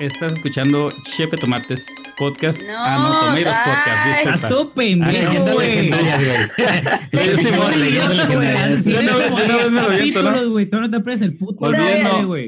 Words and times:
Estás 0.00 0.32
escuchando 0.32 0.88
Chepe 1.02 1.36
Tomates 1.36 1.86
Podcast. 2.16 2.62
No, 2.62 2.72
ah, 2.74 2.96
no, 2.96 3.26
Tomeiros 3.26 3.52
ay. 3.54 3.64
Podcast. 3.66 4.06
Disculpa. 4.06 4.34
Estás 4.34 4.48
todo 4.50 4.70
pendejo, 4.70 5.32
Ah, 5.46 5.52
güey. 5.52 5.90
¿no? 5.90 5.96
capítulos, 9.88 10.48
güey. 10.48 10.66
Tú 10.66 10.80
no 10.80 10.90
te 10.90 10.96
aprendes 10.96 11.22
el 11.28 11.36
puto. 11.36 11.70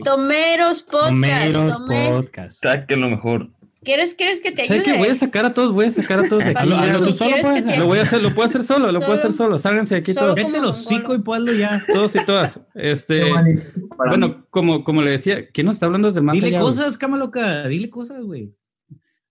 Tomeros 0.02 0.82
Podcast. 0.82 1.10
Tomeros 1.10 1.78
Tome- 1.78 2.08
Podcast. 2.08 2.62
Saquen 2.62 3.00
lo 3.02 3.10
mejor. 3.10 3.48
¿Quieres, 3.84 4.14
¿Quieres 4.14 4.40
que 4.40 4.52
te 4.52 4.66
¿Sabes 4.66 4.82
ayude? 4.82 4.92
qué? 4.94 4.98
Voy 4.98 5.08
a 5.08 5.14
sacar 5.14 5.44
a 5.44 5.54
todos, 5.54 5.72
voy 5.72 5.86
a 5.86 5.90
sacar 5.90 6.20
a 6.20 6.28
todos 6.28 6.44
de 6.44 6.50
aquí. 6.50 6.70
Hazlo- 6.70 7.06
tú 7.08 7.12
solo, 7.14 7.30
¿Quieres 7.32 7.42
pues. 7.50 7.62
que 7.62 7.72
te 7.72 7.78
Lo 7.78 7.86
voy 7.86 7.98
a 7.98 8.02
hacer, 8.02 8.22
lo 8.22 8.34
puedo 8.34 8.48
hacer 8.48 8.62
solo, 8.64 8.92
lo 8.92 9.00
puedo 9.00 9.12
hacer 9.14 9.32
solo. 9.32 9.58
Sálganse 9.58 9.94
de 9.96 10.00
aquí 10.00 10.12
Solo 10.12 10.34
todos. 10.34 10.46
Vete 10.46 10.60
los 10.60 10.90
mongolo. 10.90 11.14
y 11.14 11.18
ponlo 11.20 11.52
ya. 11.52 11.84
Todos 11.92 12.14
y 12.16 12.24
todas. 12.24 12.60
Este, 12.74 13.24
bueno, 13.96 14.46
como, 14.50 14.84
como 14.84 15.02
le 15.02 15.10
decía, 15.10 15.48
¿quién 15.50 15.66
nos 15.66 15.76
está 15.76 15.86
hablando 15.86 16.08
desde 16.08 16.20
el 16.20 16.24
más 16.26 16.34
Dile 16.34 16.46
allá, 16.48 16.60
cosas, 16.60 16.96
cama 16.98 17.16
loca. 17.16 17.66
Dile 17.68 17.90
cosas, 17.90 18.22
güey. 18.22 18.54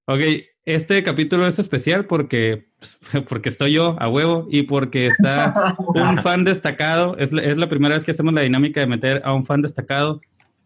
Ok, 0.05 0.19
este 0.65 1.01
capítulo 1.03 1.47
es 1.47 1.57
especial 1.57 2.05
porque, 2.05 2.67
pues, 2.79 2.97
porque 3.29 3.49
estoy 3.49 3.73
yo 3.73 3.95
a 3.99 4.09
huevo 4.09 4.47
y 4.51 4.63
porque 4.63 5.07
está 5.07 5.75
un 5.95 6.17
fan 6.23 6.43
destacado. 6.43 7.15
Es, 7.17 7.31
la- 7.31 7.43
es 7.43 7.57
la 7.57 7.69
primera 7.69 7.95
vez 7.95 8.03
que 8.03 8.11
hacemos 8.11 8.33
la 8.33 8.41
dinámica 8.41 8.79
de 8.81 8.87
meter 8.87 9.21
a 9.23 9.33
un 9.33 9.45
fan 9.45 9.61
destacado 9.61 10.19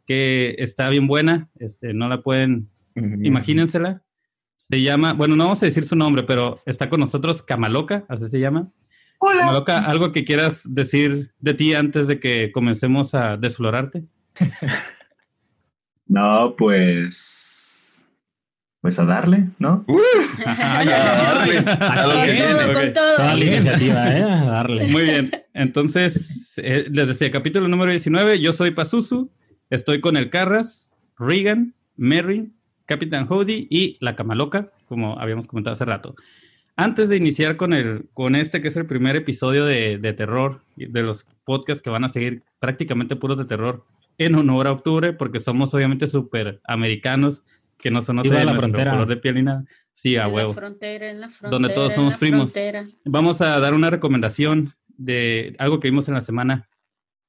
que 0.08 0.56
está 0.60 0.90
bien 0.90 1.06
buena. 1.08 1.50
Este, 1.60 1.94
no 1.94 2.08
la 2.10 2.22
pueden, 2.22 2.70
imagínensela. 2.96 4.04
Se 4.58 4.82
llama, 4.82 5.14
bueno, 5.14 5.36
no 5.36 5.46
vamos 5.46 5.62
a 5.62 5.68
decir 5.68 5.86
su 5.86 5.96
nombre, 5.96 6.24
pero 6.24 6.60
está 6.66 6.90
con 6.90 7.00
nosotros 7.00 7.44
Camaloca, 7.44 8.06
así 8.10 8.28
se 8.28 8.40
llama. 8.40 8.72
Camaloca, 9.20 9.80
¿algo 9.80 10.12
que 10.12 10.26
quieras 10.26 10.64
decir 10.74 11.34
de 11.40 11.54
ti 11.54 11.74
antes 11.74 12.08
de 12.08 12.20
que 12.20 12.52
comencemos 12.52 13.14
a 13.14 13.38
desflorarte? 13.38 14.06
No, 16.08 16.56
pues. 16.58 18.04
Pues 18.82 19.00
a 19.00 19.06
darle, 19.06 19.50
¿no? 19.58 19.84
Ajá, 20.46 20.84
ya, 20.84 21.46
ya, 21.48 21.64
ya. 21.64 21.74
A 21.74 22.08
lo 22.08 22.14
Con 22.14 22.26
que 22.26 22.44
ok. 22.44 22.74
con 22.74 22.94
todo. 22.94 23.16
Toda 23.16 23.36
la 23.36 23.44
iniciativa, 23.44 24.12
¿eh? 24.16 24.22
A 24.22 24.46
darle. 24.46 24.88
Muy 24.88 25.04
bien. 25.04 25.32
Entonces, 25.54 26.54
eh, 26.58 26.86
les 26.92 27.08
decía, 27.08 27.32
capítulo 27.32 27.68
número 27.68 27.90
19. 27.90 28.40
Yo 28.40 28.54
soy 28.54 28.72
Pazuzu. 28.72 29.32
Estoy 29.72 30.02
con 30.02 30.18
el 30.18 30.30
Carras, 30.30 30.96
Regan, 31.18 31.74
Merrin, 31.96 32.55
Capitán 32.86 33.26
Howdy 33.30 33.68
y 33.70 33.98
la 34.00 34.16
Camaloca, 34.16 34.72
como 34.88 35.20
habíamos 35.20 35.48
comentado 35.48 35.74
hace 35.74 35.86
rato. 35.86 36.16
Antes 36.78 37.08
de 37.10 37.16
iniciar 37.18 37.56
con, 37.58 37.74
el, 37.74 38.08
con 38.14 38.36
este, 38.36 38.62
que 38.62 38.68
es 38.68 38.76
el 38.78 38.86
primer 38.86 39.16
episodio 39.16 39.66
de, 39.66 39.98
de 39.98 40.14
terror, 40.14 40.62
y 40.76 40.86
de 40.88 41.04
los 41.04 41.26
podcasts 41.46 41.82
que 41.82 41.90
van 41.90 42.04
a 42.04 42.10
seguir 42.10 42.44
prácticamente 42.60 43.16
puros 43.16 43.38
de 43.38 43.46
terror, 43.46 43.86
en 44.18 44.36
honor 44.36 44.68
a 44.68 44.72
octubre, 44.74 45.14
porque 45.14 45.40
somos 45.40 45.74
obviamente 45.74 46.08
súper 46.08 46.60
americanos, 46.66 47.44
que 47.78 47.92
no 47.92 48.02
son 48.02 48.22
Viva 48.22 48.40
de 48.40 48.46
la 48.46 48.52
nuestro 48.54 48.70
frontera. 48.70 48.92
color 48.92 49.08
de 49.08 49.18
piel 49.18 49.36
ni 49.36 49.44
nada. 49.44 49.66
Sí, 49.94 50.16
a 50.16 50.24
En 50.24 50.28
la 50.30 50.34
huevo. 50.36 50.54
frontera, 50.54 51.10
en 51.12 51.22
la 51.22 51.30
frontera. 51.30 51.50
Donde 51.52 51.70
todos 51.74 51.92
en 51.92 51.96
somos 51.98 52.14
la 52.14 52.20
primos. 52.20 52.52
frontera. 52.52 52.88
Vamos 53.06 53.42
a 53.42 53.60
dar 53.60 53.74
una 53.74 53.90
recomendación 53.90 54.74
de 54.98 55.56
algo 55.60 55.80
que 55.80 55.90
vimos 55.90 56.08
en 56.08 56.14
la 56.14 56.22
semana. 56.22 56.70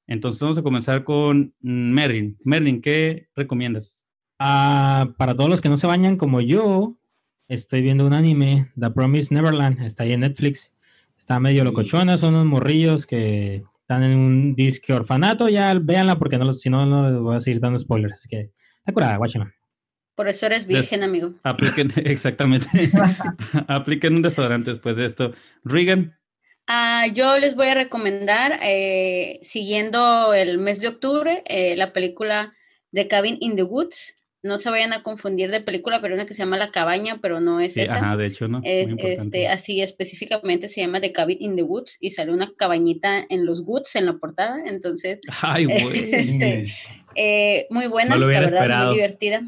Entonces 0.07 0.41
vamos 0.41 0.57
a 0.57 0.63
comenzar 0.63 1.03
con 1.03 1.53
Merlin. 1.61 2.37
Merlin, 2.43 2.81
¿qué 2.81 3.27
recomiendas? 3.35 4.05
Ah, 4.39 5.13
para 5.17 5.35
todos 5.35 5.49
los 5.49 5.61
que 5.61 5.69
no 5.69 5.77
se 5.77 5.87
bañan 5.87 6.17
como 6.17 6.41
yo, 6.41 6.95
estoy 7.47 7.81
viendo 7.81 8.05
un 8.05 8.13
anime, 8.13 8.71
The 8.79 8.91
Promised 8.91 9.33
Neverland, 9.33 9.81
está 9.83 10.03
ahí 10.03 10.13
en 10.13 10.21
Netflix. 10.21 10.71
Está 11.17 11.39
medio 11.39 11.63
locochona, 11.63 12.17
son 12.17 12.35
unos 12.35 12.45
morrillos 12.45 13.07
que 13.07 13.63
están 13.81 14.03
en 14.03 14.17
un 14.17 14.55
disque 14.55 14.93
orfanato. 14.93 15.49
Ya 15.49 15.73
véanla 15.73 16.19
porque 16.19 16.37
no, 16.37 16.53
si 16.53 16.69
no, 16.69 16.85
no 16.85 17.09
les 17.09 17.19
voy 17.19 17.35
a 17.35 17.39
seguir 17.39 17.59
dando 17.59 17.79
spoilers. 17.79 18.19
Es 18.19 18.27
que 18.27 18.51
está 18.79 18.93
curada, 18.93 19.17
guáchala. 19.17 19.53
Por 20.13 20.27
eso 20.27 20.45
eres 20.45 20.67
virgen, 20.67 21.03
amigo. 21.03 21.33
Apliquen, 21.43 21.91
exactamente. 21.97 22.67
Apliquen 23.67 24.15
un 24.15 24.21
desodorante 24.21 24.71
después 24.71 24.95
de 24.95 25.05
esto. 25.05 25.33
Regan, 25.63 26.17
Ah, 26.69 27.07
yo 27.13 27.39
les 27.39 27.55
voy 27.55 27.67
a 27.67 27.75
recomendar, 27.75 28.59
eh, 28.61 29.39
siguiendo 29.41 30.33
el 30.33 30.57
mes 30.57 30.81
de 30.81 30.89
octubre, 30.89 31.41
eh, 31.45 31.77
la 31.77 31.93
película 31.93 32.53
The 32.91 33.07
Cabin 33.07 33.37
in 33.39 33.55
the 33.55 33.63
Woods. 33.63 34.15
No 34.47 34.57
se 34.59 34.69
vayan 34.69 34.93
a 34.93 35.03
confundir 35.03 35.51
de 35.51 35.59
película, 35.61 36.01
pero 36.01 36.15
una 36.15 36.25
que 36.25 36.33
se 36.33 36.39
llama 36.43 36.57
La 36.57 36.71
Cabaña, 36.71 37.19
pero 37.21 37.39
no 37.39 37.59
es 37.59 37.73
sí, 37.73 37.81
esa. 37.81 37.97
ajá, 37.97 38.17
de 38.17 38.25
hecho, 38.25 38.47
¿no? 38.47 38.61
Es, 38.63 38.93
este, 38.97 39.47
así 39.49 39.81
específicamente 39.81 40.67
se 40.69 40.81
llama 40.81 40.99
The 41.01 41.11
Cabin 41.11 41.37
in 41.39 41.55
the 41.55 41.63
Woods 41.63 41.97
y 41.99 42.11
sale 42.11 42.31
una 42.31 42.49
cabañita 42.57 43.25
en 43.29 43.45
los 43.45 43.61
woods 43.65 43.95
en 43.95 44.05
la 44.07 44.13
portada. 44.17 44.57
Entonces, 44.65 45.19
Ay, 45.41 45.65
güey. 45.65 46.13
este, 46.13 46.67
eh, 47.15 47.67
muy 47.69 47.87
buena, 47.87 48.11
No 48.15 48.21
lo 48.21 48.27
hubiera 48.27 48.41
la 48.41 48.47
verdad, 48.47 48.61
esperado. 48.63 48.87
muy 48.87 48.95
divertida. 48.95 49.41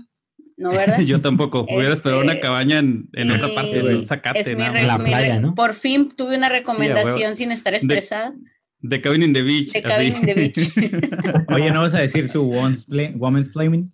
¿No, 0.57 0.71
verdad? 0.71 0.99
Yo 1.05 1.21
tampoco. 1.21 1.65
Hubiera 1.69 1.93
esperado 1.93 2.21
una 2.21 2.33
Este, 2.33 2.45
cabaña 2.45 2.79
en, 2.79 3.07
en 3.13 3.31
otra 3.31 3.47
parte 3.55 3.81
del 3.81 4.01
es 4.01 4.07
zacate. 4.07 4.55
mi 4.55 4.61
nada. 4.61 4.81
La 4.81 4.97
playa, 4.97 5.39
¿no? 5.39 5.55
Por 5.55 5.73
fin 5.73 6.11
tuve 6.15 6.35
una 6.37 6.49
recomendación 6.49 7.35
sin 7.37 7.51
estar 7.51 7.73
estresada. 7.73 8.33
The 8.81 9.01
Cabin 9.01 9.23
in 9.23 9.33
the 9.33 9.41
Beach. 9.41 9.71
The 9.73 9.81
Cabin 9.81 10.15
in 10.15 10.21
the 10.25 10.33
Beach. 10.33 10.57
Oye, 11.53 11.71
¿no 11.71 11.81
vas 11.81 11.93
a 11.93 11.99
decir 11.99 12.31
tu 12.31 12.43
woman's, 12.43 12.85
play- 12.85 13.13
woman's 13.15 13.49
playing? 13.49 13.91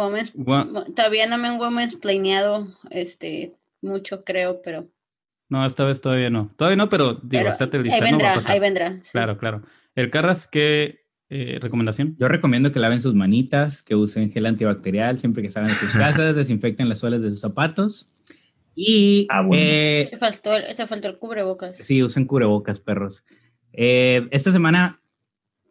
Women's- 0.00 0.32
Gua- 0.34 0.92
todavía 0.94 1.26
no 1.26 1.36
me 1.38 1.48
han 1.48 1.58
women's 1.60 1.94
planeado 1.96 2.68
este, 2.90 3.54
mucho, 3.82 4.24
creo, 4.24 4.60
pero, 4.62 4.88
No, 5.48 5.66
esta 5.66 5.84
vez 5.84 6.00
todavía 6.00 6.30
no. 6.30 6.50
Todavía 6.56 6.76
no, 6.76 6.88
pero 6.88 7.14
digo, 7.14 7.28
pero 7.30 7.50
estate 7.50 7.76
ahí 7.78 7.82
lista, 7.84 7.98
no 7.98 8.04
va 8.04 8.08
a 8.08 8.10
vendrá, 8.12 8.34
pasar. 8.34 8.52
ahí 8.52 8.60
vendrá. 8.60 9.00
sí. 9.02 9.10
Claro, 9.12 9.36
claro. 9.38 9.62
El 9.96 10.10
Carras, 10.10 10.46
¿qué 10.46 11.00
eh, 11.28 11.58
recomendación? 11.60 12.16
Yo 12.18 12.28
recomiendo 12.28 12.72
que 12.72 12.78
laven 12.80 13.00
sus 13.02 13.14
manitas, 13.14 13.82
que 13.82 13.94
usen 13.96 14.30
gel 14.32 14.46
antibacterial 14.46 15.18
siempre 15.18 15.42
que 15.42 15.50
salgan 15.50 15.72
de 15.72 15.78
sus 15.78 15.90
casas, 16.24 16.36
desinfecten 16.36 16.88
las 16.88 16.98
suelas 17.00 17.22
de 17.22 17.30
sus 17.30 17.40
zapatos 17.40 18.06
y 18.74 19.26
Ah, 19.28 19.42
bueno. 19.42 19.62
eh, 19.64 20.06
Te 20.10 20.18
faltó, 20.18 20.54
el- 20.56 20.74
te 20.74 20.86
faltó 20.86 21.08
el 21.08 21.18
cubrebocas. 21.18 21.76
sí, 21.78 22.02
usen 22.02 22.24
cubrebocas, 22.26 22.80
perros. 22.80 23.24
Eh, 23.72 24.26
esta 24.30 24.52
semana 24.52 24.98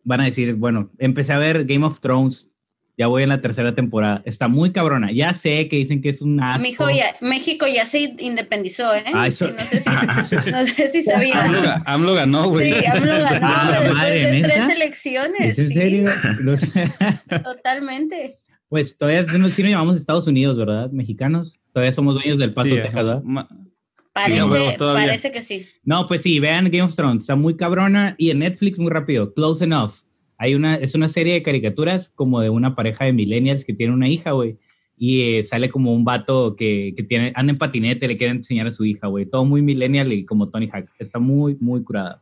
van 0.04 0.22
a 0.22 0.26
decir, 0.26 0.56
bueno, 0.56 0.92
empecé 0.98 1.34
a 1.34 1.38
ver 1.40 1.66
Game 1.66 1.86
of 1.86 2.00
Thrones, 2.02 2.52
ya 3.00 3.08
voy 3.08 3.24
en 3.24 3.30
la 3.30 3.40
tercera 3.40 3.74
temporada, 3.74 4.22
está 4.26 4.50
muy 4.50 4.72
cabrona, 4.72 5.10
ya 5.14 5.34
sé 5.34 5.70
que 5.70 5.78
dicen 5.78 6.02
que 6.02 6.10
es 6.10 6.22
un 6.22 6.40
asco. 6.44 6.62
Mijo, 6.62 6.90
ya, 6.90 7.16
México 7.22 7.66
ya 7.66 7.86
se 7.86 8.14
independizó, 8.20 8.94
¿eh? 8.94 9.06
Ah, 9.14 9.26
eso- 9.28 9.48
Sí, 9.48 9.54
no, 9.58 9.66
sé 9.66 9.80
si, 9.82 9.90
no 10.52 10.66
sé 10.68 10.88
si 10.90 11.02
sabía. 11.04 11.42
AMLO, 11.46 11.62
ga- 11.62 11.84
AMLO 11.86 12.14
ganó, 12.14 12.50
güey. 12.50 12.74
Sí, 12.74 12.86
AMLO 12.86 13.06
ganó 13.20 13.40
Ah, 13.42 14.06
tres 14.44 14.70
elecciones. 14.70 15.58
¿Es 15.58 15.60
en 15.60 15.68
sí, 15.70 15.74
serio? 15.74 16.10
No 16.42 16.58
sé. 16.58 16.84
Totalmente. 17.44 18.36
pues 18.68 18.98
todavía 18.98 19.26
sí 19.28 19.40
nos 19.40 19.54
sí 19.54 19.64
nos 19.64 19.72
llamamos 19.72 19.96
Estados 19.96 20.28
Unidos, 20.28 20.58
¿verdad? 20.58 20.92
Mexicanos. 20.92 21.58
Todavía 21.74 21.94
somos 21.94 22.16
dueños 22.16 22.38
del 22.38 22.52
Paso, 22.52 22.76
Sí, 22.76 22.82
Texas, 22.82 23.22
parece 24.14 25.32
que 25.32 25.42
sí. 25.42 25.66
No, 25.84 26.06
pues 26.06 26.22
sí, 26.22 26.40
vean 26.40 26.66
Game 26.66 26.82
of 26.82 26.96
Thrones, 26.96 27.22
está 27.24 27.36
muy 27.38 27.56
cabrona 27.56 28.16
y 28.18 28.32
en 28.32 28.40
Netflix 28.40 28.78
muy 28.80 28.92
rápido, 28.92 29.34
Close 29.34 29.64
Enough. 29.64 29.92
Hay 30.40 30.56
una, 30.56 30.76
es 30.76 30.96
una 30.96 31.10
serie 31.10 31.34
de 31.34 31.44
caricaturas 31.44 32.10
como 32.16 32.40
de 32.42 32.50
una 32.50 32.74
pareja 32.74 33.04
de 33.04 33.14
millennials 33.14 33.66
que 33.66 33.74
tiene 33.74 33.94
una 33.94 34.08
hija, 34.08 34.32
güey. 34.32 34.58
Y 34.98 35.22
eh, 35.22 35.44
sale 35.44 35.70
como 35.70 35.94
un 35.94 36.06
vato 36.06 36.56
que, 36.56 36.94
que 36.96 37.04
tiene, 37.04 37.34
anda 37.36 37.52
en 37.52 37.58
patinete, 37.58 38.08
le 38.08 38.18
quiere 38.18 38.34
enseñar 38.34 38.66
a 38.68 38.72
su 38.72 38.86
hija, 38.86 39.08
güey. 39.08 39.26
Todo 39.26 39.44
muy 39.44 39.62
millennial 39.62 40.12
y 40.14 40.26
como 40.26 40.50
Tony 40.50 40.70
Hawk. 40.72 40.90
Está 40.98 41.20
muy, 41.20 41.58
muy 41.60 41.84
curada. 41.84 42.22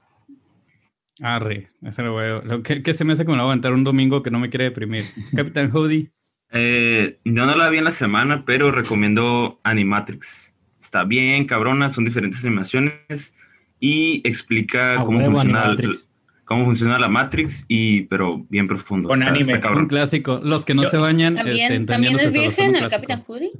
Arre, 1.21 1.69
ese 1.83 2.01
lo 2.01 2.15
veo. 2.15 2.41
Lo 2.41 2.63
que, 2.63 2.81
que 2.81 2.93
se 2.95 3.03
me 3.03 3.13
hace 3.13 3.23
que 3.23 3.31
me 3.31 3.37
lo 3.37 3.43
voy 3.43 3.49
a 3.49 3.53
aventar 3.53 3.73
un 3.73 3.83
domingo 3.83 4.23
que 4.23 4.31
no 4.31 4.39
me 4.39 4.49
quiere 4.49 4.65
deprimir. 4.65 5.03
Capitán 5.35 5.71
Howdy. 5.73 6.09
Eh, 6.51 7.19
yo 7.23 7.45
no 7.45 7.55
la 7.55 7.69
vi 7.69 7.77
en 7.77 7.83
la 7.83 7.91
semana, 7.91 8.45
pero 8.45 8.71
recomiendo 8.71 9.59
Animatrix. 9.63 10.53
Está 10.81 11.03
bien, 11.03 11.45
cabrona, 11.45 11.91
son 11.91 12.05
diferentes 12.05 12.43
animaciones 12.43 13.35
y 13.79 14.21
explica 14.27 14.95
cómo 14.97 15.19
huevo, 15.19 15.33
funciona, 15.33 15.65
Animatrix. 15.65 16.11
Cómo 16.47 16.63
funciona 16.65 16.97
la 16.97 17.09
Matrix, 17.09 17.65
y, 17.67 18.03
pero 18.03 18.45
bien 18.49 18.67
profundo. 18.67 19.09
Con 19.09 19.21
está, 19.21 19.31
anime. 19.33 19.53
está 19.53 19.69
Un 19.71 19.87
clásico. 19.87 20.39
Los 20.41 20.65
que 20.65 20.73
no 20.73 20.83
Yo- 20.83 20.89
se 20.89 20.97
bañan. 20.97 21.33
También, 21.35 21.71
este, 21.73 21.85
también 21.85 22.15
es 22.15 22.33
virgen 22.33 22.75
el. 22.75 22.87
Capitán 22.89 23.23
Hoodie. 23.27 23.51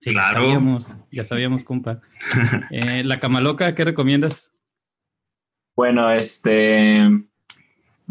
Sí, 0.00 0.12
Claro. 0.12 0.38
Ya 0.40 0.42
sabíamos, 0.44 0.96
ya 1.10 1.24
sabíamos, 1.24 1.64
compa. 1.64 2.00
Eh, 2.70 3.02
la 3.04 3.18
Camaloca, 3.20 3.74
¿qué 3.74 3.84
recomiendas? 3.84 4.52
Bueno, 5.74 6.10
este. 6.10 7.00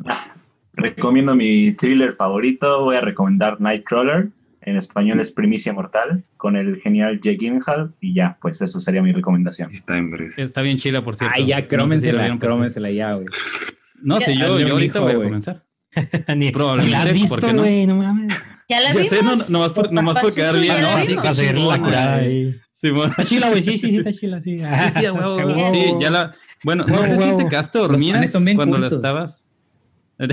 ah, 0.05 0.35
Recomiendo 0.73 1.33
mi 1.35 1.71
thriller 1.71 2.13
favorito. 2.13 2.83
Voy 2.83 2.97
a 2.97 3.01
recomendar 3.01 3.61
Nightcrawler. 3.61 4.27
En 4.61 4.75
español 4.77 5.19
es 5.21 5.31
Primicia 5.31 5.71
Mortal. 5.71 6.25
Con 6.35 6.57
el 6.57 6.81
genial 6.81 7.21
Jake 7.21 7.37
Gyllenhaal. 7.37 7.93
Y 8.01 8.13
ya, 8.13 8.37
pues 8.41 8.61
eso 8.61 8.79
sería 8.81 9.01
mi 9.01 9.13
recomendación. 9.13 9.71
Está 9.71 9.97
en 9.97 10.11
breve. 10.11 10.33
Está 10.35 10.61
bien 10.61 10.75
chila, 10.77 11.01
por 11.03 11.15
cierto. 11.15 11.33
Ay, 11.33 11.45
ya, 11.45 11.55
No 11.55 11.61
sé 11.61 11.67
si 11.69 11.75
crómensela, 11.75 12.37
crómensela 12.39 12.91
ya, 12.91 13.13
güey. 13.13 13.27
No, 14.01 14.19
sí, 14.21 14.37
yo, 14.37 14.59
yo 14.59 14.73
ahorita 14.73 14.99
hijo, 14.99 15.05
voy 15.05 15.13
a 15.13 15.15
comenzar. 15.15 15.65
Ni, 16.35 16.51
Probablemente, 16.51 16.91
la 16.91 16.99
has 16.99 17.05
¿por 17.05 17.13
qué 17.13 17.21
visto, 17.21 17.53
no? 17.53 17.61
güey, 17.61 17.87
no 17.87 17.95
mames. 17.95 18.33
Ya 18.67 18.79
la 18.81 18.93
Ya 18.93 18.99
vimos. 18.99 19.09
sé, 19.09 19.23
no, 19.23 19.35
nomás 19.49 19.73
por, 19.73 19.91
nomás 19.93 20.19
por 20.21 20.33
quedar 20.33 20.57
bien. 20.59 20.81
No, 20.81 20.99
sí, 20.99 21.15
para 21.15 21.33
seguir 21.33 21.57
la 21.59 21.79
curada 21.79 22.15
ahí. 22.15 22.55
Está 22.81 23.23
chila, 23.25 23.49
güey, 23.49 23.63
sí, 23.63 23.77
sí, 23.77 23.91
sí, 23.91 23.97
está 23.97 24.11
chila, 24.19 24.41
sí. 24.41 24.57
Sí, 24.57 24.65
sí, 24.99 25.09
huevo, 25.09 25.35
huevo. 25.37 25.71
Sí, 25.71 25.93
ya 25.99 26.09
la. 26.11 26.35
Bueno, 26.63 26.85
no 26.87 26.93
Huevo, 26.93 27.05
sé 27.07 27.17
si 27.17 27.23
huevo. 27.23 27.37
te 27.37 27.47
quedaste 27.47 27.77
dormida 27.79 28.21
cuando 28.55 28.77
la 28.77 28.87
estabas. 28.87 29.45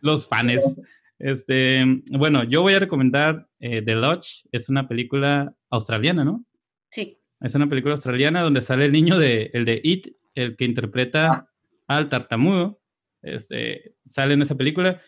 Los 0.00 0.26
fanes. 0.28 0.80
Este, 1.18 1.84
bueno, 2.12 2.44
yo 2.44 2.62
voy 2.62 2.74
a 2.74 2.78
recomendar 2.78 3.48
eh, 3.60 3.82
The 3.82 3.94
Lodge 3.94 4.44
es 4.52 4.68
una 4.68 4.88
película 4.88 5.54
australiana, 5.70 6.24
¿no? 6.24 6.44
Sí. 6.90 7.18
Es 7.40 7.54
una 7.54 7.68
película 7.68 7.94
australiana 7.94 8.40
donde 8.42 8.60
sale 8.62 8.86
el 8.86 8.92
niño 8.92 9.18
de, 9.18 9.50
el 9.52 9.64
de 9.64 9.80
It, 9.84 10.08
el 10.34 10.56
que 10.56 10.64
interpreta 10.64 11.49
al 11.96 12.08
tartamudo. 12.08 12.80
Este, 13.22 13.94
sale 14.06 14.34
en 14.34 14.42
esa 14.42 14.54
película. 14.56 15.00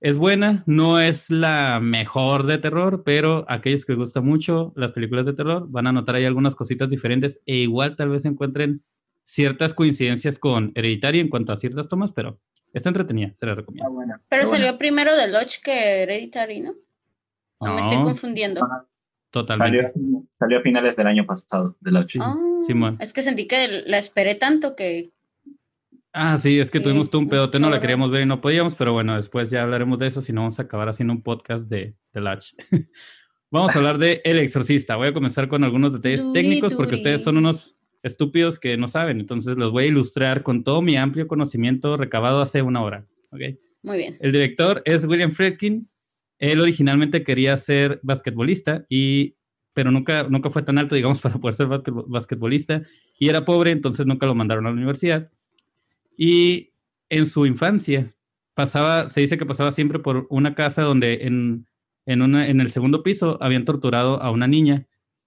Es 0.00 0.16
buena, 0.16 0.62
no 0.66 1.00
es 1.00 1.28
la 1.30 1.80
mejor 1.80 2.46
de 2.46 2.58
terror, 2.58 3.02
pero 3.04 3.44
aquellos 3.48 3.84
que 3.84 3.92
les 3.92 3.98
gusta 3.98 4.20
mucho 4.20 4.72
las 4.76 4.92
películas 4.92 5.26
de 5.26 5.32
terror 5.34 5.66
van 5.68 5.86
a 5.88 5.92
notar 5.92 6.14
ahí 6.14 6.24
algunas 6.24 6.54
cositas 6.56 6.88
diferentes 6.88 7.42
e 7.46 7.56
igual 7.56 7.96
tal 7.96 8.08
vez 8.10 8.24
encuentren 8.24 8.82
ciertas 9.24 9.74
coincidencias 9.74 10.38
con 10.38 10.70
Hereditary 10.76 11.18
en 11.20 11.28
cuanto 11.28 11.52
a 11.52 11.56
ciertas 11.56 11.88
tomas, 11.88 12.12
pero 12.12 12.40
está 12.72 12.88
entretenida, 12.90 13.32
se 13.34 13.44
la 13.46 13.52
Está 13.52 13.60
recomiendo. 13.60 13.90
buena. 13.90 14.22
Pero 14.28 14.44
está 14.44 14.54
salió 14.54 14.68
buena. 14.68 14.78
primero 14.78 15.10
The 15.16 15.28
Lodge 15.28 15.60
que 15.64 16.02
Hereditary, 16.04 16.60
¿no? 16.60 16.74
¿O 17.58 17.66
me 17.74 17.80
estoy 17.80 17.96
No, 17.98 18.04
confundiendo? 18.04 18.64
Ajá, 18.64 18.86
totalmente. 19.30 19.92
Salió, 19.92 20.24
salió 20.38 20.58
a 20.58 20.60
finales 20.62 20.94
del 20.96 21.08
año 21.08 21.26
pasado, 21.26 21.76
de 21.80 21.90
la 21.90 22.06
Sí, 22.06 22.20
Ah, 22.22 22.36
Simón. 22.64 22.96
es 23.00 23.12
que 23.12 23.22
sentí 23.22 23.48
que 23.48 23.82
la 23.84 23.98
esperé 23.98 24.36
tanto 24.36 24.76
que 24.76 25.10
Ah, 26.12 26.38
sí, 26.38 26.58
es 26.58 26.70
que 26.70 26.80
tuvimos 26.80 27.10
todo 27.10 27.20
un 27.22 27.28
pedote, 27.28 27.60
no 27.60 27.70
la 27.70 27.80
queríamos 27.80 28.10
ver 28.10 28.22
y 28.22 28.26
no 28.26 28.40
podíamos, 28.40 28.74
pero 28.74 28.92
bueno, 28.92 29.14
después 29.16 29.50
ya 29.50 29.62
hablaremos 29.62 29.98
de 29.98 30.06
eso, 30.06 30.20
si 30.22 30.32
no 30.32 30.40
vamos 30.42 30.58
a 30.58 30.62
acabar 30.62 30.88
haciendo 30.88 31.12
un 31.12 31.22
podcast 31.22 31.68
de, 31.68 31.94
de 32.12 32.20
Latch. 32.20 32.54
vamos 33.50 33.74
a 33.74 33.78
hablar 33.78 33.98
de 33.98 34.20
El 34.24 34.38
Exorcista. 34.38 34.96
Voy 34.96 35.08
a 35.08 35.12
comenzar 35.12 35.48
con 35.48 35.64
algunos 35.64 35.92
detalles 35.92 36.22
Duri, 36.22 36.32
técnicos 36.40 36.74
porque 36.74 36.92
duri. 36.92 37.00
ustedes 37.00 37.22
son 37.22 37.36
unos 37.36 37.76
estúpidos 38.02 38.58
que 38.58 38.76
no 38.76 38.88
saben, 38.88 39.20
entonces 39.20 39.56
los 39.56 39.70
voy 39.70 39.84
a 39.84 39.88
ilustrar 39.88 40.42
con 40.42 40.64
todo 40.64 40.82
mi 40.82 40.96
amplio 40.96 41.26
conocimiento 41.28 41.96
recabado 41.96 42.40
hace 42.40 42.62
una 42.62 42.82
hora. 42.82 43.06
¿ok? 43.30 43.40
muy 43.82 43.96
bien. 43.98 44.16
El 44.20 44.32
director 44.32 44.82
es 44.86 45.04
William 45.04 45.30
Friedkin. 45.32 45.88
Él 46.38 46.60
originalmente 46.60 47.22
quería 47.24 47.56
ser 47.56 48.00
basquetbolista, 48.02 48.86
y, 48.88 49.36
pero 49.72 49.90
nunca, 49.90 50.24
nunca 50.28 50.50
fue 50.50 50.62
tan 50.62 50.78
alto, 50.78 50.94
digamos, 50.94 51.20
para 51.22 51.36
poder 51.36 51.54
ser 51.54 51.66
basquetbo- 51.68 52.04
basquetbolista. 52.08 52.82
Y 53.18 53.28
era 53.28 53.44
pobre, 53.44 53.70
entonces 53.72 54.06
nunca 54.06 54.26
lo 54.26 54.34
mandaron 54.34 54.66
a 54.66 54.70
la 54.70 54.74
universidad. 54.76 55.30
Y 56.18 56.72
en 57.08 57.26
su 57.26 57.46
infancia 57.46 58.12
pasaba, 58.54 59.08
se 59.08 59.20
dice 59.20 59.38
que 59.38 59.46
pasaba 59.46 59.70
siempre 59.70 60.00
por 60.00 60.26
una 60.30 60.54
casa 60.56 60.82
donde 60.82 61.20
en, 61.22 61.66
en, 62.06 62.22
una, 62.22 62.48
en 62.48 62.60
el 62.60 62.70
segundo 62.72 63.02
piso 63.04 63.38
habían 63.40 63.64
torturado 63.64 64.20
a 64.20 64.30
una 64.32 64.48
niña 64.48 64.86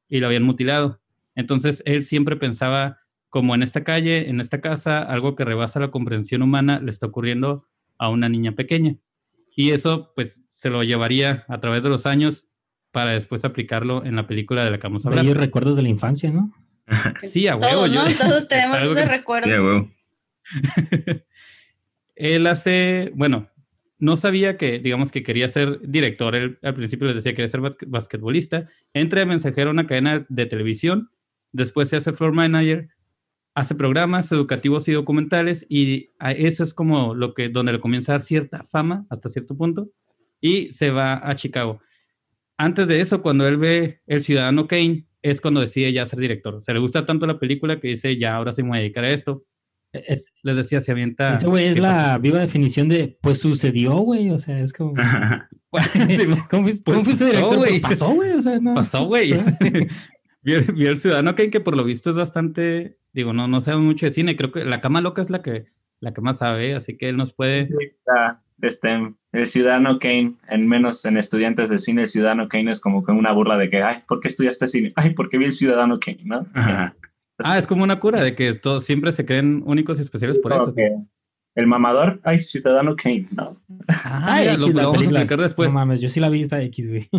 y 0.09 0.19
la 0.19 0.27
habían 0.27 0.43
mutilado. 0.43 0.99
Entonces 1.33 1.81
él 1.85 2.03
siempre 2.03 2.35
pensaba, 2.35 2.97
como 3.29 3.55
en 3.55 3.63
esta 3.63 3.85
calle, 3.85 4.29
en 4.29 4.41
esta 4.41 4.59
casa, 4.59 5.01
algo 5.01 5.35
que 5.37 5.45
rebasa 5.45 5.79
la 5.79 5.89
comprensión 5.91 6.41
humana 6.41 6.81
le 6.81 6.91
está 6.91 7.07
ocurriendo 7.07 7.65
a 7.97 8.09
una 8.09 8.27
niña 8.27 8.51
pequeña. 8.51 8.97
Y 9.55 9.71
eso, 9.71 10.11
pues, 10.15 10.43
se 10.49 10.69
lo 10.69 10.83
llevaría 10.83 11.45
a 11.47 11.59
través 11.61 11.83
de 11.83 11.89
los 11.89 12.05
años 12.05 12.47
para 12.91 13.11
después 13.11 13.45
aplicarlo 13.45 14.03
en 14.03 14.17
la 14.17 14.27
película 14.27 14.65
de 14.65 14.71
la 14.71 14.77
que 14.77 14.87
vamos 14.87 15.05
a 15.05 15.09
hablar. 15.09 15.23
Bellos 15.23 15.37
recuerdos 15.37 15.77
de 15.77 15.83
la 15.83 15.89
infancia, 15.89 16.29
¿no? 16.31 16.51
Sí, 17.23 17.47
a 17.47 17.55
huevo. 17.55 17.69
Todos, 17.85 17.91
yo- 17.91 18.03
¿no? 18.03 18.09
Todos 18.29 18.47
tenemos 18.49 18.81
ese 18.81 18.95
que- 18.95 19.05
recuerdo. 19.05 19.47
Sí, 19.47 19.53
a 19.53 19.61
huevo. 19.63 19.87
él 22.15 22.47
hace, 22.47 23.11
bueno, 23.15 23.49
no 23.99 24.17
sabía 24.17 24.57
que, 24.57 24.79
digamos, 24.79 25.11
que 25.11 25.23
quería 25.23 25.47
ser 25.49 25.79
director. 25.87 26.35
Él 26.35 26.57
al 26.63 26.73
principio 26.73 27.07
les 27.07 27.15
decía 27.17 27.33
que 27.33 27.37
quería 27.37 27.47
ser 27.49 27.61
basque- 27.61 27.85
basquetbolista. 27.87 28.67
Entra 28.93 29.19
de 29.19 29.25
mensajero 29.27 29.69
a 29.69 29.73
una 29.73 29.85
cadena 29.87 30.25
de 30.27 30.45
televisión. 30.47 31.11
Después 31.51 31.89
se 31.89 31.97
hace 31.97 32.13
floor 32.13 32.33
manager. 32.33 32.89
Hace 33.53 33.75
programas 33.75 34.31
educativos 34.31 34.87
y 34.87 34.93
documentales. 34.93 35.65
Y 35.69 36.11
eso 36.19 36.63
es 36.63 36.73
como 36.73 37.13
lo 37.13 37.33
que, 37.33 37.49
donde 37.49 37.73
le 37.73 37.79
comienza 37.79 38.13
a 38.13 38.15
dar 38.15 38.21
cierta 38.21 38.63
fama 38.63 39.05
hasta 39.09 39.29
cierto 39.29 39.55
punto. 39.55 39.89
Y 40.39 40.71
se 40.71 40.89
va 40.89 41.27
a 41.29 41.35
Chicago. 41.35 41.79
Antes 42.57 42.87
de 42.87 43.01
eso, 43.01 43.21
cuando 43.21 43.47
él 43.47 43.57
ve 43.57 44.01
El 44.07 44.23
Ciudadano 44.23 44.67
Kane, 44.67 45.05
es 45.21 45.41
cuando 45.41 45.61
decide 45.61 45.93
ya 45.93 46.05
ser 46.05 46.19
director. 46.19 46.55
O 46.55 46.61
sea, 46.61 46.73
le 46.73 46.79
gusta 46.79 47.05
tanto 47.05 47.27
la 47.27 47.39
película 47.39 47.79
que 47.79 47.89
dice, 47.89 48.17
ya, 48.17 48.35
ahora 48.35 48.51
sí 48.51 48.63
me 48.63 48.69
voy 48.69 48.77
a 48.79 48.81
dedicar 48.81 49.03
a 49.03 49.11
esto. 49.11 49.43
Es- 49.93 50.25
Les 50.43 50.57
decía, 50.57 50.79
se 50.81 50.91
avienta... 50.91 51.33
Ese 51.33 51.47
güey 51.47 51.67
es 51.67 51.75
¿Qué 51.75 51.81
la 51.81 52.17
viva 52.17 52.39
definición 52.39 52.87
de, 52.89 53.17
pues 53.21 53.39
sucedió, 53.39 53.95
güey. 53.97 54.29
O 54.29 54.39
sea, 54.39 54.59
es 54.59 54.73
como. 54.73 54.93
Sí, 55.93 56.17
¿Cómo 56.49 56.63
fuiste, 56.63 56.83
Pues 56.83 56.95
cómo 56.97 57.03
fuiste 57.05 57.25
pasó, 57.25 57.25
director? 57.25 57.57
güey. 57.57 57.69
Pues 57.79 57.81
pasó, 57.81 58.09
güey. 58.13 58.31
O 58.31 58.41
sea, 58.41 58.59
no. 58.59 58.73
pasó, 58.75 59.05
güey. 59.05 59.33
vi, 60.43 60.53
el 60.85 60.97
ciudadano 60.97 61.35
Kane, 61.35 61.49
que 61.49 61.59
por 61.61 61.75
lo 61.77 61.83
visto 61.83 62.09
es 62.09 62.15
bastante, 62.15 62.97
digo, 63.13 63.31
no, 63.33 63.47
no 63.47 63.61
sabe 63.61 63.77
mucho 63.77 64.05
de 64.05 64.11
cine. 64.11 64.35
Creo 64.35 64.51
que 64.51 64.65
la 64.65 64.81
cama 64.81 64.99
loca 65.01 65.21
es 65.21 65.29
la 65.29 65.41
que, 65.41 65.65
la 65.99 66.13
que 66.13 66.21
más 66.21 66.39
sabe, 66.39 66.75
así 66.75 66.97
que 66.97 67.07
él 67.09 67.15
nos 67.17 67.31
puede. 67.33 67.69
Este, 68.61 69.13
el 69.31 69.47
Ciudadano 69.47 69.97
Kane, 69.97 70.33
en 70.49 70.67
menos 70.67 71.03
en 71.05 71.17
estudiantes 71.17 71.69
de 71.69 71.77
cine, 71.79 72.01
el 72.03 72.07
Ciudadano 72.07 72.47
Kane 72.47 72.69
es 72.71 72.79
como 72.79 73.03
que 73.03 73.11
una 73.11 73.31
burla 73.31 73.57
de 73.57 73.69
que, 73.69 73.81
ay, 73.81 73.99
¿por 74.07 74.19
qué 74.19 74.27
estudiaste 74.27 74.67
cine? 74.67 74.93
Ay, 74.95 75.11
porque 75.11 75.37
vi 75.37 75.45
el 75.45 75.51
Ciudadano 75.51 75.99
Kane, 75.99 76.19
¿no? 76.25 76.45
Ajá. 76.53 76.95
Ah, 77.43 77.57
es 77.57 77.67
como 77.67 77.83
una 77.83 77.99
cura 77.99 78.23
de 78.23 78.35
que 78.35 78.53
todos 78.53 78.83
siempre 78.83 79.11
se 79.11 79.25
creen 79.25 79.63
únicos 79.65 79.99
y 79.99 80.01
especiales 80.01 80.39
por 80.39 80.53
eso. 80.53 80.73
el 81.55 81.67
mamador, 81.67 82.19
ay, 82.23 82.41
Ciudadano 82.41 82.95
Kane, 82.95 83.27
¿no? 83.31 83.61
Ah, 83.87 84.25
Ay, 84.25 84.45
mira, 84.45 84.57
lo, 84.57 84.65
X, 84.65 84.73
lo 84.73 84.81
la 84.81 84.87
vamos 84.87 85.01
a 85.01 85.09
explicar 85.09 85.41
después. 85.41 85.69
No 85.69 85.73
mames, 85.75 86.01
yo 86.01 86.09
sí 86.09 86.19
la 86.19 86.29
vi 86.29 86.41
esta 86.41 86.61
X, 86.61 86.89
güey. 86.89 87.09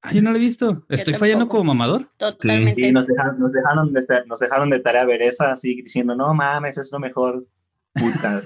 Ah, 0.00 0.12
yo 0.12 0.22
no 0.22 0.30
lo 0.30 0.36
he 0.36 0.40
visto. 0.40 0.84
Estoy 0.88 1.14
fallando 1.14 1.48
como 1.48 1.64
mamador. 1.64 2.08
Totalmente. 2.16 2.86
Y 2.86 2.92
nos 2.92 3.06
dejaron, 3.06 3.40
nos 3.40 3.52
dejaron, 3.52 3.92
de, 3.92 4.00
nos 4.26 4.38
dejaron 4.38 4.70
de 4.70 4.80
tarea 4.80 5.04
ver 5.04 5.22
esa, 5.22 5.50
así 5.50 5.74
diciendo, 5.74 6.14
no 6.14 6.32
mames, 6.34 6.78
es 6.78 6.92
lo 6.92 7.00
mejor. 7.00 7.46
Puta, 7.94 8.42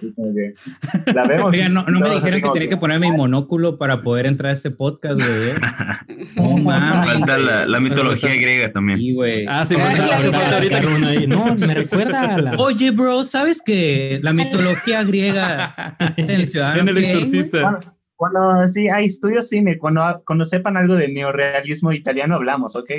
la 1.15 1.25
vemos. 1.25 1.51
Oiga, 1.53 1.69
no, 1.69 1.85
no 1.85 2.01
me 2.01 2.11
dijeron 2.15 2.41
que 2.41 2.49
tenía 2.55 2.69
que 2.69 2.77
poner 2.79 2.99
mi 3.01 3.13
monóculo 3.13 3.77
para 3.77 4.01
poder 4.01 4.25
entrar 4.27 4.51
a 4.51 4.55
este 4.55 4.71
podcast, 4.71 5.17
güey. 5.21 5.51
¿eh? 5.51 5.55
No 6.37 6.57
mames. 6.57 7.13
Falta 7.13 7.39
la, 7.39 7.67
la 7.67 7.81
mitología 7.81 8.35
griega 8.35 8.73
también. 8.73 8.99
Sí, 8.99 9.13
güey. 9.15 9.45
Ah, 9.49 9.67
sí, 9.67 9.75
Ah, 9.79 9.85
falta- 9.91 10.05
claro. 10.07 10.33
falta 10.33 10.55
ahorita. 10.55 11.09
Ahí- 11.09 11.27
No, 11.27 11.55
me 11.57 11.75
recuerda 11.75 12.35
a 12.35 12.39
la. 12.41 12.55
Oye, 12.57 12.91
bro, 12.93 13.25
¿sabes 13.25 13.61
que 13.65 14.21
la 14.23 14.33
mitología 14.33 15.03
griega 15.05 15.97
en 16.17 16.31
el 16.31 16.49
ciudadano 16.51 16.81
En 16.81 16.89
el 16.89 16.99
exorcista. 16.99 17.61
Cuando, 18.17 18.43
cuando 18.43 18.69
sí, 18.69 18.89
hay 18.89 19.07
estudios 19.07 19.49
cine, 19.49 19.79
cuando, 19.79 20.23
cuando 20.25 20.45
sepan 20.45 20.77
algo 20.77 20.95
de 20.95 21.09
neorealismo 21.09 21.93
italiano 21.93 22.37
hablamos, 22.37 22.77
¿ok? 22.77 22.91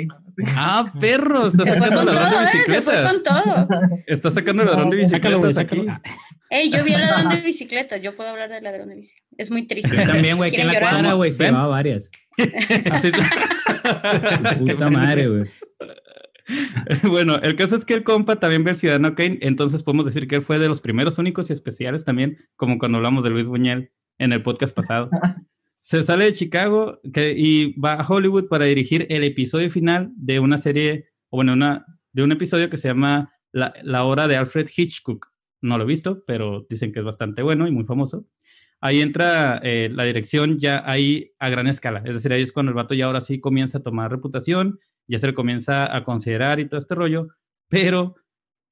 Ah, 0.54 0.92
perro. 1.00 1.46
Está 1.48 1.64
sacando 1.64 2.00
el 2.00 2.06
ladrón 2.06 2.30
todo, 2.30 2.40
de 2.40 2.44
¿eh? 2.44 2.48
Se 2.48 2.82
fue 2.82 2.94
bicicletas. 2.94 3.12
con 3.12 3.22
todo. 3.22 3.68
Está 4.06 4.30
sacando 4.30 4.62
el 4.62 4.68
ladrón 4.68 4.90
de 4.90 4.96
bicicletas 4.98 5.58
aquí. 5.58 5.86
Ey, 6.54 6.70
yo 6.70 6.84
vi 6.84 6.92
el 6.92 7.00
ladrón 7.00 7.28
de 7.30 7.40
bicicletas. 7.44 8.00
Yo 8.00 8.14
puedo 8.14 8.30
hablar 8.30 8.48
del 8.48 8.62
ladrón 8.62 8.88
de 8.88 8.94
bicicletas. 8.96 9.28
Es 9.36 9.50
muy 9.50 9.66
triste. 9.66 9.96
Yo 9.96 10.06
también, 10.06 10.36
güey, 10.36 10.52
que 10.52 10.60
en 10.60 10.68
la 10.68 10.78
cuadra, 10.78 11.12
güey, 11.14 11.32
se 11.32 11.44
llevaba 11.44 11.66
varias. 11.66 12.10
Así- 12.92 13.10
Puta 14.60 14.90
madre, 14.90 15.28
güey. 15.28 15.44
Bueno, 17.04 17.36
el 17.42 17.56
caso 17.56 17.74
es 17.76 17.84
que 17.84 17.94
el 17.94 18.04
compa 18.04 18.36
también 18.38 18.64
ve 18.64 18.72
el 18.72 18.76
Ciudadano 18.76 19.14
Kane, 19.14 19.38
entonces 19.40 19.82
podemos 19.82 20.04
decir 20.06 20.28
que 20.28 20.36
él 20.36 20.42
fue 20.42 20.58
de 20.58 20.68
los 20.68 20.80
primeros 20.80 21.18
únicos 21.18 21.48
y 21.48 21.54
especiales 21.54 22.04
también, 22.04 22.36
como 22.56 22.78
cuando 22.78 22.98
hablamos 22.98 23.24
de 23.24 23.30
Luis 23.30 23.48
Buñuel 23.48 23.90
en 24.18 24.32
el 24.32 24.42
podcast 24.42 24.74
pasado. 24.76 25.08
Se 25.80 26.04
sale 26.04 26.26
de 26.26 26.32
Chicago 26.32 27.00
que, 27.12 27.34
y 27.36 27.72
va 27.80 27.92
a 27.94 28.06
Hollywood 28.06 28.48
para 28.48 28.66
dirigir 28.66 29.06
el 29.10 29.24
episodio 29.24 29.70
final 29.70 30.10
de 30.16 30.38
una 30.38 30.58
serie, 30.58 31.08
o 31.30 31.38
bueno, 31.38 31.54
una, 31.54 31.86
de 32.12 32.22
un 32.22 32.32
episodio 32.32 32.68
que 32.70 32.76
se 32.76 32.88
llama 32.88 33.32
La, 33.52 33.72
La 33.82 34.04
Hora 34.04 34.28
de 34.28 34.36
Alfred 34.36 34.68
Hitchcock. 34.74 35.33
No 35.64 35.78
lo 35.78 35.84
he 35.84 35.86
visto, 35.86 36.22
pero 36.26 36.66
dicen 36.68 36.92
que 36.92 36.98
es 37.00 37.04
bastante 37.04 37.42
bueno 37.42 37.66
y 37.66 37.70
muy 37.70 37.84
famoso. 37.84 38.26
Ahí 38.80 39.00
entra 39.00 39.60
eh, 39.62 39.88
la 39.90 40.04
dirección 40.04 40.58
ya 40.58 40.82
ahí 40.84 41.32
a 41.38 41.48
gran 41.48 41.66
escala, 41.68 42.02
es 42.04 42.14
decir, 42.14 42.32
ahí 42.32 42.42
es 42.42 42.52
cuando 42.52 42.70
el 42.70 42.76
vato 42.76 42.94
ya 42.94 43.06
ahora 43.06 43.22
sí 43.22 43.40
comienza 43.40 43.78
a 43.78 43.82
tomar 43.82 44.10
reputación, 44.10 44.78
ya 45.08 45.18
se 45.18 45.26
le 45.28 45.34
comienza 45.34 45.94
a 45.96 46.04
considerar 46.04 46.60
y 46.60 46.68
todo 46.68 46.76
este 46.78 46.94
rollo, 46.94 47.28
pero 47.68 48.14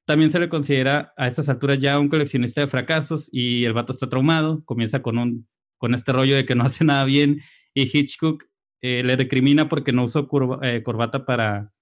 también 0.07 0.31
se 0.31 0.39
le 0.39 0.51
considera 0.51 1.15
a 1.17 1.27
estas 1.29 1.49
alturas 1.49 1.79
ya 1.79 1.99
un 1.99 2.09
coleccionista 2.11 2.61
de 2.61 2.67
fracasos 2.67 3.31
y 3.33 3.65
el 3.65 3.73
vato 3.73 3.93
está 3.95 4.09
traumado, 4.11 4.63
comienza 4.67 5.01
con, 5.01 5.17
un, 5.17 5.49
con 5.79 5.95
este 5.95 6.13
rollo 6.13 6.37
de 6.37 6.45
que 6.45 6.55
no 6.57 6.65
hace 6.67 6.85
nada 6.85 7.05
bien 7.05 7.41
y 7.73 7.85
Hitchcock 7.85 8.45
eh, 8.83 9.03
le 9.03 9.17
recrimina 9.17 9.69
porque 9.71 9.93
no 9.93 10.05
usó 10.05 10.29
curva- 10.29 10.59
eh, 10.63 10.83
corbata 10.83 11.25
para, 11.25 11.73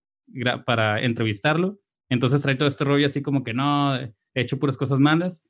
para 0.66 1.00
entrevistarlo, 1.02 1.80
entonces 2.08 2.42
trae 2.42 2.54
todo 2.54 2.68
este 2.68 2.84
rollo 2.84 3.06
así 3.06 3.22
como 3.22 3.42
que 3.42 3.54
no, 3.54 3.98
he 4.34 4.42
hecho 4.42 4.58
puras 4.58 4.76
cosas 4.76 4.98
malas. 4.98 5.42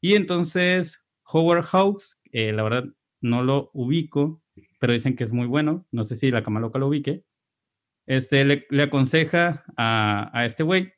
Y 0.00 0.14
entonces 0.14 1.06
Howard 1.24 1.64
Hawks, 1.64 2.20
eh, 2.32 2.52
la 2.52 2.62
verdad 2.62 2.84
no 3.20 3.42
lo 3.42 3.70
ubico, 3.74 4.42
pero 4.78 4.92
dicen 4.92 5.16
que 5.16 5.24
es 5.24 5.32
muy 5.32 5.46
bueno, 5.46 5.86
no 5.90 6.04
sé 6.04 6.16
si 6.16 6.30
la 6.30 6.42
cama 6.42 6.60
loca 6.60 6.78
lo 6.78 6.88
ubique, 6.88 7.24
este, 8.06 8.44
le, 8.44 8.82
aconseja 8.82 9.64
a, 9.76 10.44
este 10.44 10.62
güey 10.62 10.94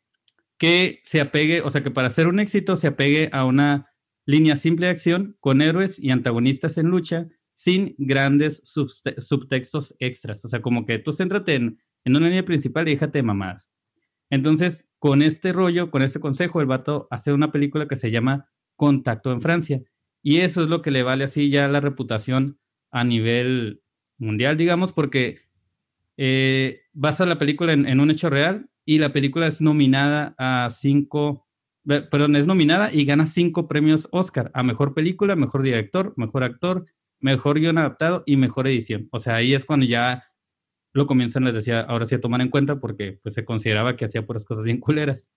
que 0.58 1.00
se 1.04 1.20
apegue, 1.20 1.60
o 1.60 1.70
sea, 1.70 1.82
que 1.82 1.90
para 1.90 2.06
hacer 2.06 2.28
un 2.28 2.40
éxito 2.40 2.76
se 2.76 2.86
apegue 2.86 3.28
a 3.32 3.44
una 3.44 3.90
línea 4.24 4.56
simple 4.56 4.86
de 4.86 4.92
acción 4.92 5.36
con 5.40 5.60
héroes 5.60 5.98
y 5.98 6.10
antagonistas 6.10 6.78
en 6.78 6.86
lucha 6.86 7.28
sin 7.54 7.94
grandes 7.98 8.62
subte- 8.64 9.20
subtextos 9.20 9.94
extras. 9.98 10.44
O 10.44 10.48
sea, 10.48 10.62
como 10.62 10.86
que 10.86 10.98
tú 10.98 11.12
céntrate 11.12 11.56
en, 11.56 11.80
en 12.04 12.16
una 12.16 12.28
línea 12.28 12.44
principal 12.44 12.88
y 12.88 12.92
déjate 12.92 13.18
de 13.18 13.24
mamadas. 13.24 13.70
Entonces, 14.32 14.88
con 14.98 15.20
este 15.20 15.52
rollo, 15.52 15.90
con 15.90 16.00
este 16.00 16.18
consejo, 16.18 16.62
el 16.62 16.66
vato 16.66 17.06
hace 17.10 17.34
una 17.34 17.52
película 17.52 17.86
que 17.86 17.96
se 17.96 18.10
llama 18.10 18.48
Contacto 18.76 19.30
en 19.30 19.42
Francia. 19.42 19.82
Y 20.22 20.38
eso 20.38 20.62
es 20.62 20.70
lo 20.70 20.80
que 20.80 20.90
le 20.90 21.02
vale 21.02 21.24
así 21.24 21.50
ya 21.50 21.68
la 21.68 21.80
reputación 21.80 22.58
a 22.90 23.04
nivel 23.04 23.82
mundial, 24.16 24.56
digamos, 24.56 24.94
porque 24.94 25.40
eh, 26.16 26.80
basa 26.94 27.26
la 27.26 27.38
película 27.38 27.74
en, 27.74 27.86
en 27.86 28.00
un 28.00 28.10
hecho 28.10 28.30
real 28.30 28.70
y 28.86 29.00
la 29.00 29.12
película 29.12 29.46
es 29.46 29.60
nominada 29.60 30.34
a 30.38 30.70
cinco, 30.70 31.46
eh, 31.90 32.00
perdón, 32.10 32.34
es 32.34 32.46
nominada 32.46 32.88
y 32.90 33.04
gana 33.04 33.26
cinco 33.26 33.68
premios 33.68 34.08
Oscar 34.12 34.50
a 34.54 34.62
mejor 34.62 34.94
película, 34.94 35.36
mejor 35.36 35.62
director, 35.62 36.14
mejor 36.16 36.44
actor, 36.44 36.86
mejor 37.20 37.60
guion 37.60 37.76
adaptado 37.76 38.22
y 38.24 38.38
mejor 38.38 38.66
edición. 38.66 39.08
O 39.12 39.18
sea, 39.18 39.34
ahí 39.34 39.52
es 39.52 39.66
cuando 39.66 39.84
ya 39.84 40.24
lo 40.92 41.06
comienzan, 41.06 41.44
les 41.44 41.54
decía, 41.54 41.80
ahora 41.80 42.06
sí 42.06 42.14
a 42.14 42.20
tomar 42.20 42.40
en 42.40 42.48
cuenta 42.50 42.80
porque 42.80 43.18
pues 43.22 43.34
se 43.34 43.44
consideraba 43.44 43.96
que 43.96 44.04
hacía 44.04 44.26
puras 44.26 44.44
cosas 44.44 44.64
bien 44.64 44.78
culeras. 44.80 45.28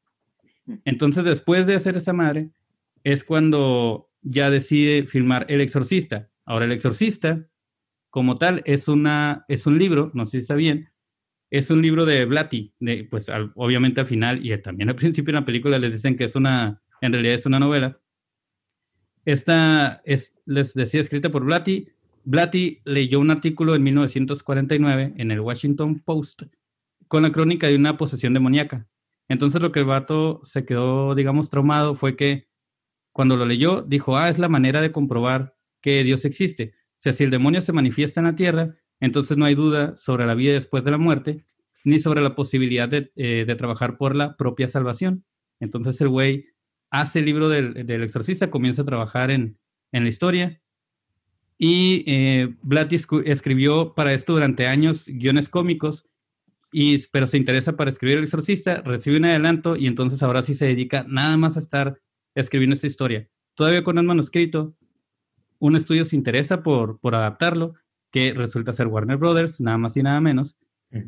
Entonces, 0.83 1.23
después 1.23 1.67
de 1.67 1.75
hacer 1.75 1.95
esa 1.97 2.13
madre, 2.13 2.49
es 3.03 3.23
cuando 3.23 4.09
ya 4.21 4.49
decide 4.49 5.05
filmar 5.05 5.45
El 5.49 5.61
Exorcista. 5.61 6.29
Ahora, 6.45 6.65
El 6.65 6.71
Exorcista, 6.71 7.47
como 8.09 8.37
tal, 8.37 8.61
es, 8.65 8.87
una, 8.87 9.45
es 9.47 9.67
un 9.67 9.77
libro, 9.77 10.11
no 10.13 10.25
sé 10.25 10.31
si 10.31 10.37
está 10.39 10.55
bien, 10.55 10.89
es 11.51 11.69
un 11.69 11.81
libro 11.81 12.05
de 12.05 12.25
Blatty, 12.25 12.73
de, 12.79 13.03
pues 13.09 13.29
al- 13.29 13.51
obviamente 13.55 14.01
al 14.01 14.07
final 14.07 14.43
y 14.45 14.57
también 14.61 14.89
al 14.89 14.95
principio 14.95 15.31
de 15.33 15.39
la 15.39 15.45
película 15.45 15.77
les 15.77 15.93
dicen 15.93 16.17
que 16.17 16.23
es 16.23 16.35
una, 16.35 16.81
en 17.01 17.13
realidad 17.13 17.35
es 17.35 17.45
una 17.45 17.59
novela. 17.59 17.99
Esta 19.25 20.01
es, 20.05 20.33
les 20.45 20.73
decía, 20.73 21.01
escrita 21.01 21.31
por 21.31 21.43
Blatty. 21.45 21.87
Blatty 22.25 22.81
leyó 22.85 23.19
un 23.19 23.29
artículo 23.29 23.75
en 23.75 23.83
1949 23.83 25.13
en 25.15 25.31
el 25.31 25.39
Washington 25.39 26.01
Post 26.03 26.43
con 27.07 27.23
la 27.23 27.31
crónica 27.31 27.67
de 27.67 27.75
una 27.75 27.97
posesión 27.97 28.33
demoníaca. 28.33 28.87
Entonces 29.29 29.61
lo 29.61 29.71
que 29.71 29.79
el 29.79 29.85
vato 29.85 30.41
se 30.43 30.65
quedó, 30.65 31.13
digamos, 31.15 31.49
traumado 31.49 31.93
fue 31.95 32.15
que 32.15 32.47
cuando 33.11 33.37
lo 33.37 33.45
leyó, 33.45 33.81
dijo, 33.81 34.17
ah, 34.17 34.27
es 34.27 34.39
la 34.39 34.49
manera 34.49 34.81
de 34.81 34.91
comprobar 34.91 35.55
que 35.81 36.03
Dios 36.03 36.25
existe. 36.25 36.73
O 36.75 36.97
sea, 36.97 37.13
si 37.13 37.23
el 37.23 37.29
demonio 37.29 37.61
se 37.61 37.73
manifiesta 37.73 38.19
en 38.19 38.25
la 38.25 38.35
tierra, 38.35 38.75
entonces 38.99 39.37
no 39.37 39.45
hay 39.45 39.55
duda 39.55 39.95
sobre 39.95 40.25
la 40.25 40.33
vida 40.33 40.53
después 40.53 40.83
de 40.83 40.91
la 40.91 40.97
muerte, 40.97 41.45
ni 41.83 41.99
sobre 41.99 42.21
la 42.21 42.35
posibilidad 42.35 42.89
de, 42.89 43.11
eh, 43.15 43.45
trabajar 43.57 43.97
por 43.97 44.15
la 44.15 44.35
propia 44.35 44.67
salvación. 44.67 45.25
Entonces 45.59 46.01
el 46.01 46.09
güey 46.09 46.47
hace 46.89 47.19
el 47.19 47.25
libro 47.25 47.49
del, 47.49 47.85
del 47.85 48.03
exorcista, 48.03 48.49
comienza 48.49 48.81
a 48.81 48.85
trabajar 48.85 49.29
en, 49.29 49.59
en 49.91 50.03
la 50.03 50.09
historia. 50.09 50.61
Y 51.57 52.03
eh, 52.07 52.53
Blatty 52.61 52.97
escribió 53.25 53.93
para 53.93 54.13
esto 54.13 54.33
durante 54.33 54.67
años 54.67 55.05
guiones 55.07 55.49
cómicos, 55.49 56.07
y, 56.71 56.97
pero 57.07 57.27
se 57.27 57.37
interesa 57.37 57.77
para 57.77 57.89
escribir 57.89 58.17
El 58.17 58.25
Exorcista, 58.25 58.81
recibe 58.81 59.17
un 59.17 59.25
adelanto 59.25 59.77
y 59.77 59.87
entonces 59.87 60.21
ahora 60.21 60.43
sí 60.43 60.55
se 60.55 60.65
dedica 60.65 61.05
nada 61.07 61.37
más 61.37 61.55
a 61.55 61.61
estar 61.61 62.01
escribiendo 62.35 62.73
esta 62.73 62.87
historia. 62.87 63.29
Todavía 63.55 63.83
con 63.83 63.97
el 63.97 64.03
manuscrito, 64.03 64.75
un 65.59 65.77
estudio 65.77 66.03
se 66.03 66.17
interesa 66.17 66.63
por, 66.63 66.99
por 66.99 67.15
adaptarlo, 67.15 67.75
que 68.11 68.33
resulta 68.33 68.73
ser 68.73 68.87
Warner 68.87 69.17
Brothers, 69.17 69.61
nada 69.61 69.77
más 69.77 69.95
y 69.97 70.03
nada 70.03 70.19
menos, 70.21 70.57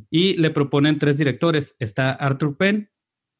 y 0.10 0.36
le 0.36 0.50
proponen 0.50 1.00
tres 1.00 1.18
directores. 1.18 1.76
Está 1.80 2.12
Arthur 2.12 2.58
Penn, 2.58 2.90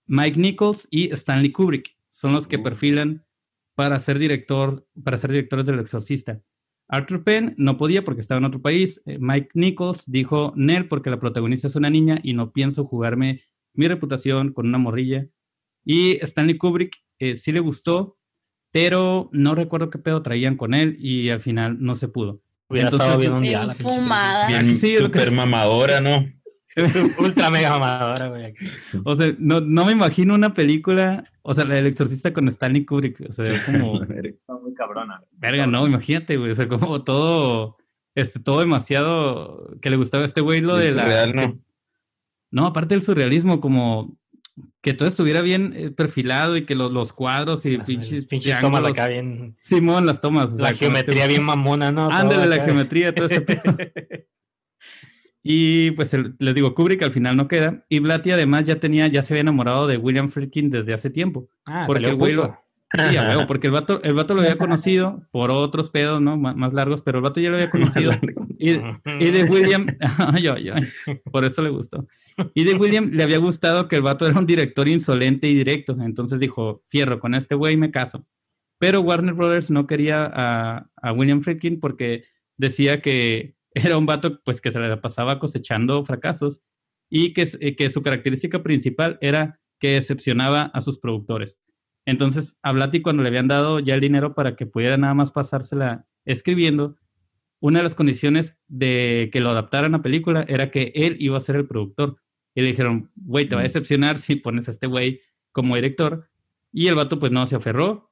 Mike 0.06 0.40
Nichols 0.40 0.88
y 0.92 1.12
Stanley 1.14 1.52
Kubrick. 1.52 1.98
Son 2.10 2.34
los 2.34 2.48
que 2.48 2.60
perfilan 2.60 3.26
para 3.76 4.00
ser 4.00 4.20
director, 4.20 4.88
para 5.04 5.18
ser 5.18 5.32
directores 5.32 5.66
del 5.66 5.80
Exorcista. 5.80 6.42
Arthur 6.90 7.24
Penn 7.24 7.54
no 7.58 7.78
podía 7.78 8.04
porque 8.06 8.22
estaba 8.22 8.40
en 8.40 8.46
otro 8.46 8.62
país. 8.62 9.02
Eh, 9.06 9.18
Mike 9.20 9.50
Nichols 9.54 10.10
dijo 10.10 10.54
Nel 10.56 10.88
porque 10.88 11.10
la 11.10 11.20
protagonista 11.20 11.68
es 11.68 11.76
una 11.76 11.90
niña 11.90 12.20
y 12.24 12.34
no 12.34 12.52
pienso 12.52 12.86
jugarme 12.86 13.42
mi 13.74 13.88
reputación 13.88 14.54
con 14.54 14.68
una 14.68 14.78
morrilla. 14.78 15.28
Y 15.86 16.14
Stanley 16.24 16.58
Kubrick 16.58 16.96
eh, 17.20 17.36
sí 17.36 17.52
le 17.52 17.60
gustó, 17.60 18.18
pero 18.72 19.30
no 19.32 19.56
recuerdo 19.56 19.90
qué 19.90 19.98
pedo 20.00 20.22
traían 20.22 20.56
con 20.58 20.74
él 20.74 20.98
y 21.00 21.30
al 21.30 21.42
final 21.42 21.78
no 21.80 21.96
se 21.96 22.08
pudo. 22.08 22.42
Hubiera 22.70 22.88
Entonces, 22.88 23.06
estado 23.08 23.20
bien 23.22 23.34
un 23.34 23.42
día. 23.42 23.74
fumada. 23.74 24.48
Bien, 24.48 24.76
sí, 24.76 24.98
lo 25.00 25.10
que- 25.12 25.20
super 25.20 25.32
mamadora, 25.34 26.02
¿no? 26.02 26.26
Ultra 27.20 27.50
mega 27.50 27.72
mamadora, 27.72 28.28
güey. 28.28 28.54
O 29.04 29.16
sea, 29.16 29.34
no, 29.40 29.62
no 29.62 29.86
me 29.86 29.94
imagino 29.94 30.36
una 30.36 30.54
película, 30.54 31.32
o 31.42 31.54
sea, 31.54 31.66
la 31.66 31.76
del 31.76 31.88
exorcista 31.88 32.34
con 32.34 32.48
Stanley 32.50 32.86
Kubrick. 32.86 33.22
O 33.28 33.32
sea, 33.32 33.48
como, 33.66 34.00
Cabrona. 34.78 35.22
verga, 35.32 35.68
no, 35.68 35.86
imagínate, 35.88 36.38
güey. 36.38 36.52
O 36.52 36.56
sea, 36.56 36.68
como 36.68 37.04
todo, 37.04 37.78
este, 38.16 38.40
todo 38.40 38.60
demasiado 38.60 39.78
que 39.82 39.90
le 39.90 39.98
gustaba 39.98 40.24
a 40.24 40.28
este 40.28 40.42
güey 40.42 40.62
lo 40.62 40.76
de 40.76 40.92
la. 40.92 41.04
Surreal, 41.04 41.36
¿no? 41.36 41.60
no, 42.52 42.66
aparte 42.68 42.96
del 42.96 43.02
surrealismo, 43.02 43.60
como 43.60 44.18
que 44.82 44.94
todo 44.94 45.08
estuviera 45.08 45.42
bien 45.42 45.74
eh, 45.76 45.92
perfilado 45.92 46.56
y 46.58 46.66
que 46.66 46.74
los, 46.74 46.92
los 46.92 47.14
cuadros 47.14 47.66
y 47.66 47.78
Las- 47.78 47.86
pinches, 47.86 48.26
pinches 48.26 48.60
tomas 48.60 48.84
acá 48.86 49.08
bien. 49.08 49.56
Simón, 49.60 50.06
las 50.06 50.22
tomas. 50.22 50.54
o 50.54 50.58
La 50.58 50.70
sea, 50.70 50.78
geometría 50.78 51.28
bien 51.28 51.44
mamona, 51.44 51.92
¿no? 51.92 52.08
Todo 52.10 52.18
Ándale, 52.18 52.48
la 52.48 52.56
acá. 52.56 52.66
geometría, 52.66 53.14
todo 53.14 53.26
ese 53.28 53.42
pedo. 53.42 53.62
Y 55.50 55.92
pues 55.92 56.14
el- 56.14 56.36
les 56.40 56.56
digo, 56.56 56.76
Kubrick 56.76 57.02
al 57.04 57.14
final 57.14 57.38
no 57.38 57.48
queda. 57.48 57.86
Y 57.88 58.00
Blatty 58.00 58.32
además 58.32 58.66
ya 58.66 58.80
tenía, 58.82 59.08
ya 59.08 59.24
se 59.24 59.34
había 59.34 59.42
enamorado 59.42 59.88
de 59.88 59.96
William 59.98 60.28
Friedkin 60.30 60.70
desde 60.70 60.94
hace 60.94 61.10
tiempo. 61.10 61.48
Ah, 61.66 61.86
Porque 61.88 62.02
salió 62.04 62.10
el 62.10 62.16
güey 62.18 62.34
lo- 62.34 62.58
Sí, 62.94 63.18
a 63.18 63.30
huevo, 63.30 63.48
porque 63.48 63.68
el 63.68 63.74
vato, 63.74 64.02
el 64.04 64.14
vato 64.14 64.34
lo 64.34 64.42
había 64.42 64.58
conocido 64.58 65.22
por 65.32 65.52
otros 65.52 65.90
pedos, 65.90 66.22
¿no? 66.22 66.38
Má- 66.38 66.54
Más 66.56 66.74
largos, 66.74 67.02
pero 67.02 67.18
el 67.18 67.24
vato 67.24 67.40
ya 67.42 67.50
lo 67.50 67.56
había 67.58 67.70
conocido. 67.72 68.12
Y, 68.60 68.72
y 69.20 69.32
de 69.32 69.44
William, 69.44 69.88
ay, 70.18 70.48
ay, 70.48 70.72
por 71.32 71.44
eso 71.46 71.62
le 71.62 71.70
gustó. 71.70 72.08
Y 72.54 72.64
de 72.66 72.76
William 72.76 73.10
le 73.12 73.24
había 73.24 73.40
gustado 73.40 73.88
que 73.88 73.96
el 73.96 74.04
vato 74.04 74.28
era 74.28 74.38
un 74.40 74.46
director 74.46 74.88
insolente 74.88 75.48
y 75.48 75.56
directo. 75.56 75.98
Entonces 76.00 76.40
dijo, 76.40 76.84
fierro, 76.88 77.20
con 77.20 77.34
este 77.34 77.56
güey 77.56 77.76
me 77.78 77.90
caso. 77.92 78.26
Pero 78.80 79.02
Warner 79.02 79.34
Brothers 79.34 79.72
no 79.72 79.88
quería 79.88 80.30
a, 80.32 80.88
a 81.02 81.12
William 81.14 81.42
Friedkin 81.42 81.80
porque 81.80 82.26
decía 82.58 83.02
que 83.02 83.56
era 83.74 83.98
un 83.98 84.06
vato 84.06 84.40
pues 84.44 84.62
que 84.62 84.70
se 84.72 84.80
le 84.80 84.96
pasaba 84.98 85.40
cosechando 85.40 86.06
fracasos 86.06 86.62
y 87.10 87.34
que, 87.34 87.48
eh, 87.60 87.76
que 87.76 87.90
su 87.90 88.02
característica 88.04 88.62
principal 88.62 89.18
era 89.20 89.60
que 89.80 89.94
decepcionaba 89.94 90.64
a 90.74 90.82
sus 90.82 91.00
productores. 91.00 91.60
Entonces, 92.08 92.58
a 92.64 92.72
Blatty 92.72 93.02
cuando 93.02 93.22
le 93.22 93.28
habían 93.28 93.50
dado 93.50 93.82
ya 93.82 93.94
el 93.94 94.00
dinero 94.00 94.34
para 94.34 94.56
que 94.56 94.66
pudiera 94.66 94.96
nada 94.96 95.14
más 95.14 95.32
pasársela 95.32 96.08
escribiendo, 96.24 96.96
una 97.60 97.80
de 97.80 97.84
las 97.84 97.96
condiciones 97.96 98.58
de 98.70 99.30
que 99.34 99.42
lo 99.42 99.50
adaptaran 99.50 99.94
a 99.94 100.02
película 100.02 100.46
era 100.48 100.72
que 100.72 100.94
él 100.96 101.18
iba 101.20 101.36
a 101.36 101.42
ser 101.42 101.58
el 101.58 101.68
productor. 101.68 102.16
Y 102.56 102.62
le 102.62 102.70
dijeron, 102.70 103.12
güey, 103.16 103.50
te 103.50 103.56
va 103.56 103.62
a 103.62 103.66
decepcionar 103.66 104.20
si 104.20 104.38
pones 104.38 104.70
a 104.70 104.72
este 104.72 104.88
güey 104.88 105.20
como 105.52 105.76
director. 105.76 106.30
Y 106.72 106.88
el 106.88 106.96
vato 106.96 107.20
pues 107.20 107.34
no 107.34 107.46
se 107.46 107.58
aferró. 107.58 108.10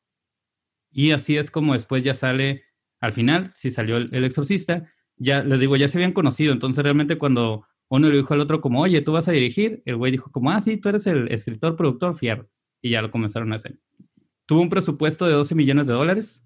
Y 0.92 1.12
así 1.12 1.38
es 1.38 1.50
como 1.50 1.72
después 1.72 2.04
ya 2.04 2.16
sale, 2.16 2.64
al 3.00 3.14
final, 3.14 3.50
si 3.54 3.72
salió 3.72 3.96
el, 3.96 4.10
el 4.14 4.26
exorcista, 4.26 4.92
ya 5.16 5.42
les 5.42 5.62
digo, 5.62 5.78
ya 5.78 5.88
se 5.88 6.00
habían 6.00 6.12
conocido. 6.12 6.52
Entonces 6.52 6.84
realmente 6.84 7.18
cuando 7.18 7.66
uno 7.88 8.10
le 8.10 8.18
dijo 8.18 8.34
al 8.34 8.42
otro 8.42 8.60
como, 8.60 8.82
oye, 8.82 9.00
tú 9.00 9.14
vas 9.14 9.30
a 9.30 9.32
dirigir, 9.32 9.82
el 9.86 9.96
güey 9.96 10.12
dijo 10.12 10.34
como, 10.34 10.52
ah, 10.52 10.60
sí, 10.60 10.76
tú 10.76 10.90
eres 10.90 11.08
el 11.08 11.32
escritor, 11.32 11.78
productor, 11.78 12.18
fierro. 12.18 12.50
Y 12.86 12.92
ya 12.92 13.02
lo 13.02 13.10
comenzaron 13.10 13.52
a 13.52 13.56
hacer. 13.56 13.80
Tuvo 14.46 14.62
un 14.62 14.70
presupuesto 14.70 15.26
de 15.26 15.34
12 15.34 15.56
millones 15.56 15.88
de 15.88 15.94
dólares. 15.94 16.46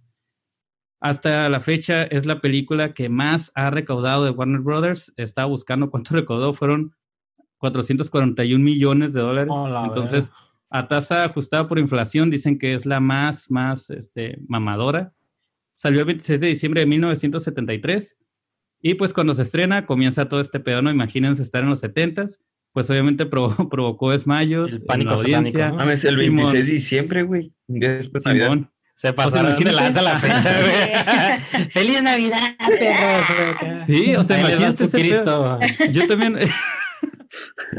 Hasta 1.01 1.49
la 1.49 1.59
fecha 1.59 2.03
es 2.03 2.25
la 2.25 2.39
película 2.39 2.93
que 2.93 3.09
más 3.09 3.51
ha 3.55 3.69
recaudado 3.69 4.23
de 4.23 4.31
Warner 4.31 4.61
Brothers. 4.61 5.13
Estaba 5.17 5.47
buscando 5.47 5.89
cuánto 5.91 6.15
recaudó, 6.15 6.53
fueron 6.53 6.95
441 7.57 8.63
millones 8.63 9.11
de 9.11 9.19
dólares. 9.19 9.51
Oh, 9.53 9.85
Entonces, 9.85 10.31
a 10.69 10.87
tasa 10.87 11.25
ajustada 11.25 11.67
por 11.67 11.77
inflación, 11.77 12.29
dicen 12.29 12.57
que 12.57 12.73
es 12.73 12.85
la 12.85 13.01
más, 13.01 13.51
más 13.51 13.89
este, 13.89 14.39
mamadora. 14.47 15.13
Salió 15.73 15.99
el 15.99 16.05
26 16.05 16.39
de 16.39 16.47
diciembre 16.47 16.79
de 16.79 16.87
1973. 16.87 18.17
Y 18.81 18.93
pues 18.93 19.13
cuando 19.13 19.33
se 19.33 19.41
estrena, 19.41 19.85
comienza 19.85 20.29
todo 20.29 20.39
este 20.39 20.61
pedo, 20.61 20.81
¿no? 20.81 20.89
Imagínense 20.89 21.41
estar 21.41 21.63
en 21.63 21.69
los 21.69 21.83
70s. 21.83 22.39
Pues 22.73 22.89
obviamente 22.89 23.25
provo- 23.29 23.67
provocó 23.69 24.11
desmayos 24.11 24.71
El 24.71 24.79
en 24.81 24.85
pánico 24.85 25.11
la 25.11 25.17
audiencia. 25.17 25.51
satánico, 25.51 25.77
¿no? 25.77 25.85
Mames, 25.85 26.05
el 26.05 26.19
Simón. 26.19 26.35
26 26.53 26.65
de 26.65 26.71
diciembre, 26.71 27.23
güey. 27.23 27.53
Un 27.67 27.79
día 27.79 27.89
después 27.95 28.23
de 28.23 28.29
Navidad. 28.29 28.49
Simón. 28.51 28.71
Se 28.95 29.13
pasaron 29.13 29.63
de 29.63 29.71
lanza 29.71 30.01
la 30.01 30.19
fecha, 30.19 30.59
güey. 31.53 31.69
¡Feliz 31.71 32.03
Navidad, 32.03 32.55
perros! 32.57 33.87
Sí, 33.87 34.13
o 34.15 34.23
sea, 34.25 34.39
imagínate 34.41 34.83
ese 34.83 34.87
pedo. 34.97 35.57
Cristo. 35.59 35.91
Yo 35.91 36.07
también. 36.07 36.37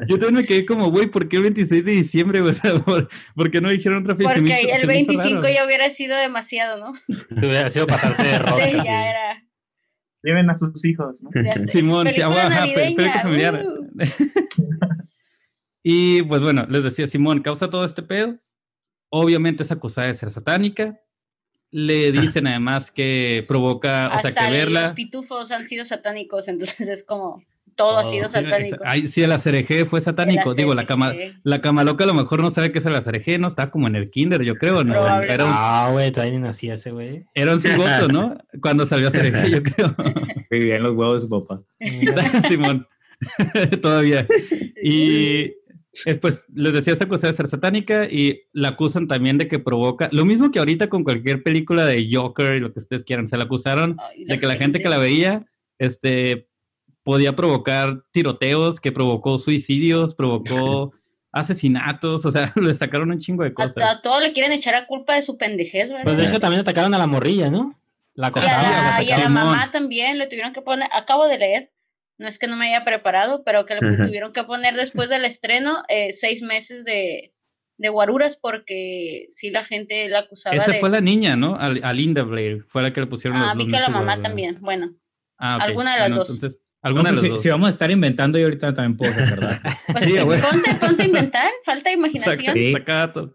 Yo 0.08 0.18
también 0.18 0.34
me 0.36 0.44
quedé 0.44 0.64
como, 0.64 0.90
güey, 0.90 1.08
¿por 1.08 1.28
qué 1.28 1.36
el 1.36 1.42
26 1.42 1.84
de 1.84 1.92
diciembre? 1.92 2.40
O 2.40 2.52
sea, 2.54 2.78
¿por, 2.78 3.08
por 3.34 3.50
qué 3.50 3.60
no 3.60 3.68
dijeron 3.68 4.02
otra 4.02 4.16
fecha? 4.16 4.32
Porque 4.34 4.62
hizo- 4.62 4.74
el 4.74 4.80
se 4.80 4.86
me 4.86 5.00
hizo 5.00 5.08
25 5.12 5.42
raro. 5.42 5.54
ya 5.54 5.66
hubiera 5.66 5.90
sido 5.90 6.16
demasiado, 6.16 6.78
¿no? 6.78 6.92
Hubiera 7.36 7.68
sido 7.68 7.86
pasarse 7.86 8.22
de 8.22 8.38
rosca. 8.38 8.64
Sí, 8.64 8.76
ya 8.84 9.10
era. 9.10 9.44
Lleven 10.22 10.48
a 10.50 10.54
sus 10.54 10.84
hijos, 10.84 11.22
¿no? 11.22 11.30
Simón, 11.66 12.06
sí, 12.08 12.20
Película 12.20 12.46
ajá, 12.46 12.64
pe- 12.66 12.74
película 12.74 13.22
familiar. 13.22 13.62
uh. 13.66 13.79
Y 15.82 16.22
pues 16.24 16.42
bueno, 16.42 16.66
les 16.68 16.84
decía, 16.84 17.06
Simón 17.06 17.40
causa 17.40 17.70
todo 17.70 17.84
este 17.86 18.02
pedo. 18.02 18.34
Obviamente 19.08 19.62
es 19.62 19.72
acusada 19.72 20.08
de 20.08 20.14
ser 20.14 20.30
satánica. 20.30 21.00
Le 21.70 22.12
dicen 22.12 22.46
además 22.46 22.90
que 22.90 23.42
provoca, 23.48 24.10
o 24.14 24.20
sea, 24.20 24.34
que 24.34 24.50
verla. 24.50 24.82
los 24.82 24.92
pitufos 24.92 25.50
han 25.52 25.66
sido 25.66 25.84
satánicos, 25.86 26.48
entonces 26.48 26.86
es 26.88 27.02
como 27.04 27.42
todo 27.76 27.98
ha 27.98 28.06
Oh, 28.06 28.12
sido 28.12 28.28
satánico. 28.28 28.76
Ay, 28.84 29.08
sí, 29.08 29.22
el 29.22 29.32
acereje 29.32 29.86
fue 29.86 30.02
satánico. 30.02 30.52
Digo, 30.52 30.74
la 30.74 30.84
cama, 30.84 31.14
la 31.44 31.62
cama 31.62 31.82
loca 31.82 32.04
a 32.04 32.08
lo 32.08 32.14
mejor 32.14 32.42
no 32.42 32.50
sabe 32.50 32.72
qué 32.72 32.80
es 32.80 32.84
el 32.86 32.94
acereje, 32.94 33.38
no 33.38 33.46
está 33.46 33.70
como 33.70 33.86
en 33.86 33.96
el 33.96 34.10
kinder, 34.10 34.42
yo 34.42 34.56
creo, 34.56 34.84
¿no? 34.84 35.22
Era 35.22 35.46
un, 35.46 35.52
Ah, 35.54 35.88
güey, 35.92 36.10
todavía 36.12 36.34
ni 36.38 36.44
nacía 36.44 36.74
ese, 36.74 36.90
güey. 36.90 37.24
era 37.32 37.54
un 37.54 37.60
cigoto, 37.60 38.08
¿no? 38.08 38.36
Cuando 38.60 38.84
salió 38.84 39.08
acereje, 39.08 39.50
yo 39.50 39.62
creo. 39.62 39.96
Vivía 40.50 40.76
en 40.76 40.82
los 40.82 40.92
huevos 40.94 41.22
de 41.22 41.28
su 41.28 41.30
papá. 41.30 41.62
Simón. 42.48 42.86
Todavía. 43.82 44.26
Y 44.82 45.52
pues 46.20 46.46
les 46.54 46.72
decía, 46.72 46.96
se 46.96 47.04
acusa 47.04 47.26
de 47.26 47.32
ser 47.32 47.48
satánica 47.48 48.06
y 48.06 48.42
la 48.52 48.68
acusan 48.68 49.08
también 49.08 49.38
de 49.38 49.48
que 49.48 49.58
provoca, 49.58 50.08
lo 50.12 50.24
mismo 50.24 50.50
que 50.50 50.58
ahorita 50.58 50.88
con 50.88 51.04
cualquier 51.04 51.42
película 51.42 51.84
de 51.84 52.08
Joker 52.10 52.54
y 52.54 52.60
lo 52.60 52.72
que 52.72 52.78
ustedes 52.78 53.04
quieran, 53.04 53.28
se 53.28 53.36
la 53.36 53.44
acusaron 53.44 53.96
Ay, 53.98 54.24
de 54.24 54.38
que 54.38 54.46
la 54.46 54.56
gente 54.56 54.80
que 54.80 54.88
la 54.88 54.98
veía, 54.98 55.40
este, 55.78 56.48
podía 57.02 57.34
provocar 57.34 58.04
tiroteos, 58.12 58.80
que 58.80 58.92
provocó 58.92 59.38
suicidios, 59.38 60.14
provocó 60.14 60.92
asesinatos, 61.32 62.24
o 62.24 62.32
sea, 62.32 62.52
le 62.56 62.74
sacaron 62.74 63.10
un 63.10 63.18
chingo 63.18 63.42
de 63.42 63.50
A, 63.50 63.54
cosas. 63.54 63.82
a 63.82 64.00
todos 64.00 64.22
le 64.22 64.32
quieren 64.32 64.52
echar 64.52 64.74
a 64.74 64.86
culpa 64.86 65.14
de 65.14 65.22
su 65.22 65.36
pendejez, 65.36 65.90
¿verdad? 65.90 66.04
Pues 66.04 66.16
de 66.16 66.26
hecho 66.26 66.40
también 66.40 66.60
atacaron 66.60 66.94
a 66.94 66.98
la 66.98 67.06
morrilla, 67.06 67.50
¿no? 67.50 67.76
La 68.14 68.30
y 68.34 68.38
a 68.38 68.42
la, 68.42 68.62
la 68.98 69.02
y 69.02 69.10
a 69.10 69.18
la 69.18 69.28
mamá 69.28 69.70
también 69.70 70.18
le 70.18 70.26
tuvieron 70.26 70.52
que 70.52 70.62
poner, 70.62 70.88
acabo 70.92 71.26
de 71.26 71.38
leer, 71.38 71.70
no 72.20 72.28
es 72.28 72.38
que 72.38 72.46
no 72.46 72.56
me 72.56 72.68
haya 72.68 72.84
preparado, 72.84 73.42
pero 73.44 73.66
que 73.66 73.74
le 73.74 73.80
tuvieron 73.96 74.32
que 74.32 74.44
poner 74.44 74.74
después 74.76 75.08
del 75.08 75.24
estreno 75.24 75.82
eh, 75.88 76.12
seis 76.12 76.42
meses 76.42 76.84
de, 76.84 77.32
de 77.78 77.88
guaruras 77.88 78.36
porque 78.40 79.26
sí 79.30 79.50
la 79.50 79.64
gente 79.64 80.08
la 80.08 80.20
acusaba 80.20 80.54
Esa 80.54 80.72
de... 80.72 80.78
fue 80.80 80.90
la 80.90 81.00
niña, 81.00 81.34
¿no? 81.34 81.54
A, 81.56 81.66
a 81.66 81.92
Linda 81.92 82.22
Blair, 82.22 82.64
fue 82.68 82.82
la 82.82 82.92
que 82.92 83.00
le 83.00 83.06
pusieron 83.06 83.38
Ah, 83.40 83.54
los 83.54 83.64
vi 83.66 83.72
que 83.72 83.80
la 83.80 83.88
mamá 83.88 84.16
de- 84.18 84.22
también, 84.22 84.58
bueno. 84.60 84.90
Ah, 85.38 85.56
ok. 85.56 85.62
Alguna 85.64 85.94
de 85.94 86.00
las 86.00 86.10
dos. 86.10 86.30
Entonces, 86.30 86.62
alguna 86.82 87.10
de 87.10 87.16
No, 87.16 87.16
las 87.16 87.20
pues, 87.20 87.28
si, 87.30 87.32
dos. 87.36 87.42
si 87.42 87.48
vamos 87.48 87.66
a 87.68 87.70
estar 87.70 87.90
inventando, 87.90 88.38
yo 88.38 88.44
ahorita 88.44 88.74
también 88.74 88.96
puedo 88.98 89.12
recordar. 89.14 89.60
Pues, 89.86 90.04
Sí, 90.04 90.18
güey. 90.20 90.40
ponte, 90.40 90.74
ponte 90.74 91.02
a 91.02 91.06
inventar, 91.12 91.50
falta 91.64 91.90
imaginación. 91.90 92.36
Saca- 92.36 92.52
Sí. 92.52 92.72
saca 92.72 92.94
datos. 92.96 93.30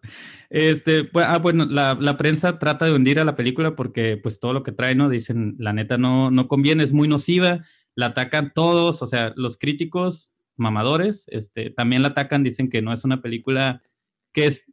Este, 0.51 1.04
pues, 1.06 1.25
ah, 1.27 1.39
bueno, 1.39 1.65
la, 1.65 1.98
la 2.00 2.18
prensa 2.18 2.60
trata 2.60 2.86
de 2.86 2.94
hundir 2.94 3.20
a 3.20 3.25
la 3.25 3.36
película 3.36 3.75
porque, 3.75 4.18
pues, 4.18 4.39
todo 4.39 4.54
lo 4.54 4.62
que 4.62 4.72
trae, 4.72 4.94
¿no? 4.96 5.10
Dicen, 5.10 5.56
la 5.58 5.74
neta 5.74 5.98
no, 5.98 6.30
no 6.32 6.48
conviene, 6.48 6.84
es 6.84 6.94
muy 6.94 7.08
nociva, 7.08 7.65
la 7.96 8.08
atacan 8.08 8.52
todos, 8.54 9.02
o 9.02 9.06
sea, 9.06 9.34
los 9.36 9.58
críticos 9.58 10.34
mamadores, 10.58 11.25
este, 11.30 11.70
también 11.70 12.02
la 12.02 12.10
atacan, 12.10 12.44
dicen 12.44 12.70
que 12.70 12.82
no 12.82 12.94
es 12.94 13.04
una 13.06 13.22
película 13.22 13.82
que 14.34 14.46
es, 14.46 14.66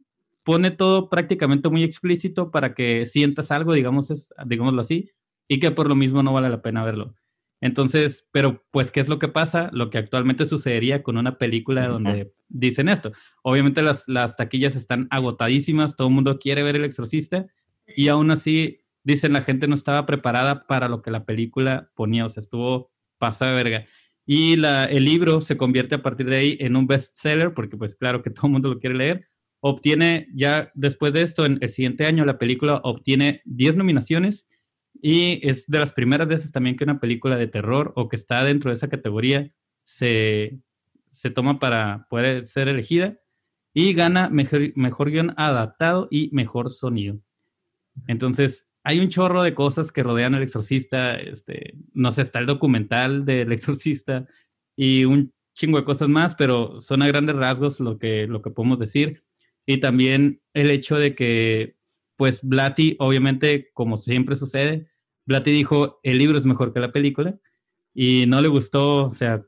pone 0.43 0.71
todo 0.71 1.09
prácticamente 1.09 1.69
muy 1.69 1.83
explícito 1.83 2.51
para 2.51 2.73
que 2.73 3.05
sientas 3.05 3.51
algo, 3.51 3.73
digamos, 3.73 4.11
es, 4.11 4.33
digámoslo 4.45 4.81
así, 4.81 5.09
y 5.47 5.59
que 5.59 5.71
por 5.71 5.87
lo 5.87 5.95
mismo 5.95 6.23
no 6.23 6.33
vale 6.33 6.49
la 6.49 6.61
pena 6.61 6.83
verlo. 6.83 7.15
Entonces, 7.61 8.27
pero 8.31 8.61
pues, 8.71 8.91
¿qué 8.91 8.99
es 8.99 9.07
lo 9.07 9.19
que 9.19 9.29
pasa? 9.29 9.69
Lo 9.71 9.89
que 9.89 9.97
actualmente 9.97 10.45
sucedería 10.45 11.01
con 11.01 11.15
una 11.15 11.37
película 11.37 11.87
donde 11.87 12.33
dicen 12.49 12.89
esto. 12.89 13.13
Obviamente 13.41 13.81
las, 13.81 14.03
las 14.09 14.35
taquillas 14.35 14.75
están 14.75 15.07
agotadísimas, 15.11 15.95
todo 15.95 16.09
el 16.09 16.13
mundo 16.13 16.39
quiere 16.39 16.61
ver 16.61 16.75
El 16.75 16.83
Exorcista 16.83 17.47
y 17.95 18.09
aún 18.09 18.31
así, 18.31 18.81
dicen, 19.03 19.31
la 19.31 19.43
gente 19.43 19.69
no 19.69 19.75
estaba 19.75 20.05
preparada 20.05 20.67
para 20.67 20.89
lo 20.89 21.01
que 21.01 21.11
la 21.11 21.23
película 21.25 21.89
ponía, 21.95 22.25
o 22.25 22.29
sea, 22.29 22.41
estuvo 22.41 22.91
pasada 23.23 23.51
de 23.51 23.63
verga. 23.63 23.85
Y 24.25 24.57
la, 24.57 24.85
el 24.85 25.05
libro 25.05 25.39
se 25.39 25.55
convierte 25.55 25.95
a 25.95 26.01
partir 26.01 26.27
de 26.27 26.35
ahí 26.35 26.57
en 26.59 26.75
un 26.75 26.87
bestseller, 26.87 27.53
porque 27.53 27.77
pues 27.77 27.95
claro 27.95 28.21
que 28.21 28.29
todo 28.35 28.47
el 28.47 28.53
mundo 28.53 28.69
lo 28.69 28.79
quiere 28.79 28.95
leer. 28.95 29.27
Obtiene 29.61 30.27
ya 30.33 30.71
después 30.73 31.13
de 31.13 31.21
esto, 31.21 31.45
en 31.45 31.57
el 31.61 31.69
siguiente 31.69 32.05
año, 32.05 32.25
la 32.25 32.37
película 32.37 32.81
obtiene 32.83 33.41
10 33.45 33.77
nominaciones 33.77 34.45
y 35.01 35.39
es 35.47 35.67
de 35.67 35.79
las 35.79 35.93
primeras 35.93 36.27
veces 36.27 36.51
también 36.51 36.75
que 36.75 36.83
una 36.83 36.99
película 36.99 37.37
de 37.37 37.47
terror 37.47 37.93
o 37.95 38.09
que 38.09 38.17
está 38.17 38.43
dentro 38.43 38.71
de 38.71 38.75
esa 38.75 38.89
categoría 38.89 39.51
se, 39.85 40.59
se 41.11 41.29
toma 41.29 41.59
para 41.59 42.07
poder 42.09 42.45
ser 42.45 42.67
elegida 42.67 43.17
y 43.73 43.93
gana 43.93 44.29
mejor, 44.29 44.73
mejor 44.75 45.11
guion 45.11 45.33
adaptado 45.37 46.09
y 46.11 46.29
mejor 46.33 46.69
sonido. 46.69 47.19
Entonces, 48.07 48.67
hay 48.83 48.99
un 48.99 49.09
chorro 49.09 49.41
de 49.43 49.53
cosas 49.53 49.91
que 49.91 50.03
rodean 50.03 50.35
al 50.35 50.43
exorcista. 50.43 51.15
Este, 51.15 51.75
no 51.93 52.11
sé, 52.11 52.21
está 52.21 52.39
el 52.39 52.45
documental 52.45 53.25
del 53.25 53.51
exorcista 53.53 54.27
y 54.75 55.05
un 55.05 55.33
chingo 55.55 55.77
de 55.77 55.85
cosas 55.85 56.09
más, 56.09 56.35
pero 56.35 56.81
son 56.81 57.01
a 57.01 57.07
grandes 57.07 57.35
rasgos 57.35 57.79
lo 57.79 57.97
que, 57.97 58.27
lo 58.27 58.41
que 58.41 58.49
podemos 58.49 58.79
decir. 58.79 59.23
Y 59.65 59.77
también 59.77 60.41
el 60.53 60.71
hecho 60.71 60.97
de 60.97 61.15
que, 61.15 61.77
pues, 62.17 62.41
Blatty, 62.43 62.97
obviamente, 62.99 63.71
como 63.73 63.97
siempre 63.97 64.35
sucede, 64.35 64.87
Blatty 65.25 65.51
dijo, 65.51 65.99
el 66.03 66.17
libro 66.17 66.37
es 66.37 66.45
mejor 66.45 66.73
que 66.73 66.79
la 66.79 66.91
película 66.91 67.39
y 67.93 68.25
no 68.27 68.41
le 68.41 68.47
gustó, 68.49 69.05
o 69.05 69.11
sea, 69.13 69.45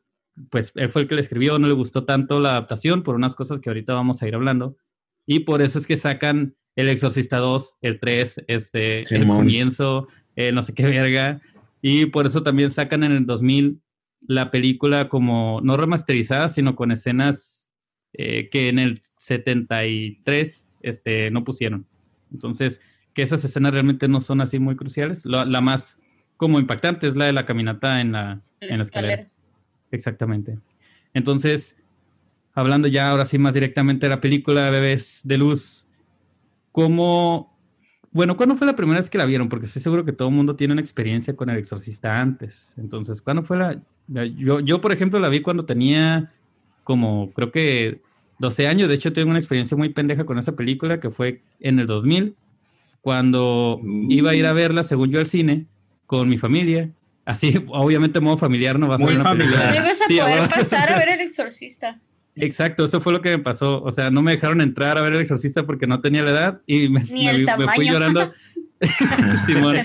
pues 0.50 0.72
él 0.76 0.90
fue 0.90 1.04
el 1.04 1.08
que 1.08 1.16
le 1.16 1.22
escribió, 1.22 1.60
no 1.60 1.68
le 1.68 1.74
gustó 1.74 2.06
tanto 2.06 2.40
la 2.40 2.52
adaptación 2.52 3.04
por 3.04 3.16
unas 3.16 3.36
cosas 3.36 3.60
que 3.60 3.70
ahorita 3.70 3.94
vamos 3.94 4.22
a 4.22 4.28
ir 4.28 4.36
hablando. 4.36 4.78
Y 5.26 5.42
por 5.42 5.62
eso 5.62 5.80
es 5.80 5.88
que 5.88 5.98
sacan 5.98 6.56
El 6.76 6.90
Exorcista 6.90 7.38
2, 7.38 7.78
el 7.82 8.00
3, 8.00 8.44
este, 8.48 9.02
el 9.16 9.28
comienzo, 9.28 10.08
eh, 10.36 10.52
no 10.52 10.62
sé 10.64 10.74
qué 10.74 10.86
verga. 10.86 11.42
Y 11.82 12.08
por 12.08 12.26
eso 12.26 12.44
también 12.44 12.72
sacan 12.72 13.04
en 13.04 13.12
el 13.14 13.26
2000 13.26 13.80
la 14.28 14.52
película 14.52 15.08
como 15.08 15.62
no 15.64 15.78
remasterizada, 15.78 16.50
sino 16.50 16.76
con 16.76 16.92
escenas 16.92 17.68
eh, 18.14 18.50
que 18.50 18.70
en 18.70 18.80
el 18.80 19.02
73 19.18 20.72
este, 20.82 21.32
no 21.32 21.44
pusieron. 21.44 21.86
Entonces, 22.34 22.82
que 23.14 23.22
esas 23.22 23.44
escenas 23.46 23.72
realmente 23.72 24.08
no 24.08 24.20
son 24.22 24.42
así 24.42 24.60
muy 24.60 24.76
cruciales. 24.76 25.26
La, 25.26 25.46
la 25.46 25.62
más 25.62 26.00
como 26.38 26.60
impactante 26.60 27.08
es 27.08 27.16
la 27.16 27.26
de 27.26 27.34
la 27.34 27.46
caminata 27.46 28.02
en 28.02 28.12
la, 28.12 28.42
La 28.60 28.68
en 28.68 28.78
la 28.78 28.84
escalera. 28.84 29.14
escalera. 29.14 29.32
Exactamente. 29.92 30.58
Entonces, 31.14 31.78
hablando 32.54 32.88
ya 32.88 33.10
ahora 33.10 33.26
sí 33.26 33.38
más 33.38 33.54
directamente 33.54 34.08
de 34.08 34.10
la 34.10 34.22
película 34.22 34.70
Bebés 34.70 35.22
de 35.24 35.38
Luz, 35.38 35.85
¿cómo... 36.76 37.56
Bueno, 38.12 38.36
¿cuándo 38.36 38.56
fue 38.58 38.68
la 38.68 38.76
primera 38.76 39.00
vez 39.00 39.10
que 39.10 39.18
la 39.18 39.24
vieron? 39.26 39.48
Porque 39.48 39.66
estoy 39.66 39.82
seguro 39.82 40.04
que 40.04 40.12
todo 40.12 40.28
el 40.28 40.34
mundo 40.36 40.58
tiene 40.58 40.74
una 40.74 40.82
experiencia 40.82 41.34
con 41.38 41.50
el 41.50 41.58
exorcista 41.58 42.20
antes. 42.20 42.74
Entonces, 42.78 43.22
¿cuándo 43.22 43.44
fue 43.44 43.58
la...? 43.58 43.82
la- 44.10 44.26
Yo, 44.26 44.60
yo, 44.60 44.82
por 44.82 44.92
ejemplo, 44.92 45.20
la 45.20 45.30
vi 45.30 45.40
cuando 45.42 45.64
tenía 45.66 46.34
como, 46.84 47.32
creo 47.34 47.52
que 47.54 48.02
12 48.40 48.68
años. 48.68 48.90
De 48.90 48.96
hecho, 48.96 49.14
tengo 49.14 49.30
una 49.30 49.40
experiencia 49.40 49.78
muy 49.78 49.88
pendeja 49.90 50.26
con 50.26 50.38
esa 50.38 50.54
película 50.54 51.00
que 51.00 51.10
fue 51.12 51.42
en 51.62 51.80
el 51.80 51.88
2000, 51.88 52.36
cuando 53.02 53.80
Mm. 53.82 54.12
iba 54.12 54.32
a 54.32 54.36
ir 54.36 54.46
a 54.46 54.52
verla, 54.54 54.84
según 54.84 55.12
yo, 55.12 55.20
al 55.20 55.28
cine, 55.28 55.66
con 56.08 56.28
mi 56.28 56.38
familia. 56.38 56.90
Así, 57.26 57.64
obviamente, 57.70 58.20
modo 58.20 58.38
familiar, 58.38 58.78
no 58.80 58.88
va 58.90 58.96
a 58.96 58.98
ser 58.98 59.06
Muy 59.08 59.16
una 59.16 59.24
familiar. 59.24 59.50
película. 59.70 59.80
No 59.80 59.86
ibas 59.86 60.02
a 60.02 60.08
Sí, 60.08 60.18
poder 60.20 60.50
pasar 60.50 60.92
a 60.94 60.98
ver 61.00 61.10
el 61.10 61.22
exorcista. 61.28 62.02
Exacto, 62.36 62.86
eso 62.86 63.00
fue 63.02 63.14
lo 63.14 63.22
que 63.22 63.30
me 63.30 63.40
pasó. 63.44 63.82
O 63.84 63.92
sea, 63.92 64.12
no 64.12 64.22
me 64.22 64.32
dejaron 64.34 64.62
entrar 64.62 64.98
a 64.98 65.02
ver 65.02 65.14
el 65.14 65.22
exorcista 65.22 65.66
porque 65.66 65.88
no 65.88 66.02
tenía 66.02 66.24
la 66.24 66.32
edad 66.32 66.62
y 66.68 66.90
me, 66.90 67.04
Ni 67.06 67.26
me 67.26 67.32
el 67.32 67.38
vi- 67.38 67.46
me 67.46 67.46
fui 67.46 67.86
tamaño. 67.86 67.92
llorando. 67.94 68.34
Simón. 69.46 69.78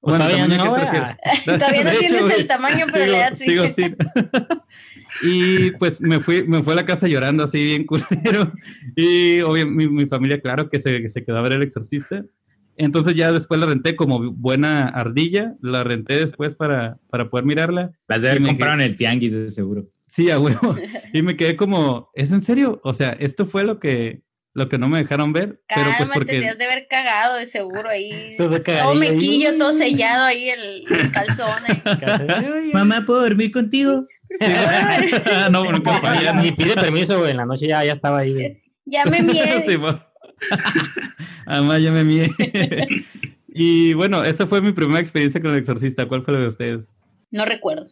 Bueno, 0.00 0.24
todavía 0.26 0.46
tamaño, 0.48 0.74
¿a 0.74 1.16
no? 1.46 1.58
Todavía 1.58 1.84
no 1.84 1.90
hecho, 1.90 1.98
tienes 2.00 2.38
el 2.38 2.46
tamaño, 2.46 2.86
pero 2.92 3.06
la 3.12 3.18
edad 3.28 3.34
sí. 3.34 3.44
sigo 3.44 3.66
sin. 3.68 3.96
y 5.22 5.70
pues 5.72 6.00
me 6.00 6.20
fui, 6.20 6.42
me 6.46 6.62
fui 6.62 6.72
a 6.72 6.76
la 6.76 6.86
casa 6.86 7.06
llorando 7.08 7.44
así 7.44 7.62
bien 7.64 7.84
culero. 7.86 8.52
Y 8.96 9.40
obviamente 9.42 9.88
mi, 9.88 9.94
mi 10.02 10.06
familia, 10.06 10.40
claro, 10.40 10.68
que 10.68 10.78
se, 10.78 11.00
que 11.00 11.08
se 11.08 11.24
quedó 11.24 11.38
a 11.38 11.42
ver 11.42 11.52
el 11.52 11.62
exorcista. 11.62 12.24
Entonces 12.76 13.14
ya 13.14 13.30
después 13.32 13.60
la 13.60 13.66
renté 13.66 13.94
como 13.94 14.32
buena 14.32 14.88
ardilla, 14.88 15.54
la 15.62 15.84
renté 15.84 16.16
después 16.18 16.54
para, 16.56 16.98
para 17.08 17.30
poder 17.30 17.46
mirarla. 17.46 17.92
Las 18.08 18.20
de 18.22 18.28
Y 18.28 18.30
haber 18.32 18.42
comprado 18.42 18.74
en 18.74 18.80
el 18.80 18.96
tianguis, 18.96 19.32
de 19.32 19.50
seguro. 19.50 19.86
Sí, 20.14 20.30
a 20.30 20.38
huevo. 20.38 20.76
Y 21.12 21.22
me 21.22 21.36
quedé 21.36 21.56
como, 21.56 22.10
¿es 22.14 22.30
en 22.30 22.40
serio? 22.40 22.80
O 22.84 22.94
sea, 22.94 23.16
esto 23.18 23.46
fue 23.46 23.64
lo 23.64 23.80
que, 23.80 24.22
lo 24.52 24.68
que 24.68 24.78
no 24.78 24.88
me 24.88 24.98
dejaron 24.98 25.32
ver, 25.32 25.60
pero 25.66 25.86
pues 25.98 26.08
Cálmate, 26.08 26.24
te 26.26 26.32
porque... 26.34 26.48
has 26.48 26.58
de 26.58 26.64
haber 26.66 26.86
cagado 26.88 27.34
de 27.36 27.46
seguro 27.46 27.88
ahí. 27.88 28.36
Todo 28.38 28.62
Todo 28.62 28.90
ahí. 28.92 28.98
mequillo, 28.98 29.58
todo 29.58 29.72
sellado 29.72 30.24
ahí, 30.24 30.50
el, 30.50 30.84
el 30.88 31.10
calzón. 31.10 31.58
ahí. 31.84 32.70
Mamá, 32.72 33.02
¿puedo 33.04 33.22
dormir 33.22 33.50
contigo? 33.50 34.06
no, 35.50 35.64
nunca 35.64 36.00
falla, 36.00 36.32
¿no? 36.32 36.42
Ni 36.42 36.52
pide 36.52 36.74
permiso, 36.74 37.18
güey. 37.18 37.32
En 37.32 37.38
la 37.38 37.46
noche 37.46 37.66
ya, 37.66 37.84
ya 37.84 37.92
estaba 37.92 38.20
ahí. 38.20 38.34
güey. 38.34 38.62
Ya 38.84 39.04
me 39.06 39.20
mié. 39.20 39.62
Sí. 39.66 39.76
Además, 41.46 41.82
ya 41.82 41.90
me 41.90 42.04
mié. 42.04 42.30
y 43.48 43.94
bueno, 43.94 44.22
esa 44.22 44.46
fue 44.46 44.60
mi 44.60 44.72
primera 44.72 45.00
experiencia 45.00 45.40
con 45.40 45.50
el 45.52 45.58
exorcista. 45.58 46.06
¿Cuál 46.06 46.22
fue 46.22 46.34
la 46.34 46.40
de 46.40 46.46
ustedes? 46.46 46.88
No 47.32 47.44
recuerdo. 47.44 47.88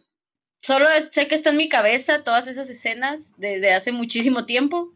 Solo 0.63 0.85
sé 1.11 1.27
que 1.27 1.35
está 1.35 1.49
en 1.49 1.57
mi 1.57 1.67
cabeza 1.67 2.23
todas 2.23 2.47
esas 2.47 2.69
escenas 2.69 3.35
desde 3.37 3.73
hace 3.73 3.91
muchísimo 3.91 4.45
tiempo, 4.45 4.93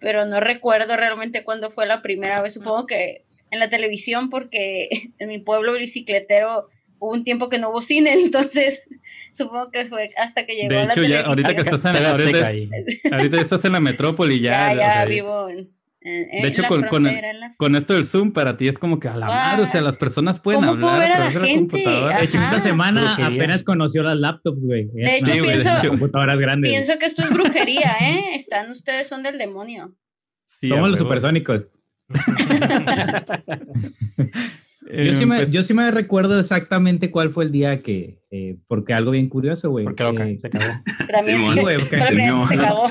pero 0.00 0.24
no 0.24 0.40
recuerdo 0.40 0.96
realmente 0.96 1.44
cuándo 1.44 1.70
fue 1.70 1.84
la 1.86 2.00
primera 2.00 2.40
vez. 2.40 2.54
Supongo 2.54 2.86
que 2.86 3.22
en 3.50 3.60
la 3.60 3.68
televisión, 3.68 4.30
porque 4.30 4.88
en 5.18 5.28
mi 5.28 5.38
pueblo 5.38 5.74
bicicletero 5.74 6.68
hubo 6.98 7.12
un 7.12 7.22
tiempo 7.22 7.50
que 7.50 7.58
no 7.58 7.68
hubo 7.68 7.82
cine, 7.82 8.12
entonces 8.24 8.84
supongo 9.30 9.70
que 9.70 9.84
fue 9.84 10.10
hasta 10.16 10.46
que 10.46 10.54
llegó 10.54 10.70
De 10.70 10.86
la 10.86 10.88
ya 10.88 10.94
televisión. 10.94 11.26
ahorita 11.26 11.54
que 11.54 11.60
estás 11.60 11.84
en 11.84 11.92
la, 11.92 12.10
Azteca 12.10 12.12
ahorita, 12.12 12.46
ahí. 12.46 12.70
ahorita 13.12 13.40
estás 13.42 13.64
en 13.66 13.72
la 13.72 13.80
metrópoli 13.80 14.40
ya. 14.40 14.68
ya, 14.68 14.72
o 14.72 14.76
ya 14.78 14.92
sea, 14.94 15.04
vivo 15.04 15.48
en, 15.50 15.73
En- 16.06 16.28
en 16.30 16.42
De 16.42 16.48
hecho, 16.48 16.60
la 16.62 16.68
con, 16.68 16.82
con, 16.84 17.02
la- 17.04 17.50
con 17.56 17.74
esto 17.76 17.94
del 17.94 18.04
Zoom, 18.04 18.32
para 18.32 18.58
ti 18.58 18.68
es 18.68 18.78
como 18.78 19.00
que 19.00 19.08
a 19.08 19.16
la 19.16 19.24
Guau. 19.26 19.38
madre, 19.38 19.62
o 19.62 19.66
sea, 19.66 19.80
las 19.80 19.96
personas 19.96 20.38
pueden 20.38 20.60
¿Cómo 20.60 20.78
puedo 20.78 20.92
hablar 20.92 21.08
ver 21.08 21.16
a 21.16 21.24
la 21.24 21.30
gente? 21.30 21.78
computadora. 21.82 22.18
De 22.18 22.24
hecho, 22.26 22.36
esta 22.38 22.60
semana 22.60 23.00
Brujería. 23.16 23.26
apenas 23.36 23.62
conoció 23.64 24.02
las 24.02 24.18
laptops, 24.18 24.60
güey. 24.60 24.88
De 24.92 25.16
hecho, 25.16 25.26
Sí, 25.32 25.32
de 25.40 25.42
pienso, 25.42 25.78
hecho. 25.78 25.88
computadoras 25.88 26.38
grandes. 26.38 26.70
pienso 26.70 26.92
que 26.98 27.06
esto 27.06 27.22
es 27.22 27.30
brujería, 27.30 27.94
¿eh? 28.02 28.20
Están, 28.36 28.70
ustedes 28.70 29.08
son 29.08 29.22
del 29.22 29.38
demonio. 29.38 29.94
Sí, 30.48 30.68
Somos 30.68 30.90
los 30.90 30.98
supersónicos. 30.98 31.62
Eh, 34.90 35.06
Yo 35.06 35.14
sí, 35.14 35.24
me, 35.26 35.36
pues, 35.38 35.50
yo 35.50 35.62
sí 35.62 35.72
me 35.72 35.90
recuerdo 35.90 36.38
exactamente 36.38 37.10
cuál 37.10 37.30
fue 37.30 37.44
el 37.44 37.52
día 37.52 37.80
que, 37.82 38.18
eh, 38.30 38.58
porque 38.68 38.92
algo 38.92 39.12
bien 39.12 39.28
curioso, 39.30 39.70
güey. 39.70 39.84
Porque 39.86 40.04
loca, 40.04 40.28
Eh, 40.28 40.38
se 40.38 40.48
acabó. 40.48 40.66
También 41.10 41.38
sí. 41.54 41.60
güey, 41.60 41.80
se 41.80 41.88
cagó. 42.58 42.88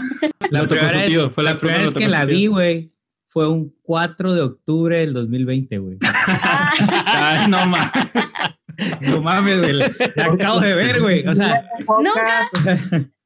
la 0.49 0.67
primera 0.67 0.91
vez, 0.91 1.05
tío, 1.07 1.29
fue 1.29 1.43
la 1.43 1.51
la 1.53 1.59
primera 1.59 1.77
primera 1.79 1.83
vez 1.83 1.93
que 1.93 2.07
la 2.07 2.25
vi, 2.25 2.47
güey, 2.47 2.92
fue 3.33 3.49
un 3.49 3.75
4 3.81 4.33
de 4.35 4.41
octubre 4.41 4.99
del 4.99 5.13
2020, 5.13 5.77
güey. 5.79 5.97
Ah, 6.03 7.41
Ay, 7.41 7.47
no 7.49 7.65
mames. 7.65 7.91
No 9.01 9.21
mames, 9.21 9.59
güey. 9.59 9.73
La 10.15 10.25
acabo 10.25 10.59
de 10.59 10.75
ver, 10.75 11.01
güey. 11.01 11.27
O 11.27 11.33
sea, 11.33 11.63
Nunca, 11.79 12.49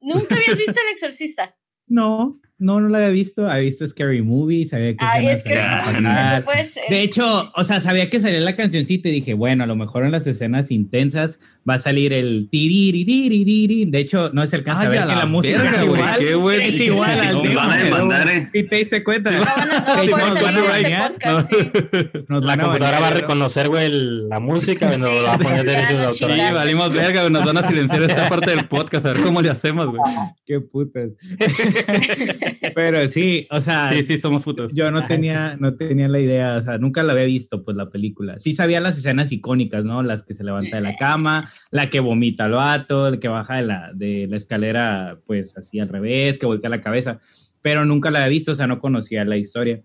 nunca 0.00 0.34
habías 0.34 0.56
visto 0.56 0.80
El 0.86 0.92
Exorcista. 0.92 1.54
no, 1.86 2.40
no, 2.58 2.80
no 2.80 2.88
la 2.88 2.98
había 2.98 3.10
visto. 3.10 3.48
Había 3.48 3.62
visto 3.64 3.86
Scary 3.86 4.22
Movie, 4.22 4.66
sabía 4.66 4.92
que 4.96 5.04
Ay, 5.04 5.26
a 5.28 5.34
ya, 5.34 5.82
pasar. 5.84 6.02
no 6.38 6.44
puede 6.44 6.64
ser. 6.66 6.82
De 6.90 7.02
hecho, 7.02 7.52
o 7.54 7.64
sea, 7.64 7.80
sabía 7.80 8.10
que 8.10 8.18
salía 8.20 8.40
la 8.40 8.56
cancioncita 8.56 9.08
y 9.08 9.12
dije, 9.12 9.34
bueno, 9.34 9.64
a 9.64 9.66
lo 9.66 9.76
mejor 9.76 10.04
en 10.04 10.12
las 10.12 10.26
escenas 10.26 10.70
intensas 10.70 11.38
va 11.68 11.74
a 11.74 11.78
salir 11.78 12.12
el 12.12 12.48
tiririririri. 12.50 13.84
De 13.86 13.98
hecho, 13.98 14.30
no 14.32 14.46
se 14.46 14.56
alcanza 14.56 14.82
a 14.82 14.84
Ay, 14.84 14.88
ver 14.90 14.98
a 14.98 15.02
que 15.02 15.08
la 15.08 15.16
la 15.18 15.26
música 15.26 15.58
verga, 15.62 15.76
es 15.78 15.84
igual. 15.84 16.14
qué 16.18 16.34
bueno. 16.34 16.62
Es 16.64 16.80
igual 16.80 17.10
al 17.20 17.34
Nos 17.42 17.54
van 17.54 17.70
a 17.72 17.76
demandar, 17.76 18.28
eh. 18.28 18.50
Y 18.52 18.62
te 18.64 18.76
diste 18.76 19.04
cuenta. 19.04 19.30
No 19.30 19.44
van 19.44 19.70
a, 19.70 19.96
no 19.96 20.02
Sí, 20.02 20.10
nos 20.18 20.42
van 20.42 20.56
a 20.56 20.62
bañar. 20.62 21.12
podcast, 21.12 21.52
sí. 21.52 21.56
Nos 22.28 22.44
La 22.44 22.52
a 22.54 22.58
computadora 22.58 23.00
va 23.00 23.06
a 23.08 23.10
¿no? 23.10 23.16
reconocer, 23.20 23.68
güey, 23.68 23.90
la 24.28 24.40
música, 24.40 24.94
y 24.94 24.98
nos 24.98 25.10
Sí, 25.10 25.16
va 25.24 25.34
a 25.34 25.38
poner 25.38 25.64
derechos 25.64 25.88
de 25.90 25.96
no 25.96 26.08
autor. 26.08 26.32
Sí, 26.34 26.40
valimos 26.54 26.92
verga, 26.92 27.20
güey, 27.20 27.32
nos 27.32 27.44
van 27.44 27.56
a 27.58 27.62
silenciar 27.66 28.02
esta 28.02 28.28
parte 28.28 28.50
del 28.50 28.66
podcast, 28.66 29.06
a 29.06 29.12
ver 29.12 29.22
cómo 29.22 29.40
le 29.42 29.50
hacemos, 29.50 29.86
güey. 29.86 30.00
Qué 30.46 30.60
putas. 30.60 31.10
Pero 32.74 33.06
sí, 33.08 33.46
o 33.50 33.60
sea, 33.60 33.92
Sí, 33.92 34.04
sí, 34.04 34.18
somos 34.18 34.42
putos. 34.42 34.72
yo 34.74 34.90
no 34.90 35.06
tenía, 35.06 35.56
no 35.58 35.74
tenía 35.74 36.08
la 36.08 36.20
idea, 36.20 36.56
o 36.56 36.60
sea, 36.62 36.78
nunca 36.78 37.02
la 37.02 37.12
había 37.12 37.24
visto, 37.24 37.62
pues, 37.64 37.76
la 37.76 37.90
película. 37.90 38.38
Sí 38.40 38.54
sabía 38.54 38.80
las 38.80 38.98
escenas 38.98 39.30
icónicas, 39.32 39.84
¿no? 39.84 40.02
Las 40.02 40.22
que 40.22 40.34
se 40.34 40.44
levanta 40.44 40.76
de 40.76 40.82
la 40.82 40.96
cama, 40.96 41.50
la 41.70 41.88
que 41.90 42.00
vomita 42.00 42.44
al 42.46 42.52
vato, 42.52 43.08
el 43.08 43.18
que 43.18 43.28
baja 43.28 43.56
de 43.56 43.62
la, 43.62 43.90
de 43.94 44.26
la 44.28 44.36
escalera, 44.36 45.18
pues, 45.26 45.56
así 45.56 45.80
al 45.80 45.88
revés, 45.88 46.38
que 46.38 46.46
voltea 46.46 46.70
la 46.70 46.80
cabeza. 46.80 47.20
Pero 47.62 47.84
nunca 47.84 48.10
la 48.10 48.18
había 48.20 48.30
visto, 48.30 48.52
o 48.52 48.54
sea, 48.54 48.66
no 48.66 48.78
conocía 48.78 49.24
la 49.24 49.36
historia. 49.36 49.82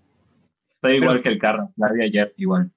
Estoy 0.75 0.95
igual 0.97 1.11
Pero- 1.17 1.23
que 1.23 1.29
el 1.29 1.39
carro, 1.39 1.71
la 1.77 1.91
vi 1.93 2.03
ayer, 2.03 2.33
igual. 2.37 2.71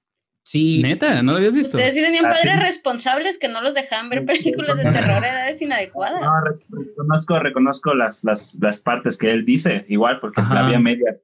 Sí, 0.49 0.81
Neta, 0.81 1.21
¿no 1.23 1.33
lo 1.33 1.39
habías 1.39 1.51
visto? 1.51 1.75
Ustedes 1.75 1.93
sí 1.93 2.01
tenían 2.01 2.25
Ah, 2.25 2.29
padres 2.29 2.53
sí. 2.53 2.59
responsables 2.61 3.37
que 3.37 3.49
no 3.49 3.59
los 3.61 3.73
dejaban 3.73 4.07
ver 4.07 4.25
películas 4.25 4.77
de 4.77 4.83
terror 4.93 5.21
a 5.21 5.29
edades 5.29 5.61
inadecuadas. 5.61 6.21
No, 6.21 6.39
re- 6.39 6.57
reconozco, 6.69 7.37
reconozco 7.39 7.93
las, 7.93 8.23
las, 8.23 8.57
las 8.61 8.79
partes 8.79 9.17
que 9.17 9.29
él 9.29 9.43
dice, 9.43 9.83
igual, 9.89 10.21
porque 10.21 10.39
Ajá. 10.39 10.53
la 10.53 10.65
vi 10.69 10.73
a 10.75 10.79
media 10.79 11.19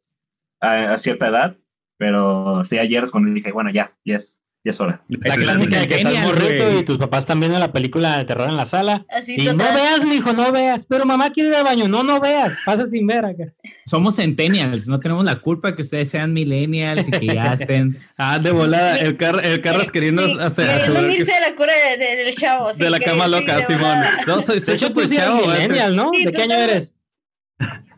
a, 0.60 0.92
a 0.92 0.98
cierta 0.98 1.30
edad, 1.30 1.56
pero 1.98 2.66
sí, 2.66 2.78
ayer 2.80 3.02
es 3.02 3.12
cuando 3.12 3.32
dije, 3.32 3.54
bueno, 3.54 3.70
ya, 3.70 3.96
ya 4.04 4.18
es, 4.18 4.43
ya 4.66 4.70
es 4.72 4.80
hora. 4.80 5.02
La 5.10 5.36
clásica 5.36 5.80
de 5.82 5.88
que 5.90 5.96
estás 5.96 6.14
morrito 6.24 6.80
y 6.80 6.84
tus 6.84 6.98
papás 6.98 7.22
están 7.22 7.42
viendo 7.42 7.60
la 7.60 7.74
película 7.74 8.18
de 8.18 8.24
terror 8.24 8.50
en 8.50 8.56
la 8.56 8.66
sala. 8.66 9.06
Así 9.10 9.36
Y 9.38 9.46
no 9.48 9.58
veas, 9.58 10.06
mijo, 10.06 10.32
no 10.32 10.54
veas. 10.54 10.86
Pero 10.86 11.06
mamá 11.06 11.32
quiere 11.32 11.50
ir 11.50 11.56
al 11.58 11.66
baño. 11.66 11.90
No, 11.90 12.02
no 12.04 12.22
veas. 12.22 12.54
Pasa 12.66 12.88
sin 12.88 13.06
ver 13.06 13.26
acá. 13.26 13.44
somos 13.86 14.16
centennials, 14.16 14.88
no 14.88 15.02
tenemos 15.02 15.26
la 15.26 15.42
culpa 15.42 15.76
que 15.76 15.82
ustedes 15.82 16.10
sean 16.10 16.32
millennials 16.32 17.08
y 17.10 17.12
que 17.12 17.26
ya 17.28 17.54
estén... 17.54 18.00
Ah, 18.18 18.40
de 18.40 18.52
volada, 18.52 18.98
el, 19.00 19.18
car 19.18 19.44
el 19.44 19.60
Carras 19.60 19.92
queriendo 19.92 20.26
Sí, 20.26 20.38
hacer, 20.40 20.68
queriendo 20.68 21.00
asegurar 21.00 21.18
que 21.18 21.24
de 21.26 21.40
la 21.42 21.56
cura 21.58 21.74
de- 21.74 21.98
de- 22.06 22.24
del 22.24 22.36
chavo. 22.36 22.74
sí, 22.74 22.84
de 22.84 22.90
la 22.90 23.00
cama 23.02 23.28
loca, 23.28 23.58
de 23.58 23.66
Simón. 23.66 23.98
No, 24.28 24.42
soy, 24.42 24.56
De 24.56 24.62
soy 24.62 24.76
hecho, 24.76 24.94
tú 24.94 25.06
chavo. 25.08 25.46
millennial, 25.48 25.96
¿no? 25.96 26.12
Sí, 26.14 26.24
¿De 26.26 26.32
qué 26.32 26.42
año 26.44 26.50
también. 26.52 26.70
eres? 26.70 26.96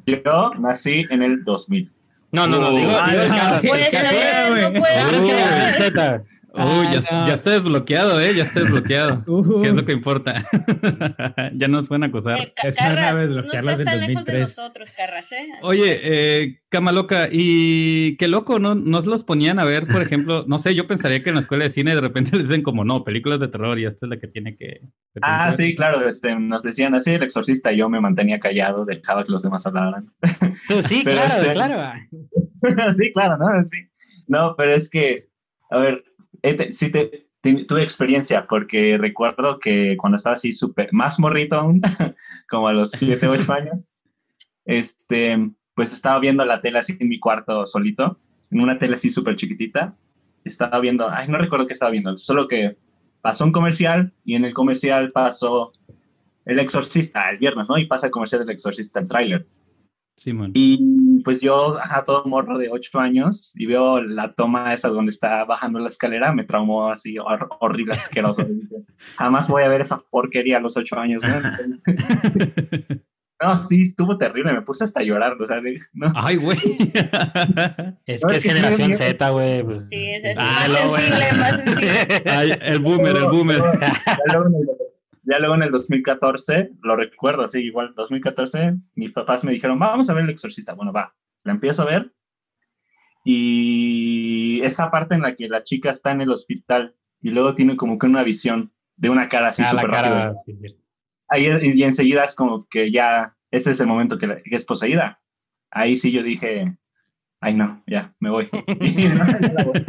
Yo 0.07 0.51
nací 0.59 1.05
en 1.11 1.21
el 1.21 1.43
2000. 1.43 1.91
No, 2.31 2.47
no, 2.47 2.59
no. 2.59 2.75
Digo, 2.75 2.91
ah, 2.99 3.07
digo 3.09 3.21
el 3.23 3.29
no, 3.29 3.35
Carras, 3.35 3.61
Puede 3.65 3.83
el 3.85 3.91
¿qué 3.91 3.97
ser, 3.97 4.61
no 4.73 4.79
puedes 4.79 5.91
Carras. 5.93 6.21
Uh. 6.57 6.79
Uy, 6.79 6.85
ya, 6.93 6.99
Ah, 7.11 7.21
no. 7.21 7.27
ya 7.27 7.33
está 7.33 7.51
desbloqueado, 7.51 8.19
¿eh? 8.21 8.33
Ya 8.35 8.43
está 8.43 8.61
desbloqueado. 8.61 9.23
Uh, 9.27 9.61
¿Qué 9.61 9.67
es 9.69 9.73
lo 9.75 9.85
que 9.85 9.91
importa? 9.91 10.43
ya 11.53 11.67
nos 11.67 11.87
pueden 11.87 12.03
acusar. 12.03 12.39
Eh, 12.39 12.53
Ca- 12.55 12.67
Es 12.69 12.75
una 12.79 12.87
Carras, 12.95 13.13
nave 13.13 13.27
no 13.27 13.39
estás 13.41 13.53
tan 13.53 13.65
lejos 13.67 13.83
de 14.07 14.13
2003. 14.13 14.39
nosotros, 14.41 14.91
Carras, 14.91 15.31
¿eh? 15.31 15.47
Así 15.53 15.61
Oye, 15.63 15.99
eh, 16.03 16.59
cama 16.69 16.91
loca, 16.91 17.27
y 17.31 18.17
qué 18.17 18.27
loco, 18.27 18.59
¿no? 18.59 18.75
Nos 18.75 19.05
los 19.05 19.23
ponían 19.23 19.59
a 19.59 19.63
ver, 19.63 19.87
por 19.87 20.01
ejemplo, 20.01 20.45
no 20.47 20.59
sé, 20.59 20.75
yo 20.75 20.87
pensaría 20.87 21.23
que 21.23 21.29
en 21.29 21.35
la 21.35 21.41
escuela 21.41 21.63
de 21.65 21.69
cine 21.69 21.93
de 21.95 22.01
repente 22.01 22.31
les 22.37 22.47
dicen 22.47 22.63
como, 22.63 22.83
no, 22.85 23.03
películas 23.03 23.39
de 23.39 23.47
terror 23.47 23.77
y 23.79 23.85
esta 23.85 24.05
es 24.05 24.09
la 24.09 24.17
que 24.19 24.27
tiene 24.27 24.55
que... 24.57 24.81
Ah, 25.21 25.43
que 25.43 25.45
ver". 25.45 25.53
sí, 25.53 25.75
claro, 25.75 26.07
este, 26.07 26.35
nos 26.39 26.63
decían 26.63 26.95
así, 26.95 27.11
el 27.11 27.23
exorcista, 27.23 27.71
y 27.71 27.77
yo 27.77 27.89
me 27.89 27.99
mantenía 28.01 28.39
callado, 28.39 28.85
dejaba 28.85 29.23
que 29.23 29.31
los 29.31 29.43
demás 29.43 29.65
hablaran. 29.67 30.11
Sí, 30.87 31.01
Pero 31.03 31.17
claro, 31.17 31.33
este- 31.33 31.53
claro. 31.53 31.93
sí, 32.97 33.11
claro, 33.13 33.37
¿no? 33.37 33.63
Sí. 33.63 33.77
No, 34.27 34.55
pero 34.57 34.71
es 34.73 34.89
que, 34.89 35.29
a 35.69 35.77
ver, 35.77 36.03
he 36.49 36.53
te- 36.53 36.71
sí 36.71 36.91
te, 36.91 37.27
te- 37.41 37.65
tuve 37.65 37.83
experiencia, 37.83 38.45
porque 38.47 38.97
recuerdo 38.99 39.59
que 39.59 39.95
cuando 39.97 40.17
estaba 40.17 40.35
así 40.35 40.53
súper, 40.53 40.89
más 40.93 41.19
morrito 41.19 41.55
aún, 41.57 41.81
como 42.49 42.67
a 42.67 42.73
los 42.73 42.91
7, 42.91 43.27
8 43.27 43.51
años, 43.59 43.75
este, 44.65 45.37
pues 45.73 45.93
estaba 45.93 46.19
viendo 46.19 46.45
la 46.45 46.61
tele 46.61 46.79
así 46.79 46.97
en 46.99 47.09
mi 47.09 47.19
cuarto 47.19 47.65
solito, 47.65 48.19
en 48.51 48.61
una 48.61 48.77
tele 48.77 48.95
así 48.95 49.09
súper 49.09 49.35
chiquitita, 49.35 49.95
estaba 50.43 50.79
viendo, 50.79 51.09
ay, 51.09 51.27
no 51.27 51.37
recuerdo 51.37 51.67
qué 51.67 51.73
estaba 51.73 51.91
viendo, 51.91 52.17
solo 52.17 52.47
que 52.47 52.77
pasó 53.21 53.43
un 53.45 53.51
comercial 53.51 54.13
y 54.23 54.35
en 54.35 54.45
el 54.45 54.53
comercial 54.53 55.11
pasó 55.11 55.73
El 56.45 56.59
Exorcista 56.59 57.29
el 57.31 57.39
viernes, 57.39 57.65
¿no? 57.67 57.77
Y 57.77 57.87
pasa 57.87 58.05
el 58.07 58.11
comercial 58.11 58.41
del 58.45 58.51
Exorcista, 58.53 58.99
el 58.99 59.07
tráiler. 59.07 59.47
Simón. 60.17 60.51
Y 60.53 61.21
pues 61.23 61.41
yo, 61.41 61.77
a 61.83 62.03
todo 62.05 62.23
morro 62.25 62.57
de 62.57 62.69
8 62.71 62.99
años, 62.99 63.51
y 63.55 63.65
veo 63.65 64.01
la 64.01 64.33
toma 64.33 64.73
esa 64.73 64.87
donde 64.89 65.09
está 65.09 65.43
bajando 65.43 65.79
la 65.79 65.87
escalera, 65.87 66.33
me 66.33 66.43
traumó 66.45 66.89
así 66.89 67.15
hor- 67.17 67.49
horrible, 67.59 67.93
asqueroso. 67.95 68.47
Jamás 69.17 69.49
voy 69.49 69.63
a 69.63 69.67
ver 69.67 69.81
esa 69.81 69.99
porquería 70.09 70.57
a 70.57 70.61
los 70.61 70.77
8 70.77 70.99
años. 70.99 71.21
¿no? 71.23 71.77
No, 73.41 73.57
sí, 73.57 73.81
estuvo 73.81 74.17
terrible, 74.17 74.53
me 74.53 74.61
puse 74.61 74.85
hasta 74.85 75.01
a 75.01 75.03
llorar, 75.03 75.33
o 75.39 75.45
sea, 75.45 75.59
de- 75.59 75.77
no. 75.93 76.11
Ay, 76.15 76.37
güey. 76.37 76.57
Es 78.05 78.21
No, 78.23 78.29
que 78.29 78.37
es 78.37 78.37
es 78.37 78.43
que 78.43 78.49
sí, 78.49 78.49
generación. 78.55 78.93
Z, 78.93 79.29
güey. 79.31 79.63
Pues. 79.63 79.87
Sí, 79.91 80.05
es, 80.11 80.23
es 80.23 80.37
Ah, 80.39 80.65
más 80.69 80.71
sensible, 80.95 81.33
más 81.33 81.57
sensible. 81.57 82.23
Ay, 82.25 82.51
el 82.61 82.79
boomer, 82.79 83.17
el 83.17 83.25
boomer. 83.27 83.59
Luego, 84.31 84.49
ya 85.25 85.39
luego 85.39 85.55
en 85.55 85.63
el 85.63 85.71
2014, 85.71 86.71
lo 86.81 86.95
recuerdo, 86.95 87.47
sí, 87.47 87.59
igual, 87.59 87.93
2014, 87.95 88.75
mis 88.95 89.11
papás 89.11 89.43
me 89.43 89.51
dijeron, 89.51 89.77
vamos 89.79 90.09
a 90.09 90.13
ver 90.13 90.23
El 90.23 90.29
Exorcista. 90.31 90.73
Bueno, 90.73 90.93
va, 90.93 91.15
la 91.43 91.51
empiezo 91.53 91.83
a 91.83 91.85
ver. 91.85 92.11
Y 93.23 94.61
esa 94.63 94.91
parte 94.91 95.15
en 95.15 95.21
la 95.21 95.35
que 95.35 95.47
la 95.49 95.63
chica 95.63 95.89
está 95.89 96.11
en 96.11 96.21
el 96.21 96.29
hospital 96.29 96.95
y 97.21 97.29
luego 97.31 97.55
tiene 97.55 97.75
como 97.75 97.97
que 97.97 98.05
una 98.05 98.23
visión 98.23 98.71
de 98.97 99.09
una 99.09 99.27
cara 99.29 99.47
así 99.49 99.63
Ah, 99.63 99.71
súper 99.71 99.89
rápida. 99.89 100.33
sí, 100.45 100.55
sí. 100.61 100.77
Ahí, 101.27 101.49
y 101.73 101.83
enseguida 101.83 102.23
es 102.23 102.35
como 102.35 102.67
que 102.67 102.91
ya, 102.91 103.35
ese 103.49 103.71
es 103.71 103.79
el 103.79 103.87
momento 103.87 104.19
que, 104.19 104.27
la- 104.27 104.41
que 104.43 104.55
es 104.55 104.63
poseída. 104.63 105.21
Ahí 105.71 105.97
sí 105.97 106.11
yo 106.11 106.21
dije, 106.21 106.77
ay 107.45 107.53
no, 107.53 107.83
ya, 107.85 108.13
me 108.19 108.31
voy. 108.31 108.49
y, 108.81 109.05
no, 109.07 109.23
no 109.23 109.53
la 109.53 109.63
volví, 109.63 109.85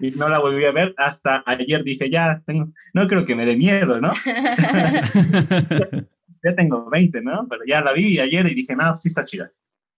y 0.00 0.10
no 0.10 0.28
la 0.28 0.38
volví 0.38 0.64
a 0.66 0.72
ver 0.72 0.94
hasta 0.98 1.42
ayer 1.46 1.82
dije, 1.82 2.10
ya, 2.10 2.42
tengo, 2.44 2.72
no 2.92 3.08
creo 3.08 3.24
que 3.24 3.34
me 3.34 3.46
dé 3.46 3.56
miedo, 3.56 4.00
¿no? 4.00 4.12
Ya 6.44 6.54
tengo 6.54 6.88
20, 6.90 7.22
¿no? 7.22 7.46
Pero 7.48 7.62
ya 7.66 7.80
la 7.80 7.92
vi 7.92 8.20
ayer 8.20 8.46
y 8.46 8.54
dije, 8.54 8.76
no, 8.76 8.96
sí 8.96 9.08
está 9.08 9.24
chida. 9.24 9.50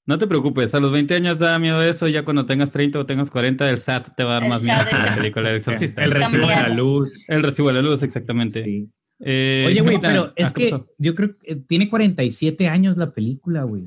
No 0.06 0.16
te 0.16 0.26
preocupes, 0.26 0.74
a 0.74 0.80
los 0.80 0.92
20 0.92 1.16
años 1.16 1.38
da 1.38 1.58
miedo 1.58 1.82
eso, 1.82 2.08
ya 2.08 2.24
cuando 2.24 2.46
tengas 2.46 2.70
30 2.70 3.00
o 3.00 3.04
tengas 3.04 3.30
40, 3.30 3.68
el 3.68 3.78
SAT 3.78 4.16
te 4.16 4.24
va 4.24 4.30
a 4.30 4.34
dar 4.34 4.44
El 4.44 4.48
más 4.48 4.62
miedo 4.62 4.78
que 4.88 4.96
la 4.96 5.14
película 5.16 5.48
del 5.48 5.58
exorcista. 5.58 6.02
El 6.02 6.12
recibo 6.12 6.46
de 6.46 6.54
la 6.54 6.68
luz. 6.68 7.28
El 7.28 7.42
recibo 7.42 7.68
de 7.68 7.74
la 7.74 7.82
luz, 7.82 8.02
exactamente. 8.02 8.64
Sí. 8.64 8.88
Eh, 9.20 9.64
Oye, 9.66 9.80
güey, 9.80 9.98
pero 10.00 10.26
ah, 10.26 10.32
es 10.36 10.52
¿qué 10.52 10.64
que 10.64 10.70
pasó? 10.70 10.86
yo 10.96 11.14
creo 11.14 11.36
que 11.36 11.52
eh, 11.52 11.56
tiene 11.56 11.88
47 11.88 12.68
años 12.68 12.96
la 12.96 13.10
película, 13.10 13.64
güey. 13.64 13.84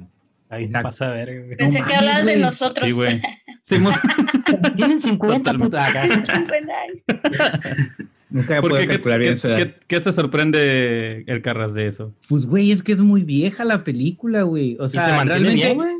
Ahí 0.51 0.69
se 0.69 0.79
pasa 0.79 1.05
a 1.05 1.13
ver, 1.13 1.45
güey. 1.45 1.57
Pensé 1.57 1.79
No 1.79 1.87
que 1.87 1.95
hablabas 1.95 2.25
de 2.25 2.37
nosotros. 2.37 2.87
Sí, 2.87 2.93
güey. 2.93 3.21
Simón, 3.63 3.93
Tienen 4.75 4.99
50 5.01 5.37
Totalmente. 5.53 5.65
puta 5.65 5.85
acá. 5.85 6.03
50 6.35 6.73
años. 6.81 6.97
Nunca 8.29 8.61
¿por 8.61 8.69
podido 8.71 8.77
qué? 8.77 8.87
¿Qué, 8.87 8.93
calcular 8.95 9.19
bien 9.19 9.33
qué- 9.33 9.37
su 9.37 9.47
edad. 9.47 9.57
qué- 9.57 9.75
qué 9.87 9.99
te 9.99 10.13
sorprende 10.13 11.23
el 11.27 11.41
Carras 11.41 11.73
de 11.73 11.87
eso? 11.87 12.15
Pues, 12.29 12.45
güey, 12.45 12.71
es 12.71 12.81
que 12.83 12.93
es 12.93 12.99
muy 13.01 13.23
vieja 13.23 13.65
la 13.65 13.83
película, 13.83 14.43
güey. 14.43 14.77
O 14.79 14.85
¿Y 14.85 14.89
sea, 14.89 15.05
se 15.05 15.11
mantiene 15.11 15.39
realmente. 15.39 15.55
bien, 15.65 15.75
güey? 15.75 15.95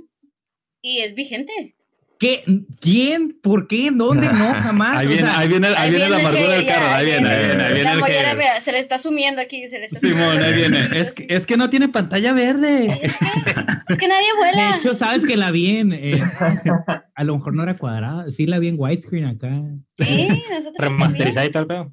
Y 0.82 1.00
es 1.00 1.14
vigente. 1.14 1.76
¿Qué? 2.22 2.44
¿Quién? 2.80 3.36
¿Por 3.42 3.68
qué? 3.68 3.90
¿Dónde? 3.92 4.28
No, 4.32 4.54
jamás. 4.62 4.96
Ahí 5.00 5.08
o 5.08 5.10
viene, 5.10 5.28
sea, 5.28 5.40
ahí 5.40 5.48
viene, 5.48 5.68
ahí 5.76 5.90
viene 5.90 6.08
la 6.08 6.20
el 6.20 6.26
amargura 6.28 6.54
del 6.54 6.66
carro. 6.68 6.86
Ahí 6.92 7.06
viene, 7.08 7.28
ahí 7.30 7.46
viene, 7.48 7.64
ahí 7.64 7.74
viene 7.74 7.84
La 7.84 7.92
el 7.94 8.00
mollera, 8.00 8.34
mira, 8.36 8.62
se 8.62 8.72
le 8.72 8.78
está 8.80 9.00
sumiendo 9.00 9.42
aquí, 9.42 9.68
se 9.68 9.80
le 9.80 9.86
está 9.88 10.00
Simón, 10.00 10.20
sumiendo. 10.36 10.46
ahí 10.46 10.54
viene. 10.54 10.90
Es 11.00 11.12
que, 11.14 11.26
es 11.28 11.48
que 11.48 11.58
no 11.58 11.68
tiene 11.72 11.90
pantalla 11.90 12.32
verde. 12.34 13.00
Es 13.02 13.18
que, 13.18 13.26
es 13.94 13.98
que 13.98 14.08
nadie 14.08 14.28
de 14.28 14.38
vuela. 14.38 14.78
hecho, 14.78 14.94
sabes 14.96 15.26
que 15.26 15.36
la 15.36 15.50
vi 15.50 15.78
en. 15.78 15.94
eh, 15.94 16.22
a 17.16 17.24
lo 17.24 17.36
mejor 17.38 17.56
no 17.56 17.64
era 17.64 17.76
cuadrada. 17.76 18.30
Sí, 18.32 18.46
la 18.46 18.60
vi 18.60 18.68
en 18.68 18.76
widescreen 18.78 19.26
acá. 19.26 19.50
Sí, 19.98 20.28
nosotros 20.50 20.74
también. 20.78 21.00
Remasterizada 21.00 21.46
y 21.48 21.50
todo 21.50 21.64
el 21.64 21.68
pedo. 21.68 21.92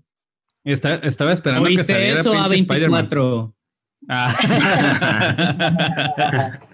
Está- 0.65 0.97
estaba 0.97 1.33
esperando 1.33 1.67
que 1.67 1.77
¿Oíste 1.79 1.93
saliera 1.95 2.21
eso 2.21 2.33
a 2.39 2.45
pinche 2.51 2.57
Spider-Man. 2.61 3.09
24? 3.09 3.55
Ah. 4.11 4.35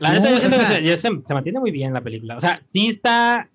La 0.00 0.14
No, 0.14 0.20
neta, 0.20 0.30
yo 0.32 0.38
siento 0.40 0.58
que 0.58 0.64
sea- 0.66 0.80
se, 0.82 0.96
se, 0.96 1.08
se 1.26 1.34
mantiene 1.34 1.60
muy 1.60 1.70
bien 1.70 1.92
la 1.92 2.00
película. 2.00 2.36
O 2.36 2.40
sea, 2.40 2.60
sí 2.64 2.88
está 2.88 3.48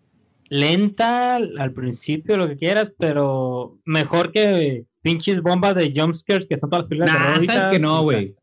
lenta 0.50 1.36
al 1.38 1.72
principio, 1.74 2.38
lo 2.38 2.48
que 2.48 2.58
quieras, 2.58 2.94
pero 2.98 3.78
mejor 3.86 4.32
que 4.32 4.86
pinches 5.02 5.42
bombas 5.42 5.76
de 5.76 5.92
jumpscares 5.96 6.48
que 6.48 6.58
son 6.58 6.70
todas 6.70 6.84
las 6.84 6.90
películas 6.90 7.14
de 7.14 7.20
Nah, 7.20 7.26
terror 7.34 7.46
sabes 7.46 7.66
que 7.68 7.80
no, 7.80 7.96
o 8.02 8.10
sea, 8.10 8.20
güey. 8.20 8.36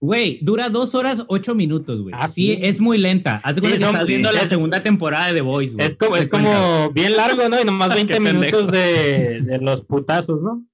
Güey, 0.00 0.38
dura 0.42 0.68
dos 0.68 0.96
horas, 0.96 1.24
ocho 1.28 1.54
minutos, 1.54 2.02
güey. 2.02 2.12
Ah, 2.18 2.26
sí, 2.26 2.54
sí. 2.56 2.58
es 2.62 2.80
muy 2.80 2.98
lenta. 2.98 3.40
Haz 3.44 3.54
de 3.54 3.60
Sí, 3.60 3.66
cuenta 3.68 3.78
que 3.78 3.84
son- 3.84 3.94
estás 3.94 4.08
viendo 4.08 4.32
la 4.32 4.46
segunda 4.46 4.82
temporada 4.82 5.28
de 5.28 5.34
The 5.34 5.40
Voice, 5.42 5.74
güey. 5.76 5.86
Es 5.86 5.94
como, 5.94 6.16
es 6.16 6.24
de 6.24 6.28
como 6.30 6.90
bien 6.90 7.16
largo, 7.16 7.48
¿no? 7.48 7.60
Y 7.60 7.64
nomás 7.64 7.94
20 7.94 8.12
Qué 8.14 8.18
minutos 8.20 8.66
de, 8.72 9.42
de 9.42 9.58
los 9.58 9.82
putazos, 9.82 10.42
¿no? 10.42 10.64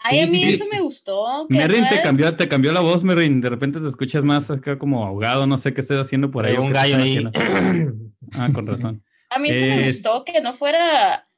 Ay, 0.00 0.20
a 0.20 0.26
mí 0.26 0.40
sí, 0.40 0.54
eso 0.54 0.64
me 0.70 0.80
gustó. 0.80 1.46
que 1.48 1.56
Merrin, 1.56 1.88
te 1.88 2.00
cambió, 2.02 2.36
te 2.36 2.48
cambió 2.48 2.72
la 2.72 2.80
voz, 2.80 3.02
Merrin. 3.02 3.40
De 3.40 3.50
repente 3.50 3.80
te 3.80 3.88
escuchas 3.88 4.22
más 4.22 4.50
acá 4.50 4.78
como 4.78 5.04
ahogado. 5.04 5.46
No 5.46 5.58
sé 5.58 5.74
qué 5.74 5.80
estés 5.80 5.98
haciendo 5.98 6.30
por 6.30 6.46
ahí. 6.46 6.52
Hay 6.52 6.58
un 6.58 6.68
te 6.68 6.72
gallo 6.72 6.96
ahí. 6.96 7.24
Ah, 8.36 8.50
con 8.52 8.66
razón. 8.66 9.02
A 9.30 9.38
mí 9.38 9.48
eso 9.48 9.64
me 9.64 9.86
gustó 9.86 10.24
que 10.24 10.42
no 10.42 10.52
fuera, 10.52 11.28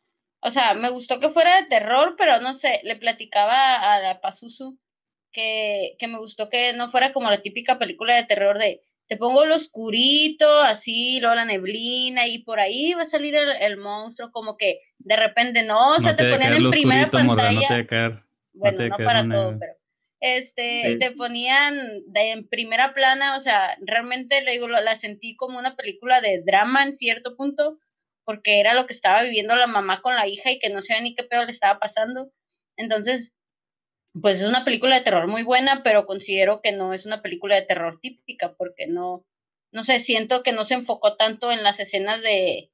o 0.40 0.50
sea, 0.50 0.74
me 0.74 0.90
gustó 0.90 1.20
que 1.20 1.28
fuera 1.28 1.60
de 1.60 1.68
terror, 1.68 2.16
pero 2.18 2.40
no 2.40 2.54
sé, 2.54 2.80
le 2.82 2.96
platicaba 2.96 3.94
a 3.94 4.00
la 4.00 4.20
Pazuzu 4.20 4.76
que, 5.30 5.94
que 5.98 6.08
me 6.08 6.18
gustó 6.18 6.48
que 6.48 6.72
no 6.72 6.88
fuera 6.88 7.12
como 7.12 7.30
la 7.30 7.38
típica 7.38 7.78
película 7.78 8.16
de 8.16 8.24
terror 8.24 8.58
de 8.58 8.82
te 9.06 9.16
pongo 9.16 9.44
lo 9.44 9.56
oscurito, 9.56 10.62
así, 10.62 11.18
luego 11.20 11.34
la 11.34 11.44
neblina 11.44 12.28
y 12.28 12.38
por 12.44 12.60
ahí 12.60 12.94
va 12.94 13.02
a 13.02 13.06
salir 13.06 13.34
el, 13.34 13.50
el 13.60 13.76
monstruo, 13.76 14.30
como 14.30 14.56
que 14.56 14.80
de 14.98 15.16
repente 15.16 15.64
no, 15.64 15.96
o 15.96 16.00
sea, 16.00 16.12
no 16.12 16.16
te, 16.16 16.24
debe 16.24 16.36
ponían 16.36 16.64
en 16.64 16.70
primera 16.70 17.10
pantalla 17.10 17.68
No 17.68 17.86
te. 17.86 18.29
Bueno, 18.60 18.78
no 18.88 18.96
queda 18.96 19.06
para 19.06 19.22
una- 19.22 19.34
todo, 19.34 19.58
pero 19.58 19.74
este, 20.20 20.82
Sí. 20.92 20.98
te 20.98 21.10
ponían 21.12 22.02
de 22.06 22.32
en 22.32 22.46
primera 22.48 22.92
plana, 22.94 23.36
o 23.36 23.40
sea, 23.40 23.76
realmente 23.80 24.42
le 24.42 24.52
digo, 24.52 24.68
la 24.68 24.94
sentí 24.96 25.34
como 25.34 25.58
una 25.58 25.76
película 25.76 26.20
de 26.20 26.42
drama 26.42 26.82
en 26.82 26.92
cierto 26.92 27.36
punto, 27.36 27.78
porque 28.24 28.60
era 28.60 28.74
lo 28.74 28.86
que 28.86 28.92
estaba 28.92 29.22
viviendo 29.22 29.56
la 29.56 29.66
mamá 29.66 30.02
con 30.02 30.14
la 30.14 30.28
hija 30.28 30.50
y 30.50 30.58
que 30.58 30.68
no 30.68 30.82
sabía 30.82 31.02
ni 31.02 31.14
qué 31.14 31.24
pedo 31.24 31.44
le 31.44 31.50
estaba 31.52 31.80
pasando. 31.80 32.30
Entonces, 32.76 33.34
pues 34.20 34.40
es 34.42 34.46
una 34.48 34.64
película 34.64 34.96
de 34.96 35.04
terror 35.04 35.26
muy 35.28 35.42
buena, 35.42 35.82
pero 35.82 36.04
considero 36.04 36.60
que 36.60 36.72
no 36.72 36.92
es 36.92 37.06
una 37.06 37.22
película 37.22 37.54
de 37.56 37.62
terror 37.66 37.98
típica, 38.00 38.54
porque 38.56 38.86
no, 38.88 39.24
no 39.72 39.84
sé, 39.84 40.00
siento 40.00 40.42
que 40.42 40.52
no 40.52 40.64
se 40.66 40.74
enfocó 40.74 41.16
tanto 41.16 41.50
en 41.50 41.62
las 41.62 41.80
escenas 41.80 42.20
de, 42.22 42.70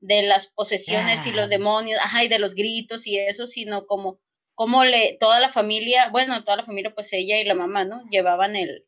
de 0.00 0.22
las 0.22 0.48
posesiones 0.48 1.26
y 1.26 1.30
los 1.32 1.46
Ah. 1.46 1.48
demonios, 1.48 1.98
ajá, 2.02 2.24
y 2.24 2.28
de 2.28 2.38
los 2.40 2.54
gritos 2.54 3.06
y 3.06 3.16
eso, 3.18 3.46
sino 3.46 3.86
como, 3.86 4.20
como 4.54 4.84
le, 4.84 5.16
toda 5.18 5.40
la 5.40 5.48
familia, 5.48 6.10
bueno, 6.10 6.42
toda 6.44 6.56
la 6.58 6.64
familia, 6.64 6.92
pues 6.94 7.12
ella 7.12 7.40
y 7.40 7.44
la 7.44 7.54
mamá, 7.54 7.84
¿no? 7.84 8.02
Llevaban 8.10 8.56
el, 8.56 8.84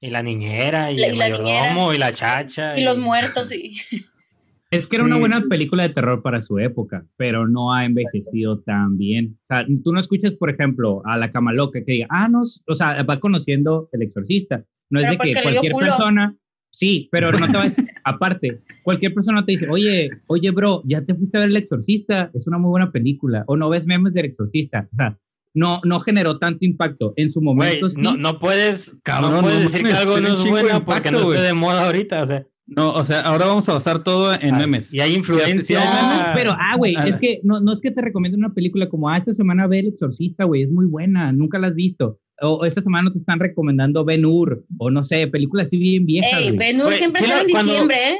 Y 0.00 0.10
la 0.10 0.22
niñera, 0.22 0.92
y 0.92 0.98
La- 0.98 1.06
y 1.08 1.10
el 1.10 1.18
la 1.18 1.28
mayordomo, 1.30 1.92
y 1.94 1.98
la 1.98 2.12
chacha. 2.12 2.78
y 2.78 2.84
los 2.84 2.98
muertos, 2.98 3.52
y 3.54 3.76
Es 4.70 4.86
que 4.86 4.96
era 4.96 5.04
una 5.04 5.16
buena 5.16 5.40
película 5.48 5.82
de 5.84 5.94
terror 5.94 6.22
para 6.22 6.42
su 6.42 6.58
época, 6.58 7.06
pero 7.16 7.48
no 7.48 7.72
ha 7.72 7.86
envejecido 7.86 8.60
tan 8.60 8.98
bien. 8.98 9.38
O 9.44 9.46
sea, 9.46 9.64
tú 9.82 9.92
no 9.92 9.98
escuchas, 10.00 10.34
por 10.34 10.50
ejemplo, 10.50 11.00
a 11.06 11.16
la 11.16 11.30
cama 11.30 11.54
loca 11.54 11.80
que 11.84 11.92
diga, 11.92 12.06
ah, 12.10 12.28
no, 12.28 12.42
o 12.42 12.74
sea, 12.74 13.02
va 13.02 13.18
conociendo 13.18 13.88
el 13.92 14.02
exorcista. 14.02 14.64
No 14.90 15.00
es 15.00 15.08
de 15.10 15.16
que 15.16 15.34
cualquier 15.42 15.72
persona, 15.74 16.36
sí, 16.70 17.08
pero 17.10 17.32
no 17.32 17.46
te 17.50 17.56
vas, 17.56 17.76
aparte, 18.04 18.60
cualquier 18.82 19.14
persona 19.14 19.44
te 19.44 19.52
dice, 19.52 19.68
oye, 19.68 20.10
oye, 20.26 20.50
bro, 20.50 20.82
ya 20.86 21.04
te 21.04 21.14
fuiste 21.14 21.36
a 21.36 21.40
ver 21.40 21.50
el 21.50 21.56
exorcista, 21.56 22.30
es 22.34 22.46
una 22.46 22.58
muy 22.58 22.70
buena 22.70 22.90
película, 22.92 23.44
o 23.46 23.56
no 23.56 23.68
ves 23.68 23.86
memes 23.86 24.14
del 24.14 24.26
exorcista. 24.26 24.88
O 24.92 24.96
sea, 24.96 25.18
no, 25.54 25.80
no 25.84 26.00
generó 26.00 26.38
tanto 26.38 26.64
impacto. 26.64 27.14
En 27.16 27.32
su 27.32 27.40
momento, 27.40 27.88
sí. 27.90 28.00
no, 28.00 28.16
no 28.16 28.38
puedes, 28.38 28.94
Cabrón, 29.02 29.32
no 29.32 29.40
puedes 29.40 29.58
no 29.58 29.62
decir 29.64 29.82
que 29.82 29.92
algo 29.92 30.20
no 30.20 30.28
un 30.28 30.34
es 30.34 30.50
bueno 30.50 30.84
porque 30.84 31.10
no 31.10 31.18
impacto, 31.18 31.34
esté 31.34 31.46
de 31.46 31.54
moda 31.54 31.86
ahorita, 31.86 32.22
o 32.22 32.26
sea. 32.26 32.46
No, 32.70 32.92
o 32.92 33.02
sea, 33.02 33.20
ahora 33.22 33.46
vamos 33.46 33.66
a 33.70 33.72
basar 33.72 34.04
todo 34.04 34.34
en 34.34 34.54
Ah, 34.54 34.58
memes. 34.58 34.92
Y 34.92 35.00
hay 35.00 35.14
influencia. 35.14 35.80
sí, 35.80 35.86
memes, 35.88 36.26
Pero, 36.36 36.52
ah, 36.52 36.76
güey, 36.76 36.94
Ah. 36.96 37.08
es 37.08 37.18
que 37.18 37.40
no, 37.42 37.60
no 37.60 37.72
es 37.72 37.80
que 37.80 37.90
te 37.90 38.02
recomiendo 38.02 38.36
una 38.36 38.52
película 38.52 38.90
como, 38.90 39.08
ah, 39.08 39.16
esta 39.16 39.32
semana 39.32 39.66
ve 39.66 39.78
El 39.78 39.86
Exorcista, 39.88 40.44
güey, 40.44 40.64
es 40.64 40.70
muy 40.70 40.84
buena, 40.86 41.32
nunca 41.32 41.58
la 41.58 41.68
has 41.68 41.74
visto. 41.74 42.18
O 42.40 42.64
esta 42.64 42.82
semana 42.82 43.04
no 43.04 43.12
te 43.12 43.18
están 43.18 43.40
recomendando 43.40 44.04
Ben 44.04 44.24
Hur, 44.24 44.64
o 44.78 44.90
no 44.90 45.02
sé, 45.02 45.26
películas 45.26 45.68
así 45.68 45.76
bien 45.76 46.06
viejas, 46.06 46.40
Ey. 46.40 46.56
Ben 46.56 46.80
Hur 46.80 46.92
siempre 46.92 47.22
sale 47.22 47.40
en 47.40 47.46
diciembre, 47.46 47.96
¿eh? 47.96 48.18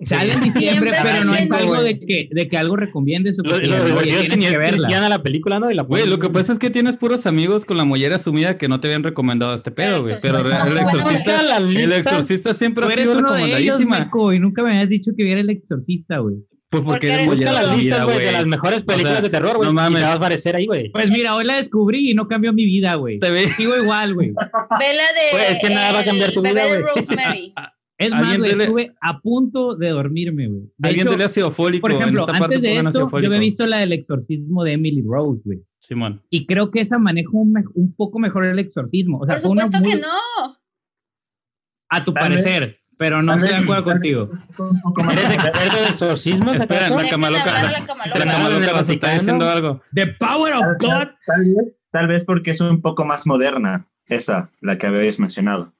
Sale 0.00 0.32
en 0.32 0.40
diciembre, 0.42 0.92
pero 1.02 1.24
no 1.24 1.34
es 1.34 1.50
algo 1.50 1.80
de 1.80 2.00
que, 2.00 2.28
de 2.30 2.48
que 2.48 2.56
algo 2.58 2.74
recomiendes 2.76 3.38
o 3.38 3.42
que 3.44 3.48
Lo, 3.48 3.56
lo 3.88 4.00
tienes 4.02 4.36
es 4.38 4.50
que 4.50 4.58
verla. 4.58 5.08
la 5.08 5.22
película, 5.22 5.60
¿no? 5.60 5.70
Y 5.70 5.74
la 5.74 5.84
Güey, 5.84 6.08
lo 6.08 6.18
que 6.18 6.28
pasa 6.28 6.52
es 6.52 6.58
que 6.58 6.68
tienes 6.68 6.96
puros 6.96 7.26
amigos 7.26 7.64
con 7.64 7.76
la 7.76 7.84
mollera 7.84 8.18
sumida 8.18 8.58
que 8.58 8.68
no 8.68 8.80
te 8.80 8.88
habían 8.88 9.04
recomendado 9.04 9.54
este 9.54 9.70
pedo, 9.70 10.02
güey. 10.02 10.16
Pero 10.20 10.40
el 10.40 10.78
exorcista, 10.78 11.58
el 11.58 11.92
exorcista 11.92 12.54
siempre 12.54 12.84
ha 12.84 12.90
sido 12.90 13.18
uno 13.18 13.34
de 13.34 13.44
ellos, 13.44 13.78
recomendadísima. 13.78 14.10
Y 14.34 14.40
nunca 14.40 14.64
me 14.64 14.70
habías 14.70 14.88
dicho 14.88 15.12
que 15.16 15.22
viera 15.22 15.40
El 15.40 15.50
Exorcista, 15.50 16.18
güey. 16.18 16.36
Pues 16.82 16.84
Porque 16.84 17.24
porque 17.26 17.44
Busca 17.44 17.76
listas, 17.76 18.04
güey, 18.04 18.18
de 18.18 18.32
las 18.32 18.46
mejores 18.46 18.82
películas 18.82 19.12
sea, 19.12 19.22
de 19.22 19.30
terror, 19.30 19.56
güey. 19.56 19.66
no 19.66 19.72
y 19.72 19.74
mames. 19.74 19.98
te 20.00 20.04
vas 20.04 20.12
a 20.12 20.16
aparecer 20.16 20.56
ahí, 20.56 20.66
güey. 20.66 20.90
Pues 20.90 21.08
mira, 21.10 21.36
hoy 21.36 21.44
la 21.44 21.56
descubrí 21.56 22.10
y 22.10 22.14
no 22.14 22.26
cambió 22.26 22.52
mi 22.52 22.64
vida, 22.64 22.96
güey. 22.96 23.20
Te 23.20 23.30
ve- 23.30 23.48
Sigo 23.50 23.76
igual, 23.76 24.14
güey. 24.14 24.30
Ve 24.80 24.94
la 24.94 25.38
de 25.46 25.52
es 25.52 25.58
que 25.60 25.72
nada 25.72 25.92
va 25.92 26.00
a 26.00 26.04
cambiar 26.04 26.32
tu 26.32 26.42
vida, 26.42 26.66
güey. 26.66 26.82
Rosemary. 26.82 27.54
Es 27.96 28.10
más, 28.10 28.36
güey, 28.36 28.50
dele- 28.50 28.64
estuve 28.64 28.92
a 29.00 29.20
punto 29.20 29.76
de 29.76 29.90
dormirme, 29.90 30.48
güey. 30.48 30.62
Alguien 30.82 31.06
hecho, 31.06 31.10
dele 31.12 31.24
ácido 31.24 31.52
fólico. 31.52 31.82
por 31.82 31.92
ejemplo, 31.92 32.22
en 32.22 32.28
esta 32.28 32.32
parte 32.40 32.56
antes 32.56 32.62
de 32.62 32.76
esto, 32.76 33.08
yo 33.08 33.26
había 33.28 33.38
visto 33.38 33.66
la 33.66 33.78
del 33.78 33.92
exorcismo 33.92 34.64
de 34.64 34.72
Emily 34.72 35.00
Rose, 35.06 35.42
güey. 35.44 35.60
Simón. 35.80 36.20
Y 36.28 36.44
creo 36.46 36.72
que 36.72 36.80
esa 36.80 36.98
maneja 36.98 37.30
un, 37.32 37.94
poco 37.96 38.18
mejor 38.18 38.46
el 38.46 38.58
exorcismo. 38.58 39.20
O 39.20 39.26
sea, 39.26 39.36
Por 39.36 39.42
supuesto 39.42 39.78
muy- 39.78 39.92
que 39.92 39.98
no. 39.98 40.58
A 41.88 42.04
tu 42.04 42.12
parecer, 42.12 42.80
pero 42.96 43.22
no 43.22 43.34
estoy 43.34 43.50
de 43.50 43.56
acuerdo 43.56 43.84
contigo. 43.84 44.30
¿Eres 45.12 45.28
de 45.28 45.36
creer 45.36 45.72
del 45.72 45.84
exorcismo? 45.86 46.52
Espera, 46.52 46.88
la 46.90 46.96
Dejen 46.96 47.10
cama 47.10 47.30
loca. 47.30 47.42
hablar 47.44 47.56
a 47.66 47.70
La, 47.72 47.78
la 47.80 47.86
cama 47.86 48.06
la 48.06 48.14
loca. 48.14 48.30
cama 48.32 48.46
¿En 48.48 48.52
el 48.54 48.60
loca 48.66 48.72
nos 48.78 48.88
está 48.88 49.12
diciendo 49.14 49.48
algo. 49.50 49.82
The 49.94 50.06
power 50.08 50.54
of 50.54 50.64
God. 50.78 51.08
tal- 51.26 51.44
vez, 51.44 51.74
tal 51.90 52.06
vez 52.08 52.24
porque 52.24 52.50
es 52.52 52.60
un 52.60 52.80
poco 52.82 53.04
más 53.04 53.26
moderna, 53.26 53.86
esa, 54.06 54.50
la 54.60 54.78
que 54.78 54.86
habéis 54.86 55.18
mencionado. 55.20 55.72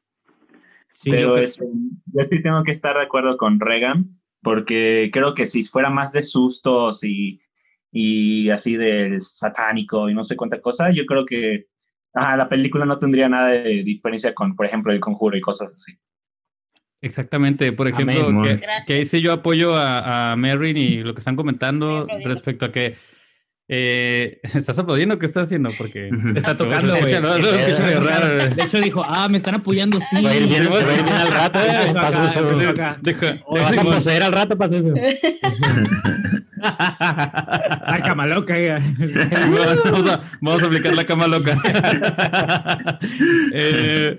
Sí, 0.92 1.11
yo 1.11 1.16
Pero 1.16 1.33
creo- 1.35 1.44
este, 1.44 1.64
yo 1.66 2.22
sí 2.22 2.42
tengo 2.42 2.62
que 2.62 2.70
estar 2.70 2.96
de 2.96 3.03
acuerdo 3.03 3.37
con 3.37 3.59
Reagan, 3.61 4.20
porque 4.42 5.11
creo 5.12 5.35
que 5.35 5.46
si 5.46 5.62
fuera 5.64 5.90
más 5.90 6.12
de 6.12 6.22
sustos 6.22 7.03
y, 7.05 7.40
y 7.90 8.50
así 8.50 8.77
del 8.77 9.20
satánico 9.22 10.09
y 10.09 10.14
no 10.14 10.22
sé 10.24 10.37
cuánta 10.37 10.61
cosa, 10.61 10.90
yo 10.90 11.05
creo 11.07 11.24
que 11.27 11.66
ajá, 12.16 12.37
la 12.37 12.48
película 12.48 12.85
no 12.87 12.98
tendría 12.98 13.29
nada 13.29 13.48
de 13.48 13.83
diferencia 13.83 14.33
con, 14.35 14.55
por 14.55 14.66
ejemplo, 14.66 14.92
El 14.92 15.00
Conjuro 15.00 15.37
y 15.37 15.40
cosas 15.40 15.74
así. 15.74 15.98
Exactamente, 17.05 17.71
por 17.73 17.87
ejemplo, 17.87 18.29
Amén. 18.29 18.61
que, 18.61 18.67
que 18.87 18.93
ahí 18.95 19.05
sí 19.05 19.21
yo 19.21 19.35
apoyo 19.35 19.77
a, 19.77 20.33
a 20.33 20.37
Merrin 20.37 20.79
y 20.79 21.03
lo 21.03 21.14
que 21.14 21.21
están 21.21 21.37
comentando 21.37 22.07
respecto 22.25 22.64
a 22.64 22.73
que 22.73 22.97
eh, 23.68 24.40
¿estás 24.55 24.79
aplaudiendo? 24.79 25.18
¿Qué 25.18 25.27
estás 25.27 25.44
haciendo? 25.44 25.70
Porque 25.77 26.11
Está 26.37 26.57
tocando, 26.57 26.90
güey. 26.96 27.03
medio 27.05 28.00
raro, 28.00 28.35
güey. 28.37 28.50
De 28.55 28.62
hecho 28.62 28.79
dijo, 28.81 29.03
ah, 29.07 29.29
me 29.29 29.38
están 29.38 29.55
apoyando, 29.57 29.98
sí. 30.00 30.22
Va 30.24 30.31
a 30.31 30.37
ir 30.37 30.46
bien, 30.48 30.64
te 30.64 30.68
va 30.68 30.79
a 30.79 30.83
ir 30.96 31.03
bien 31.03 31.16
al 31.16 31.29
rato, 31.33 31.59
eh, 31.61 32.68
acá. 32.68 32.98
Deja- 33.00 33.35
Te 33.35 33.61
vas 33.61 33.79
a 33.79 33.83
poseer 33.83 34.22
al 34.22 34.33
rato, 34.33 34.57
pasa 34.59 34.77
eso. 34.79 34.92
La 36.64 38.00
cama 38.05 38.27
loca. 38.27 38.55
vamos, 38.55 40.11
a, 40.11 40.20
vamos 40.40 40.62
a 40.62 40.66
aplicar 40.66 40.94
la 40.94 41.05
cama 41.05 41.27
loca. 41.27 41.59
Eh, 43.57 44.16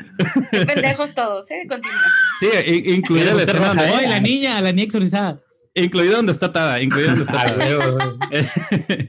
Qué 0.51 0.65
pendejos 0.65 1.13
todos, 1.13 1.49
¿eh? 1.51 1.65
Continúa. 1.67 1.99
sí, 2.39 2.47
i- 2.67 2.93
incluida 2.93 3.33
la 3.33 3.43
escena 3.43 3.71
Oye, 3.71 4.07
la 4.07 4.19
niña, 4.19 4.61
la 4.61 4.71
niña 4.71 4.85
exorcizada. 4.85 5.39
Incluida 5.75 6.15
donde 6.15 6.31
está 6.31 6.47
atada, 6.47 6.81
incluida 6.81 7.09
donde 7.15 7.23
está 7.23 7.41
Ah, 7.41 7.51
atada. 7.51 8.15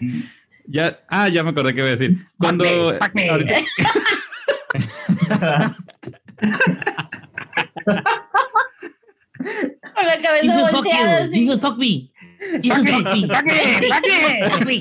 ya, 0.67 1.01
ah, 1.09 1.29
ya 1.29 1.43
me 1.43 1.51
acordé 1.51 1.73
qué 1.75 1.81
iba 1.81 1.89
a 1.89 1.93
decir. 1.93 2.27
Cuando 2.39 2.65
ahorita- 2.65 3.11
Con 9.39 10.07
la 10.07 10.21
cabeza 10.23 10.43
Jesus 10.43 10.71
fuck 10.71 10.85
volteada 10.85 11.21
you. 11.21 11.25
así. 11.27 11.37
Jesus 11.37 11.61
fuck 11.61 11.77
me. 11.79 12.11
Jesus 12.63 12.91
fuck 12.91 13.05
me. 13.15 13.29
Fuck 13.29 13.45
me. 14.67 14.81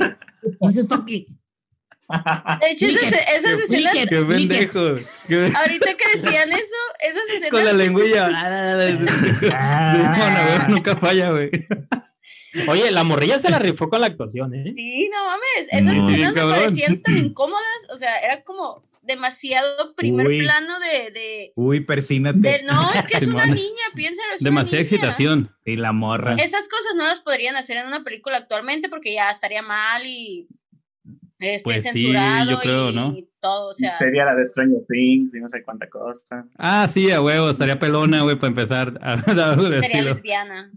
Jesus 0.72 0.88
fuck 0.88 1.04
me. 1.06 1.28
De 2.62 2.72
hecho, 2.72 2.86
esas, 2.88 3.14
esas 3.14 3.60
escenas, 3.62 3.94
qué 4.08 4.22
pendejo. 4.24 4.80
Ahorita 5.60 5.94
que 5.96 6.20
decían 6.20 6.52
eso, 6.52 6.76
esas 7.00 7.24
escenas. 7.30 7.50
Con 7.52 7.66
la 7.66 7.74
lengüilla. 7.74 8.28
Bueno, 9.50 10.58
güey, 10.58 10.70
nunca 10.70 10.96
falla, 10.98 11.32
güey. 11.32 11.50
Oye, 12.68 12.90
la 12.92 13.04
morrilla 13.04 13.40
se 13.40 13.50
la 13.50 13.60
rifó 13.60 13.90
con 13.90 14.00
la 14.02 14.08
actuación, 14.08 14.54
¿eh? 14.54 14.72
Sí, 14.76 15.10
no 15.12 15.26
mames. 15.26 15.68
Esas 15.72 15.84
No, 15.96 16.10
escenas 16.10 16.34
me 16.34 16.40
cabrón. 16.40 16.60
parecían 16.64 17.02
tan 17.02 17.18
incómodas. 17.26 17.88
O 17.94 17.98
sea, 17.98 18.18
era 18.20 18.44
como 18.44 18.86
demasiado 19.02 19.94
primer 19.96 20.26
Uy. 20.28 20.40
plano 20.42 20.80
de, 20.80 21.12
de, 21.12 21.54
Uy, 21.56 21.82
persínate. 21.82 22.40
de- 22.40 22.64
No, 22.64 22.92
es 22.94 23.06
que 23.06 23.18
es 23.18 23.24
una 23.28 23.46
niña, 23.46 23.84
piénsalo. 23.94 24.34
Es 24.36 24.42
una 24.42 24.50
Demasiada 24.52 24.78
niña. 24.78 24.82
excitación. 24.82 25.56
Y 25.66 25.76
la 25.76 25.92
morra. 25.92 26.36
Esas 26.36 26.68
cosas 26.70 26.96
no 26.96 27.06
las 27.06 27.20
podrían 27.20 27.56
hacer 27.58 27.78
en 27.78 27.88
una 27.88 28.04
película 28.04 28.38
actualmente 28.38 28.88
porque 28.90 29.14
ya 29.14 29.30
estaría 29.32 29.62
mal 29.62 30.06
y 30.06 30.48
este, 31.40 31.64
Pues 31.64 31.84
sí, 31.84 31.90
censurado 31.90 32.52
yo 32.52 32.60
creo, 32.60 32.90
y, 32.92 32.96
¿no? 32.96 33.16
todo. 33.40 33.70
O 33.70 33.74
sea, 33.74 33.98
Sería 33.98 34.26
la 34.26 34.36
de 34.36 34.46
Stranger 34.46 34.82
Things 34.90 35.36
y 35.36 35.40
no 35.40 35.48
sé 35.48 35.64
cuánta 35.64 35.90
cosa. 35.90 36.48
Ah, 36.58 36.88
sí, 36.88 37.12
a 37.12 37.22
huevo, 37.22 37.50
estaría 37.50 37.80
pelona, 37.80 38.22
güey, 38.22 38.36
para 38.36 38.48
empezar 38.50 38.98
a 39.02 39.22
sería 39.22 39.80
estilo. 39.80 40.04
lesbiana. 40.10 40.72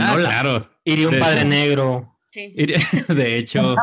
Ah, 0.00 0.16
claro. 0.18 0.68
Iría 0.84 1.08
un 1.08 1.18
padre 1.18 1.44
negro. 1.44 2.16
Sí. 2.32 2.54
De 3.08 3.38
hecho, 3.38 3.74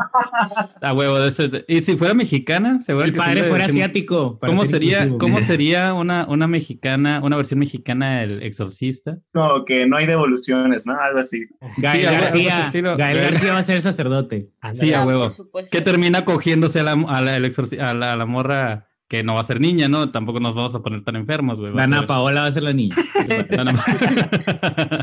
a 0.80 0.92
huevo. 0.94 1.18
de 1.18 1.28
eso 1.28 1.44
es- 1.44 1.64
Y 1.68 1.82
si 1.82 1.96
fuera 1.98 2.14
mexicana, 2.14 2.80
seguro 2.80 3.04
El 3.04 3.12
que 3.12 3.18
padre 3.18 3.44
fuera 3.44 3.66
decimos- 3.66 3.84
asiático. 3.84 4.38
¿Cómo 4.40 4.62
ser 4.62 4.70
sería, 4.70 4.96
inclusivo. 5.04 5.18
¿Cómo 5.18 5.42
sería 5.42 5.92
una, 5.94 6.26
una 6.26 6.46
mexicana, 6.48 7.20
una 7.22 7.36
versión 7.36 7.60
mexicana 7.60 8.20
del 8.20 8.42
exorcista? 8.42 9.18
Como 9.34 9.64
que 9.66 9.86
no 9.86 9.96
hay 9.98 10.06
devoluciones, 10.06 10.86
¿no? 10.86 10.98
Algo 10.98 11.18
así. 11.18 11.44
Gael 11.76 12.06
Sí, 12.08 12.14
García. 12.14 12.60
estilo. 12.66 12.96
Gael 12.96 13.18
García 13.20 13.52
va 13.52 13.58
a 13.58 13.64
ser 13.64 13.82
sacerdote. 13.82 14.48
Sí, 14.72 14.92
a 14.94 15.02
Ah, 15.02 15.06
huevo. 15.06 15.28
Que 15.70 15.80
termina 15.82 16.24
cogiéndose 16.24 16.80
a 16.80 16.84
la, 16.84 16.92
a 16.92 17.20
la, 17.20 17.36
a 17.36 17.94
la, 17.94 18.12
a 18.12 18.16
la 18.16 18.26
morra 18.26 18.86
que 19.08 19.22
no 19.22 19.34
va 19.34 19.40
a 19.40 19.44
ser 19.44 19.60
niña, 19.60 19.88
¿no? 19.88 20.10
Tampoco 20.10 20.38
nos 20.40 20.54
vamos 20.54 20.74
a 20.74 20.80
poner 20.80 21.02
tan 21.04 21.16
enfermos, 21.16 21.58
güey. 21.58 21.72
va 21.72 21.82
a 21.82 21.86
Dana 21.86 21.98
ser- 22.00 22.06
Paola 22.06 22.40
va 22.42 22.46
a 22.46 22.52
ser 22.52 22.62
la 22.62 22.72
niña. 22.74 22.94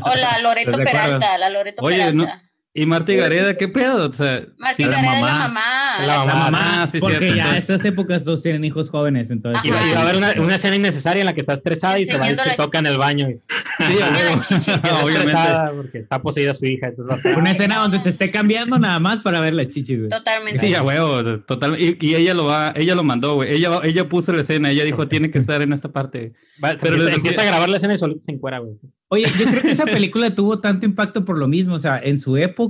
Hola, 0.02 0.38
Loreto. 0.42 0.78
Peralta, 0.78 1.38
la 1.38 1.50
Loreto 1.50 1.82
Oye, 1.84 1.96
Peralta. 1.98 2.42
Y 2.76 2.86
Marta 2.86 3.12
y 3.12 3.16
Gareda, 3.16 3.56
¿qué 3.56 3.68
pedo? 3.68 4.08
O 4.08 4.12
sea, 4.12 4.42
Marta 4.58 4.82
y 4.82 4.84
la 4.84 4.90
Gareda 4.92 5.14
es 5.16 5.20
la 5.22 5.26
mamá. 5.28 5.48
mamá. 5.48 5.60
La 6.00 6.06
la- 6.06 6.18
mamá. 6.24 6.34
La 6.34 6.50
mamá, 6.50 6.86
sí, 6.86 6.98
porque 7.00 7.18
cierto, 7.18 7.36
ya 7.36 7.44
a 7.44 7.46
entonces- 7.56 7.70
estas 7.70 7.84
épocas 7.86 8.24
todos 8.24 8.42
tienen 8.42 8.64
hijos 8.64 8.90
jóvenes, 8.90 9.30
entonces 9.30 9.64
Y 9.64 9.70
va, 9.70 9.86
y 9.86 9.92
va 9.92 9.98
a 9.98 10.02
haber 10.02 10.16
una, 10.16 10.34
una 10.38 10.54
escena 10.56 10.76
innecesaria 10.76 11.20
en 11.20 11.26
la 11.26 11.34
que 11.34 11.40
está 11.40 11.54
estresada 11.54 11.98
y 11.98 12.04
se 12.04 12.18
va 12.18 12.30
y 12.30 12.36
se 12.36 12.54
toca 12.56 12.78
en 12.78 12.86
el 12.86 12.98
baño. 12.98 13.28
Y 13.30 13.34
sí, 13.34 13.98
chichis. 14.48 14.68
Obviamente. 14.84 15.18
estresada 15.18 15.72
porque 15.72 15.98
está 15.98 16.20
poseída 16.22 16.54
su 16.54 16.64
hija. 16.66 16.88
Entonces 16.88 17.10
va 17.10 17.14
a 17.14 17.16
estar, 17.18 17.38
una 17.38 17.50
"Ay, 17.50 17.52
escena 17.56 17.76
no". 17.76 17.82
donde 17.82 17.98
se 18.00 18.10
esté 18.10 18.30
cambiando 18.30 18.78
nada 18.78 18.98
más 19.00 19.20
para 19.20 19.40
ver 19.40 19.54
la 19.54 19.68
chichi, 19.68 19.96
güey. 19.96 20.08
Totalmente. 20.08 20.60
Sí, 20.60 20.74
a 20.74 20.82
huevo, 20.82 21.40
total. 21.40 21.80
Y, 21.80 21.96
y 22.00 22.14
ella 22.14 22.34
lo 22.34 22.44
va, 22.44 22.72
ella 22.76 22.94
lo 22.94 23.04
mandó, 23.04 23.34
güey. 23.36 23.52
Ella, 23.54 23.80
ella 23.84 24.08
puso 24.08 24.32
la 24.32 24.42
escena, 24.42 24.70
ella 24.70 24.84
dijo, 24.84 25.08
tiene 25.08 25.30
que 25.30 25.38
estar 25.38 25.62
en 25.62 25.72
esta 25.72 25.88
parte. 25.90 26.32
Va- 26.62 26.70
Pero 26.80 26.94
empieza, 26.96 27.04
les 27.06 27.16
empieza 27.16 27.42
a 27.42 27.44
grabar 27.44 27.68
la 27.68 27.76
escena 27.76 27.94
y 27.94 27.98
solito 27.98 28.20
se 28.22 28.32
encuera, 28.32 28.58
güey. 28.58 28.74
Oye, 29.08 29.26
yo 29.38 29.46
creo 29.46 29.62
que 29.62 29.70
esa 29.70 29.84
película 29.84 30.34
tuvo 30.34 30.58
tanto 30.58 30.84
impacto 30.84 31.24
por 31.24 31.38
lo 31.38 31.46
mismo, 31.46 31.76
o 31.76 31.78
sea, 31.78 32.00
en 32.02 32.18
su 32.18 32.36
época 32.36 32.65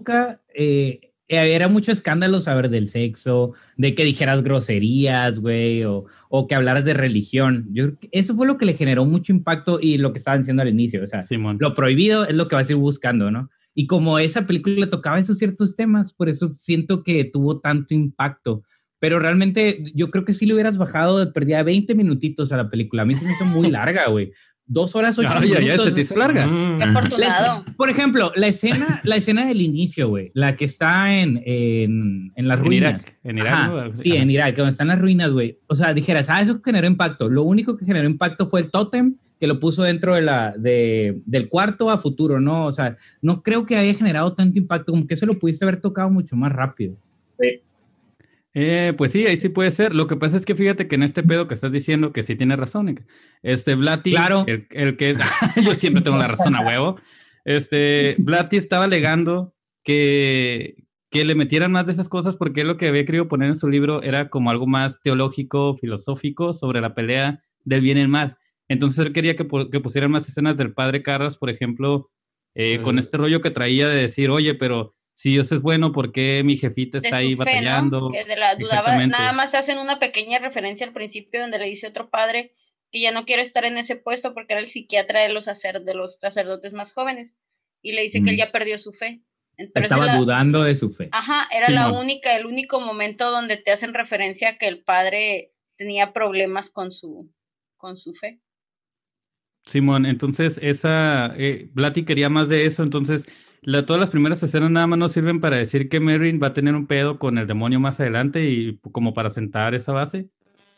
eh, 0.54 1.00
era 1.28 1.68
mucho 1.68 1.90
escándalo 1.90 2.40
saber 2.40 2.70
del 2.70 2.88
sexo, 2.88 3.52
de 3.76 3.94
que 3.94 4.04
dijeras 4.04 4.42
groserías, 4.42 5.40
güey, 5.40 5.84
o, 5.84 6.04
o 6.28 6.46
que 6.46 6.54
hablaras 6.54 6.84
de 6.84 6.94
religión. 6.94 7.66
Yo 7.72 7.88
eso 8.12 8.36
fue 8.36 8.46
lo 8.46 8.58
que 8.58 8.66
le 8.66 8.74
generó 8.74 9.04
mucho 9.04 9.32
impacto 9.32 9.78
y 9.80 9.98
lo 9.98 10.12
que 10.12 10.18
estaban 10.18 10.40
diciendo 10.40 10.62
al 10.62 10.68
inicio, 10.68 11.02
o 11.02 11.06
sea, 11.06 11.22
Simón. 11.22 11.56
lo 11.60 11.74
prohibido 11.74 12.24
es 12.26 12.34
lo 12.34 12.46
que 12.48 12.54
vas 12.54 12.68
a 12.68 12.72
ir 12.72 12.78
buscando, 12.78 13.30
¿no? 13.30 13.50
Y 13.74 13.86
como 13.86 14.18
esa 14.18 14.46
película 14.46 14.88
tocaba 14.88 15.18
esos 15.18 15.38
ciertos 15.38 15.76
temas, 15.76 16.14
por 16.14 16.28
eso 16.28 16.50
siento 16.50 17.02
que 17.02 17.24
tuvo 17.24 17.60
tanto 17.60 17.92
impacto. 17.92 18.62
Pero 18.98 19.18
realmente 19.18 19.84
yo 19.94 20.10
creo 20.10 20.24
que 20.24 20.32
si 20.32 20.46
le 20.46 20.54
hubieras 20.54 20.78
bajado 20.78 21.18
de 21.18 21.26
perdida 21.26 21.62
20 21.62 21.94
minutitos 21.94 22.52
a 22.52 22.56
la 22.56 22.70
película. 22.70 23.02
A 23.02 23.04
mí 23.04 23.14
se 23.14 23.26
me 23.26 23.32
hizo 23.32 23.44
muy 23.44 23.70
larga, 23.70 24.08
güey. 24.08 24.32
Dos 24.68 24.96
horas, 24.96 25.16
ocho 25.16 25.28
Ay, 25.30 25.50
ay, 25.50 25.54
ay, 25.58 25.64
minutos. 25.64 25.84
se 25.86 25.92
te 25.92 26.00
hizo 26.00 26.16
larga. 26.16 26.44
Mm. 26.46 26.78
Qué 26.78 26.84
La 26.86 26.90
afortunado. 26.90 27.58
escena- 27.62 27.76
por 27.76 27.88
ejemplo, 27.90 28.32
la 28.34 28.46
escena, 28.48 29.00
la 29.04 29.16
escena 29.16 29.46
del 29.46 29.60
inicio, 29.60 30.08
güey, 30.08 30.32
la 30.34 30.56
que 30.56 30.64
está 30.64 31.14
en, 31.20 31.40
en, 31.46 32.32
en 32.34 32.48
las 32.48 32.58
En 32.58 32.64
ruinas. 32.64 32.90
Irak. 32.94 33.16
En 33.22 33.38
Irak, 33.38 33.52
Ajá, 33.54 33.68
¿no? 33.68 33.96
Sí, 33.96 34.12
Ajá. 34.12 34.22
en 34.22 34.30
Irak, 34.30 34.56
donde 34.56 34.70
están 34.72 34.88
las 34.88 34.98
ruinas, 34.98 35.30
güey. 35.30 35.58
O 35.68 35.74
sea, 35.76 35.94
dijeras, 35.94 36.28
ah, 36.30 36.40
eso 36.40 36.60
generó 36.64 36.86
impacto. 36.88 37.28
Lo 37.28 37.44
único 37.44 37.76
que 37.76 37.84
generó 37.84 38.08
impacto 38.08 38.48
fue 38.48 38.60
el 38.60 38.70
tótem 38.72 39.14
que 39.38 39.46
lo 39.46 39.60
puso 39.60 39.82
dentro 39.84 40.14
de 40.14 40.22
la, 40.22 40.52
de, 40.56 41.20
del 41.26 41.48
cuarto 41.48 41.90
a 41.90 41.98
futuro, 41.98 42.40
¿no? 42.40 42.66
O 42.66 42.72
sea, 42.72 42.96
no 43.22 43.42
creo 43.42 43.66
que 43.66 43.76
haya 43.76 43.94
generado 43.94 44.32
tanto 44.32 44.58
impacto, 44.58 44.90
como 44.92 45.06
que 45.06 45.14
eso 45.14 45.26
lo 45.26 45.34
pudiste 45.38 45.64
haber 45.64 45.80
tocado 45.80 46.10
mucho 46.10 46.34
más 46.36 46.50
rápido. 46.52 46.96
Eh, 48.58 48.94
pues 48.96 49.12
sí, 49.12 49.26
ahí 49.26 49.36
sí 49.36 49.50
puede 49.50 49.70
ser. 49.70 49.94
Lo 49.94 50.06
que 50.06 50.16
pasa 50.16 50.38
es 50.38 50.46
que 50.46 50.54
fíjate 50.54 50.88
que 50.88 50.94
en 50.94 51.02
este 51.02 51.22
pedo 51.22 51.46
que 51.46 51.52
estás 51.52 51.72
diciendo, 51.72 52.14
que 52.14 52.22
sí 52.22 52.36
tienes 52.36 52.58
razón, 52.58 53.04
este 53.42 53.74
Blatty, 53.74 54.10
Claro. 54.12 54.44
el, 54.46 54.66
el 54.70 54.96
que 54.96 55.14
yo 55.62 55.74
siempre 55.74 56.00
tengo 56.02 56.16
la 56.16 56.26
razón 56.26 56.56
a 56.56 56.66
huevo. 56.66 56.96
Este 57.44 58.16
Blatty 58.18 58.56
estaba 58.56 58.84
alegando 58.84 59.54
que, 59.84 60.86
que 61.10 61.26
le 61.26 61.34
metieran 61.34 61.70
más 61.70 61.84
de 61.84 61.92
esas 61.92 62.08
cosas 62.08 62.34
porque 62.36 62.64
lo 62.64 62.78
que 62.78 62.88
había 62.88 63.04
querido 63.04 63.28
poner 63.28 63.50
en 63.50 63.56
su 63.56 63.68
libro 63.68 64.02
era 64.02 64.30
como 64.30 64.50
algo 64.50 64.66
más 64.66 65.02
teológico, 65.02 65.76
filosófico 65.76 66.54
sobre 66.54 66.80
la 66.80 66.94
pelea 66.94 67.42
del 67.64 67.82
bien 67.82 67.98
y 67.98 68.00
el 68.00 68.08
mal. 68.08 68.38
Entonces 68.68 69.04
él 69.04 69.12
quería 69.12 69.36
que, 69.36 69.46
que 69.70 69.80
pusieran 69.80 70.10
más 70.10 70.30
escenas 70.30 70.56
del 70.56 70.72
padre 70.72 71.02
Carras, 71.02 71.36
por 71.36 71.50
ejemplo, 71.50 72.10
eh, 72.54 72.80
con 72.80 72.98
este 72.98 73.18
rollo 73.18 73.42
que 73.42 73.50
traía 73.50 73.86
de 73.86 73.96
decir, 74.00 74.30
oye, 74.30 74.54
pero 74.54 74.95
si 75.18 75.30
Dios 75.30 75.50
es 75.50 75.62
bueno, 75.62 75.92
¿por 75.92 76.12
qué 76.12 76.42
mi 76.44 76.58
jefita 76.58 76.98
está 76.98 77.16
ahí 77.16 77.34
fe, 77.34 77.38
batallando? 77.38 78.00
¿no? 78.02 78.08
Que 78.10 78.24
de 78.24 78.36
la 78.36 78.54
dudaba, 78.54 78.80
Exactamente. 78.80 79.16
nada 79.18 79.32
más 79.32 79.54
hacen 79.54 79.78
una 79.78 79.98
pequeña 79.98 80.38
referencia 80.40 80.86
al 80.86 80.92
principio 80.92 81.40
donde 81.40 81.58
le 81.58 81.64
dice 81.64 81.86
otro 81.86 82.10
padre 82.10 82.52
que 82.92 83.00
ya 83.00 83.12
no 83.12 83.24
quiere 83.24 83.40
estar 83.40 83.64
en 83.64 83.78
ese 83.78 83.96
puesto 83.96 84.34
porque 84.34 84.52
era 84.52 84.60
el 84.60 84.66
psiquiatra 84.66 85.22
de 85.22 85.30
los, 85.30 85.46
sacer- 85.46 85.82
de 85.82 85.94
los 85.94 86.16
sacerdotes 86.16 86.74
más 86.74 86.92
jóvenes 86.92 87.38
y 87.82 87.92
le 87.92 88.02
dice 88.02 88.22
que 88.22 88.28
él 88.30 88.36
Mm. 88.36 88.38
ya 88.40 88.52
perdió 88.52 88.76
su 88.76 88.92
fe. 88.92 89.22
Pero 89.56 89.70
Estaba 89.74 90.04
la- 90.04 90.16
dudando 90.18 90.64
de 90.64 90.74
su 90.76 90.90
fe. 90.90 91.08
Ajá, 91.12 91.48
era 91.50 91.70
la 91.70 91.90
única, 91.92 92.36
el 92.36 92.44
único 92.44 92.78
momento 92.78 93.30
donde 93.30 93.56
te 93.56 93.70
hacen 93.70 93.94
referencia 93.94 94.50
a 94.50 94.58
que 94.58 94.68
el 94.68 94.84
padre 94.84 95.54
tenía 95.76 96.12
problemas 96.12 96.70
con 96.70 96.92
su, 96.92 97.32
con 97.78 97.96
su 97.96 98.12
fe. 98.12 98.40
Simón, 99.64 100.06
entonces 100.06 100.58
esa, 100.62 101.34
eh, 101.38 101.68
Blatty 101.72 102.04
quería 102.04 102.28
más 102.28 102.48
de 102.48 102.66
eso, 102.66 102.82
entonces 102.82 103.26
la- 103.62 103.84
todas 103.86 104.00
las 104.00 104.10
primeras 104.10 104.42
escenas 104.42 104.70
nada 104.70 104.86
más 104.86 104.98
nos 104.98 105.12
sirven 105.12 105.40
para 105.40 105.56
decir 105.56 105.88
que 105.88 106.00
Merrin 106.00 106.40
va 106.42 106.48
a 106.48 106.54
tener 106.54 106.74
un 106.74 106.86
pedo 106.86 107.18
con 107.18 107.38
el 107.38 107.46
demonio 107.46 107.80
más 107.80 108.00
adelante 108.00 108.48
y 108.50 108.78
como 108.92 109.14
para 109.14 109.30
sentar 109.30 109.74
esa 109.74 109.92
base, 109.92 110.28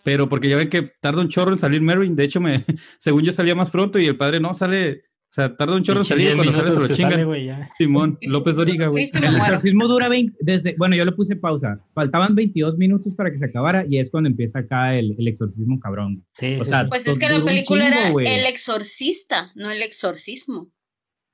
pero 0.05 0.29
porque 0.29 0.49
ya 0.49 0.57
ven 0.57 0.69
que 0.71 0.83
tarda 1.01 1.21
un 1.21 1.29
chorro 1.29 1.53
en 1.53 1.59
salir 1.59 1.81
Merrin, 1.83 2.17
de 2.17 2.25
hecho 2.25 2.41
me, 2.41 2.64
según 2.99 3.23
yo 3.25 3.33
salía 3.33 3.55
más 3.55 3.71
pronto 3.71 3.99
y 3.99 4.07
el 4.07 4.17
padre 4.17 4.41
no 4.41 4.55
sale, 4.55 5.03
o 5.31 5.35
sea, 5.35 5.55
tarda 5.57 5.75
un 5.77 5.83
chorro 5.83 6.01
en 6.01 6.07
salir 6.07 6.23
y 6.31 6.33
10 6.33 6.37
cuando 6.37 6.53
sale 6.55 6.71
se 6.73 6.81
lo 6.81 6.88
chingan. 6.95 7.69
Simón. 7.77 8.19
López 8.23 8.57
Doriga, 8.57 8.87
güey. 8.87 9.05
El 9.12 9.25
exorcismo 9.37 9.87
dura 9.87 10.09
20, 10.09 10.38
desde, 10.41 10.75
bueno, 10.79 10.97
yo 10.97 11.05
le 11.05 11.12
puse 11.12 11.37
pausa. 11.37 11.79
Faltaban 11.93 12.35
22 12.35 12.79
minutos 12.79 13.12
para 13.14 13.31
que 13.31 13.38
se 13.38 13.45
acabara 13.45 13.85
y 13.87 13.99
es 13.99 14.09
cuando 14.11 14.31
empieza 14.31 14.61
acá 14.61 14.95
el, 14.97 15.14
el 15.19 15.29
exorcismo 15.29 15.79
cabrón. 15.81 16.25
Sí, 16.41 16.57
O 16.59 16.62
sí, 16.64 16.71
sea. 16.71 16.88
Pues 16.88 17.07
es 17.07 17.19
que 17.19 17.29
la 17.29 17.45
película 17.45 17.85
chingo, 17.85 17.99
era 18.01 18.11
güey. 18.11 18.27
El 18.27 18.47
Exorcista, 18.47 19.53
no 19.55 19.71
el 19.71 19.83
exorcismo. 19.83 20.71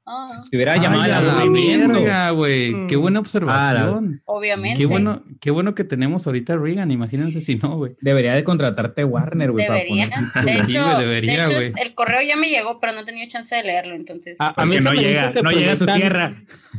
Ah, 0.07 0.39
Se 0.43 0.55
hubiera 0.55 0.77
llamado 0.77 1.03
Ay, 1.03 1.11
a 1.13 1.21
la 1.23 1.33
aburrimiento. 1.33 1.95
verga, 1.95 2.31
güey, 2.31 2.87
qué 2.89 2.99
Mm. 2.99 3.01
buena 3.01 3.21
observación. 3.21 4.21
obviamente. 4.27 4.79
Qué 4.79 4.85
bueno, 4.87 5.23
qué 5.41 5.51
bueno 5.51 5.75
que 5.75 5.85
tenemos 5.85 6.27
ahorita 6.27 6.53
a 6.53 6.57
Reagan, 6.59 6.91
imagínense 6.91 7.41
si 7.41 7.57
no, 7.57 7.71
güey. 7.77 7.97
Debería 8.03 8.35
de 8.35 8.45
contratarte 8.45 9.03
Warner, 9.05 9.53
güey. 9.53 9.67
para 9.67 9.79
Debería. 9.79 10.11
poner- 10.11 10.45
De 10.45 10.53
Sí, 10.53 10.59
hecho, 10.77 10.99
debería, 10.99 11.49
de 11.49 11.69
hecho, 11.69 11.81
el 11.83 11.95
correo 11.95 12.21
ya 12.21 12.37
me 12.37 12.51
llegó, 12.51 12.81
pero 12.81 12.93
no 12.93 13.01
he 13.01 13.05
tenido 13.07 13.27
chance 13.31 13.55
de 13.55 13.63
leerlo, 13.63 13.95
entonces. 13.95 14.37
A, 14.41 14.53
a 14.61 14.67
mí 14.67 14.77
no 14.79 14.93
llega, 14.93 15.33
no 15.43 15.51
llega 15.51 15.73
a 15.73 15.77
su 15.77 15.87
tierra. 15.87 16.29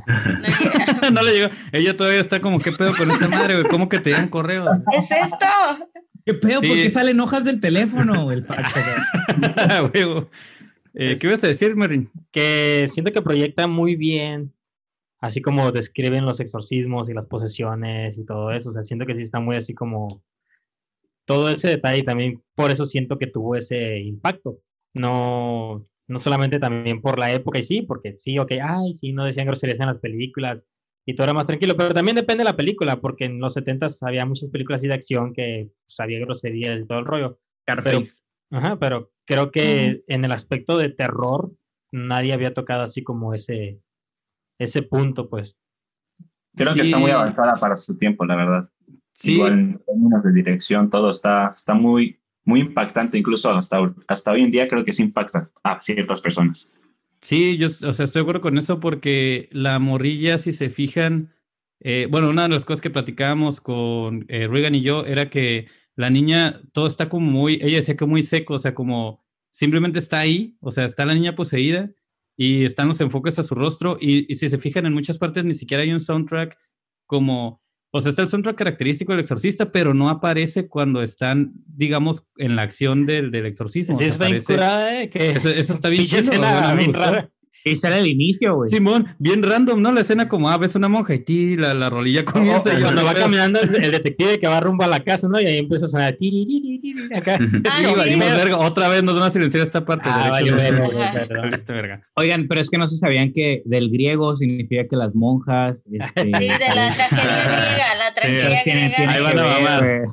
no 0.06 0.48
llega. 0.48 1.10
no 1.12 1.24
le 1.24 1.32
llegó. 1.34 1.50
Ella 1.72 1.98
todavía 1.98 2.20
está 2.22 2.42
como, 2.42 2.60
¿qué 2.60 2.72
pedo 2.74 2.94
con 2.94 3.10
esta 3.10 3.28
madre, 3.28 3.56
güey? 3.56 3.66
¿Cómo 3.68 3.90
que 3.90 3.98
te 4.00 4.12
dan 4.12 4.28
correo? 4.28 4.66
¿Qué 4.92 4.98
es 4.98 5.10
esto? 5.10 5.46
¿Qué 6.26 6.34
pedo? 6.36 6.60
Sí. 6.62 6.68
¿Por 6.68 6.76
qué 6.78 6.90
salen 6.92 7.20
hojas 7.20 7.44
del 7.44 7.60
teléfono? 7.60 8.32
El 8.32 8.46
fax, 8.46 8.72
Eh, 10.96 11.16
¿Qué 11.20 11.28
ibas 11.28 11.44
a 11.44 11.48
decir, 11.48 11.76
Marin? 11.76 12.10
que 12.32 12.88
siento 12.90 13.12
que 13.12 13.22
proyecta 13.22 13.68
muy 13.68 13.96
bien, 13.96 14.54
así 15.20 15.42
como 15.42 15.72
describen 15.72 16.26
los 16.26 16.40
exorcismos 16.40 17.10
y 17.10 17.14
las 17.14 17.26
posesiones 17.28 18.18
y 18.18 18.26
todo 18.26 18.52
eso. 18.52 18.70
O 18.70 18.74
sea, 18.74 18.84
siento 18.84 19.06
que 19.06 19.16
sí 19.16 19.24
está 19.24 19.40
muy 19.40 19.56
así 19.56 19.74
como 19.74 20.24
todo 21.26 21.50
ese 21.50 21.70
detalle 21.70 22.00
y 22.00 22.04
también 22.04 22.44
por 22.56 22.72
eso 22.72 22.86
siento 22.86 23.18
que 23.18 23.28
tuvo 23.28 23.56
ese 23.56 24.00
impacto. 24.00 24.60
No, 24.94 25.86
no 26.08 26.20
solamente 26.20 26.60
también 26.60 27.02
por 27.02 27.20
la 27.20 27.34
época 27.34 27.60
y 27.60 27.64
sí, 27.64 27.82
porque 27.82 28.18
sí, 28.18 28.40
ok, 28.40 28.54
ay, 28.62 28.94
sí, 28.94 29.12
no 29.12 29.26
decían 29.26 29.48
groserías 29.48 29.80
en 29.82 29.88
las 29.88 29.98
películas 29.98 30.66
y 31.06 31.14
todo 31.14 31.26
era 31.26 31.34
más 31.34 31.46
tranquilo, 31.46 31.76
pero 31.78 31.94
también 31.94 32.16
depende 32.16 32.42
de 32.42 32.50
la 32.50 32.56
película, 32.56 33.00
porque 33.00 33.26
en 33.26 33.40
los 33.40 33.54
70 33.54 33.88
había 34.02 34.26
muchas 34.26 34.50
películas 34.50 34.82
así 34.82 34.88
de 34.88 34.96
acción 34.96 35.34
que 35.34 35.70
pues, 35.86 36.00
había 36.00 36.20
groserías 36.20 36.82
y 36.82 36.88
todo 36.88 37.00
el 37.00 37.06
rollo. 37.06 37.40
Scarface. 37.62 38.24
Ajá, 38.50 38.78
pero 38.80 39.12
creo 39.26 39.52
que 39.52 40.04
en 40.08 40.26
el 40.26 40.32
aspecto 40.32 40.78
de 40.78 40.90
terror 40.90 41.52
nadie 41.92 42.34
había 42.34 42.54
tocado 42.54 42.84
así 42.84 43.04
como 43.04 43.34
ese, 43.34 43.80
ese 44.60 44.82
punto, 44.82 45.30
pues. 45.30 45.58
Creo 46.56 46.74
que 46.74 46.84
Sí. 46.84 46.90
está 46.90 46.98
muy 46.98 47.12
avanzada 47.12 47.56
para 47.60 47.76
su 47.76 47.98
tiempo, 47.98 48.26
la 48.26 48.36
verdad. 48.36 48.70
Sí, 49.14 49.34
Igual 49.34 49.54
en 49.54 49.80
términos 49.86 50.24
de 50.24 50.34
dirección, 50.34 50.90
todo 50.90 51.10
está, 51.10 51.54
está 51.56 51.74
muy, 51.74 52.20
muy 52.44 52.60
impactante, 52.62 53.18
incluso 53.18 53.50
hasta, 53.52 53.94
hasta 54.08 54.32
hoy 54.32 54.44
en 54.44 54.52
día 54.52 54.68
creo 54.68 54.84
que 54.86 54.94
sí 54.94 55.04
impacta 55.04 55.50
a 55.64 55.80
ciertas 55.82 56.22
personas. 56.22 56.72
Sí, 57.22 57.58
yo, 57.58 57.68
o 57.68 57.94
sea, 57.94 58.04
estoy 58.06 58.20
de 58.20 58.24
acuerdo 58.24 58.42
con 58.42 58.58
eso 58.58 58.80
porque 58.80 59.50
la 59.52 59.80
morrilla, 59.80 60.38
si 60.38 60.54
se 60.54 60.70
fijan, 60.70 61.34
eh, 61.80 62.08
bueno, 62.10 62.30
una 62.30 62.44
de 62.44 62.50
las 62.50 62.66
cosas 62.66 62.82
que 62.82 62.90
platicábamos 62.90 63.62
con 63.62 64.26
eh, 64.28 64.48
Regan 64.48 64.76
y 64.76 64.82
yo 64.82 65.06
era 65.06 65.30
que 65.30 65.68
la 65.96 66.10
niña, 66.10 66.62
todo 66.74 66.88
está 66.88 67.08
como 67.10 67.30
muy, 67.32 67.56
ella 67.62 67.78
decía 67.78 67.96
que 67.96 68.06
muy 68.06 68.24
seco, 68.24 68.56
o 68.56 68.60
sea, 68.60 68.74
como 68.74 69.24
simplemente 69.52 70.00
está 70.00 70.20
ahí, 70.20 70.58
o 70.60 70.72
sea, 70.72 70.86
está 70.86 71.06
la 71.06 71.14
niña 71.14 71.36
poseída 71.36 71.90
y 72.38 72.66
están 72.66 72.88
los 72.90 73.00
enfoques 73.00 73.40
a 73.40 73.44
su 73.44 73.56
rostro 73.56 73.98
y, 74.02 74.30
y 74.32 74.36
si 74.36 74.50
se 74.50 74.58
fijan 74.58 74.86
en 74.86 74.94
muchas 74.94 75.18
partes 75.18 75.46
ni 75.46 75.56
siquiera 75.56 75.84
hay 75.84 75.92
un 75.94 76.02
soundtrack 76.02 76.58
como, 77.06 77.62
o 77.92 78.02
sea, 78.02 78.10
está 78.10 78.22
el 78.24 78.28
soundtrack 78.28 78.58
característico 78.58 79.14
del 79.14 79.22
exorcista, 79.22 79.72
pero 79.72 79.94
no 79.94 80.10
aparece 80.10 80.68
cuando 80.68 81.02
están, 81.02 81.54
digamos, 81.66 82.26
en 82.36 82.58
la 82.58 82.64
acción 82.64 83.06
del, 83.06 83.32
del 83.32 83.46
exorcismo. 83.46 83.98
Sí, 83.98 84.04
o 84.04 84.08
sea, 84.08 84.14
está 84.14 84.26
bien 84.26 84.38
aparece- 84.42 84.54
curada, 84.54 85.02
¿eh? 85.02 85.10
Que 85.10 85.32
eso, 85.32 85.50
eso 85.50 85.74
está 85.74 85.88
bien 85.88 86.06
chido, 86.06 86.34
me 86.76 86.86
gustó. 86.88 87.32
Y 87.68 87.76
sale 87.78 87.96
al 87.96 88.06
inicio, 88.08 88.56
güey. 88.58 88.70
Simón, 88.70 89.08
bien 89.18 89.42
random, 89.42 89.82
¿no? 89.82 89.92
La 89.92 90.02
escena 90.02 90.30
como, 90.30 90.52
ah, 90.52 90.58
ves 90.60 90.76
una 90.76 90.88
monja 90.88 91.16
y 91.16 91.20
ti, 91.20 91.56
la, 91.58 91.74
la 91.74 91.90
rolilla 91.90 92.24
comienza. 92.24 92.72
y 92.72 92.76
yo, 92.76 92.82
Cuando 92.84 93.02
no 93.02 93.08
va 93.08 93.14
veo. 93.14 93.24
caminando 93.24 93.60
el 93.60 93.84
el 93.84 93.92
detective 93.92 94.40
que 94.40 94.48
va 94.48 94.60
rumbo 94.60 94.84
a 94.84 94.88
la 94.88 95.00
casa, 95.00 95.28
¿no? 95.28 95.42
Y 95.42 95.48
ahí 95.48 95.58
empieza 95.58 95.86
a 95.86 95.88
sonar 95.88 96.14
tiri, 96.20 96.46
tiri, 96.46 96.80
tiri, 96.80 97.14
acá. 97.16 97.40
Ah, 97.70 97.82
Y 98.08 98.14
sí. 98.14 98.20
verga, 98.20 98.60
otra 98.60 98.88
vez 98.88 99.02
nos 99.04 99.16
van 99.20 99.30
a 99.30 99.32
silenciar 99.32 99.64
esta 99.64 99.84
parte. 99.84 100.08
Ah, 100.12 100.30
güey. 100.42 100.52
verga. 100.52 102.02
Oigan, 102.16 102.48
pero 102.48 102.62
es 102.62 102.70
que 102.70 102.78
no 102.78 102.88
se 102.88 102.98
sabían 102.98 103.34
que 103.34 103.64
del 103.66 103.90
griego 103.90 104.36
significa 104.36 104.84
que 104.88 104.96
las 104.96 105.16
monjas. 105.16 105.78
Este, 105.92 106.22
Sí, 106.24 106.30
de 106.32 106.76
la 106.76 106.94
tragedia 106.94 107.44
griega, 107.46 107.96
la 107.98 108.14
tragedia 108.14 108.64
tienen- 108.64 108.92
griega. 108.92 109.12
Ahí 109.12 109.22
van 109.24 109.40
a 109.40 109.44
ver, 109.44 109.62
mamar. 109.62 110.06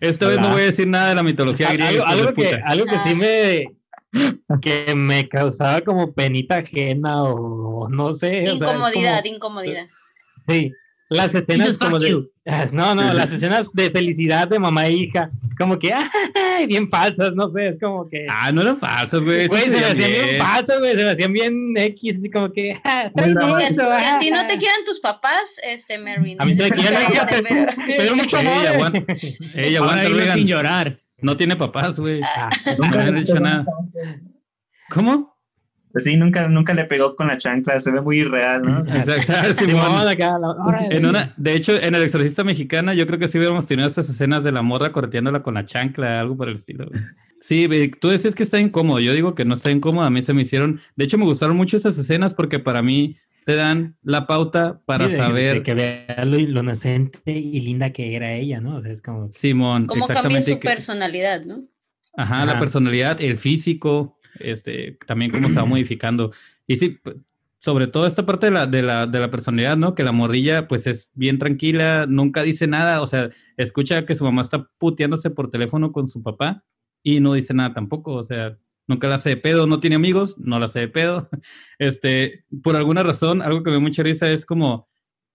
Esta 0.00 0.28
vez 0.28 0.38
no 0.40 0.50
voy 0.50 0.62
a 0.62 0.64
decir 0.66 0.86
nada 0.86 1.08
de 1.08 1.14
la 1.14 1.22
mitología 1.22 1.72
griega. 1.72 1.88
algo, 1.88 2.06
algo 2.06 2.32
que, 2.34 2.60
algo 2.64 2.84
que 2.86 2.94
Ah. 2.94 3.02
sí 3.04 3.14
me 3.14 3.64
que 4.62 4.94
me 4.94 5.28
causaba 5.28 5.80
como 5.82 6.12
penita 6.12 6.56
ajena 6.56 7.22
o 7.24 7.88
no 7.88 8.12
sé. 8.14 8.42
o 8.42 8.44
sea, 8.46 8.54
es 8.54 8.60
Incomodidad, 8.60 9.22
como- 9.22 9.34
incomodidad. 9.34 9.86
sí. 10.46 10.72
Las 11.10 11.34
escenas 11.34 11.78
como 11.78 11.98
de, 11.98 12.10
you. 12.10 12.30
no, 12.72 12.94
no, 12.94 13.14
las 13.14 13.30
escenas 13.32 13.72
de 13.72 13.90
felicidad 13.90 14.46
de 14.46 14.58
mamá 14.58 14.88
e 14.88 14.92
hija, 14.92 15.30
como 15.56 15.78
que 15.78 15.90
ay, 15.90 16.66
bien 16.66 16.90
falsas, 16.90 17.32
no 17.34 17.48
sé, 17.48 17.68
es 17.68 17.78
como 17.80 18.06
que 18.10 18.26
Ah, 18.28 18.52
no 18.52 18.60
eran 18.60 18.76
falsas, 18.76 19.22
güey. 19.22 19.48
se 19.48 19.54
me 19.54 19.60
hacían 19.62 19.96
bien 19.96 20.10
bien. 20.26 20.38
falsas, 20.42 20.78
güey, 20.80 20.94
se 20.94 21.04
me 21.04 21.10
hacían 21.10 21.32
bien 21.32 21.74
X, 21.78 22.16
así 22.18 22.30
como 22.30 22.52
que 22.52 22.78
ah, 22.84 23.10
eso, 23.16 23.88
que 23.88 24.04
a 24.04 24.18
ti 24.18 24.30
no 24.30 24.40
ah. 24.40 24.46
te 24.46 24.58
quieran 24.58 24.84
tus 24.84 25.00
papás, 25.00 25.58
este, 25.66 25.96
Mervin. 25.96 26.36
A 26.42 26.44
mí 26.44 26.52
se 26.52 26.64
me 26.64 26.70
quieren, 26.72 27.00
pero- 27.96 28.14
mucho 28.14 28.36
amor. 28.36 28.64
Eh. 28.64 28.68
aguanta. 28.68 28.98
Ahora 29.78 30.02
aguanta, 30.02 30.34
sin 30.34 30.46
llorar. 30.46 31.00
No 31.20 31.36
tiene 31.36 31.56
papás, 31.56 31.98
güey. 31.98 32.20
Ah, 32.22 32.50
No 32.78 32.88
me 32.88 33.02
han 33.02 33.16
dicho 33.16 33.38
nada. 33.40 33.64
¿Cómo? 34.90 35.36
Pues 35.92 36.04
sí, 36.04 36.16
nunca, 36.16 36.48
nunca 36.48 36.74
le 36.74 36.84
pegó 36.84 37.16
con 37.16 37.28
la 37.28 37.38
chancla, 37.38 37.80
se 37.80 37.90
ve 37.90 38.00
muy 38.00 38.20
irreal, 38.20 38.62
¿no? 38.62 38.84
En 40.90 41.06
una, 41.06 41.34
de 41.36 41.54
hecho, 41.54 41.80
en 41.80 41.94
el 41.94 42.02
exorcista 42.02 42.44
mexicana, 42.44 42.94
yo 42.94 43.06
creo 43.06 43.18
que 43.18 43.26
sí 43.26 43.38
hubiéramos 43.38 43.66
tenido 43.66 43.88
esas 43.88 44.08
escenas 44.08 44.44
de 44.44 44.52
la 44.52 44.62
morra 44.62 44.92
correteándola 44.92 45.42
con 45.42 45.54
la 45.54 45.64
chancla, 45.64 46.20
algo 46.20 46.36
por 46.36 46.48
el 46.48 46.56
estilo. 46.56 46.86
güey. 46.86 47.00
Sí, 47.40 47.66
ve, 47.66 47.90
tú 48.00 48.08
decías 48.08 48.34
que 48.34 48.42
está 48.42 48.58
incómodo. 48.58 49.00
Yo 49.00 49.12
digo 49.12 49.34
que 49.34 49.44
no 49.44 49.54
está 49.54 49.70
incómodo. 49.70 50.04
A 50.04 50.10
mí 50.10 50.22
se 50.22 50.34
me 50.34 50.42
hicieron. 50.42 50.80
De 50.96 51.04
hecho, 51.04 51.18
me 51.18 51.24
gustaron 51.24 51.56
mucho 51.56 51.76
esas 51.76 51.96
escenas 51.96 52.34
porque 52.34 52.58
para 52.58 52.82
mí 52.82 53.16
te 53.48 53.56
dan 53.56 53.96
la 54.02 54.26
pauta 54.26 54.82
para 54.84 55.06
Sí, 55.06 55.12
de- 55.12 55.16
saber. 55.16 55.54
de 55.54 55.62
que 55.62 55.72
veas 55.72 56.26
lo, 56.26 56.36
lo 56.38 56.60
inocente 56.60 57.32
y 57.32 57.58
linda 57.60 57.94
que 57.94 58.14
era 58.14 58.34
ella, 58.34 58.60
¿no? 58.60 58.76
O 58.76 58.82
sea, 58.82 58.92
es 58.92 59.00
como 59.00 59.32
Simón, 59.32 59.86
¿Cómo 59.86 60.06
cambia 60.06 60.42
su 60.42 60.60
que- 60.60 60.68
personalidad, 60.68 61.46
no? 61.46 61.64
Ajá, 62.14 62.44
la 62.44 62.58
personalidad, 62.58 63.18
el 63.22 63.38
físico, 63.38 64.18
este, 64.38 64.98
también 65.06 65.30
cómo 65.30 65.48
se 65.48 65.56
va 65.56 65.64
modificando. 65.64 66.30
Y 66.66 66.76
sí, 66.76 66.98
sobre 67.56 67.86
todo 67.86 68.06
esta 68.06 68.26
parte 68.26 68.44
de 68.48 68.52
la, 68.52 68.66
de 68.66 68.82
la, 68.82 69.06
de 69.06 69.18
la 69.18 69.30
personalidad, 69.30 69.78
¿no? 69.78 69.94
Que 69.94 70.04
la 70.04 70.12
morrilla, 70.12 70.68
pues 70.68 70.86
es 70.86 71.10
bien 71.14 71.38
tranquila, 71.38 72.04
nunca 72.06 72.42
dice 72.42 72.66
nada, 72.66 73.00
o 73.00 73.06
sea, 73.06 73.30
escucha 73.56 74.04
que 74.04 74.14
su 74.14 74.24
mamá 74.24 74.42
está 74.42 74.68
puteándose 74.76 75.30
por 75.30 75.50
teléfono 75.50 75.90
con 75.92 76.06
su 76.06 76.22
papá 76.22 76.64
y 77.02 77.20
no 77.20 77.32
dice 77.32 77.54
nada 77.54 77.72
tampoco, 77.72 78.12
o 78.12 78.22
sea, 78.22 78.58
nunca 78.88 79.06
la 79.08 79.14
hace 79.16 79.30
de 79.30 79.36
pedo, 79.36 79.66
no 79.68 79.78
tiene 79.80 79.96
amigos, 79.96 80.36
no 80.38 80.58
la 80.58 80.64
hace 80.64 80.80
de 80.80 80.88
pedo. 80.88 81.28
Este, 81.78 82.44
por 82.62 82.74
alguna 82.74 83.04
razón, 83.04 83.40
algo 83.42 83.62
que 83.62 83.70
me 83.70 83.76
da 83.76 83.80
mucha 83.80 84.02
risa 84.02 84.28
es 84.30 84.44
como 84.44 84.88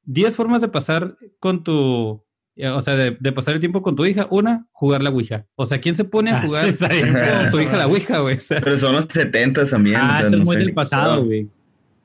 10 0.03 0.35
formas 0.35 0.59
de 0.61 0.67
pasar 0.67 1.15
con 1.39 1.63
tu, 1.63 2.21
eh, 2.57 2.67
o 2.67 2.81
sea, 2.81 2.95
de, 2.95 3.15
de 3.19 3.31
pasar 3.31 3.53
el 3.53 3.61
tiempo 3.61 3.81
con 3.81 3.95
tu 3.95 4.05
hija. 4.05 4.27
Una, 4.29 4.67
jugar 4.73 5.01
la 5.01 5.09
Ouija. 5.09 5.45
O 5.55 5.65
sea, 5.65 5.79
¿quién 5.79 5.95
se 5.95 6.03
pone 6.03 6.31
a 6.31 6.39
Ah, 6.39 6.41
jugar 6.45 6.65
sí, 6.65 6.71
está 6.71 6.89
bien 6.89 7.13
con 7.13 7.49
su 7.51 7.61
hija 7.61 7.77
la 7.77 7.87
Ouija, 7.87 8.19
güey? 8.19 8.37
O 8.37 8.41
sea, 8.41 8.59
Pero 8.59 8.77
son 8.77 8.93
los 8.95 9.05
70 9.05 9.65
también. 9.67 9.95
Ah, 9.95 10.09
o 10.11 10.15
sea, 10.15 10.25
eso 10.27 10.35
es 10.35 10.39
no 10.39 10.45
muy 10.45 10.55
sé. 10.57 10.59
del 10.59 10.73
pasado, 10.73 11.23
güey. 11.23 11.47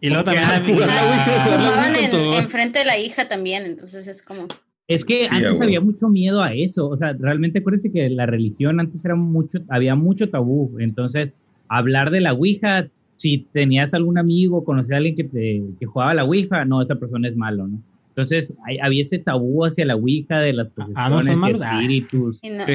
Y 0.00 0.08
luego 0.10 0.22
también 0.24 0.44
ah, 0.48 0.58
la 0.60 0.64
Ouija, 0.64 0.86
Ah, 0.88 1.90
la 1.90 2.18
Ouija 2.18 2.38
enfrente 2.38 2.78
de 2.78 2.84
la 2.84 2.96
hija 2.98 3.28
también, 3.28 3.64
entonces 3.66 4.06
es 4.06 4.22
como... 4.22 4.46
Es 4.88 5.04
que 5.04 5.24
Sí, 5.24 5.28
antes 5.30 5.60
había 5.60 5.80
mucho 5.80 6.08
miedo 6.08 6.42
a 6.42 6.54
eso, 6.54 6.88
o 6.88 6.96
sea, 6.96 7.12
realmente 7.12 7.58
acuérdense 7.60 7.92
que 7.92 8.08
la 8.10 8.24
religión 8.26 8.80
antes 8.80 9.04
era 9.04 9.14
mucho, 9.14 9.58
había 9.68 9.94
mucho 9.94 10.30
tabú, 10.30 10.76
entonces 10.80 11.34
hablar 11.68 12.10
de 12.10 12.20
la 12.22 12.32
Ouija, 12.32 12.88
si 13.16 13.46
tenías 13.52 13.92
algún 13.94 14.16
amigo, 14.16 14.64
conocías 14.64 14.94
a 14.94 14.96
alguien 14.96 15.14
que, 15.14 15.24
te, 15.24 15.62
que 15.78 15.86
jugaba 15.86 16.12
a 16.12 16.14
la 16.14 16.24
Ouija, 16.24 16.64
no, 16.64 16.80
esa 16.80 16.94
persona 16.96 17.28
es 17.28 17.36
malo, 17.36 17.68
¿no? 17.68 17.82
Entonces 18.08 18.54
hay- 18.66 18.78
había 18.78 19.02
ese 19.02 19.18
tabú 19.18 19.64
hacia 19.64 19.84
la 19.84 19.94
Ouija 19.94 20.40
de 20.40 20.52
las 20.54 20.68
Ah, 20.94 21.08
¿no 21.10 21.16
posesiones? 21.18 21.60
Ah. 21.62 21.74
espíritus. 21.74 22.40
y 22.42 22.48
no- 22.50 22.64
Sí. 22.66 22.72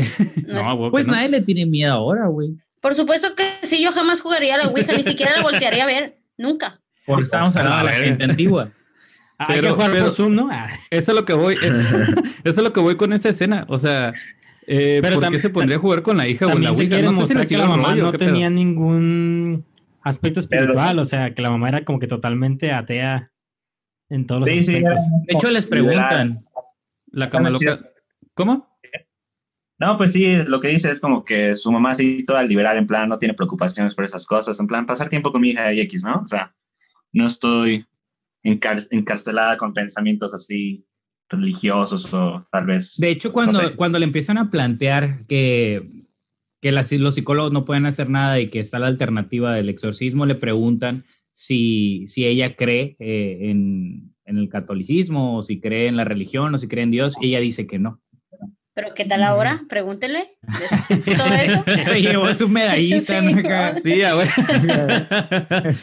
no 0.47 0.53
no, 0.63 0.77
güey, 0.77 0.91
Pues 0.91 1.07
no. 1.07 1.13
nadie 1.13 1.29
le 1.29 1.41
tiene 1.41 1.65
miedo 1.65 1.93
ahora, 1.93 2.27
güey. 2.27 2.53
Por 2.79 2.93
supuesto 2.95 3.29
que 3.35 3.43
sí, 3.65 3.83
yo 3.83 3.91
jamás 3.91 4.21
jugaría 4.21 4.55
a 4.55 4.57
la 4.59 4.67
Ouija, 4.67 4.95
ni 4.95 5.03
siquiera 5.03 5.35
la 5.37 5.41
voltearía 5.43 5.83
a 5.83 5.87
ver, 5.87 6.17
nunca. 6.37 6.79
Porque 7.07 7.23
estábamos 7.23 7.55
hablando 7.55 7.79
de 7.79 7.83
la 7.85 7.97
ver. 7.97 8.05
gente 8.07 8.23
antigua. 8.23 8.71
hay 9.49 9.55
que 9.55 9.61
Pero- 9.61 9.75
jugar 9.75 9.91
pero- 9.91 10.05
por 10.05 10.13
Zoom, 10.13 10.35
¿no? 10.35 10.49
Ah, 10.51 10.69
Eso 10.89 11.11
es 11.11 11.15
lo 11.15 11.25
que 11.25 11.33
voy, 11.33 11.55
es- 11.55 11.63
eso 12.43 12.59
es 12.61 12.63
lo 12.63 12.73
que 12.73 12.79
voy 12.79 12.95
con 12.97 13.13
esa 13.13 13.29
escena. 13.29 13.65
O 13.69 13.77
sea, 13.77 14.13
eh, 14.67 14.99
Pero 15.01 15.19
¿por 15.19 15.29
qué 15.29 15.39
se 15.39 15.49
pondría 15.49 15.77
a 15.77 15.79
jugar 15.81 16.01
con 16.03 16.17
la 16.17 16.27
hija 16.27 16.47
o 16.47 16.57
la 16.57 16.71
Ouija? 16.71 17.01
No 17.01 17.25
sé 17.27 17.39
si 17.43 17.49
que 17.49 17.57
la 17.57 17.67
mamá 17.67 17.89
rollo, 17.89 18.03
no 18.03 18.13
tenía 18.13 18.49
ningún 18.49 19.65
aspecto 20.01 20.39
espiritual, 20.39 20.99
o 20.99 21.05
sea, 21.05 21.33
que 21.33 21.41
la 21.41 21.49
mamá 21.51 21.69
era 21.69 21.83
como 21.85 21.99
que 21.99 22.07
totalmente 22.07 22.71
atea 22.71 23.31
en 24.09 24.25
todos 24.27 24.41
los 24.41 24.49
Sí, 24.49 24.63
sí, 24.63 24.75
aspectos. 24.75 25.01
De 25.27 25.33
hecho, 25.33 25.49
les 25.49 25.65
preguntan, 25.65 26.39
La 27.11 27.29
cama 27.29 27.49
loca. 27.49 27.79
¿Cómo? 28.33 28.67
No, 29.79 29.97
pues 29.97 30.13
sí, 30.13 30.37
lo 30.47 30.59
que 30.61 30.69
dice 30.69 30.89
es 30.91 30.99
como 30.99 31.25
que 31.25 31.55
su 31.55 31.71
mamá 31.71 31.93
sí 31.93 32.23
toda 32.25 32.43
liberal, 32.43 32.77
en 32.77 32.87
plan, 32.87 33.09
no 33.09 33.17
tiene 33.19 33.33
preocupaciones 33.33 33.95
por 33.95 34.05
esas 34.05 34.25
cosas, 34.25 34.59
en 34.59 34.67
plan, 34.67 34.85
pasar 34.85 35.09
tiempo 35.09 35.31
con 35.31 35.41
mi 35.41 35.49
hija 35.49 35.73
y 35.73 35.81
X, 35.81 36.03
¿no? 36.03 36.21
O 36.23 36.27
sea, 36.27 36.55
no 37.11 37.27
estoy 37.27 37.85
encarcelada 38.43 39.57
con 39.57 39.73
pensamientos 39.73 40.33
así 40.33 40.85
religiosos 41.29 42.13
o 42.13 42.39
tal 42.51 42.65
vez... 42.65 42.95
De 42.97 43.09
hecho, 43.09 43.31
cuando, 43.33 43.61
No 43.61 43.69
sé. 43.69 43.75
cuando 43.75 43.97
le 43.99 44.05
empiezan 44.05 44.37
a 44.37 44.51
plantear 44.51 45.25
que, 45.27 45.81
que 46.61 46.71
las- 46.71 46.91
los 46.91 47.15
psicólogos 47.15 47.51
no 47.51 47.65
pueden 47.65 47.85
hacer 47.85 48.09
nada 48.09 48.39
y 48.39 48.47
que 48.49 48.59
está 48.59 48.77
la 48.79 48.87
alternativa 48.87 49.53
del 49.53 49.69
exorcismo, 49.69 50.25
le 50.25 50.35
preguntan 50.35 51.03
si, 51.31 52.05
si 52.07 52.25
ella 52.25 52.55
cree 52.55 52.95
eh, 52.99 53.37
en, 53.49 54.13
en 54.25 54.37
el 54.37 54.49
catolicismo, 54.49 55.37
o 55.37 55.43
si 55.43 55.59
cree 55.59 55.87
en 55.87 55.95
la 55.97 56.03
religión, 56.03 56.53
o 56.53 56.57
si 56.57 56.67
cree 56.67 56.83
en 56.83 56.91
Dios, 56.91 57.15
y 57.21 57.27
ella 57.29 57.39
dice 57.39 57.65
que 57.65 57.79
no. 57.79 57.99
Pero 58.75 58.93
¿qué 58.95 59.05
tal 59.05 59.23
ahora? 59.23 59.61
Pregúntele. 59.69 60.35
Todo 61.17 61.33
eso. 61.35 61.63
Se 61.85 62.01
llevó 62.01 62.33
su 62.33 62.49
medallita. 62.49 63.21
Sí, 63.21 63.33
¿no? 63.35 63.79
Sí, 63.83 64.01
a 64.01 64.15
ver. 64.15 64.29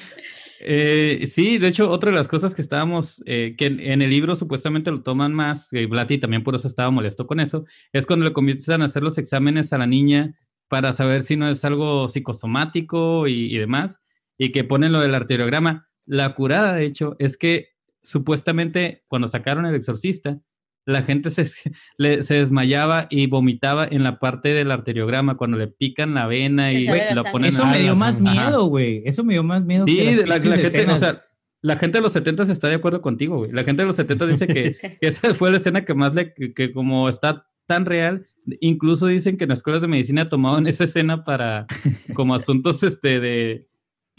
Eh, 0.61 1.27
sí, 1.27 1.59
de 1.59 1.69
hecho, 1.69 1.91
otra 1.91 2.11
de 2.11 2.17
las 2.17 2.29
cosas 2.29 2.55
que 2.55 2.63
estábamos, 2.63 3.23
eh, 3.27 3.55
que 3.57 3.67
en, 3.67 4.03
el 4.03 4.11
libro 4.11 4.37
supuestamente 4.37 4.91
lo 4.91 5.03
toman 5.03 5.33
más, 5.33 5.73
eh, 5.73 5.87
Blatty 5.87 6.19
también 6.19 6.43
por 6.43 6.55
eso 6.55 6.69
estaba 6.69 6.91
molesto 6.91 7.27
con 7.27 7.41
eso, 7.41 7.65
es 7.93 8.07
cuando 8.07 8.27
le 8.27 8.33
comienzan 8.33 8.83
a 8.83 8.87
hacer 8.87 9.03
los 9.03 9.19
exámenes 9.19 9.73
a 9.73 9.79
la 9.79 9.87
niña 9.87 10.39
para 10.69 10.93
saber 10.93 11.23
si 11.23 11.37
no 11.37 11.49
es 11.49 11.65
algo 11.65 12.09
psicosomático 12.09 13.27
y, 13.27 13.55
y 13.55 13.59
demás, 13.59 14.01
y 14.39 14.53
que 14.53 14.65
ponen 14.65 14.93
lo 14.93 15.01
del 15.01 15.15
arteriograma. 15.15 15.89
La 16.07 16.35
curada, 16.35 16.75
de 16.75 16.85
hecho, 16.85 17.17
es 17.19 17.37
que 17.37 17.71
supuestamente 18.03 19.05
cuando 19.09 19.29
sacaron 19.29 19.67
el 19.67 19.75
exorcista, 19.75 20.41
la 20.87 21.03
gente 21.03 21.31
se, 21.31 21.45
le- 21.99 22.23
se 22.23 22.35
desmayaba 22.35 23.07
y 23.11 23.27
vomitaba 23.27 23.87
en 23.91 24.03
la 24.03 24.19
parte 24.19 24.51
del 24.51 24.71
arteriograma 24.71 25.37
cuando 25.37 25.57
le 25.57 25.69
pican 25.69 26.15
la 26.15 26.27
vena 26.27 26.73
y 26.73 26.87
la 26.87 27.15
lo 27.15 27.25
ponen 27.25 27.51
Eso 27.51 27.67
me 27.67 27.81
dio 27.81 27.95
más 27.97 28.21
miedo, 28.21 28.67
güey. 28.67 29.03
Eso 29.05 29.25
me 29.25 29.35
dio 29.35 29.43
más 29.43 29.65
miedo. 29.65 29.85
Sí, 29.87 29.97
que 29.97 30.17
las 30.27 30.27
la, 30.27 30.35
gente, 30.41 30.49
o 30.65 30.67
escenas. 30.67 31.01
sea, 31.01 31.23
la 31.63 31.77
gente 31.77 31.99
de 31.99 32.03
los 32.03 32.13
70 32.13 32.45
está 32.45 32.69
de 32.69 32.77
acuerdo 32.77 33.03
contigo, 33.03 33.37
güey. 33.39 33.53
La 33.53 33.65
gente 33.65 33.83
de 33.83 33.87
los 33.87 33.97
70 33.97 34.27
dice 34.27 34.47
que, 34.47 34.77
que 35.01 35.07
esa 35.07 35.35
fue 35.35 35.51
la 35.51 35.59
escena 35.59 35.85
que 35.85 35.95
más 35.95 36.15
le, 36.15 36.33
que, 36.35 36.55
que 36.55 36.73
como 36.73 37.09
está 37.09 37.47
tan 37.67 37.85
real, 37.87 38.27
incluso 38.61 39.07
dicen 39.07 39.37
que 39.37 39.45
en 39.45 39.51
las 39.51 39.59
escuelas 39.61 39.83
de 39.83 39.89
medicina 39.89 40.29
tomaban 40.29 40.67
esa 40.67 40.85
escena 40.85 41.25
para, 41.25 41.67
como 42.15 42.35
asuntos, 42.35 42.83
este, 42.83 43.21
de, 43.21 43.69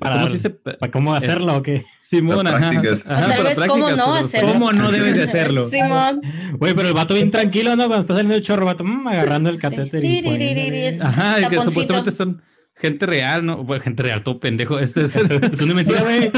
Para 0.01 0.15
¿cómo 0.15 0.21
dar- 0.23 0.31
se 0.31 0.37
dice? 0.37 0.49
Pa- 0.49 0.77
¿Para 0.77 0.91
cómo 0.91 1.15
hacerlo 1.15 1.55
o 1.57 1.61
qué? 1.63 1.85
Simón, 2.01 2.45
ajá, 2.45 2.57
prácticas. 2.71 3.05
ajá, 3.07 3.25
O 3.25 3.29
tal 3.29 3.43
vez 3.43 3.59
cómo 3.67 3.91
no 3.91 4.15
hacerlo. 4.15 4.51
¿Cómo 4.53 4.73
no 4.73 4.91
debes 4.91 5.15
de 5.15 5.23
hacerlo? 5.23 5.69
Simón. 5.69 6.21
Güey, 6.57 6.73
pero 6.73 6.89
el 6.89 6.93
vato 6.93 7.13
bien 7.13 7.31
tranquilo, 7.31 7.75
¿no? 7.77 7.87
Cuando 7.87 8.01
está 8.01 8.13
saliendo 8.15 8.35
el 8.35 8.41
chorro, 8.41 8.65
vato, 8.65 8.83
mm, 8.83 9.07
agarrando 9.07 9.49
el 9.49 9.55
Sí. 9.55 9.61
catéter 9.61 10.03
y 10.03 10.99
Ajá, 10.99 11.39
y 11.41 11.45
que 11.49 11.61
supuestamente 11.61 12.11
son 12.11 12.41
gente 12.75 13.05
real, 13.05 13.45
¿no? 13.45 13.63
Bueno, 13.63 13.81
gente 13.83 14.01
real, 14.03 14.23
todo 14.23 14.39
pendejo. 14.39 14.79
Este 14.79 15.05
es. 15.05 15.15
Es 15.15 15.61
una 15.61 15.73
mentira, 15.75 16.01
güey. 16.01 16.31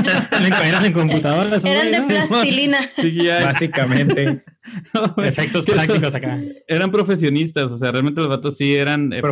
Eran 0.67 0.85
en 0.85 0.93
computadoras. 0.93 1.63
Eran 1.65 1.89
de 1.91 2.01
plastilina. 2.01 2.79
CGI. 2.95 3.27
Básicamente. 3.43 4.43
No, 4.93 5.13
güey. 5.15 5.27
Efectos 5.27 5.65
prácticos 5.65 6.15
acá. 6.15 6.39
Eran 6.69 6.89
profesionistas, 6.89 7.69
o 7.69 7.77
sea, 7.77 7.91
realmente 7.91 8.21
los 8.21 8.29
vatos 8.29 8.55
sí 8.55 8.73
eran 8.73 9.11
eh, 9.11 9.19
pertenecían 9.21 9.25
a 9.25 9.25
esa 9.25 9.31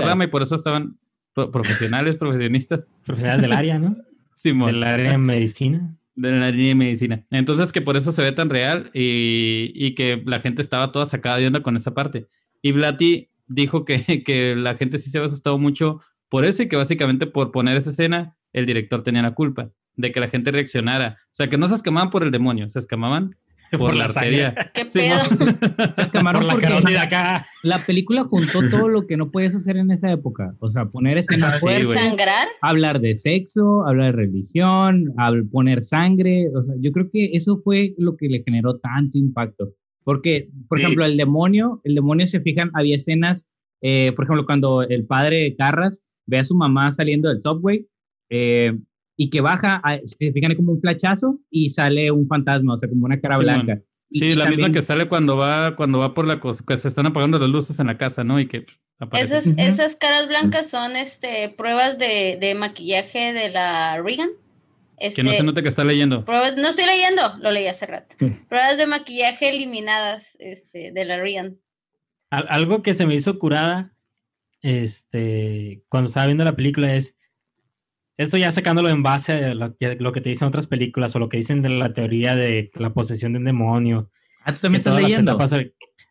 Profesionistas. 0.00 0.04
rama 0.04 0.24
y 0.24 0.26
por 0.28 0.40
eso 0.42 0.54
estaban 0.54 0.96
pro- 1.34 1.50
profesionales, 1.50 2.16
profesionistas. 2.16 2.86
Profesionales 3.04 3.42
del 3.42 3.52
área, 3.52 3.78
¿no? 3.78 3.96
Simón. 4.34 4.72
Del 4.72 4.82
área 4.82 5.10
de 5.12 5.18
medicina. 5.18 5.96
de 6.14 6.30
la 6.32 6.50
línea 6.50 6.68
de 6.68 6.74
medicina. 6.74 7.24
Entonces, 7.30 7.72
que 7.72 7.80
por 7.82 7.96
eso 7.96 8.12
se 8.12 8.22
ve 8.22 8.32
tan 8.32 8.50
real 8.50 8.90
y, 8.94 9.72
y 9.74 9.94
que 9.94 10.22
la 10.26 10.40
gente 10.40 10.62
estaba 10.62 10.92
toda 10.92 11.06
sacada 11.06 11.36
de 11.38 11.46
onda 11.46 11.62
con 11.62 11.76
esa 11.76 11.94
parte. 11.94 12.26
Y 12.62 12.72
Blatty 12.72 13.28
dijo 13.46 13.84
que, 13.84 14.22
que 14.26 14.54
la 14.56 14.74
gente 14.74 14.98
sí 14.98 15.10
se 15.10 15.18
había 15.18 15.26
asustado 15.26 15.58
mucho 15.58 16.00
por 16.28 16.44
eso 16.44 16.62
y 16.62 16.68
que 16.68 16.76
básicamente 16.76 17.26
por 17.26 17.50
poner 17.52 17.76
esa 17.76 17.90
escena, 17.90 18.36
el 18.52 18.64
director 18.66 19.02
tenía 19.02 19.22
la 19.22 19.32
culpa 19.34 19.70
de 19.96 20.10
que 20.12 20.20
la 20.20 20.28
gente 20.28 20.50
reaccionara. 20.50 21.18
O 21.26 21.30
sea, 21.34 21.48
que 21.48 21.58
no 21.58 21.68
se 21.68 21.74
escamaban 21.74 22.10
por 22.10 22.22
el 22.22 22.30
demonio, 22.30 22.68
se 22.70 22.78
escamaban 22.78 23.36
por, 23.78 23.90
Por 23.90 23.96
la 23.96 24.04
arteria. 24.06 24.54
¿Qué 24.74 24.84
pedo? 24.86 25.20
Se 25.94 26.02
escamaron 26.02 26.42
Por 26.42 26.46
la 26.48 26.52
porque 26.54 26.66
carótida 26.68 27.02
acá. 27.02 27.46
la 27.62 27.78
película 27.78 28.24
juntó 28.24 28.60
todo 28.70 28.88
lo 28.88 29.06
que 29.06 29.16
no 29.16 29.30
podías 29.30 29.54
hacer 29.54 29.76
en 29.76 29.90
esa 29.90 30.10
época. 30.12 30.54
O 30.60 30.70
sea, 30.70 30.86
poner 30.86 31.18
escenas 31.18 31.54
Sí, 31.54 31.60
fuertes, 31.60 31.84
güey. 31.86 31.98
¿Sangrar? 31.98 32.48
hablar 32.60 33.00
de 33.00 33.16
sexo, 33.16 33.86
hablar 33.86 34.12
de 34.12 34.22
religión, 34.22 35.14
poner 35.50 35.82
sangre. 35.82 36.48
O 36.54 36.62
sea, 36.62 36.74
yo 36.80 36.92
creo 36.92 37.08
que 37.10 37.30
eso 37.32 37.60
fue 37.64 37.94
lo 37.98 38.16
que 38.16 38.28
le 38.28 38.42
generó 38.44 38.78
tanto 38.78 39.18
impacto. 39.18 39.70
Porque, 40.04 40.48
por 40.68 40.78
Sí. 40.78 40.84
ejemplo, 40.84 41.04
el 41.04 41.16
demonio, 41.16 41.80
el 41.84 41.94
demonio 41.94 42.26
se 42.26 42.40
fijan, 42.40 42.70
había 42.74 42.96
escenas, 42.96 43.46
eh, 43.82 44.12
por 44.16 44.24
ejemplo, 44.24 44.46
cuando 44.46 44.82
el 44.82 45.06
padre 45.06 45.42
de 45.42 45.56
Carras 45.56 46.02
ve 46.26 46.38
a 46.38 46.44
su 46.44 46.56
mamá 46.56 46.90
saliendo 46.92 47.28
del 47.28 47.40
subway 47.40 47.86
eh, 48.30 48.76
y 49.16 49.30
que 49.30 49.40
baja, 49.40 49.80
a- 49.84 49.98
se 50.04 50.32
fijan 50.32 50.54
como 50.54 50.72
un 50.72 50.80
flachazo 50.80 51.38
y 51.50 51.70
sale 51.70 52.10
un 52.10 52.26
fantasma, 52.28 52.74
o 52.74 52.78
sea, 52.78 52.88
como 52.88 53.04
una 53.06 53.20
cara 53.20 53.36
Sí, 53.36 53.42
blanca. 53.42 53.80
Sí, 54.10 54.24
y 54.26 54.34
la 54.34 54.46
misma 54.46 54.70
que 54.70 54.82
sale 54.82 55.08
cuando 55.08 55.36
va, 55.38 55.74
cuando 55.74 55.98
va 55.98 56.12
por 56.12 56.26
la 56.26 56.38
cosa, 56.40 56.62
que 56.66 56.76
se 56.76 56.88
están 56.88 57.06
apagando 57.06 57.38
las 57.38 57.48
luces 57.48 57.78
en 57.80 57.86
la 57.86 57.96
casa, 57.96 58.24
¿no? 58.24 58.38
Y 58.40 58.46
que 58.46 58.60
pff, 58.62 58.76
aparece. 58.98 59.38
Esas, 59.38 59.54
esas 59.58 59.96
caras 59.96 60.28
blancas 60.28 60.68
son 60.68 60.96
este, 60.96 61.54
pruebas 61.56 61.96
de, 61.98 62.36
de 62.40 62.54
maquillaje 62.54 63.32
de 63.32 63.48
la 63.50 64.00
Regan. 64.02 64.28
Este, 64.98 65.22
que 65.22 65.26
no 65.28 65.32
se 65.34 65.42
note 65.42 65.62
que 65.62 65.68
está 65.70 65.82
leyendo. 65.82 66.24
pruebas- 66.26 66.56
no 66.56 66.68
estoy 66.68 66.84
leyendo, 66.86 67.22
lo 67.40 67.50
leí 67.50 67.66
hace 67.66 67.86
rato. 67.86 68.14
Pruebas 68.48 68.76
de 68.76 68.86
maquillaje 68.86 69.48
eliminadas 69.48 70.36
este, 70.38 70.92
de 70.92 71.04
la 71.06 71.18
Regan. 71.18 71.56
Al- 72.30 72.46
algo 72.50 72.82
que 72.82 72.92
se 72.94 73.06
me 73.06 73.14
hizo 73.14 73.38
curada 73.38 73.92
este, 74.60 75.82
cuando 75.88 76.08
estaba 76.08 76.26
viendo 76.26 76.44
la 76.44 76.54
película 76.56 76.94
es 76.94 77.16
esto 78.16 78.36
ya 78.36 78.52
sacándolo 78.52 78.88
en 78.90 79.02
base 79.02 79.32
a 79.46 79.54
lo, 79.54 79.76
que- 79.76 79.96
lo 79.98 80.12
que 80.12 80.20
te 80.20 80.28
dicen 80.30 80.48
otras 80.48 80.66
películas 80.66 81.14
o 81.16 81.18
lo 81.18 81.28
que 81.28 81.36
dicen 81.38 81.62
de 81.62 81.68
la 81.70 81.92
teoría 81.92 82.34
de 82.36 82.70
la 82.74 82.92
posesión 82.92 83.32
de 83.32 83.38
un 83.38 83.44
demonio. 83.44 84.10
Ah, 84.44 84.52
tú 84.54 84.60
también 84.62 84.80
estás 84.80 85.00
leyendo. 85.00 85.38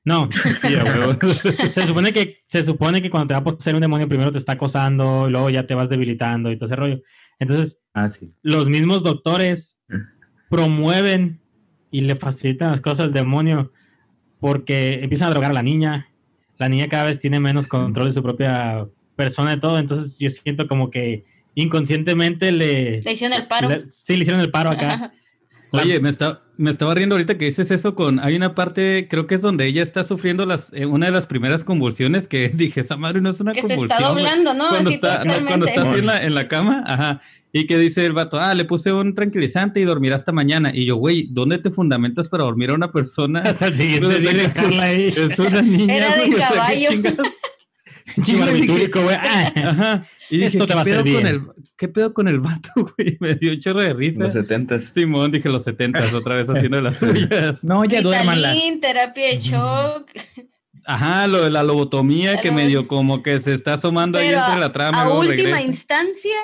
No, 0.04 0.30
Sí, 0.62 0.76
a 0.76 1.70
se 1.70 1.86
supone 1.86 2.12
que 2.12 2.38
se 2.48 2.64
supone 2.64 3.02
que 3.04 3.10
cuando 3.12 3.28
te 3.28 3.34
va 3.36 3.40
a 3.40 3.44
poseer 3.44 3.76
un 3.76 3.82
demonio 3.82 4.08
primero 4.10 4.32
te 4.32 4.40
está 4.40 4.54
acosando, 4.54 5.28
y 5.28 5.32
luego 5.32 5.50
ya 5.52 5.68
te 5.68 5.76
vas 5.76 5.90
debilitando 5.90 6.52
y 6.52 6.56
todo 6.56 6.66
ese 6.66 6.76
rollo. 6.76 7.02
Entonces, 7.40 7.80
Ah, 7.94 8.08
sí. 8.10 8.34
los 8.42 8.68
mismos 8.70 9.04
doctores 9.04 9.80
promueven 10.50 11.40
y 11.92 12.02
le 12.02 12.16
facilitan 12.16 12.72
las 12.72 12.82
cosas 12.82 13.02
al 13.02 13.14
demonio 13.14 13.72
porque 14.40 15.04
empiezan 15.04 15.28
a 15.28 15.32
drogar 15.32 15.52
a 15.52 15.56
la 15.56 15.64
niña. 15.64 16.08
La 16.58 16.70
niña 16.70 16.88
cada 16.88 17.06
vez 17.06 17.20
tiene 17.20 17.40
menos 17.40 17.68
control 17.68 18.08
de 18.08 18.14
su 18.14 18.24
propia 18.24 18.88
persona 19.16 19.54
y 19.54 19.60
todo. 19.60 19.78
Entonces 19.80 20.18
yo 20.20 20.30
siento 20.30 20.68
como 20.68 20.90
que 20.90 21.26
inconscientemente 21.56 22.52
le... 22.52 23.02
Le 23.02 23.12
hicieron 23.12 23.38
el 23.38 23.48
paro. 23.48 23.70
le- 23.70 23.86
sí, 23.90 24.16
le 24.16 24.22
hicieron 24.22 24.42
el 24.42 24.52
paro 24.52 24.70
acá. 24.72 25.14
Oye, 25.74 26.02
me, 26.02 26.10
está, 26.10 26.42
me 26.58 26.70
estaba 26.70 26.94
riendo 26.94 27.16
ahorita 27.16 27.38
que 27.38 27.46
dices 27.46 27.72
eso 27.72 27.96
con... 27.96 28.20
Hay 28.20 28.36
una 28.36 28.56
parte, 28.56 29.08
creo 29.10 29.26
que 29.26 29.36
es 29.36 29.42
donde 29.42 29.66
ella 29.66 29.82
está 29.82 30.04
sufriendo 30.04 30.46
las, 30.46 30.74
eh, 30.74 30.86
una 30.86 31.06
de 31.06 31.14
las 31.14 31.28
primeras 31.28 31.64
convulsiones 31.64 32.28
que 32.28 32.50
dije, 32.54 32.82
esa 32.82 32.98
madre 32.98 33.22
no 33.22 33.30
es 33.30 33.40
una 33.40 33.54
que 33.54 33.62
se 33.62 33.68
convulsión. 33.70 33.92
está 34.00 34.12
güey". 34.12 34.24
doblando, 34.24 34.54
¿no? 34.54 34.68
Cuando 34.68 34.90
Así 34.90 34.96
está, 34.96 35.20
totalmente. 35.22 35.48
cuando 35.48 35.66
está 35.68 35.82
así 35.90 36.00
en 36.00 36.06
la, 36.06 36.24
en 36.26 36.36
la 36.36 36.48
cama, 36.50 36.84
ajá, 36.86 37.22
y 37.54 37.68
que 37.68 37.78
dice 37.78 38.06
el 38.06 38.14
vato, 38.14 38.40
ah, 38.40 38.54
le 38.54 38.66
puse 38.66 38.92
un 38.94 39.16
tranquilizante 39.16 39.80
y 39.80 39.84
dormirá 39.86 40.16
hasta 40.16 40.32
mañana. 40.32 40.72
Y 40.74 40.86
yo, 40.86 40.96
güey, 40.98 41.28
¿dónde 41.32 41.58
te 41.58 41.70
fundamentas 41.72 42.28
para 42.30 42.44
dormir 42.44 42.70
a 42.70 42.74
una 42.76 42.92
persona? 42.92 43.42
Hasta 43.46 43.68
el 43.68 43.76
siguiente 43.76 44.08
Desde 44.08 44.34
día. 44.34 44.92
Es 44.94 45.40
una 45.40 45.62
niña, 45.62 45.96
Era 45.96 46.18
de 46.18 46.28
güey, 46.28 46.34
o 46.34 46.38
sea, 46.38 46.48
¿qué 46.50 46.56
caballo. 46.56 46.90
güey. 49.04 49.16
Ah. 49.16 49.54
Ajá. 49.56 50.08
Y 50.32 50.44
Esto 50.44 50.66
te 50.66 50.68
¿qué 50.68 50.76
va 50.76 50.82
a 50.82 51.04
con 51.04 51.28
el, 51.28 51.42
¿qué 51.76 51.88
pedo 51.90 52.14
con 52.14 52.28
el 52.30 52.40
vato, 52.40 52.72
güey? 52.98 53.18
Me 53.20 53.36
dio 53.36 53.52
un 53.52 53.60
chorro 53.60 53.82
de 53.82 53.94
risa. 53.94 54.22
Los 54.24 54.34
setentas. 54.34 54.86
Simón, 54.86 55.30
dije 55.32 55.50
los 55.50 55.66
setentas, 55.66 56.14
otra 56.14 56.36
vez 56.36 56.50
haciendo 56.50 56.82
las 56.82 56.98
suyas. 56.98 57.66
No, 57.66 57.84
ya 57.84 58.02
duérmanla. 58.02 58.54
Ritalin, 58.54 58.80
terapia 58.80 59.28
de 59.28 59.38
shock. 59.38 60.10
Ajá, 60.86 61.28
lo 61.28 61.44
de 61.44 61.50
la 61.52 61.64
lobotomía 61.64 62.40
que 62.40 62.52
medio 62.52 62.88
como 62.88 63.22
que 63.22 63.40
se 63.42 63.54
está 63.54 63.74
asomando 63.74 64.18
ahí 64.18 64.30
Pero 64.30 64.40
entre 64.40 64.60
la 64.60 64.72
trama. 64.72 65.02
A 65.02 65.06
luego 65.06 65.20
última 65.20 65.36
regresa. 65.36 65.62
instancia, 65.62 66.36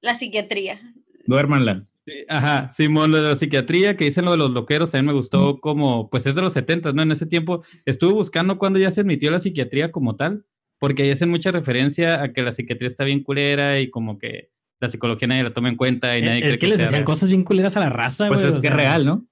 la 0.00 0.16
psiquiatría. 0.16 0.80
Duérmanla. 1.26 1.86
Ajá, 2.28 2.70
Simón, 2.72 3.12
lo 3.12 3.22
de 3.22 3.28
la 3.30 3.36
psiquiatría, 3.36 3.96
que 3.96 4.04
dicen 4.04 4.24
lo 4.24 4.32
de 4.32 4.36
los 4.38 4.50
loqueros, 4.50 4.94
a 4.94 4.98
mí 4.98 5.06
me 5.06 5.12
gustó 5.12 5.60
como, 5.60 6.10
pues 6.10 6.26
es 6.26 6.34
de 6.34 6.42
los 6.42 6.52
setentas, 6.52 6.94
¿no? 6.94 7.02
En 7.02 7.12
ese 7.12 7.26
tiempo 7.26 7.64
estuve 7.84 8.12
buscando 8.12 8.58
cuando 8.58 8.78
ya 8.78 8.90
se 8.90 9.00
admitió 9.02 9.30
la 9.30 9.40
psiquiatría 9.40 9.90
como 9.92 10.14
tal, 10.16 10.44
porque 10.78 11.02
ahí 11.04 11.10
hacen 11.10 11.30
mucha 11.30 11.50
referencia 11.52 12.22
a 12.22 12.32
que 12.32 12.42
la 12.42 12.52
psiquiatría 12.52 12.86
está 12.88 13.04
bien 13.04 13.22
culera 13.22 13.80
y 13.80 13.90
como 13.90 14.18
que 14.18 14.50
la 14.80 14.88
psicología 14.88 15.26
nadie 15.28 15.42
la 15.44 15.52
toma 15.54 15.68
en 15.70 15.76
cuenta 15.76 16.16
y 16.18 16.22
nadie 16.22 16.38
Es 16.40 16.44
cree 16.48 16.58
que 16.58 16.66
les 16.68 16.76
sea 16.76 16.86
hacían 16.86 16.98
real. 17.00 17.04
cosas 17.04 17.28
bien 17.28 17.44
culeras 17.44 17.76
a 17.76 17.80
la 17.80 17.88
raza, 17.90 18.28
Pues 18.28 18.40
güey. 18.40 18.52
es 18.52 18.60
que 18.60 18.68
es 18.68 18.74
sea, 18.74 18.76
real, 18.76 19.06
¿no? 19.06 19.24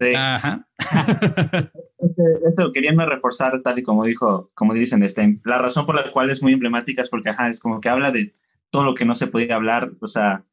Sí. 0.00 0.12
Ajá. 0.14 0.66
Este, 1.98 2.22
esto 2.48 2.72
queriendo 2.72 3.04
reforzar 3.06 3.60
tal 3.62 3.78
y 3.78 3.82
como 3.82 4.04
dijo, 4.04 4.50
como 4.54 4.74
dicen, 4.74 5.02
este, 5.02 5.38
la 5.44 5.58
razón 5.58 5.86
por 5.86 5.94
la 5.94 6.10
cual 6.12 6.30
es 6.30 6.42
muy 6.42 6.52
emblemática 6.52 7.02
es 7.02 7.08
porque, 7.08 7.30
ajá, 7.30 7.48
es 7.48 7.60
como 7.60 7.80
que 7.80 7.88
habla 7.88 8.10
de 8.10 8.32
todo 8.70 8.84
lo 8.84 8.94
que 8.94 9.04
no 9.04 9.14
se 9.14 9.26
podía 9.26 9.54
hablar, 9.56 9.92
o 10.00 10.08
sea, 10.08 10.44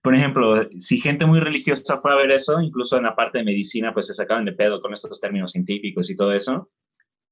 por 0.00 0.14
ejemplo, 0.14 0.68
si 0.78 1.00
gente 1.00 1.26
muy 1.26 1.40
religiosa 1.40 1.98
fue 1.98 2.12
a 2.12 2.16
ver 2.16 2.30
eso, 2.30 2.60
incluso 2.62 2.96
en 2.96 3.02
la 3.02 3.16
parte 3.16 3.38
de 3.38 3.44
medicina, 3.44 3.92
pues 3.92 4.06
se 4.06 4.14
sacaban 4.14 4.44
de 4.44 4.52
pedo 4.52 4.80
con 4.80 4.92
estos 4.92 5.20
términos 5.20 5.52
científicos 5.52 6.08
y 6.08 6.16
todo 6.16 6.32
eso, 6.32 6.70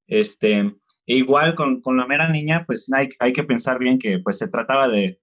este, 0.07 0.75
e 1.07 1.17
igual 1.17 1.55
con, 1.55 1.81
con 1.81 1.97
la 1.97 2.07
mera 2.07 2.29
niña, 2.29 2.65
pues 2.67 2.93
hay, 2.93 3.09
hay 3.19 3.33
que 3.33 3.45
pensar 3.45 3.79
bien 3.79 3.99
que 3.99 4.19
pues 4.19 4.39
se 4.39 4.49
trataba 4.49 4.89
de, 4.89 5.21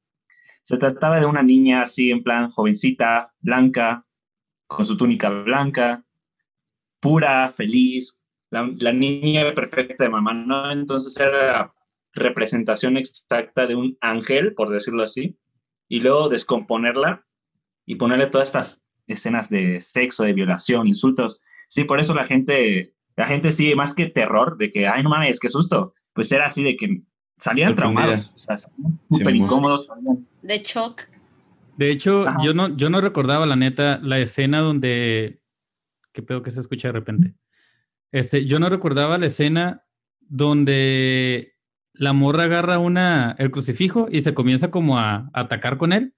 se 0.63 0.77
trataba 0.77 1.19
de 1.19 1.25
una 1.25 1.43
niña 1.43 1.81
así 1.81 2.11
en 2.11 2.23
plan 2.23 2.49
jovencita, 2.49 3.33
blanca, 3.39 4.05
con 4.67 4.85
su 4.85 4.97
túnica 4.97 5.29
blanca, 5.29 6.03
pura, 6.99 7.49
feliz, 7.49 8.23
la, 8.49 8.71
la 8.77 8.93
niña 8.93 9.53
perfecta 9.53 10.05
de 10.05 10.09
mamá, 10.09 10.33
¿no? 10.33 10.71
Entonces 10.71 11.19
era 11.19 11.73
representación 12.13 12.97
exacta 12.97 13.67
de 13.67 13.75
un 13.75 13.97
ángel, 14.01 14.53
por 14.53 14.69
decirlo 14.69 15.03
así, 15.03 15.37
y 15.87 15.99
luego 15.99 16.29
descomponerla 16.29 17.25
y 17.85 17.95
ponerle 17.95 18.27
todas 18.27 18.49
estas 18.49 18.85
escenas 19.07 19.49
de 19.49 19.81
sexo, 19.81 20.23
de 20.23 20.33
violación, 20.33 20.87
insultos. 20.87 21.43
Sí, 21.67 21.83
por 21.83 21.99
eso 21.99 22.13
la 22.13 22.25
gente, 22.25 22.93
la 23.15 23.25
gente 23.27 23.51
sí, 23.51 23.73
más 23.75 23.93
que 23.93 24.07
terror, 24.07 24.57
de 24.57 24.71
que, 24.71 24.87
ay, 24.87 25.03
no 25.03 25.09
mames, 25.09 25.39
qué 25.39 25.49
susto, 25.49 25.93
pues 26.13 26.31
era 26.31 26.47
así 26.47 26.63
de 26.63 26.75
que 26.75 27.01
salían 27.37 27.75
traumados, 27.75 28.31
o 28.33 28.37
sea, 28.37 28.57
salían 28.57 28.99
súper 29.09 29.33
Sí, 29.33 29.39
incómodos. 29.39 29.87
salían- 29.87 30.27
De 30.41 30.59
shock. 30.59 31.01
De 31.77 31.89
hecho, 31.89 32.27
Ajá. 32.27 32.39
yo 32.43 32.53
no, 32.53 32.75
yo 32.77 32.89
no 32.89 33.01
recordaba, 33.01 33.45
la 33.45 33.55
neta, 33.55 33.99
la 34.03 34.19
escena 34.19 34.59
donde. 34.59 35.41
¿Qué 36.11 36.21
pedo 36.21 36.43
que 36.43 36.51
se 36.51 36.59
escucha 36.59 36.89
de 36.89 36.91
repente? 36.91 37.33
Este, 38.11 38.45
yo 38.45 38.59
no 38.59 38.69
recordaba 38.69 39.17
la 39.17 39.25
escena 39.25 39.83
donde 40.21 41.55
la 41.93 42.13
morra 42.13 42.43
agarra 42.43 42.77
una, 42.77 43.35
el 43.39 43.49
crucifijo 43.51 44.07
y 44.11 44.21
se 44.21 44.33
comienza 44.35 44.69
como 44.71 44.99
a, 44.99 45.15
a 45.15 45.29
atacar 45.33 45.77
con 45.77 45.93
él. 45.93 46.13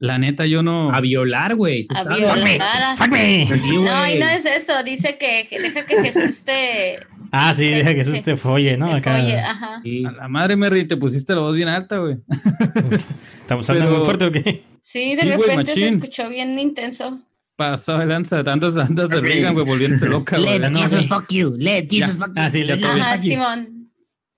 La 0.00 0.18
neta, 0.18 0.44
yo 0.46 0.62
no. 0.62 0.92
A 0.92 1.00
violar, 1.00 1.54
güey. 1.54 1.86
A 1.94 2.02
violar. 2.04 2.96
¡Fuck 2.98 3.08
me! 3.08 3.46
Sí, 3.46 3.60
No, 3.76 4.08
y 4.08 4.18
no 4.18 4.26
es 4.28 4.44
eso. 4.44 4.72
Dice 4.84 5.16
que, 5.18 5.46
que 5.48 5.60
deja 5.60 5.86
que 5.86 6.02
Jesús 6.02 6.44
te, 6.44 6.98
Ah, 7.30 7.54
sí, 7.54 7.68
deja 7.68 7.94
que 7.94 8.04
sí. 8.04 8.20
te 8.20 8.36
folle, 8.36 8.76
¿no? 8.76 8.86
te 8.86 8.96
Acá 8.98 9.18
folle. 9.18 9.38
Ajá. 9.38 9.80
Sí. 9.82 10.04
A 10.04 10.12
la 10.12 10.28
madre, 10.28 10.56
Merry, 10.56 10.86
te 10.86 10.96
pusiste 10.96 11.34
la 11.34 11.40
voz 11.40 11.54
bien 11.56 11.68
alta, 11.68 11.98
güey. 11.98 12.18
estamos 13.40 13.68
hablando 13.68 13.90
Pero- 13.90 13.98
muy 13.98 14.04
fuerte 14.04 14.24
o 14.26 14.32
qué? 14.32 14.64
Sí, 14.80 15.14
de 15.16 15.22
Sí, 15.22 15.28
repente 15.28 15.74
se 15.74 15.88
escuchó 15.88 16.28
bien 16.28 16.58
intenso. 16.58 17.20
Pasado 17.56 18.00
de 18.00 18.06
lanza, 18.06 18.40
andas, 18.40 18.76
andas 18.76 19.08
de 19.08 19.20
Reagan, 19.20 19.54
güey, 19.54 19.64
volviéndote 19.64 20.06
loca, 20.06 20.38
güey. 20.38 20.58
Let 20.58 20.70
no, 20.70 20.80
Jesus 20.80 21.02
sí. 21.02 21.08
fuck 21.08 21.32
you. 21.32 21.54
Let. 21.56 21.86
Jesus 21.88 22.16
fuck 22.18 22.28
you. 22.28 22.32
Ah, 22.36 22.50
sí, 22.50 22.64
let 22.64 22.82
Ajá. 22.84 23.16
Simón. 23.18 23.90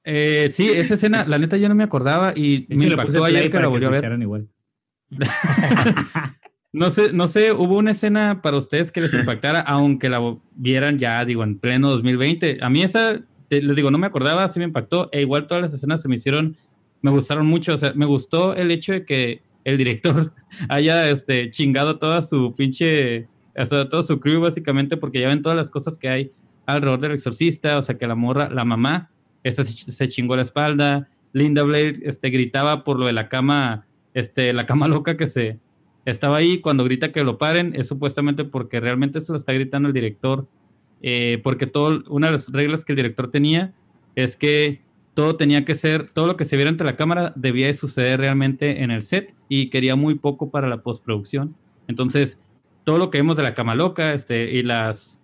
Eh, 0.05 0.51
sí, 0.53 0.69
esa 0.71 0.95
escena, 0.95 1.25
la 1.27 1.39
neta, 1.39 1.57
yo 1.57 1.69
no 1.69 1.75
me 1.75 1.83
acordaba 1.83 2.33
y 2.37 2.67
me 2.69 2.85
impactó 2.87 3.25
ayer 3.25 3.51
que 3.51 3.59
la 3.59 3.69
volví 3.69 3.87
a 3.87 3.91
ver. 3.91 4.19
igual. 4.21 4.49
No 6.73 6.91
sé, 6.91 7.15
no 7.15 7.27
sé, 7.27 7.53
hubo 7.53 7.79
una 7.79 7.93
escena 7.93 8.43
para 8.43 8.59
ustedes 8.59 8.93
que 8.93 9.01
les 9.01 9.15
impactara, 9.15 9.61
aunque 9.61 10.11
la 10.11 10.37
vieran 10.57 10.99
ya, 10.99 11.25
digo, 11.25 11.43
en 11.43 11.59
pleno 11.59 11.89
2020. 11.89 12.59
A 12.61 12.69
mí 12.69 12.83
esa, 12.83 13.19
les 13.49 13.77
digo, 13.77 13.91
no 13.91 13.97
me 13.97 14.07
acordaba, 14.07 14.47
sí 14.49 14.59
me 14.59 14.67
impactó, 14.67 15.09
e 15.11 15.23
igual 15.23 15.47
todas 15.47 15.63
las 15.63 15.73
escenas 15.73 16.03
se 16.03 16.09
me 16.09 16.17
hicieron 16.17 16.55
me 17.03 17.11
gustaron 17.11 17.47
mucho. 17.47 17.75
O 17.75 17.77
sea, 17.77 17.93
me 17.95 18.07
gustó 18.07 18.55
el 18.55 18.71
hecho 18.71 18.93
de 18.93 19.05
que 19.05 19.43
el 19.65 19.79
director 19.79 20.33
haya 20.69 21.09
este, 21.09 21.51
chingado 21.51 21.99
toda 21.99 22.23
su 22.23 22.55
pinche, 22.55 23.29
o 23.57 23.65
sea, 23.65 23.89
todo 23.89 24.03
su 24.03 24.21
crew 24.21 24.41
básicamente, 24.41 24.97
porque 24.97 25.21
ya 25.21 25.29
ven 25.29 25.43
todas 25.43 25.57
las 25.57 25.71
cosas 25.71 25.99
que 25.99 26.09
hay 26.09 26.33
alrededor 26.67 27.01
del 27.01 27.13
exorcista, 27.13 27.79
o 27.79 27.83
sea, 27.83 27.97
que 27.97 28.07
la 28.07 28.17
morra, 28.17 28.51
la 28.51 28.65
mamá, 28.65 29.11
esta 29.45 29.65
se, 29.65 29.73
se 29.73 30.09
chingó 30.09 30.35
la 30.37 30.43
espalda, 30.43 31.09
Linda 31.33 31.63
Blair 31.63 32.01
este, 32.05 32.31
gritaba 32.31 32.83
por 32.83 32.99
lo 32.99 33.07
de 33.07 33.13
la 33.13 33.29
cama, 33.29 33.86
este, 34.17 34.53
la 34.55 34.67
cama 34.67 34.89
loca 34.97 35.17
que 35.17 35.27
se 35.27 35.61
estaba 36.07 36.39
ahí, 36.39 36.61
cuando 36.61 36.85
grita 36.85 37.12
que 37.12 37.23
lo 37.23 37.37
paren, 37.37 37.75
es 37.77 37.87
supuestamente 37.89 38.45
porque 38.45 38.81
realmente 38.81 39.21
se 39.21 39.33
lo 39.33 39.37
está 39.37 39.53
gritando 39.53 39.89
el 39.89 39.93
director, 39.93 40.47
eh, 41.03 41.41
porque 41.43 41.67
todo, 41.67 42.03
una 42.09 42.29
de 42.29 42.33
las 42.33 42.51
reglas 42.51 42.85
que 42.85 42.93
el 42.93 42.97
director 42.97 43.31
tenía 43.31 43.75
es 44.14 44.37
que 44.37 44.81
todo 45.14 45.37
tenía 45.37 45.64
que 45.64 45.75
ser, 45.75 46.09
todo 46.11 46.27
lo 46.27 46.37
que 46.37 46.45
se 46.45 46.57
viera 46.57 46.71
ante 46.71 46.85
la 46.85 46.97
cámara 46.97 47.33
debía 47.37 47.67
de 47.67 47.75
suceder 47.75 48.21
realmente 48.21 48.83
en 48.83 48.91
el 48.91 49.03
set 49.03 49.35
y 49.49 49.69
quería 49.69 49.97
muy 49.97 50.14
poco 50.14 50.51
para 50.51 50.69
la 50.69 50.83
postproducción. 50.83 51.55
Entonces, 51.89 52.39
todo 52.85 52.99
lo 52.99 53.11
que 53.11 53.19
vemos 53.19 53.37
de 53.37 53.43
la 53.43 53.55
cama 53.55 53.75
loca 53.75 54.14
este, 54.14 54.53
y 54.53 54.62
las, 54.62 55.21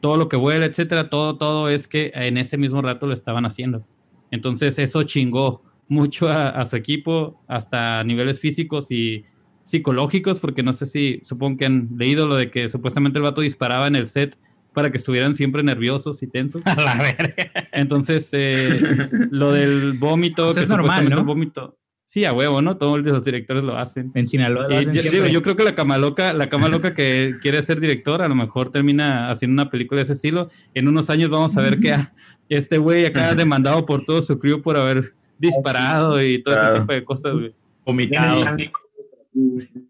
todo 0.00 0.16
lo 0.16 0.28
que 0.28 0.36
vuela, 0.36 0.66
etcétera, 0.66 1.10
todo, 1.10 1.36
todo 1.36 1.68
es 1.68 1.86
que 1.86 2.10
en 2.14 2.38
ese 2.38 2.56
mismo 2.56 2.82
rato 2.82 3.06
lo 3.06 3.12
estaban 3.12 3.46
haciendo. 3.46 3.84
Entonces, 4.30 4.78
eso 4.78 5.02
chingó 5.04 5.62
mucho 5.88 6.28
a, 6.28 6.48
a 6.50 6.64
su 6.66 6.76
equipo, 6.76 7.42
hasta 7.48 8.02
niveles 8.04 8.40
físicos 8.40 8.90
y 8.90 9.24
psicológicos, 9.62 10.38
porque 10.40 10.62
no 10.62 10.72
sé 10.72 10.86
si, 10.86 11.20
supongo 11.24 11.58
que 11.58 11.66
han 11.66 11.88
leído 11.96 12.28
lo 12.28 12.36
de 12.36 12.50
que 12.50 12.68
supuestamente 12.68 13.18
el 13.18 13.24
vato 13.24 13.40
disparaba 13.40 13.86
en 13.88 13.96
el 13.96 14.06
set 14.06 14.38
para 14.72 14.90
que 14.92 14.96
estuvieran 14.98 15.34
siempre 15.34 15.62
nerviosos 15.62 16.22
y 16.22 16.28
tensos. 16.28 16.62
A 16.66 16.74
la 16.76 16.94
verga. 16.96 17.50
Entonces, 17.72 18.28
eh, 18.32 19.08
lo 19.30 19.50
del 19.52 19.94
vómito, 19.94 20.44
Pues 20.44 20.56
que 20.56 20.62
es 20.64 20.68
normal, 20.68 20.84
supuestamente 20.86 21.14
¿no? 21.14 21.20
el 21.20 21.26
vómito. 21.26 21.78
Sí, 22.08 22.24
a 22.24 22.32
huevo, 22.32 22.62
¿no? 22.62 22.76
Todos 22.76 23.00
los 23.04 23.24
directores 23.24 23.64
lo 23.64 23.76
hacen. 23.76 24.12
En 24.14 24.28
Sinaloa. 24.28 24.68
lo 24.68 24.74
Y 24.74 24.76
hacen 24.76 24.92
yo, 24.92 25.00
siempre. 25.02 25.20
digo, 25.22 25.32
yo 25.32 25.42
creo 25.42 25.56
que 25.56 25.64
la 25.64 25.74
cama 25.74 25.98
loca, 25.98 26.32
la 26.32 26.48
cama 26.48 26.68
loca 26.68 26.94
que 26.94 27.34
quiere 27.42 27.60
ser 27.62 27.80
director, 27.80 28.22
a 28.22 28.28
lo 28.28 28.36
mejor 28.36 28.70
termina 28.70 29.28
haciendo 29.28 29.60
una 29.60 29.70
película 29.72 29.98
de 29.98 30.04
ese 30.04 30.12
estilo. 30.12 30.48
En 30.74 30.86
unos 30.86 31.10
años 31.10 31.30
vamos 31.30 31.56
a 31.56 31.62
ver 31.62 31.80
que 31.80 31.92
este 32.48 32.78
güey 32.78 33.06
acá 33.06 33.34
demandado 33.34 33.84
por 33.86 34.04
todo 34.04 34.22
su 34.22 34.38
crew 34.38 34.62
por 34.62 34.76
haber 34.76 35.15
disparado 35.38 36.22
y 36.22 36.42
todo 36.42 36.54
ese 36.54 36.62
Claro. 36.62 36.80
tipo 36.80 36.92
de 36.92 37.04
cosas, 37.04 37.32
güey. 37.32 37.54
Viene 37.86 38.18
Vomitado. 38.18 38.44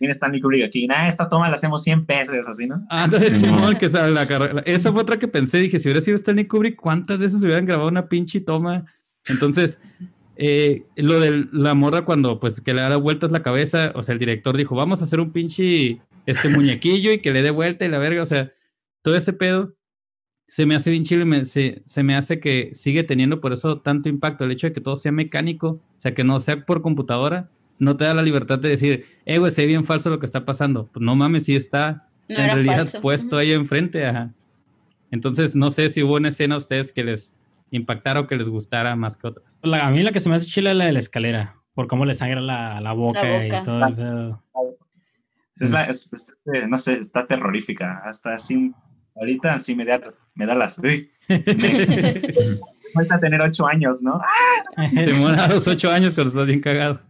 Stanley, 0.00 0.40
Kubrick 0.40 0.64
aquí. 0.64 0.86
Nah, 0.86 1.06
esta 1.08 1.28
toma 1.28 1.48
la 1.48 1.54
hacemos 1.54 1.82
100 1.82 2.04
pesos, 2.06 2.48
así, 2.48 2.66
¿no? 2.66 2.84
Ah, 2.90 3.06
no, 3.10 3.20
Simón, 3.20 3.76
que 3.76 3.88
sabe 3.88 4.10
la 4.10 4.26
carrera. 4.26 4.62
Esa 4.66 4.92
fue 4.92 5.02
otra 5.02 5.18
que 5.18 5.28
pensé. 5.28 5.58
Dije, 5.58 5.78
si 5.78 5.88
hubiera 5.88 6.00
sido 6.00 6.16
Stanley 6.16 6.46
Kubrick, 6.46 6.76
¿cuántas 6.76 7.18
veces 7.18 7.42
hubieran 7.42 7.64
grabado 7.64 7.88
una 7.88 8.08
pinche 8.08 8.40
toma? 8.40 8.86
Entonces, 9.26 9.78
eh, 10.36 10.82
lo 10.96 11.20
de 11.20 11.46
la 11.52 11.74
morra 11.74 12.04
cuando, 12.04 12.40
pues, 12.40 12.60
que 12.60 12.74
le 12.74 12.82
da 12.82 12.96
vueltas 12.96 13.30
la 13.30 13.42
cabeza, 13.42 13.92
o 13.94 14.02
sea, 14.02 14.12
el 14.14 14.18
director 14.18 14.56
dijo, 14.56 14.74
vamos 14.74 15.00
a 15.00 15.04
hacer 15.04 15.20
un 15.20 15.30
pinche, 15.32 16.00
este 16.26 16.48
muñequillo 16.48 17.12
y 17.12 17.20
que 17.20 17.30
le 17.32 17.42
dé 17.42 17.50
vuelta 17.50 17.84
y 17.84 17.88
la 17.88 17.98
verga, 17.98 18.22
o 18.22 18.26
sea, 18.26 18.52
todo 19.02 19.16
ese 19.16 19.32
pedo 19.32 19.74
se 20.48 20.64
me 20.66 20.74
hace 20.74 20.90
bien 20.90 21.04
chido 21.04 21.22
y 21.22 21.24
me- 21.24 21.44
se, 21.44 21.82
se 21.84 22.02
me 22.02 22.14
hace 22.16 22.38
que 22.40 22.70
sigue 22.72 23.02
teniendo 23.02 23.40
por 23.40 23.52
eso 23.52 23.80
tanto 23.80 24.08
impacto. 24.08 24.44
El 24.44 24.52
hecho 24.52 24.66
de 24.68 24.72
que 24.72 24.80
todo 24.80 24.96
sea 24.96 25.12
mecánico, 25.12 25.68
o 25.68 25.80
sea, 25.96 26.14
que 26.14 26.24
no 26.24 26.38
sea 26.40 26.64
por 26.64 26.82
computadora, 26.82 27.48
no 27.78 27.96
te 27.96 28.04
da 28.04 28.14
la 28.14 28.22
libertad 28.22 28.58
de 28.58 28.68
decir, 28.70 29.06
eh, 29.26 29.38
güey, 29.38 29.52
sé 29.52 29.66
bien 29.66 29.84
falso 29.84 30.08
lo 30.10 30.18
que 30.20 30.26
está 30.26 30.44
pasando. 30.44 30.86
Pues 30.92 31.02
no 31.04 31.14
mames, 31.16 31.44
sí 31.44 31.56
está 31.56 32.08
No 32.28 32.36
en 32.38 32.46
realidad 32.46 32.76
falso. 32.78 33.00
puesto 33.02 33.36
ahí 33.36 33.52
enfrente. 33.52 34.06
Ajá. 34.06 34.32
Entonces, 35.10 35.54
no 35.56 35.70
sé 35.70 35.88
si 35.90 36.02
hubo 36.02 36.14
una 36.16 36.28
escena 36.30 36.54
a 36.54 36.58
ustedes 36.58 36.92
que 36.92 37.04
les 37.04 37.36
impactara 37.70 38.20
o 38.20 38.26
que 38.26 38.36
les 38.36 38.48
gustara 38.48 38.96
más 38.96 39.16
que 39.16 39.26
otras. 39.26 39.58
La- 39.62 39.86
a 39.86 39.90
mí 39.90 40.02
la 40.02 40.12
que 40.12 40.20
se 40.20 40.28
me 40.28 40.36
hace 40.36 40.46
chila 40.46 40.70
es 40.70 40.76
la 40.76 40.86
de 40.86 40.92
la 40.92 40.98
escalera, 41.00 41.56
por 41.74 41.86
cómo 41.88 42.04
le 42.06 42.14
sangra 42.14 42.40
la, 42.40 42.80
la 42.80 42.92
boca, 42.92 43.22
La 43.24 43.42
boca. 43.42 43.60
y 43.60 43.64
todo 43.64 43.86
el. 43.86 44.34
Es 45.58 45.70
la- 45.72 45.84
es- 45.84 46.12
es- 46.12 46.38
eh, 46.52 46.66
no 46.68 46.78
sé, 46.78 46.98
está 46.98 47.26
terrorífica. 47.26 48.02
Hasta 48.04 48.34
así, 48.34 48.72
ahorita 49.16 49.58
sí 49.60 49.74
me 49.74 49.84
da, 49.84 50.00
me 50.34 50.46
da 50.46 50.54
las. 50.54 50.78
Uy, 50.78 51.10
me- 51.28 52.58
falta 52.94 53.20
tener 53.20 53.40
ocho 53.40 53.66
años, 53.66 54.02
¿no? 54.02 54.20
Simón 55.06 55.38
a 55.38 55.48
los 55.48 55.66
ocho 55.68 55.90
años 55.90 56.14
cuando 56.14 56.30
estás 56.30 56.46
bien 56.46 56.60
cagado. 56.60 57.00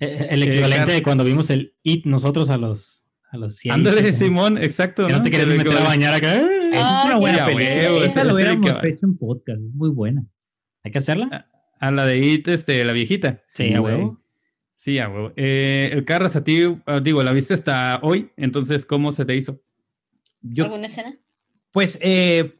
Eh, 0.00 0.28
El 0.30 0.42
equivalente 0.42 0.92
de 0.92 1.02
cuando 1.02 1.24
vimos 1.24 1.48
el 1.50 1.74
IT 1.82 2.06
nosotros 2.06 2.50
a 2.50 2.56
los 2.56 3.04
a 3.32 3.36
los 3.36 3.56
100. 3.58 3.74
Ándale, 3.74 4.12
Simón, 4.12 4.58
exacto. 4.58 5.06
Que 5.06 5.12
no 5.12 5.22
te 5.22 5.30
Que- 5.30 5.46
meter 5.46 5.76
a 5.76 5.84
bañar 5.84 6.14
acá. 6.14 6.34
Esa 6.34 6.46
es 6.80 6.84
Ah, 6.84 7.02
una 7.06 7.16
buena 7.18 7.46
película. 7.46 8.04
Esa 8.04 8.24
lo 8.24 8.34
hubiéramos 8.34 8.80
que- 8.80 8.88
hecho 8.88 9.06
en 9.06 9.16
podcast. 9.16 9.60
Es 9.60 9.72
muy 9.74 9.90
buena. 9.90 10.24
¿Hay 10.82 10.90
que 10.90 10.98
hacerla? 10.98 11.46
A 11.78 11.92
la 11.92 12.04
de 12.06 12.18
It, 12.18 12.48
este, 12.48 12.84
la 12.84 12.92
viejita. 12.92 13.42
Sí, 13.46 13.72
a 13.72 13.80
huevo. 13.80 14.20
Sí, 14.76 14.98
a 14.98 15.08
huevo. 15.08 15.32
Eh, 15.36 15.90
el 15.92 16.04
Carras, 16.04 16.34
a 16.34 16.42
ti, 16.42 16.62
ah, 16.86 16.98
digo, 17.00 17.22
la 17.22 17.32
viste 17.32 17.54
hasta 17.54 18.00
hoy, 18.02 18.32
entonces, 18.36 18.84
¿cómo 18.84 19.12
se 19.12 19.24
te 19.24 19.36
hizo? 19.36 19.60
Yo, 20.42 20.64
¿Alguna 20.64 20.86
escena? 20.86 21.14
Pues 21.72 21.98
eh, 22.00 22.54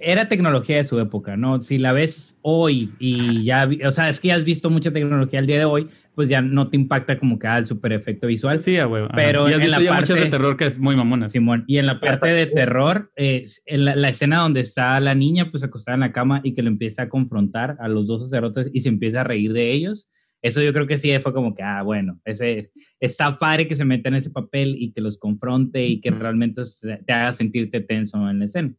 era 0.00 0.28
tecnología 0.28 0.76
de 0.76 0.84
su 0.84 0.98
época, 1.00 1.36
¿no? 1.36 1.60
Si 1.62 1.78
la 1.78 1.92
ves 1.92 2.38
hoy 2.42 2.92
y 2.98 3.44
ya, 3.44 3.68
o 3.86 3.92
sea, 3.92 4.08
es 4.08 4.20
que 4.20 4.28
ya 4.28 4.36
has 4.36 4.44
visto 4.44 4.70
mucha 4.70 4.92
tecnología 4.92 5.38
al 5.40 5.46
día 5.46 5.58
de 5.58 5.64
hoy, 5.64 5.88
pues 6.14 6.28
ya 6.28 6.40
no 6.40 6.68
te 6.70 6.76
impacta 6.76 7.18
como 7.18 7.38
que 7.38 7.46
ah, 7.48 7.58
el 7.58 7.66
super 7.66 7.92
efecto 7.92 8.28
visual. 8.28 8.60
Sí, 8.60 8.76
a 8.78 8.86
huevo. 8.86 9.08
Pero 9.14 9.44
Y 9.48 9.52
has 9.52 9.54
en 9.54 9.60
visto 9.60 9.78
la 9.78 9.84
ya 9.84 9.92
muchas 9.94 10.08
de 10.10 10.14
parte- 10.14 10.30
terror 10.30 10.56
que 10.56 10.66
es 10.66 10.78
muy 10.78 10.94
mamona. 10.96 11.28
Simón. 11.28 11.64
Y 11.66 11.78
en 11.78 11.86
la 11.86 12.00
parte 12.00 12.28
de 12.28 12.46
terror, 12.46 13.12
eh, 13.16 13.46
en 13.66 13.84
la, 13.84 13.96
la 13.96 14.08
escena 14.08 14.38
donde 14.38 14.60
está 14.60 14.98
la 15.00 15.14
niña 15.14 15.50
pues 15.50 15.62
acostada 15.64 15.94
en 15.96 16.00
la 16.00 16.12
cama 16.12 16.40
y 16.44 16.54
que 16.54 16.62
le 16.62 16.68
empieza 16.68 17.02
a 17.02 17.08
confrontar 17.08 17.76
a 17.80 17.88
los 17.88 18.06
dos 18.06 18.22
sacerdotes 18.22 18.70
y 18.72 18.80
se 18.80 18.88
empieza 18.88 19.22
a 19.22 19.24
reír 19.24 19.52
de 19.52 19.72
ellos, 19.72 20.08
eso 20.44 20.62
yo 20.62 20.72
creo 20.72 20.86
que 20.86 20.98
sí 20.98 21.10
fue 21.18 21.32
como 21.32 21.54
que, 21.54 21.62
ah, 21.62 21.82
bueno, 21.82 22.20
ese, 22.24 22.70
está 23.00 23.36
padre 23.38 23.66
que 23.66 23.74
se 23.74 23.84
meta 23.84 24.08
en 24.10 24.14
ese 24.16 24.30
papel 24.30 24.76
y 24.78 24.92
que 24.92 25.00
los 25.00 25.18
confronte 25.18 25.84
y 25.86 26.00
que 26.00 26.10
realmente 26.10 26.62
te 27.06 27.12
haga 27.12 27.32
sentirte 27.32 27.80
tenso 27.80 28.28
en 28.30 28.38
la 28.38 28.44
escena. 28.44 28.74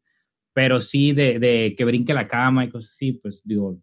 Pero 0.54 0.80
sí, 0.80 1.12
de, 1.12 1.40
de 1.40 1.74
que 1.76 1.84
brinque 1.84 2.14
la 2.14 2.28
cama 2.28 2.64
y 2.64 2.70
cosas 2.70 2.92
así, 2.92 3.14
pues 3.14 3.42
digo, 3.44 3.82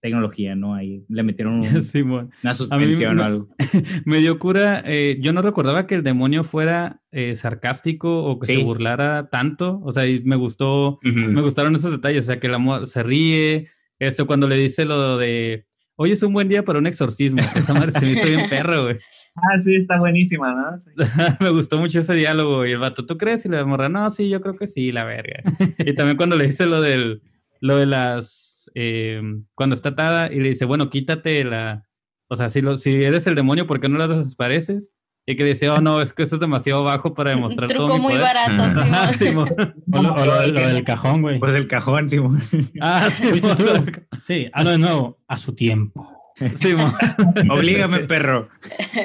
tecnología, 0.00 0.54
¿no? 0.54 0.74
Ahí 0.74 1.04
le 1.08 1.22
metieron 1.22 1.54
un- 1.60 1.64
Simón. 1.82 2.30
una 2.42 2.54
suspensión 2.54 3.16
me- 3.16 3.22
o 3.22 3.24
algo. 3.24 3.48
Me 4.04 4.18
dio 4.18 4.38
cura. 4.38 4.82
eh, 4.86 5.18
yo 5.20 5.32
no 5.32 5.42
recordaba 5.42 5.86
que 5.86 5.96
el 5.96 6.02
demonio 6.02 6.44
fuera 6.44 7.02
eh, 7.12 7.36
sarcástico 7.36 8.24
o 8.24 8.38
que 8.38 8.46
Sí. 8.46 8.58
se 8.58 8.64
burlara 8.64 9.28
tanto. 9.28 9.80
O 9.84 9.92
sea, 9.92 10.06
y 10.06 10.20
me 10.24 10.36
gustó, 10.36 10.98
me 11.02 11.42
gustaron 11.42 11.74
esos 11.76 11.90
detalles. 11.90 12.24
O 12.24 12.26
sea, 12.28 12.40
que 12.40 12.46
el 12.46 12.54
amor 12.54 12.86
se 12.86 13.02
ríe. 13.02 13.68
Esto 13.98 14.26
cuando 14.26 14.48
le 14.48 14.56
dice 14.56 14.84
lo 14.86 15.18
de, 15.18 15.66
hoy 16.00 16.12
es 16.12 16.22
un 16.22 16.32
buen 16.32 16.48
día 16.48 16.64
para 16.64 16.78
un 16.78 16.86
exorcismo. 16.86 17.42
Esa 17.54 17.74
madre 17.74 17.90
se 17.92 18.00
me 18.00 18.12
hizo 18.12 18.26
bien 18.26 18.48
perro, 18.48 18.84
güey. 18.84 18.98
Ah, 19.40 19.56
sí, 19.62 19.76
está 19.76 20.00
buenísima, 20.00 20.52
¿no? 20.52 20.80
Sí. 20.80 20.90
me 21.40 21.50
gustó 21.50 21.78
mucho 21.78 22.00
ese 22.00 22.14
diálogo. 22.14 22.66
Y 22.66 22.72
el 22.72 22.78
vato, 22.78 23.06
¿tú 23.06 23.16
crees? 23.16 23.44
Y 23.44 23.48
la 23.48 23.64
morra, 23.64 23.88
no, 23.88 24.10
sí, 24.10 24.28
yo 24.28 24.40
creo 24.40 24.56
que 24.56 24.66
sí, 24.66 24.90
la 24.90 25.04
verga. 25.04 25.44
y 25.78 25.94
también 25.94 26.16
cuando 26.16 26.34
le 26.34 26.48
dice 26.48 26.66
lo 26.66 26.80
del, 26.80 27.22
lo 27.60 27.76
de 27.76 27.86
las, 27.86 28.68
eh, 28.74 29.22
cuando 29.54 29.74
está 29.74 29.90
atada 29.90 30.32
y 30.32 30.40
le 30.40 30.48
dice, 30.48 30.64
bueno, 30.64 30.90
quítate 30.90 31.44
la, 31.44 31.86
o 32.26 32.34
sea, 32.34 32.48
si, 32.48 32.62
lo, 32.62 32.76
si 32.76 33.04
eres 33.04 33.28
el 33.28 33.36
demonio, 33.36 33.68
¿por 33.68 33.78
qué 33.78 33.88
no 33.88 33.96
las 33.96 34.08
desapareces? 34.08 34.92
Y 35.30 35.36
que 35.36 35.44
dice, 35.44 35.68
oh, 35.68 35.82
no, 35.82 36.00
es 36.00 36.14
que 36.14 36.22
eso 36.22 36.36
es 36.36 36.40
demasiado 36.40 36.82
bajo 36.84 37.12
para 37.12 37.32
Un 37.32 37.36
demostrar 37.36 37.68
todo 37.68 37.86
truco 37.86 37.94
mi 37.96 38.00
muy 38.02 38.12
poder. 38.14 38.26
barato. 38.34 38.62
Ah, 38.94 39.12
Simón. 39.18 39.50
O 39.92 40.02
lo, 40.02 40.14
o 40.14 40.24
lo 40.24 40.40
del- 40.40 40.54
lo 40.54 40.66
del 40.68 40.84
cajón, 40.84 41.20
güey. 41.20 41.38
Pues 41.38 41.54
el 41.54 41.66
cajón, 41.66 42.08
Simón. 42.08 42.40
Ah, 42.80 43.08
¿Fuiste 43.10 43.38
Simón. 43.40 43.56
tú? 43.58 44.00
Sí, 44.26 44.48
hazlo 44.54 44.70
de 44.70 44.78
nuevo, 44.78 45.18
a 45.28 45.36
su 45.36 45.54
tiempo. 45.54 46.10
Simón. 46.54 46.94
Oblígame, 47.50 48.00
perro. 48.00 48.48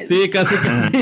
Sí, 0.08 0.30
casi, 0.30 0.56
casi. 0.56 0.98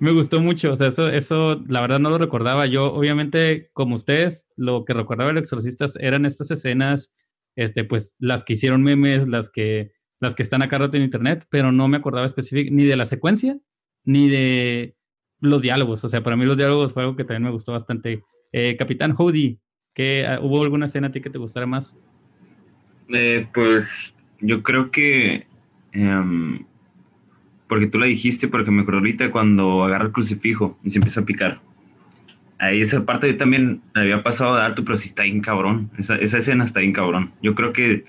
Me 0.00 0.10
gustó 0.10 0.40
mucho, 0.40 0.72
o 0.72 0.76
sea, 0.76 0.88
eso, 0.88 1.08
eso, 1.08 1.62
la 1.68 1.80
verdad 1.80 2.00
no 2.00 2.10
lo 2.10 2.18
recordaba. 2.18 2.66
Yo, 2.66 2.92
obviamente, 2.92 3.70
como 3.72 3.94
ustedes, 3.94 4.48
lo 4.56 4.84
que 4.84 4.94
recordaba 4.94 5.28
de 5.28 5.34
los 5.34 5.42
exorcistas 5.44 5.96
eran 6.00 6.26
estas 6.26 6.50
escenas, 6.50 7.12
este, 7.56 7.84
pues, 7.84 8.16
las 8.18 8.42
que 8.42 8.54
hicieron 8.54 8.82
memes, 8.82 9.28
las 9.28 9.48
que, 9.48 9.92
las 10.20 10.34
que 10.34 10.42
están 10.42 10.62
acá 10.62 10.78
rato 10.78 10.96
en 10.96 11.04
internet, 11.04 11.46
pero 11.50 11.70
no 11.70 11.86
me 11.88 11.98
acordaba 11.98 12.26
específico 12.26 12.70
ni 12.74 12.84
de 12.84 12.96
la 12.96 13.06
secuencia, 13.06 13.58
ni 14.04 14.28
de 14.28 14.94
los 15.40 15.62
diálogos. 15.62 16.04
O 16.04 16.08
sea, 16.08 16.22
para 16.22 16.36
mí 16.36 16.44
los 16.44 16.56
diálogos 16.56 16.92
fue 16.92 17.02
algo 17.02 17.16
que 17.16 17.24
también 17.24 17.44
me 17.44 17.50
gustó 17.50 17.72
bastante. 17.72 18.22
Eh, 18.52 18.76
Capitán 18.76 19.14
Howdy, 19.16 19.58
¿qué, 19.94 20.26
ah, 20.26 20.38
¿hubo 20.40 20.62
alguna 20.62 20.86
escena 20.86 21.08
a 21.08 21.10
ti 21.10 21.20
que 21.20 21.30
te 21.30 21.38
gustara 21.38 21.66
más? 21.66 21.94
Eh, 23.08 23.46
pues 23.52 24.14
yo 24.40 24.62
creo 24.62 24.90
que. 24.90 25.46
em, 25.92 26.64
porque 27.68 27.86
tú 27.86 27.98
la 27.98 28.06
dijiste, 28.06 28.48
porque 28.48 28.70
me 28.70 28.82
acuerdo 28.82 28.98
ahorita 28.98 29.30
cuando 29.30 29.82
agarra 29.82 30.06
el 30.06 30.12
crucifijo 30.12 30.78
y 30.84 30.90
se 30.90 30.98
empieza 30.98 31.20
a 31.20 31.24
picar. 31.24 31.60
Ahí 32.58 32.82
esa 32.82 33.04
parte 33.04 33.28
yo 33.28 33.36
también 33.36 33.80
había 33.94 34.22
pasado 34.22 34.56
de 34.56 34.62
alto, 34.62 34.84
pero 34.84 34.98
sí 34.98 35.08
está 35.08 35.22
bien 35.22 35.40
cabrón. 35.40 35.90
Esa, 35.98 36.16
esa 36.16 36.38
escena 36.38 36.64
está 36.64 36.80
bien 36.80 36.92
cabrón. 36.92 37.32
Yo 37.42 37.54
creo 37.54 37.72
que 37.72 38.04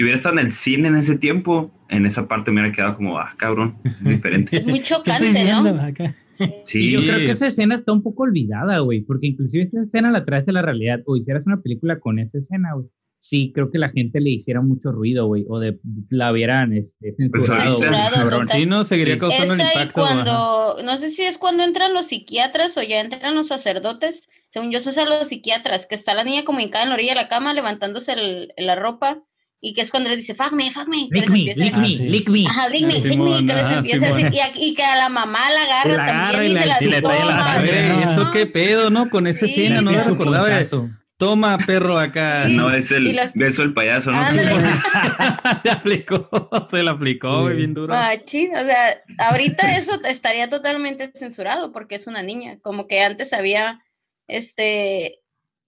si 0.00 0.04
hubiera 0.04 0.16
estado 0.16 0.38
en 0.38 0.46
el 0.46 0.52
cine 0.52 0.88
en 0.88 0.96
ese 0.96 1.18
tiempo, 1.18 1.70
en 1.90 2.06
esa 2.06 2.26
parte 2.26 2.50
me 2.50 2.62
hubiera 2.62 2.74
quedado 2.74 2.96
como, 2.96 3.18
ah, 3.18 3.34
cabrón, 3.36 3.76
es 3.84 4.02
diferente. 4.02 4.56
Es 4.56 4.64
muy 4.64 4.80
¿Qué 4.80 4.94
estoy 4.94 4.96
chocante, 5.04 5.44
¿no? 5.52 5.82
acá? 5.82 6.16
Sí. 6.30 6.46
Sí, 6.64 6.78
Y 6.88 6.90
yo 6.92 7.00
creo 7.00 7.18
que 7.18 7.32
esa 7.32 7.48
escena 7.48 7.74
está 7.74 7.92
un 7.92 8.02
poco 8.02 8.22
olvidada, 8.22 8.78
güey, 8.78 9.02
porque 9.02 9.26
inclusive 9.26 9.64
esa 9.64 9.82
escena 9.82 10.10
la 10.10 10.24
traes 10.24 10.48
a 10.48 10.52
la 10.52 10.62
realidad, 10.62 11.00
o 11.04 11.16
hicieras 11.18 11.44
una 11.46 11.60
película 11.60 12.00
con 12.00 12.18
esa 12.18 12.38
escena, 12.38 12.72
güey. 12.72 12.86
sí 13.22 13.52
creo 13.54 13.70
que 13.70 13.76
la 13.76 13.90
gente 13.90 14.18
le 14.22 14.30
hiciera 14.30 14.62
mucho 14.62 14.90
ruido, 14.90 15.26
güey, 15.26 15.44
o 15.50 15.58
de 15.58 15.78
la 16.08 16.32
vieran 16.32 16.72
este, 16.72 17.14
Pues 17.30 17.44
censurado, 17.44 17.76
güey, 17.76 17.90
Censurado. 17.90 18.48
Sí, 18.54 18.64
no, 18.64 18.84
seguiría 18.84 19.14
Sí. 19.14 19.20
causando 19.20 19.52
el 19.52 19.60
impacto. 19.60 20.02
ajá. 20.02 20.14
cuando, 20.24 20.82
no 20.82 20.96
sé 20.96 21.10
si 21.10 21.24
es 21.24 21.36
cuando 21.36 21.62
entran 21.62 21.92
los 21.92 22.06
psiquiatras 22.06 22.78
o 22.78 22.82
ya 22.82 23.00
entran 23.02 23.34
los 23.34 23.48
sacerdotes, 23.48 24.26
según 24.48 24.70
yo, 24.72 24.80
son 24.80 24.94
los 25.10 25.28
psiquiatras, 25.28 25.86
que 25.86 25.94
está 25.96 26.14
la 26.14 26.24
niña 26.24 26.46
como 26.46 26.60
hincada 26.60 26.84
en 26.84 26.88
la 26.88 26.94
orilla 26.94 27.10
de 27.10 27.16
la 27.20 27.28
cama 27.28 27.52
levantándose 27.52 28.12
el- 28.14 28.54
la 28.56 28.74
ropa 28.76 29.22
y 29.60 29.74
que 29.74 29.82
es 29.82 29.90
cuando 29.90 30.08
le 30.08 30.16
dice, 30.16 30.34
fuck 30.34 30.52
me, 30.52 30.70
fuck 30.70 30.88
me, 30.88 31.06
Lick 31.10 31.28
me, 31.28 31.38
lick 31.54 31.74
Ah, 31.76 31.80
me, 31.80 31.86
sí. 31.88 31.98
lick 31.98 32.28
me. 32.30 32.46
Ajá, 32.46 32.68
lick 32.68 32.86
me, 32.86 32.94
Ah, 32.94 32.98
lick 33.04 33.18
me, 33.18 33.46
que 33.46 33.54
les 33.54 33.70
empieza 33.70 34.06
a 34.06 34.50
y 34.56 34.74
que 34.74 34.82
a 34.82 34.96
la 34.96 35.08
mamá 35.08 35.50
la 35.50 35.62
agarra 35.62 35.96
La 35.96 36.06
también 36.06 36.52
y 36.52 36.56
se 36.58 36.66
la 36.66 36.78
y 36.80 36.84
le 36.88 37.02
trae 37.02 37.18
la 37.18 37.24
toma. 37.26 37.42
sangre, 37.54 38.02
eso 38.04 38.30
qué 38.32 38.46
pedo, 38.46 38.90
¿no? 38.90 39.10
Con 39.10 39.26
esa 39.26 39.46
Sí. 39.46 39.52
escena, 39.52 39.80
no 39.82 39.90
un 39.90 39.96
recordaba. 39.98 40.46
de, 40.48 40.52
puntazo. 40.64 40.88
Toma, 41.18 41.58
perro, 41.58 41.98
acá. 41.98 42.46
Sí. 42.46 42.56
No, 42.56 42.70
es 42.72 42.90
el 42.92 43.14
beso 43.34 43.60
del 43.60 43.74
payaso, 43.74 44.10
¿no? 44.10 44.24
Se 45.62 45.70
aplicó, 45.70 46.30
se 46.70 46.82
la 46.82 46.92
aplicó, 46.92 47.44
bien 47.44 47.74
duro. 47.74 47.92
Machín, 47.92 48.56
o 48.56 48.64
sea, 48.64 49.02
ahorita 49.18 49.76
eso 49.76 50.00
estaría 50.08 50.48
totalmente 50.48 51.10
censurado 51.14 51.72
porque 51.72 51.96
es 51.96 52.06
una 52.06 52.22
niña, 52.22 52.58
como 52.62 52.86
que 52.86 53.02
antes 53.02 53.34
había 53.34 53.82
este 54.28 55.20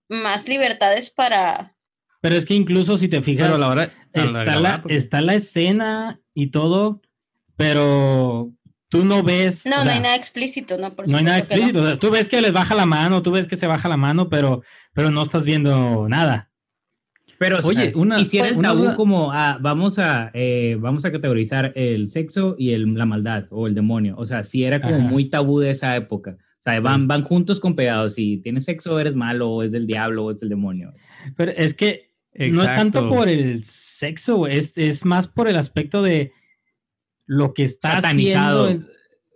más 0.09 0.49
libertades 0.49 1.11
para 1.11 1.75
Pero 2.23 2.37
es 2.37 2.47
que 2.47 2.55
incluso 2.55 2.97
si 2.97 3.09
te 3.09 3.21
fijas, 3.21 3.49
Pero 3.49 3.57
a 3.57 3.59
la 3.59 3.69
hora. 3.69 3.93
a 4.15 4.19
la 4.21 4.25
está, 4.25 4.45
grabar, 4.45 4.63
la, 4.63 4.83
porque- 4.83 4.97
está 4.97 5.21
la 5.21 5.35
escena 5.35 6.21
y 6.33 6.47
todo, 6.47 7.03
pero 7.57 8.53
tú 8.89 9.05
no 9.05 9.23
ves. 9.23 9.67
no, 9.67 9.77
no 9.77 9.83
sea, 9.85 9.93
hay 9.95 10.01
nada 10.01 10.17
explícito, 10.17 10.79
no 10.79 10.95
por 10.95 11.09
no 11.09 11.17
hay 11.19 11.25
nada 11.25 11.41
que 11.41 11.49
no. 11.49 11.55
explícito. 11.55 11.83
o 11.83 11.87
sea, 11.87 11.97
tú 11.97 12.11
ves 12.11 12.29
que 12.29 12.41
les 12.41 12.53
baja 12.53 12.75
la 12.75 12.87
mano, 12.87 13.23
tú 13.23 13.31
ves 13.31 13.47
que 13.47 13.57
se 13.57 13.67
baja 13.67 13.89
la 13.89 13.97
mano, 13.97 14.29
pero, 14.29 14.63
pero 14.93 15.11
no 15.11 15.23
estás 15.23 15.45
viendo 15.45 16.09
nada. 16.09 16.49
Pero, 17.39 17.59
Oye, 17.65 17.93
una- 17.97 18.21
hiciera 18.21 18.49
el 18.49 18.57
una 18.57 18.69
tabú 18.69 18.83
duda- 18.83 18.97
como, 18.97 19.33
ah, 19.33 19.59
vamos 19.61 19.99
a, 19.99 20.31
eh, 20.33 20.77
vamos 20.79 21.05
a 21.05 21.11
categorizar 21.11 21.73
el 21.75 22.09
sexo 22.11 22.55
y 22.57 22.71
el, 22.71 22.95
la 22.95 23.05
maldad 23.05 23.47
o 23.51 23.67
el 23.67 23.75
demonio. 23.75 24.15
O 24.17 24.27
sea, 24.27 24.45
si 24.45 24.63
era 24.63 24.81
como 24.81 24.95
Ajá. 24.97 25.05
muy 25.09 25.25
tabú 25.25 25.59
de 25.59 25.73
esa 25.73 25.97
época. 25.97 26.37
O 26.61 26.63
sea, 26.63 26.81
van, 26.81 27.09
van 27.09 27.23
juntos 27.25 27.59
con 27.59 27.75
pegados. 27.75 28.15
Si 28.15 28.37
tienes 28.37 28.67
sexo, 28.67 29.01
eres 29.01 29.17
malo, 29.17 29.51
o 29.51 29.63
es 29.65 29.73
del 29.73 29.89
diablo, 29.89 30.27
o 30.27 30.31
es 30.31 30.39
del 30.39 30.51
demonio. 30.51 30.93
Pero 31.37 31.51
es 31.57 31.75
que 31.75 32.12
no 32.35 32.63
es 32.63 32.69
tanto 32.77 33.09
por 33.09 33.29
el 33.29 33.65
sexo, 33.65 34.37
güey, 34.37 34.57
es, 34.59 34.73
es 34.77 35.05
más 35.05 35.29
por 35.29 35.49
el 35.49 35.57
aspecto 35.57 36.03
de 36.03 36.33
lo 37.27 37.53
que 37.55 37.63
está 37.65 37.97
Satanizado. 37.97 38.65
haciendo. 38.67 38.87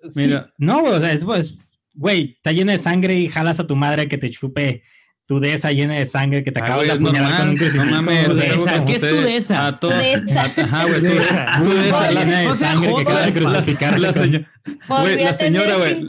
es- 0.02 0.14
sí, 0.14 0.20
Mira. 0.26 0.52
no, 0.58 0.80
güey, 0.80 0.92
o 0.94 1.00
sea, 1.00 1.12
es, 1.12 1.24
pues, 1.24 1.56
güey, 1.94 2.34
está 2.36 2.52
llena 2.52 2.72
de 2.72 2.78
sangre 2.78 3.18
y 3.18 3.28
jalas 3.28 3.58
a 3.60 3.66
tu 3.66 3.76
madre 3.76 4.08
que 4.08 4.18
te 4.18 4.30
chupe 4.30 4.82
tu 5.26 5.40
de 5.40 5.54
esa 5.54 5.72
llena 5.72 5.94
de 5.94 6.06
sangre 6.06 6.44
que 6.44 6.52
te 6.52 6.60
acabas 6.60 6.86
de 6.86 6.92
apuñalar 6.92 7.38
con 7.40 7.48
un 7.50 7.56
crucifijo. 7.56 7.84
No 7.84 7.90
mames, 8.02 8.28
es 8.28 8.38
¿qué 8.38 8.46
es 8.92 9.00
sucede 9.00 9.10
dudeza? 9.20 9.66
a 9.66 9.80
todas- 9.80 9.98
Dudeza. 10.22 10.42
a- 10.42 10.64
Ajá, 10.64 10.82
güey, 10.84 11.00
tú 11.00 11.06
ves- 11.06 11.26
tú 11.58 11.64
Tú 11.64 12.14
llena 12.14 12.40
de 12.40 12.54
sangre 12.54 12.94
que 12.94 13.00
acaba 13.02 13.20
de 13.26 13.32
pa. 13.32 13.38
crucificarse. 13.40 13.98
la 14.00 14.12
con- 14.12 14.22
señora, 14.22 14.46
la 15.24 15.32
señora, 15.32 15.76
güey. 15.76 16.06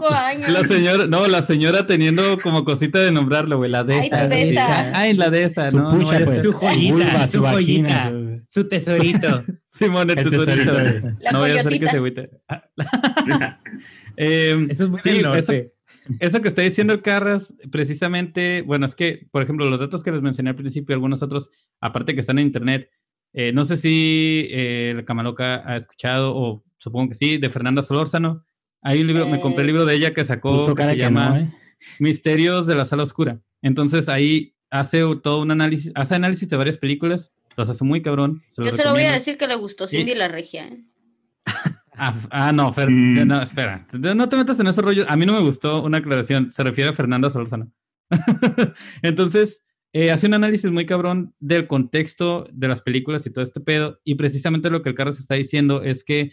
La 0.47 0.63
señora, 0.68 1.07
no, 1.07 1.28
la 1.28 1.41
señora 1.41 1.88
teniendo 1.88 2.39
como 2.39 2.63
cosita 2.63 2.99
de 2.99 3.11
nombrarlo, 3.11 3.57
güey, 3.57 3.72
la 3.72 3.84
de 3.84 3.95
Ay, 4.01 4.07
esa. 4.07 4.24
tu 4.24 4.30
de 4.30 4.49
esa. 4.51 4.97
Ay, 4.99 5.13
la 5.15 5.30
de 5.32 5.43
esa, 5.43 5.72
Su 5.72 5.78
no, 5.78 5.91
no 5.91 5.99
pucha, 5.99 6.18
a 6.18 6.20
pues. 6.26 6.41
Tu 6.41 6.51
joyita, 6.53 7.28
su 7.28 7.41
joyita. 7.43 8.11
su- 8.49 8.68
tesorito. 8.68 9.43
Simón, 9.68 10.09
el 10.11 10.15
tesorito, 10.30 10.74
güey. 10.74 11.01
La 11.20 11.32
no 11.32 11.39
voy 11.39 11.51
a 11.51 11.59
hacer 11.59 11.80
que 11.80 11.88
se 11.89 11.95
agüite. 11.97 12.30
Eh, 14.20 14.68
Eso 14.72 14.86
es 14.86 14.89
muy 14.89 14.99
sí, 14.99 15.22
eso, 16.20 16.41
que 16.41 16.47
está 16.47 16.62
diciendo 16.62 16.93
el 16.93 17.01
Carras, 17.01 17.55
precisamente, 17.72 18.62
bueno, 18.62 18.86
es 18.86 18.95
que, 18.95 19.28
por 19.32 19.43
ejemplo, 19.43 19.70
los 19.70 19.80
datos 19.80 20.03
que 20.03 20.12
les 20.12 20.22
mencioné 20.22 20.51
al 20.51 20.55
principio, 20.55 20.95
algunos 20.95 21.22
otros, 21.24 21.49
aparte 21.80 22.14
que 22.14 22.22
están 22.22 22.39
en 22.39 22.47
internet, 22.47 22.89
eh, 23.34 23.51
no 23.51 23.66
sé 23.66 23.78
si 23.78 24.47
eh, 24.49 24.91
el 24.91 25.05
Camaloca 25.05 25.62
ha 25.70 25.76
escuchado, 25.76 26.36
o 26.36 26.64
supongo 26.78 27.10
que 27.10 27.16
sí, 27.16 27.38
de 27.38 27.49
Fernanda 27.49 27.82
Solórzano. 27.82 28.45
Hay 28.82 29.01
un 29.01 29.08
libro, 29.08 29.28
me 29.28 29.39
compré 29.39 29.62
el 29.62 29.68
libro 29.68 29.86
de 29.86 29.95
ella 29.95 30.14
que 30.14 30.26
sacó, 30.26 30.74
que 30.74 30.84
se 30.84 30.95
que 30.95 30.97
llama 30.97 31.30
no, 31.30 31.38
¿eh? 31.38 31.53
Misterios 31.99 32.68
de 32.68 32.76
la 32.76 32.86
Sala 32.86 33.03
Oscura. 33.03 33.41
Entonces 33.62 34.10
ahí 34.10 34.55
hace 34.70 34.99
todo 35.22 35.41
un 35.41 35.51
análisis, 35.51 35.91
hace 35.95 36.16
análisis 36.16 36.49
de 36.49 36.58
varias 36.58 36.78
películas, 36.78 37.32
los 37.55 37.70
hace 37.70 37.84
muy 37.84 38.01
cabrón. 38.01 38.43
Se 38.47 38.64
Yo 38.64 38.72
se 38.72 38.84
lo 38.84 38.91
voy 38.91 39.03
a 39.03 39.14
decir 39.14 39.38
que 39.38 39.47
le 39.47 39.55
gustó 39.55 39.88
Cindy 39.88 40.16
la 40.16 40.28
regia. 40.28 40.70
Ah, 41.98 42.14
ah, 42.30 42.52
no, 42.52 42.74
Fer- 42.74 42.89
Mm. 42.89 43.28
no, 43.28 43.41
espera. 43.41 43.88
No 43.93 44.30
te 44.30 44.38
metas 44.38 44.60
en 44.60 44.68
ese 44.68 44.82
rollo. 44.82 45.06
A 45.10 45.16
mí 45.18 45.26
no 45.26 45.34
me 45.34 45.39
gustó 45.41 45.84
una 45.84 45.98
aclaración. 45.98 46.50
Se 46.50 46.64
refiere 46.64 46.89
a 46.91 46.93
Fernanda 46.93 47.30
Solórzano. 47.30 47.72
Entonces, 49.02 49.66
eh, 49.93 50.12
hace 50.12 50.28
un 50.28 50.34
análisis 50.34 50.70
muy 50.72 50.86
cabrón 50.86 51.34
del 51.39 51.68
contexto 51.68 52.48
de 52.52 52.68
las 52.68 52.82
películas 52.82 53.26
y 53.26 53.32
todo 53.32 53.43
este 53.43 53.60
pedo. 53.62 54.00
Y 54.04 54.16
precisamente 54.16 54.70
lo 54.70 54.82
que 54.82 54.89
el 54.89 54.95
Carlos 54.95 55.20
está 55.20 55.36
diciendo 55.36 55.84
es 55.84 56.04
que 56.04 56.32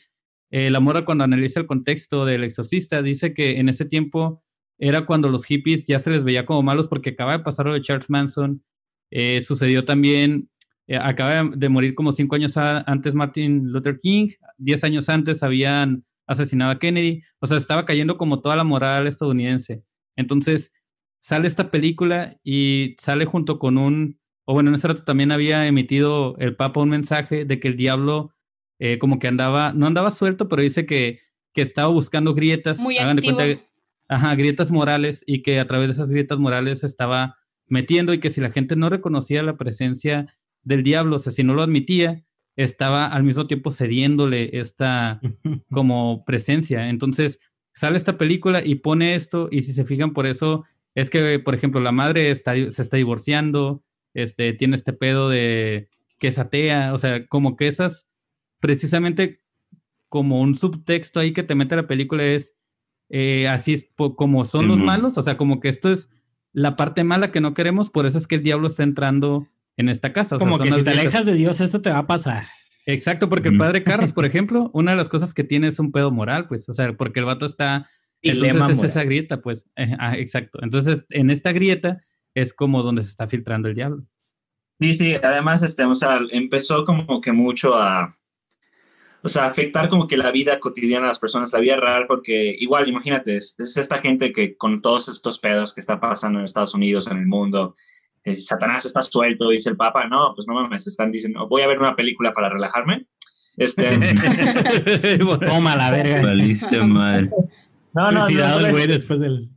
eh, 0.50 0.70
la 0.70 0.80
mora 0.80 1.04
cuando 1.04 1.24
analiza 1.24 1.60
el 1.60 1.66
contexto 1.66 2.24
del 2.24 2.44
exorcista 2.44 3.02
dice 3.02 3.34
que 3.34 3.58
en 3.58 3.68
ese 3.68 3.84
tiempo 3.84 4.42
era 4.78 5.06
cuando 5.06 5.28
los 5.28 5.46
hippies 5.46 5.86
ya 5.86 5.98
se 5.98 6.10
les 6.10 6.24
veía 6.24 6.46
como 6.46 6.62
malos 6.62 6.88
porque 6.88 7.10
acaba 7.10 7.36
de 7.38 7.44
pasar 7.44 7.66
lo 7.66 7.74
de 7.74 7.80
Charles 7.80 8.10
Manson. 8.10 8.62
Eh, 9.10 9.40
sucedió 9.42 9.84
también, 9.84 10.48
eh, 10.86 10.96
acaba 10.96 11.50
de 11.54 11.68
morir 11.68 11.94
como 11.94 12.12
cinco 12.12 12.34
años 12.36 12.56
a- 12.56 12.80
antes 12.86 13.14
Martin 13.14 13.72
Luther 13.72 13.98
King, 13.98 14.28
diez 14.58 14.84
años 14.84 15.08
antes 15.08 15.42
habían 15.42 16.04
asesinado 16.26 16.70
a 16.72 16.78
Kennedy, 16.78 17.22
o 17.40 17.46
sea, 17.46 17.58
estaba 17.58 17.84
cayendo 17.84 18.16
como 18.16 18.40
toda 18.40 18.56
la 18.56 18.64
moral 18.64 19.06
estadounidense. 19.06 19.82
Entonces, 20.16 20.72
sale 21.20 21.48
esta 21.48 21.70
película 21.70 22.38
y 22.42 22.96
sale 22.98 23.24
junto 23.24 23.58
con 23.58 23.78
un, 23.78 24.18
o 24.46 24.52
bueno, 24.54 24.70
en 24.70 24.74
ese 24.76 24.88
rato 24.88 25.04
también 25.04 25.32
había 25.32 25.66
emitido 25.66 26.36
el 26.38 26.56
Papa 26.56 26.80
un 26.80 26.90
mensaje 26.90 27.44
de 27.44 27.60
que 27.60 27.68
el 27.68 27.76
diablo 27.76 28.32
eh, 28.78 28.98
como 28.98 29.18
que 29.18 29.28
andaba, 29.28 29.72
no 29.72 29.86
andaba 29.86 30.10
suelto, 30.10 30.48
pero 30.48 30.62
dice 30.62 30.84
que, 30.86 31.20
que 31.52 31.62
estaba 31.62 31.88
buscando 31.88 32.34
grietas, 32.34 32.78
Muy 32.78 32.98
hagan 32.98 33.16
de 33.16 33.22
cuenta, 33.22 33.62
ajá, 34.08 34.34
grietas 34.34 34.70
morales 34.70 35.24
y 35.26 35.42
que 35.42 35.60
a 35.60 35.66
través 35.66 35.88
de 35.88 35.92
esas 35.92 36.10
grietas 36.10 36.38
morales 36.38 36.84
estaba 36.84 37.36
metiendo 37.68 38.12
y 38.12 38.18
que 38.20 38.30
si 38.30 38.40
la 38.40 38.50
gente 38.50 38.76
no 38.76 38.90
reconocía 38.90 39.42
la 39.42 39.56
presencia 39.56 40.34
del 40.64 40.82
diablo, 40.82 41.16
o 41.16 41.18
sea, 41.18 41.32
si 41.32 41.44
no 41.44 41.54
lo 41.54 41.62
admitía, 41.62 42.24
estaba 42.56 43.06
al 43.06 43.24
mismo 43.24 43.46
tiempo 43.46 43.70
cediéndole 43.70 44.58
esta 44.58 45.20
como 45.70 46.24
presencia. 46.24 46.88
Entonces 46.88 47.40
sale 47.74 47.96
esta 47.96 48.18
película 48.18 48.64
y 48.64 48.76
pone 48.76 49.14
esto 49.14 49.48
y 49.50 49.62
si 49.62 49.72
se 49.72 49.84
fijan 49.84 50.12
por 50.12 50.26
eso 50.26 50.64
es 50.94 51.10
que, 51.10 51.38
por 51.40 51.54
ejemplo, 51.54 51.80
la 51.80 51.92
madre 51.92 52.30
está, 52.30 52.54
se 52.54 52.82
está 52.82 52.96
divorciando, 52.96 53.82
este, 54.14 54.52
tiene 54.52 54.76
este 54.76 54.92
pedo 54.92 55.28
de 55.28 55.88
que 56.18 56.28
es 56.28 56.38
atea, 56.38 56.94
o 56.94 56.98
sea, 56.98 57.26
como 57.26 57.56
que 57.56 57.66
esas, 57.66 58.08
precisamente 58.60 59.40
como 60.08 60.40
un 60.40 60.54
subtexto 60.54 61.18
ahí 61.18 61.32
que 61.32 61.42
te 61.42 61.56
mete 61.56 61.74
la 61.74 61.88
película 61.88 62.24
es, 62.24 62.54
eh, 63.08 63.48
así 63.48 63.74
es 63.74 63.90
como 63.96 64.44
son 64.44 64.68
los 64.68 64.78
malos, 64.78 65.18
o 65.18 65.22
sea, 65.22 65.36
como 65.36 65.58
que 65.58 65.68
esto 65.68 65.92
es 65.92 66.10
la 66.52 66.76
parte 66.76 67.02
mala 67.02 67.32
que 67.32 67.40
no 67.40 67.52
queremos, 67.52 67.90
por 67.90 68.06
eso 68.06 68.16
es 68.16 68.28
que 68.28 68.36
el 68.36 68.44
diablo 68.44 68.68
está 68.68 68.84
entrando 68.84 69.48
en 69.76 69.88
esta 69.88 70.12
casa. 70.12 70.36
o 70.36 70.38
sea, 70.38 70.44
Como 70.44 70.58
son 70.58 70.64
que 70.64 70.70
las 70.70 70.78
si 70.80 70.84
te 70.84 70.90
alejas 70.90 71.26
de 71.26 71.34
Dios, 71.34 71.60
esto 71.60 71.80
te 71.80 71.90
va 71.90 71.98
a 71.98 72.06
pasar. 72.06 72.46
Exacto, 72.86 73.28
porque 73.28 73.48
el 73.48 73.56
padre 73.56 73.82
Carlos, 73.82 74.12
por 74.12 74.24
ejemplo, 74.26 74.70
una 74.74 74.92
de 74.92 74.96
las 74.96 75.08
cosas 75.08 75.34
que 75.34 75.44
tiene 75.44 75.68
es 75.68 75.78
un 75.78 75.92
pedo 75.92 76.10
moral, 76.10 76.46
pues, 76.48 76.68
o 76.68 76.72
sea, 76.72 76.92
porque 76.96 77.20
el 77.20 77.26
vato 77.26 77.46
está, 77.46 77.88
entonces 78.22 78.54
es 78.54 78.76
moral. 78.76 78.84
esa 78.84 79.04
grieta, 79.04 79.40
pues, 79.40 79.66
eh, 79.76 79.96
ah, 79.98 80.16
exacto. 80.16 80.58
Entonces, 80.62 81.04
en 81.10 81.30
esta 81.30 81.52
grieta 81.52 82.02
es 82.34 82.52
como 82.52 82.82
donde 82.82 83.02
se 83.02 83.08
está 83.08 83.26
filtrando 83.26 83.68
el 83.68 83.74
diablo. 83.74 84.04
Sí, 84.80 84.92
sí, 84.92 85.14
además, 85.14 85.62
este, 85.62 85.84
o 85.84 85.94
sea, 85.94 86.20
empezó 86.30 86.84
como 86.84 87.20
que 87.20 87.32
mucho 87.32 87.74
a, 87.76 88.18
o 89.22 89.28
sea, 89.28 89.46
afectar 89.46 89.88
como 89.88 90.06
que 90.06 90.16
la 90.16 90.32
vida 90.32 90.58
cotidiana 90.58 91.06
de 91.06 91.08
las 91.08 91.18
personas, 91.18 91.52
la 91.52 91.60
vida 91.60 91.76
real, 91.76 92.04
porque 92.06 92.54
igual, 92.58 92.88
imagínate, 92.88 93.36
es, 93.36 93.58
es 93.58 93.76
esta 93.76 93.98
gente 93.98 94.32
que 94.32 94.56
con 94.56 94.82
todos 94.82 95.08
estos 95.08 95.38
pedos 95.38 95.72
que 95.72 95.80
está 95.80 96.00
pasando 96.00 96.40
en 96.40 96.44
Estados 96.44 96.74
Unidos, 96.74 97.06
en 97.10 97.18
el 97.18 97.26
mundo, 97.26 97.74
eh, 98.24 98.40
Satanás 98.40 98.84
está 98.86 99.02
suelto, 99.02 99.50
dice 99.50 99.70
el 99.70 99.76
Papa, 99.76 100.06
no, 100.08 100.32
pues 100.34 100.46
no 100.46 100.54
mames, 100.54 100.86
están 100.86 101.10
diciendo, 101.10 101.46
voy 101.48 101.62
a 101.62 101.66
ver 101.66 101.78
una 101.78 101.94
película 101.96 102.32
para 102.32 102.48
relajarme. 102.48 103.06
Este, 103.56 103.90
Toma 105.46 105.76
la 105.76 105.90
verga. 105.90 106.22
Valiste 106.22 106.78
madre. 106.82 107.30
no, 107.92 108.10
no, 108.12 108.28
no, 108.28 108.70
güey 108.70 108.86
después 108.86 109.20
del. 109.20 109.48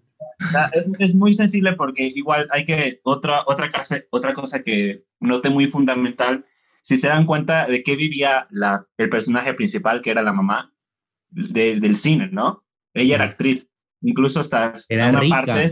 Es, 0.74 0.88
es 1.00 1.16
muy 1.16 1.34
sensible 1.34 1.74
porque 1.74 2.04
igual 2.06 2.48
hay 2.52 2.64
que, 2.64 3.00
otra, 3.04 3.42
otra, 3.48 3.72
cosa, 3.72 4.00
otra 4.12 4.34
cosa 4.34 4.62
que 4.62 5.04
noté 5.20 5.50
muy 5.50 5.66
fundamental, 5.66 6.46
si 6.82 6.98
se 6.98 7.08
dan 7.08 7.26
cuenta 7.26 7.66
de 7.66 7.82
qué 7.82 7.96
vivía 7.96 8.46
la, 8.52 8.86
el 8.98 9.10
personaje 9.10 9.56
principal, 9.56 10.02
que 10.04 10.12
era 10.12 10.22
la 10.22 10.34
mamá 10.34 10.72
de- 11.32 11.80
del 11.80 11.98
cine, 11.98 12.30
¿no? 12.32 12.64
Ella 12.94 13.16
era 13.16 13.26
actriz, 13.26 13.72
incluso 14.02 14.40
hasta, 14.40 14.68
hasta 14.68 14.94
Era 14.94 15.10
una, 15.10 15.20
rica. 15.22 15.44
parte, 15.44 15.68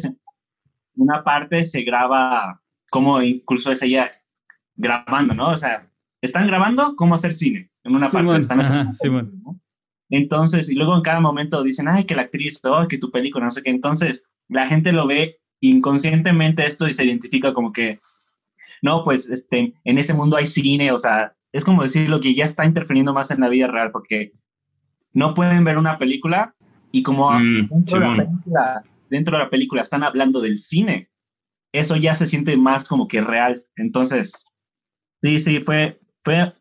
una 0.96 1.24
parte 1.24 1.64
se 1.64 1.84
graba 1.84 2.60
como 2.96 3.22
incluso 3.22 3.74
es 3.74 3.82
ella 3.82 4.10
grabando, 4.78 5.34
¿no? 5.34 5.50
O 5.50 5.58
sea, 5.58 5.86
están 6.22 6.48
grabando 6.48 6.96
cómo 6.96 7.16
hacer 7.16 7.34
cine, 7.34 7.70
en 7.84 7.93
una 7.93 8.08
parte 8.08 8.38
están 8.38 8.62
haciendo 8.62 8.84
ajá, 8.84 8.91
película, 9.02 9.24
Simón. 9.24 9.41
¿no? 9.43 9.60
Entonces, 10.10 10.70
y 10.70 10.76
luego 10.76 10.96
en 10.96 11.02
cada 11.02 11.20
momento 11.20 11.62
dicen, 11.62 11.89
ay, 11.89 12.06
que 12.06 12.16
la 12.16 12.22
actriz, 12.22 12.62
oh, 12.64 12.88
que 12.88 12.98
tu 12.98 13.12
película, 13.12 13.43
no 13.43 13.52
sé 13.52 13.64
qué. 13.64 13.70
Entonces, 13.70 14.30
la 14.48 14.66
gente 14.66 14.93
lo 14.93 15.08
ve 15.08 15.41
inconscientemente 15.60 16.66
esto 16.66 16.88
y 16.88 16.93
se 16.93 17.04
identifica 17.04 17.52
como 17.52 17.74
que 17.74 18.00
no, 18.82 19.04
pues 19.04 19.30
este, 19.30 19.74
en 19.84 19.98
ese 19.98 20.14
mundo 20.14 20.38
hay 20.38 20.48
cine, 20.48 20.93
o 20.93 20.98
sea, 20.98 21.36
es 21.52 21.66
como 21.66 21.84
decir 21.84 22.10
lo 22.10 22.22
que 22.22 22.34
ya 22.34 22.46
está 22.46 22.66
interfiriendo 22.66 23.14
más 23.14 23.30
en 23.32 23.41
la 23.41 23.50
vida 23.50 23.68
real, 23.68 23.91
porque 23.91 24.32
no 25.12 25.34
pueden 25.34 25.66
ver 25.66 25.78
una 25.78 25.98
película 25.98 26.56
y 26.93 27.04
como 27.04 27.30
Mm, 27.30 27.68
dentro, 27.68 28.00
de 28.00 28.08
la 28.08 28.16
película, 28.16 28.84
dentro 29.10 29.38
de 29.38 29.43
la 29.43 29.50
película 29.50 29.82
están 29.82 30.04
hablando 30.04 30.39
del 30.39 30.58
cine, 30.60 31.10
eso 31.80 31.96
ya 31.96 32.16
se 32.16 32.28
siente 32.28 32.58
más 32.58 32.88
como 32.88 33.08
que 33.08 33.22
real. 33.22 33.64
Entonces, 33.76 34.46
sí, 35.22 35.40
sí, 35.40 35.60
fue, 35.60 36.00
fue 36.24 36.54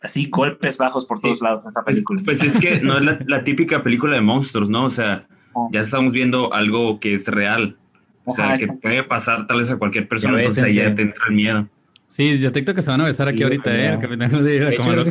así 0.00 0.28
golpes 0.30 0.78
bajos 0.78 1.06
por 1.06 1.20
todos 1.20 1.38
Sí. 1.38 1.44
lados 1.44 1.64
esa 1.66 1.84
película. 1.84 2.22
Pues 2.24 2.42
es 2.42 2.58
que 2.58 2.80
no 2.80 2.98
es 2.98 3.04
la, 3.04 3.18
la 3.26 3.44
típica 3.44 3.82
película 3.82 4.14
de 4.14 4.20
monstruos, 4.20 4.68
¿no? 4.68 4.84
O 4.84 4.90
sea, 4.90 5.26
Ah. 5.54 5.68
ya 5.72 5.80
estamos 5.80 6.12
viendo 6.12 6.52
algo 6.52 7.00
que 7.00 7.14
es 7.14 7.26
real. 7.26 7.78
O 8.26 8.32
sea, 8.34 8.46
Ajá, 8.46 8.58
que 8.58 8.66
puede 8.82 9.02
pasar 9.04 9.46
tal 9.46 9.58
vez 9.60 9.70
a 9.70 9.76
cualquier 9.78 10.06
persona, 10.08 10.38
entonces 10.38 10.64
ahí 10.64 10.74
ya 10.74 10.94
te 10.94 11.02
entra 11.02 11.24
el 11.28 11.34
miedo. 11.34 11.68
Sí, 12.08 12.38
yo 12.38 12.48
detecto 12.48 12.74
que 12.74 12.82
se 12.82 12.90
van 12.90 13.00
a 13.00 13.04
besar 13.04 13.28
Sí, 13.28 13.34
aquí 13.34 13.42
ahorita. 13.44 13.70
¿eh? 13.74 13.92
El 13.94 13.98
capitán 13.98 14.32
lo 14.32 14.42
diga, 14.42 14.68
De 14.70 14.76
como 14.76 14.92
hecho, 14.92 15.06
y 15.06 15.10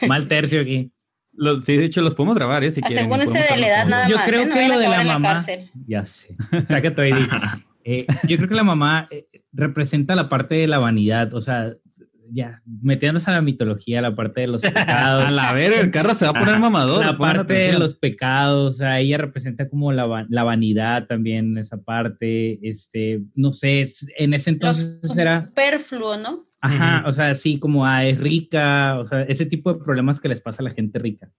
que. 0.00 0.06
Mal 0.08 0.26
tercio 0.28 0.60
aquí. 0.62 0.90
Los- 1.32 1.64
sí, 1.64 1.76
de 1.76 1.84
hecho, 1.84 2.02
los 2.02 2.14
podemos 2.14 2.36
grabar, 2.36 2.64
¿eh? 2.64 2.70
Si 2.70 2.80
quieren. 2.80 2.98
Asegúrense 3.06 3.26
podemos 3.32 3.50
de 3.54 3.60
la 3.60 3.66
edad 3.68 3.86
nada 3.86 4.02
con- 4.04 4.10
Yo 4.12 4.16
más. 4.18 4.28
creo 4.28 4.40
¿eh? 4.42 4.46
No 4.46 4.54
que 4.54 4.68
lo 4.68 4.78
de 4.78 4.88
la 4.88 5.04
la 5.04 5.12
mamá- 5.18 5.28
cárcel. 5.34 5.70
Ya 5.86 6.04
sé. 6.06 6.36
Saca 6.66 6.94
tu 6.94 7.02
ID. 7.02 7.14
Eh, 7.84 8.06
yo 8.28 8.36
creo 8.36 8.48
que 8.48 8.54
la 8.54 8.64
mamá 8.64 9.08
eh, 9.10 9.26
representa 9.52 10.14
la 10.14 10.28
parte 10.28 10.56
de 10.56 10.66
la 10.66 10.78
vanidad, 10.78 11.32
o 11.34 11.40
sea, 11.40 11.74
ya, 12.32 12.62
metiéndose 12.82 13.30
a 13.30 13.34
la 13.34 13.42
mitología, 13.42 14.00
la 14.00 14.14
parte 14.14 14.42
de 14.42 14.46
los 14.46 14.62
pecados. 14.62 15.26
A 15.26 15.30
la 15.30 15.52
verga, 15.52 15.80
el 15.80 15.90
carro 15.90 16.14
se 16.14 16.24
va 16.26 16.30
a 16.30 16.40
poner 16.40 16.58
mamador. 16.58 17.04
la 17.04 17.16
parte 17.16 17.54
de 17.54 17.78
los 17.78 17.96
pecados, 17.96 18.74
o 18.74 18.78
sea, 18.78 19.00
ella 19.00 19.18
representa 19.18 19.68
como 19.68 19.92
la, 19.92 20.26
la 20.28 20.44
vanidad 20.44 21.06
también, 21.06 21.58
esa 21.58 21.82
parte, 21.82 22.58
este, 22.68 23.22
no 23.34 23.52
sé, 23.52 23.90
en 24.16 24.34
ese 24.34 24.50
entonces 24.50 25.00
Los 25.02 25.16
era, 25.16 25.46
superfluo, 25.46 26.16
¿no? 26.18 26.46
ajá, 26.60 27.04
o 27.06 27.12
sea, 27.12 27.34
sí, 27.36 27.58
como, 27.58 27.86
ah, 27.86 28.04
es 28.04 28.18
rica, 28.18 28.98
o 28.98 29.06
sea, 29.06 29.22
ese 29.22 29.46
tipo 29.46 29.72
de 29.72 29.82
problemas 29.82 30.20
que 30.20 30.28
les 30.28 30.42
pasa 30.42 30.62
a 30.62 30.64
la 30.64 30.70
gente 30.70 30.98
rica. 30.98 31.32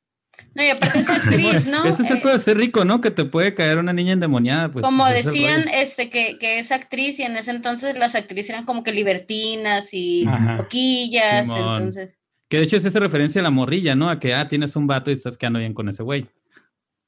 No, 0.53 0.63
y 0.63 0.69
aparte 0.69 0.99
es 0.99 1.09
actriz, 1.09 1.65
¿no? 1.65 1.86
Ese 1.86 2.03
es 2.03 2.11
el 2.11 2.17
Eh, 2.17 2.32
de 2.32 2.39
ser 2.39 2.57
rico, 2.57 2.86
¿no? 2.86 3.01
Que 3.01 3.11
te 3.11 3.25
puede 3.25 3.53
caer 3.53 3.77
una 3.77 3.93
niña 3.93 4.13
endemoniada. 4.13 4.71
Pues, 4.71 4.84
como 4.84 5.07
ese 5.07 5.19
es 5.19 5.25
el 5.27 5.32
decían, 5.32 5.65
este, 5.73 6.09
que, 6.09 6.38
que 6.38 6.59
es 6.59 6.71
actriz 6.71 7.19
y 7.19 7.23
en 7.23 7.36
ese 7.36 7.51
entonces 7.51 7.97
las 7.97 8.15
actrices 8.15 8.49
eran 8.49 8.65
como 8.65 8.84
que 8.84 8.91
libertinas 8.91 9.93
y 9.93 10.25
Ajá. 10.27 10.57
loquillas, 10.57 11.47
Simón. 11.47 11.75
entonces. 11.75 12.17
Que 12.49 12.57
de 12.57 12.63
hecho 12.63 12.77
es 12.77 12.86
esa 12.86 12.99
referencia 12.99 13.39
a 13.39 13.43
la 13.43 13.49
morrilla, 13.49 13.95
¿no? 13.95 14.09
A 14.09 14.19
que, 14.19 14.34
ah, 14.34 14.49
tienes 14.49 14.75
un 14.75 14.88
vato 14.88 15.09
y 15.09 15.13
estás 15.13 15.38
quedando 15.38 15.59
bien 15.59 15.73
con 15.73 15.88
ese 15.88 16.03
güey. 16.03 16.27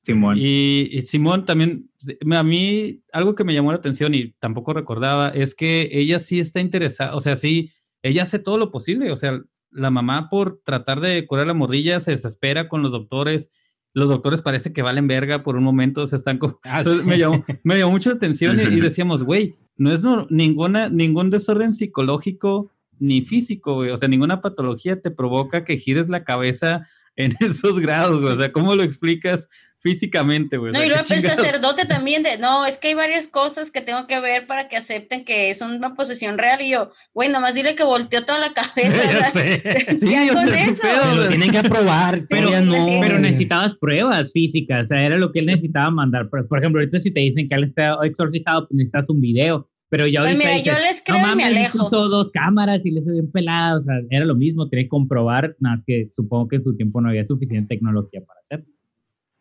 Simón. 0.03 0.37
Y, 0.37 0.89
y 0.91 1.01
Simón 1.03 1.45
también, 1.45 1.89
a 2.35 2.43
mí 2.43 3.01
algo 3.11 3.35
que 3.35 3.43
me 3.43 3.53
llamó 3.53 3.71
la 3.71 3.77
atención 3.77 4.13
y 4.13 4.31
tampoco 4.33 4.73
recordaba 4.73 5.29
es 5.29 5.55
que 5.55 5.89
ella 5.93 6.19
sí 6.19 6.39
está 6.39 6.59
interesada, 6.59 7.15
o 7.15 7.21
sea, 7.21 7.37
sí, 7.37 7.71
ella 8.01 8.23
hace 8.23 8.39
todo 8.39 8.57
lo 8.57 8.69
posible, 8.69 9.11
o 9.11 9.15
sea, 9.15 9.41
la 9.73 9.89
mamá 9.89 10.29
por 10.29 10.61
tratar 10.63 10.99
de 11.01 11.25
curar 11.27 11.47
la 11.47 11.53
morrilla 11.53 11.99
se 11.99 12.11
desespera 12.11 12.67
con 12.69 12.81
los 12.81 12.91
doctores, 12.91 13.51
los 13.93 14.09
doctores 14.09 14.41
parece 14.41 14.73
que 14.73 14.81
valen 14.81 15.07
verga 15.07 15.43
por 15.43 15.55
un 15.55 15.63
momento, 15.63 16.07
se 16.07 16.15
están... 16.15 16.37
co- 16.37 16.59
Ah, 16.63 16.77
Entonces, 16.79 17.03
sí. 17.03 17.07
me, 17.09 17.17
llamó, 17.17 17.43
me 17.63 17.77
llamó 17.77 17.91
mucho 17.91 18.09
la 18.09 18.15
atención 18.15 18.59
y, 18.59 18.63
y 18.63 18.79
decíamos, 18.81 19.23
güey, 19.23 19.55
no 19.77 19.91
es 19.91 20.01
no- 20.01 20.27
ninguna, 20.29 20.89
ningún 20.89 21.29
desorden 21.29 21.73
psicológico 21.73 22.71
ni 22.99 23.21
físico, 23.21 23.75
güey, 23.75 23.89
o 23.91 23.97
sea, 23.97 24.07
ninguna 24.07 24.41
patología 24.41 25.01
te 25.01 25.11
provoca 25.11 25.65
que 25.65 25.77
gires 25.77 26.09
la 26.09 26.23
cabeza 26.23 26.87
en 27.15 27.33
esos 27.39 27.79
grados, 27.79 28.21
güey, 28.21 28.33
o 28.33 28.37
sea, 28.37 28.51
¿cómo 28.51 28.75
lo 28.75 28.83
explicas 28.83 29.49
físicamente, 29.83 30.57
güey? 30.57 30.71
No, 30.73 30.83
y 30.83 30.87
luego 30.87 31.03
¿qué 31.07 31.15
el 31.15 31.21
sacerdote 31.21 31.85
también 31.85 32.23
de, 32.23 32.37
no, 32.39 32.65
es 32.65 32.77
que 32.77 32.87
hay 32.87 32.93
varias 32.95 33.27
cosas 33.27 33.69
que 33.69 33.81
tengo 33.81 34.07
que 34.07 34.19
ver 34.19 34.47
para 34.47 34.67
que 34.69 34.77
acepten 34.77 35.23
que 35.25 35.49
es 35.51 35.61
una 35.61 35.93
posesión 35.93 36.37
real. 36.37 36.61
Y 36.61 36.69
yo, 36.71 36.91
güey, 37.13 37.29
nomás 37.29 37.53
dile 37.53 37.75
que 37.75 37.83
volteó 37.83 38.25
toda 38.25 38.39
la 38.39 38.53
cabeza. 38.53 38.73
Ya 39.03 39.11
¿verdad? 39.11 39.31
sé. 39.33 39.97
Sí, 39.99 40.09
Ya 40.11 40.25
o 40.31 40.33
con 40.33 40.53
eso. 40.55 40.81
pedo, 40.81 41.05
Me 41.05 41.11
o 41.11 41.15
lo 41.23 41.27
tienen 41.29 41.51
que 41.51 41.57
aprobar, 41.59 42.25
Pero- 42.29 42.61
no. 42.61 42.73
pero 42.87 42.99
Pero 43.01 43.19
necesitabas 43.19 43.75
pruebas 43.75 44.31
físicas, 44.31 44.85
o 44.85 44.87
sea, 44.87 45.05
era 45.05 45.17
lo 45.17 45.31
que 45.31 45.39
él 45.39 45.45
necesitaba 45.45 45.91
mandar. 45.91 46.29
Por, 46.29 46.47
por 46.47 46.57
ejemplo, 46.59 46.79
ahorita 46.81 46.99
si 46.99 47.11
te 47.11 47.19
dicen 47.19 47.47
que 47.47 47.55
él 47.55 47.65
está 47.65 47.97
exorcizado, 48.03 48.67
pues 48.67 48.77
necesitas 48.77 49.09
un 49.09 49.21
video. 49.21 49.69
Pero 49.89 50.07
ya 50.07 50.21
Pues 50.21 50.31
ahorita 50.33 50.47
mira, 50.49 50.57
dices, 50.57 50.73
yo 50.73 50.81
les 50.81 51.01
creo 51.03 51.17
no 51.19 51.23
y 51.23 51.35
me 51.35 51.43
mames, 51.43 51.45
alejo. 51.57 51.77
puso 51.89 52.07
dos 52.09 52.31
cámaras 52.31 52.83
y 52.83 52.89
le 52.89 53.01
hizo 53.01 53.11
bien 53.11 53.31
pelada, 53.31 53.77
o 53.77 53.81
sea, 53.81 53.93
era 54.09 54.25
lo 54.25 54.33
mismo, 54.33 54.67
tenía 54.67 54.85
que 54.85 54.89
comprobar, 54.89 55.55
nada 55.59 55.75
más 55.75 55.83
que 55.85 56.09
supongo 56.11 56.47
que 56.47 56.55
en 56.55 56.63
su 56.63 56.75
tiempo 56.75 56.99
no 56.99 57.09
había 57.09 57.23
suficiente 57.25 57.75
tecnología 57.75 58.21
para 58.25 58.39
hacerlo. 58.39 58.65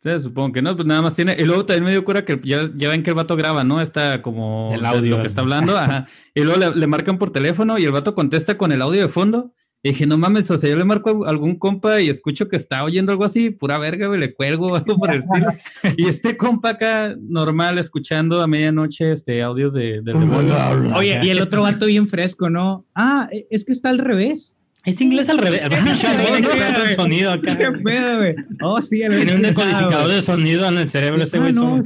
Sí, 0.03 0.11
supongo 0.21 0.53
que 0.53 0.63
no, 0.63 0.75
pues 0.75 0.85
nada 0.87 1.01
más 1.01 1.15
tiene. 1.15 1.37
Y 1.39 1.45
luego 1.45 1.65
también 1.65 1.85
me 1.85 1.91
dio 1.93 2.05
cura 2.05 2.25
que 2.25 2.41
ya, 2.43 2.69
ya 2.75 2.89
ven 2.89 3.05
que 3.05 3.11
el 3.11 3.17
vato 3.17 3.37
graba, 3.37 3.63
¿no? 3.63 3.81
Está 3.81 4.21
como 4.21 4.73
El 4.75 4.85
audio. 4.85 5.17
lo 5.17 5.23
que 5.23 5.29
está 5.29 5.43
hablando. 5.43 5.79
Ajá. 5.79 6.09
Y 6.35 6.43
luego 6.43 6.59
le, 6.59 6.75
le 6.75 6.87
marcan 6.89 7.19
por 7.19 7.31
teléfono 7.31 7.79
y 7.79 7.85
el 7.85 7.93
vato 7.93 8.15
contesta 8.15 8.59
con 8.59 8.73
el 8.73 8.83
audio 8.83 9.01
de 9.03 9.09
fondo. 9.09 9.53
Y 9.85 9.91
dije, 9.91 10.07
no 10.07 10.17
mames, 10.17 10.49
o 10.51 10.59
sea, 10.59 10.71
yo 10.71 10.77
le 10.77 10.85
marco 10.85 11.25
a 11.25 11.31
algún 11.31 11.57
compa 11.57 12.01
y 12.01 12.09
escucho 12.09 12.49
que 12.49 12.55
está 12.57 12.85
oyendo 12.85 13.11
algo 13.11 13.25
así, 13.25 13.51
pura 13.51 13.79
verga, 13.79 14.07
güey, 14.07 14.21
le 14.21 14.33
cuelgo 14.33 14.67
o 14.67 14.77
algo 14.77 14.97
por 14.97 15.11
el 15.13 15.21
estilo. 15.21 15.47
Y 15.97 16.07
este 16.09 16.37
compa 16.37 16.71
acá, 16.71 17.17
normal, 17.21 17.79
escuchando 17.79 18.41
a 18.43 18.47
medianoche 18.47 19.11
este 19.11 19.43
audios 19.43 19.73
de, 19.73 20.01
del 20.03 20.15
demonio. 20.21 20.55
Oye, 20.97 21.21
y 21.25 21.31
el 21.31 21.43
otro 21.43 21.63
vato 21.63 21.87
bien 21.87 22.09
fresco, 22.09 22.49
¿no? 22.49 22.87
Ah, 22.95 23.29
e- 23.33 23.47
es 23.51 23.65
que 23.65 23.73
está 23.73 23.91
al 23.91 23.99
revés. 23.99 24.57
Es 24.85 25.01
inglés 25.01 25.29
al 25.29 25.39
revés. 25.39 25.63
Sonido 26.97 27.33
acá. 27.33 27.57
¿Qué 27.57 27.71
pedo, 27.85 28.17
güey? 28.19 28.35
Oh, 28.63 28.83
sí, 28.83 28.99
Tiene 28.99 29.37
un 29.37 29.43
decodificador 29.43 30.09
de 30.09 30.23
sonido 30.23 30.67
en 30.69 30.79
el 30.79 30.89
cerebro 30.91 31.23
ese 31.23 31.37
Ah, 31.37 31.41
güey. 31.41 31.53
no, 31.53 31.81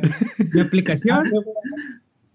mi 0.55 0.61
aplicación 0.61 1.21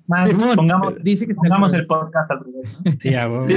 Más, 0.07 0.30
Simón. 0.32 0.55
pongamos, 0.55 0.95
dice 1.03 1.26
que 1.26 1.32
está 1.32 1.41
pongamos 1.41 1.74
el 1.74 1.88
podcast 1.88 2.30
al 2.32 2.39
revés. 2.43 2.99
Sí. 2.99 3.09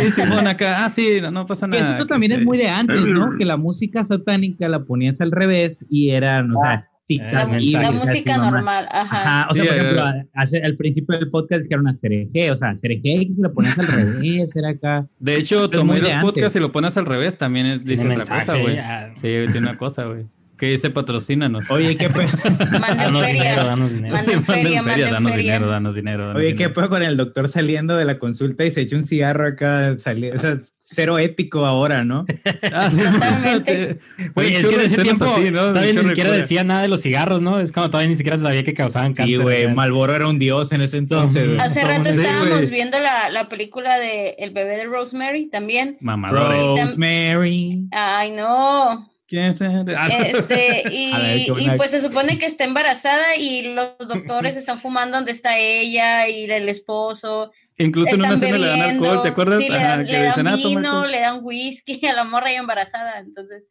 Sí, 0.07 0.12
Simón 0.12 0.46
acá, 0.46 0.84
ah, 0.84 0.90
sí, 0.90 1.18
no, 1.20 1.30
no 1.30 1.46
pasa 1.46 1.68
Que 1.68 1.80
nada. 1.80 1.92
esto 1.92 2.07
también 2.07 2.32
que 2.32 2.38
es 2.38 2.44
muy 2.44 2.57
sí. 2.59 2.64
de 2.64 2.70
antes, 2.70 3.05
¿no? 3.07 3.36
Que 3.36 3.44
la 3.44 3.57
música 3.57 4.05
satánica 4.05 4.68
la 4.68 4.84
ponías 4.84 5.20
al 5.20 5.30
revés 5.32 5.84
y 5.90 6.11
eran, 6.11 6.52
o 6.55 6.61
sea, 6.61 6.88
citas 7.07 7.32
La, 7.32 7.42
Ah, 7.42 7.82
la 7.82 7.90
música 7.92 8.38
normal, 8.38 8.86
ajá. 8.90 9.20
Ajá, 9.42 9.48
o 9.50 9.55
sea, 9.55 9.64
Sí, 9.64 9.68
por 9.68 9.76
eh, 9.76 9.80
ejemplo, 9.80 10.05
hace- 10.34 10.62
al 10.62 10.76
principio 10.76 11.18
del 11.18 11.30
podcast 11.30 11.62
dijeron 11.62 11.86
a 11.88 11.94
Cereje, 11.94 12.50
o 12.50 12.57
sea, 12.57 12.76
Cereje, 12.76 13.26
que 13.26 13.32
si 13.34 13.40
la 13.42 13.50
ponías 13.50 13.78
al 13.78 13.86
revés, 13.88 14.57
era 14.57 14.70
acá. 14.70 15.07
De 15.18 15.36
hecho, 15.36 15.68
tomé 15.68 15.98
los 16.00 16.11
podcasts 16.22 16.57
y 16.57 16.61
lo 16.61 16.72
pones 16.72 16.96
al 16.96 17.07
revés, 17.07 17.36
también 17.38 17.66
es- 17.66 17.84
dice 17.84 18.07
otra 18.09 18.38
cosa, 18.40 18.57
güey. 18.59 18.76
Sí, 19.16 19.22
tiene 19.52 19.59
una 19.59 19.76
cosa, 19.78 20.05
güey. 20.05 20.24
Que 20.57 20.68
dice 20.68 20.88
patrocínanos. 20.88 21.68
Oye, 21.68 21.96
¿qué 21.96 22.09
pedo? 22.09 22.28
Manden 22.80 22.96
Danos 22.98 23.26
dinero, 23.26 23.64
danos 23.64 23.92
dinero. 23.92 24.14
Manden 24.14 24.38
Sí, 24.44 24.52
feria, 24.52 24.82
manden 24.84 25.11
danos 25.11 25.32
feria. 25.32 25.52
dinero, 25.55 25.66
danos 25.70 25.94
dinero. 25.96 26.26
danos 26.28 26.36
Oye, 26.42 26.55
¿qué 26.55 26.68
pedo 26.70 26.88
con 26.88 27.02
el 27.02 27.16
doctor 27.16 27.48
saliendo 27.48 27.96
de 27.96 28.05
la 28.05 28.18
consulta 28.20 28.64
y 28.64 28.70
se 28.70 28.82
echa 28.82 28.96
un 28.96 29.05
cigarro 29.05 29.48
acá? 29.48 29.98
sali- 29.98 30.30
o 30.30 30.38
sea, 30.38 30.59
cero 30.85 31.18
ético 31.18 31.64
ahora, 31.64 32.05
¿no? 32.05 32.24
Totalmente. 32.62 33.99
Güey, 34.35 34.55
es 34.55 34.66
que 34.66 34.74
en 34.74 34.80
ese 34.80 35.03
tiempo 35.03 35.24
así, 35.24 35.51
¿no? 35.51 35.68
todavía 35.68 35.93
ni 35.93 36.09
siquiera 36.09 36.30
decía 36.30 36.64
nada 36.64 36.82
de 36.82 36.89
los 36.89 37.03
cigarros, 37.03 37.41
¿no? 37.41 37.61
Es 37.61 37.72
como 37.72 37.91
todavía 37.91 38.11
ni 38.11 38.16
siquiera 38.16 38.39
sabía 38.39 38.64
que 38.64 38.74
causaban 38.74 39.14
cáncer. 39.14 39.37
Sí, 39.37 39.43
güey. 39.43 39.72
Malboro 39.72 40.14
era 40.14 40.28
un 40.28 40.39
dios 40.39 40.72
en 40.72 40.82
ese 40.82 40.99
entonces. 40.99 41.61
Hace 41.61 41.82
rato 41.82 42.09
estábamos 42.09 42.70
viendo 42.70 42.99
la, 43.01 43.30
la 43.30 43.49
película 43.49 43.99
de 43.99 44.30
El 44.39 44.51
bebé 44.51 44.76
de 44.76 44.85
Rosemary 44.85 45.47
también. 45.49 45.97
Mamadores. 46.01 46.62
Rosemary. 46.62 47.89
Ay, 47.93 48.32
no. 48.32 49.14
Ah, 49.39 50.09
Este, 50.26 50.82
y, 50.91 51.47
y 51.59 51.70
pues 51.76 51.91
se 51.91 52.01
supone 52.01 52.39
que 52.39 52.47
está 52.47 52.64
embarazada 52.64 53.37
y 53.39 53.74
los 53.74 53.97
doctores 53.99 54.57
están 54.57 54.80
fumando 54.80 55.16
donde 55.16 55.32
está 55.32 55.59
ella 55.59 56.28
y 56.28 56.45
el 56.51 56.68
esposo. 56.68 57.53
Incluso 57.78 58.14
en 58.14 58.20
una 58.20 58.35
Están 58.35 58.43
escena 58.43 58.59
le 58.59 58.66
dan 58.66 58.78
bebiendo. 58.78 59.05
alcohol, 59.09 59.22
¿te 59.22 59.28
acuerdas? 59.30 59.59
Sí, 59.62 59.68
le 59.68 59.76
Ajá, 59.78 59.89
dan, 59.97 60.07
que 60.07 60.12
le 60.12 60.22
dan 60.22 60.47
"Ah, 60.49 60.57
vino, 60.57 60.78
alcohol". 60.91 61.11
le 61.11 61.20
dan 61.20 61.39
whisky 61.43 62.07
a 62.07 62.12
la 62.14 62.24
morra 62.24 62.53
y 62.53 62.57
embarazada. 62.57 63.18
Entonces, 63.18 63.64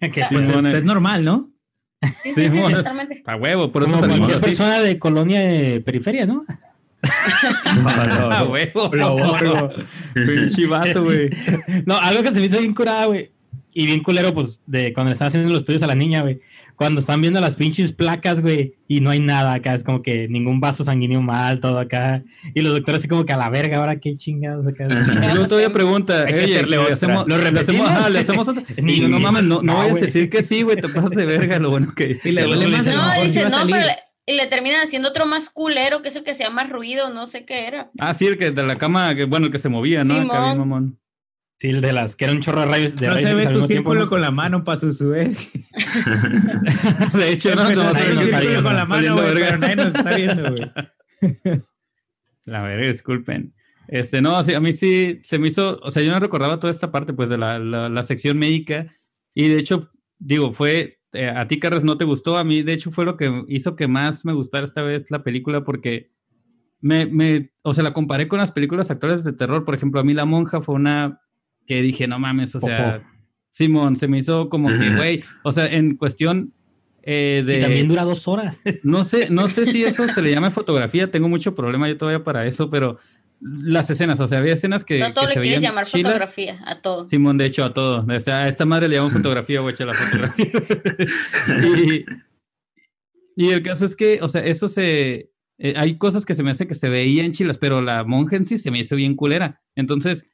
Que 0.00 0.06
sí, 0.06 0.34
Pues 0.34 0.46
Simón, 0.46 0.66
es, 0.66 0.84
normal, 0.84 1.24
¿no? 1.24 1.50
sí, 2.02 2.10
Sí, 2.24 2.34
sí, 2.34 2.50
sí, 2.50 2.58
monos. 2.58 2.78
totalmente. 2.78 3.22
A 3.26 3.36
huevo, 3.36 3.70
por 3.72 3.84
eso 3.84 3.98
salimos 4.00 4.30
así. 4.34 4.44
persona 4.44 4.80
de 4.80 4.98
colonia 4.98 5.40
de 5.40 5.80
periferia, 5.80 6.26
¿no? 6.26 6.44
A 8.32 8.44
huevo. 8.44 8.90
Lo 8.92 9.16
vato, 10.68 11.02
güey. 11.04 11.30
No, 11.86 11.96
algo 11.98 12.22
que 12.22 12.28
se 12.30 12.40
me 12.40 12.46
hizo 12.46 12.58
bien 12.58 12.74
curada, 12.74 13.06
güey. 13.06 13.30
Y 13.76 13.86
bien 13.86 14.02
culero, 14.04 14.32
pues, 14.32 14.60
de 14.66 14.92
cuando 14.94 15.08
le 15.10 15.14
están 15.14 15.28
haciendo 15.28 15.50
los 15.50 15.58
estudios 15.58 15.82
a 15.82 15.88
la 15.88 15.96
niña, 15.96 16.22
güey. 16.22 16.40
Cuando 16.76 17.00
están 17.00 17.20
viendo 17.20 17.40
las 17.40 17.54
pinches 17.56 17.92
placas, 17.92 18.40
güey, 18.40 18.74
y 18.88 19.00
no 19.00 19.10
hay 19.10 19.20
nada 19.20 19.52
acá, 19.52 19.74
es 19.74 19.84
como 19.84 20.00
que 20.02 20.28
ningún 20.28 20.60
vaso 20.60 20.82
sanguíneo 20.84 21.20
mal, 21.22 21.60
todo 21.60 21.78
acá. 21.78 22.22
Y 22.54 22.62
los 22.62 22.72
doctores 22.72 23.00
así 23.00 23.08
como 23.08 23.24
que 23.24 23.32
a 23.32 23.36
la 23.36 23.48
verga, 23.48 23.78
ahora 23.78 24.00
qué 24.00 24.14
chingados 24.14 24.66
acá. 24.66 24.86
Y 24.88 25.32
luego 25.32 25.46
todavía 25.46 25.72
pregunta, 25.72 26.22
Hay 26.24 26.34
que 26.34 26.44
oye, 26.44 26.54
hacerle 26.54 26.76
le 26.78 26.92
hacemos, 26.92 27.26
¿Lo 27.28 27.36
le 27.38 27.60
hacemos, 27.60 27.88
ajá, 27.88 28.10
le 28.10 28.18
hacemos 28.20 28.48
otra. 28.48 28.62
Ni- 28.82 28.94
Y 28.94 29.00
yo, 29.02 29.08
no 29.08 29.20
mames, 29.20 29.42
no, 29.44 29.56
no, 29.56 29.62
no, 29.72 29.78
vayas 29.78 29.98
a 29.98 30.00
decir 30.00 30.30
que 30.30 30.42
sí, 30.42 30.62
güey, 30.62 30.80
te 30.80 30.88
pasas 30.88 31.10
de 31.10 31.26
verga, 31.26 31.58
lo 31.58 31.70
bueno 31.70 31.92
que. 31.94 32.14
Sí, 32.14 32.32
le 32.32 32.42
duele 32.42 32.66
no. 32.66 32.76
más 32.76 32.86
No, 32.86 33.22
dice, 33.22 33.48
no, 33.48 33.58
pero 33.66 33.86
le, 33.86 33.94
y 34.26 34.36
le 34.36 34.46
terminan 34.46 34.80
haciendo 34.82 35.08
otro 35.10 35.26
más 35.26 35.50
culero, 35.50 36.02
que 36.02 36.08
es 36.08 36.16
el 36.16 36.24
que 36.24 36.32
hacía 36.32 36.50
más 36.50 36.70
ruido, 36.70 37.12
no 37.12 37.26
sé 37.26 37.44
qué 37.44 37.66
era. 37.66 37.90
Ah, 37.98 38.14
sí, 38.14 38.26
el 38.26 38.38
que 38.38 38.50
de 38.50 38.62
la 38.64 38.78
cama, 38.78 39.14
que, 39.14 39.24
bueno, 39.24 39.46
el 39.46 39.52
que 39.52 39.58
se 39.58 39.68
movía, 39.68 40.02
¿no? 40.02 40.14
Acá 40.14 40.22
bien 40.22 40.52
Simón. 40.54 40.58
mamón. 40.68 40.98
Sí, 41.58 41.68
el 41.68 41.80
de 41.80 41.92
las, 41.92 42.16
que 42.16 42.24
era 42.24 42.34
un 42.34 42.40
chorro 42.40 42.60
de 42.60 42.66
rayos. 42.66 42.96
De 42.96 43.06
No 43.06 43.14
rayos 43.14 43.28
se 43.28 43.34
ve 43.34 43.44
tu 43.44 43.50
tiempo, 43.52 43.66
círculo 43.66 44.00
¿no? 44.00 44.08
con 44.08 44.20
la 44.20 44.30
mano 44.30 44.64
para 44.64 44.78
su 44.78 44.92
suez. 44.92 45.52
De 47.14 47.32
hecho, 47.32 47.54
no, 47.54 47.70
no, 47.70 47.84
no, 47.84 47.90
el 47.90 48.18
círculo 48.18 48.62
con 48.62 48.74
la 48.74 48.80
no, 48.80 48.86
mano, 48.86 49.14
güey, 49.14 49.34
pero 49.34 49.58
nadie 49.58 49.76
nos 49.76 49.86
está 49.86 50.14
viendo, 50.14 50.50
güey. 50.50 50.72
La 52.44 52.60
verga, 52.62 52.88
disculpen. 52.88 53.54
Este, 53.88 54.20
no, 54.20 54.42
sí, 54.44 54.52
a 54.52 54.60
mí 54.60 54.74
sí 54.74 55.18
se 55.22 55.38
me 55.38 55.48
hizo, 55.48 55.78
o 55.82 55.90
sea, 55.90 56.02
yo 56.02 56.10
no 56.10 56.20
recordaba 56.20 56.60
toda 56.60 56.70
esta 56.70 56.90
parte, 56.90 57.12
pues, 57.12 57.28
de 57.28 57.38
la, 57.38 57.58
la, 57.58 57.88
la 57.88 58.02
sección 58.02 58.38
médica. 58.38 58.86
Y 59.32 59.48
de 59.48 59.58
hecho, 59.58 59.90
digo, 60.18 60.52
fue, 60.52 61.00
eh, 61.12 61.28
a 61.28 61.46
ti, 61.48 61.58
Carlos, 61.58 61.84
no 61.84 61.96
te 61.96 62.04
gustó. 62.04 62.36
A 62.36 62.44
mí, 62.44 62.62
de 62.62 62.72
hecho, 62.72 62.90
fue 62.90 63.04
lo 63.04 63.16
que 63.16 63.44
hizo 63.48 63.76
que 63.76 63.88
más 63.88 64.24
me 64.24 64.32
gustara 64.32 64.64
esta 64.64 64.82
vez 64.82 65.10
la 65.10 65.22
película 65.22 65.64
porque 65.64 66.10
me, 66.80 67.06
me, 67.06 67.52
o 67.62 67.72
sea, 67.72 67.84
la 67.84 67.94
comparé 67.94 68.28
con 68.28 68.38
las 68.38 68.52
películas 68.52 68.90
actuales 68.90 69.24
de 69.24 69.32
terror. 69.32 69.64
Por 69.64 69.74
ejemplo, 69.74 70.00
a 70.00 70.04
mí 70.04 70.12
La 70.12 70.26
Monja 70.26 70.60
fue 70.60 70.74
una 70.74 71.20
que 71.66 71.82
dije, 71.82 72.06
no 72.06 72.18
mames, 72.18 72.54
o 72.54 72.60
sea. 72.60 73.02
Simón, 73.50 73.96
se 73.96 74.08
me 74.08 74.18
hizo 74.18 74.48
como 74.48 74.68
que, 74.68 74.96
güey, 74.96 75.22
o 75.44 75.52
sea, 75.52 75.66
en 75.66 75.96
cuestión 75.96 76.52
eh, 77.04 77.44
de... 77.46 77.58
Y 77.58 77.60
también 77.60 77.86
dura 77.88 78.02
dos 78.02 78.26
horas. 78.26 78.58
No 78.82 79.04
sé, 79.04 79.30
no 79.30 79.48
sé 79.48 79.66
si 79.66 79.84
eso 79.84 80.08
se 80.08 80.22
le 80.22 80.32
llama 80.32 80.50
fotografía, 80.50 81.10
tengo 81.10 81.28
mucho 81.28 81.54
problema 81.54 81.86
yo 81.86 81.96
todavía 81.96 82.24
para 82.24 82.46
eso, 82.46 82.68
pero 82.68 82.98
las 83.40 83.90
escenas, 83.90 84.18
o 84.20 84.26
sea, 84.26 84.38
había 84.38 84.54
escenas 84.54 84.84
que, 84.84 84.98
no 84.98 85.12
todo 85.12 85.28
que 85.28 85.36
le 85.36 85.42
quieres 85.42 85.60
llamar 85.60 85.86
chilas. 85.86 86.12
fotografía, 86.14 86.60
a 86.64 86.80
todo. 86.80 87.06
Simón, 87.06 87.38
de 87.38 87.46
hecho, 87.46 87.64
a 87.64 87.74
todo. 87.74 88.04
O 88.08 88.20
sea, 88.20 88.44
a 88.44 88.48
esta 88.48 88.64
madre 88.64 88.88
le 88.88 88.96
llaman 88.96 89.12
fotografía, 89.12 89.60
güey, 89.60 89.74
la 89.78 89.94
fotografía. 89.94 90.46
y, 91.86 92.04
y 93.36 93.50
el 93.50 93.62
caso 93.62 93.84
es 93.84 93.94
que, 93.94 94.18
o 94.22 94.28
sea, 94.28 94.44
eso 94.44 94.66
se... 94.66 95.30
eh, 95.58 95.74
hay 95.76 95.98
cosas 95.98 96.24
que 96.24 96.34
se 96.34 96.42
me 96.42 96.50
hace 96.50 96.66
que 96.66 96.74
se 96.74 96.88
veían 96.88 97.32
chilas, 97.32 97.58
pero 97.58 97.82
la 97.82 98.02
monja 98.02 98.36
en 98.36 98.46
sí 98.46 98.58
se 98.58 98.70
me 98.70 98.80
hizo 98.80 98.96
bien 98.96 99.14
culera. 99.14 99.62
Entonces, 99.76 100.30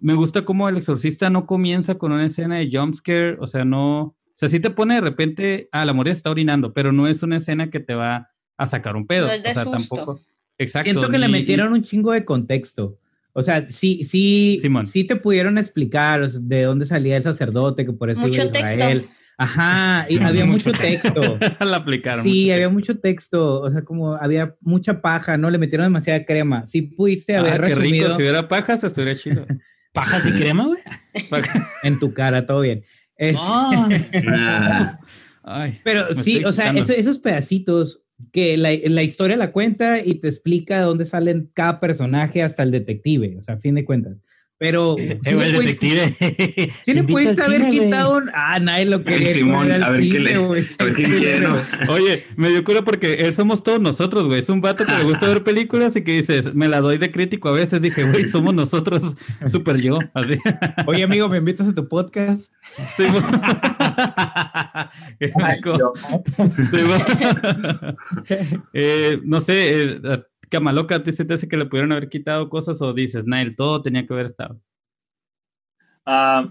me 0.00 0.14
gusta 0.14 0.44
cómo 0.44 0.68
el 0.68 0.76
exorcista 0.76 1.30
no 1.30 1.46
comienza 1.46 1.96
con 1.96 2.12
una 2.12 2.26
escena 2.26 2.56
de 2.56 2.70
jumpscare, 2.70 3.36
o 3.40 3.46
sea, 3.46 3.64
no... 3.64 4.00
O 4.02 4.38
sea, 4.38 4.50
sí 4.50 4.60
te 4.60 4.68
pone 4.68 4.96
de 4.96 5.00
repente, 5.00 5.68
ah, 5.72 5.86
la 5.86 5.94
morena 5.94 6.12
está 6.12 6.30
orinando, 6.30 6.74
pero 6.74 6.92
no 6.92 7.08
es 7.08 7.22
una 7.22 7.38
escena 7.38 7.70
que 7.70 7.80
te 7.80 7.94
va 7.94 8.30
a 8.58 8.66
sacar 8.66 8.94
un 8.94 9.06
pedo. 9.06 9.26
No 9.28 9.32
es 9.32 9.42
de 9.42 9.50
o 9.50 9.54
sea, 9.54 9.64
susto. 9.64 9.78
tampoco. 9.96 10.20
Exacto. 10.58 10.84
Siento 10.90 11.08
que 11.08 11.18
le 11.18 11.28
metieron 11.28 11.72
un 11.72 11.82
chingo 11.82 12.12
de 12.12 12.24
contexto. 12.24 12.98
O 13.32 13.42
sea, 13.42 13.68
sí, 13.68 14.04
sí, 14.04 14.58
Simón. 14.62 14.86
sí 14.86 15.04
te 15.04 15.16
pudieron 15.16 15.58
explicar 15.58 16.22
o 16.22 16.30
sea, 16.30 16.40
de 16.42 16.62
dónde 16.62 16.86
salía 16.86 17.16
el 17.16 17.22
sacerdote, 17.22 17.84
que 17.84 17.92
por 17.92 18.10
eso 18.10 18.20
Mucho 18.22 18.42
iba 18.42 18.66
a 18.66 18.72
Israel. 18.72 19.00
texto. 19.00 19.16
Ajá, 19.38 20.06
y 20.08 20.18
había 20.18 20.44
mucho 20.46 20.70
mucho 20.70 20.80
texto. 20.80 21.38
la 21.60 21.76
aplicaron. 21.76 22.22
Sí, 22.22 22.44
mucho 22.44 22.52
había 22.54 22.66
texto. 22.66 22.74
mucho 22.74 22.98
texto, 23.00 23.60
o 23.60 23.70
sea, 23.70 23.84
como 23.84 24.14
había 24.14 24.56
mucha 24.60 25.02
paja, 25.02 25.36
¿no? 25.36 25.50
Le 25.50 25.58
metieron 25.58 25.84
demasiada 25.86 26.24
crema. 26.24 26.64
Sí 26.66 26.82
pudiste 26.82 27.36
haber 27.36 27.52
Ah, 27.52 27.66
qué 27.66 27.74
resumido 27.74 28.06
rico, 28.06 28.16
si 28.16 28.22
hubiera 28.22 28.48
pajas, 28.48 28.84
estuviera 28.84 29.18
chido. 29.18 29.46
Pajas 29.96 30.26
y 30.26 30.32
crema, 30.32 30.66
güey. 30.66 30.78
En 31.82 31.98
tu 31.98 32.12
cara, 32.12 32.46
todo 32.46 32.60
bien. 32.60 32.84
Es- 33.16 33.34
No. 33.34 33.88
Ah, 34.28 34.98
Ay, 35.42 35.80
Pero 35.84 36.14
sí, 36.14 36.44
o 36.44 36.52
sea, 36.52 36.72
ese- 36.72 37.00
esos 37.00 37.18
pedacitos 37.20 38.02
que 38.32 38.56
la, 38.56 38.70
la 38.88 39.02
historia 39.02 39.36
la 39.36 39.52
cuenta 39.52 40.04
y 40.04 40.14
te 40.16 40.28
explica 40.28 40.78
de 40.78 40.84
dónde 40.84 41.06
salen 41.06 41.50
cada 41.54 41.80
personaje 41.80 42.42
hasta 42.42 42.62
el 42.62 42.70
detective, 42.70 43.36
o 43.38 43.42
sea, 43.42 43.54
a 43.54 43.58
fin 43.58 43.74
de 43.76 43.84
cuentas. 43.84 44.16
Pero 44.58 44.96
Eh, 44.98 45.18
le 45.24 45.52
detective. 45.52 46.72
sí 46.82 46.94
le 46.94 47.02
pudiste 47.04 47.42
haber 47.42 47.62
cine, 47.70 47.84
quitado 47.84 48.16
un... 48.16 48.30
Ah, 48.34 48.58
nadie 48.58 48.86
lo 48.86 49.04
quería 49.04 49.32
Simón, 49.34 49.70
a 49.70 49.90
ver 49.90 50.00
qué 50.00 50.06
cine, 50.06 50.18
le- 50.20 50.38
güey. 50.38 50.66
a 50.78 50.84
ver 50.84 50.94
qué 50.94 51.02
quiere, 51.04 51.40
¿no? 51.40 51.56
Oye, 51.88 52.24
me 52.36 52.48
dio 52.48 52.64
culo 52.64 52.82
porque 52.84 53.14
él 53.26 53.34
somos 53.34 53.62
todos 53.62 53.80
nosotros, 53.80 54.26
güey. 54.26 54.40
Es 54.40 54.48
un 54.48 54.60
vato 54.62 54.86
que 54.86 54.92
le 54.96 55.04
gusta 55.04 55.26
ver 55.28 55.42
películas 55.42 55.94
y 55.96 56.02
que 56.04 56.12
dices, 56.12 56.54
me 56.54 56.68
la 56.68 56.80
doy 56.80 56.96
de 56.98 57.10
crítico 57.12 57.48
a 57.50 57.52
veces. 57.52 57.82
Dije, 57.82 58.04
güey, 58.04 58.24
somos 58.28 58.54
nosotros, 58.54 59.16
super 59.46 59.76
yo. 59.80 59.98
Así. 60.14 60.38
Oye, 60.86 61.02
amigo, 61.04 61.28
¿me 61.28 61.36
invitas 61.38 61.68
a 61.68 61.74
tu 61.74 61.86
podcast? 61.88 62.50
Sí, 62.96 63.04
Ay, 65.42 65.60
Eh, 68.72 69.18
no 69.24 69.40
sé, 69.40 69.82
eh, 69.82 70.00
a 70.04 70.22
Camaloca, 70.50 70.96
¿a 70.96 71.02
ti 71.02 71.12
se 71.12 71.24
te 71.24 71.34
hace 71.34 71.48
que 71.48 71.56
le 71.56 71.66
pudieron 71.66 71.92
haber 71.92 72.08
quitado 72.08 72.48
cosas 72.48 72.80
o 72.82 72.92
dices, 72.92 73.24
Nail, 73.26 73.56
todo 73.56 73.82
tenía 73.82 74.06
que 74.06 74.12
haber 74.12 74.26
estado? 74.26 74.60
Ah, 76.04 76.48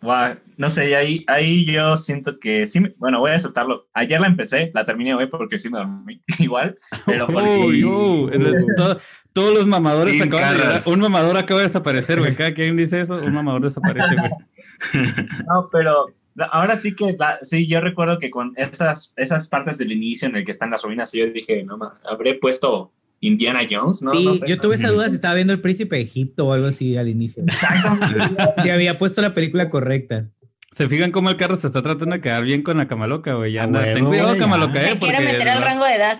guau, 0.00 0.36
no 0.56 0.70
sé, 0.70 0.94
ahí, 0.94 1.24
ahí 1.26 1.64
yo 1.66 1.96
siento 1.96 2.38
que 2.38 2.66
sí, 2.66 2.78
me- 2.80 2.94
bueno, 2.98 3.18
voy 3.18 3.32
a 3.32 3.34
aceptarlo. 3.34 3.88
Ayer 3.94 4.20
la 4.20 4.28
empecé, 4.28 4.70
la 4.74 4.84
terminé 4.86 5.14
hoy 5.14 5.26
porque 5.26 5.58
sí 5.58 5.68
me 5.70 5.78
dormí 5.78 6.22
igual, 6.38 6.78
pero 7.04 7.26
porque... 7.26 7.48
Uy, 7.66 7.84
uy, 7.84 8.30
el- 8.32 8.66
todo- 8.76 8.98
todos 9.32 9.54
los 9.54 9.66
mamadores 9.66 10.20
acaban 10.22 10.56
de 10.56 10.62
llegar. 10.62 10.80
Un 10.86 11.00
mamador 11.00 11.36
acaba 11.36 11.60
de 11.60 11.66
desaparecer, 11.66 12.18
güey. 12.18 12.34
Cada 12.34 12.54
quien 12.54 12.76
dice 12.76 13.00
eso, 13.00 13.20
un 13.24 13.32
mamador 13.34 13.62
desaparece, 13.62 14.14
güey. 14.16 14.30
No, 15.48 15.68
pero 15.72 16.06
ahora 16.50 16.76
sí 16.76 16.94
que, 16.94 17.14
la- 17.18 17.38
sí, 17.42 17.66
yo 17.66 17.80
recuerdo 17.80 18.18
que 18.18 18.30
con 18.30 18.52
esas, 18.56 19.12
esas 19.16 19.48
partes 19.48 19.78
del 19.78 19.92
inicio 19.92 20.28
en 20.28 20.36
el 20.36 20.44
que 20.44 20.50
están 20.50 20.70
las 20.70 20.82
ruinas, 20.82 21.12
yo 21.12 21.26
dije, 21.26 21.62
no, 21.64 21.76
ma, 21.78 21.94
habré 22.08 22.34
puesto 22.34 22.92
Indiana 23.20 23.60
Jones, 23.68 24.02
¿no? 24.02 24.10
sí, 24.12 24.24
No 24.24 24.36
sé. 24.36 24.48
yo 24.48 24.60
tuve 24.60 24.76
esa 24.76 24.88
duda 24.90 25.08
si 25.08 25.14
estaba 25.16 25.34
viendo 25.34 25.52
El 25.52 25.60
Príncipe 25.60 25.96
de 25.96 26.02
Egipto 26.02 26.46
o 26.46 26.52
algo 26.52 26.68
así 26.68 26.96
al 26.96 27.08
inicio. 27.08 27.42
Exactamente. 27.46 28.36
Si 28.62 28.70
había 28.70 28.98
puesto 28.98 29.20
la 29.22 29.34
película 29.34 29.70
correcta. 29.70 30.28
Se 30.70 30.88
fijan 30.88 31.10
cómo 31.10 31.30
el 31.30 31.36
carro 31.36 31.56
se 31.56 31.66
está 31.66 31.82
tratando 31.82 32.14
de 32.14 32.20
quedar 32.20 32.44
bien 32.44 32.62
con 32.62 32.76
la 32.76 32.86
camaloca, 32.86 33.34
güey. 33.34 33.52
Ya 33.54 33.64
anda. 33.64 33.80
huevo, 33.80 33.94
Ten 33.94 34.04
cuidado, 34.04 34.36
camaloca, 34.36 34.80
eh. 34.80 34.88
Se 34.90 34.98
quiere 34.98 35.16
porque- 35.16 35.32
meter 35.32 35.48
al 35.48 35.62
rango 35.62 35.84
de 35.84 35.94
edad. 35.94 36.18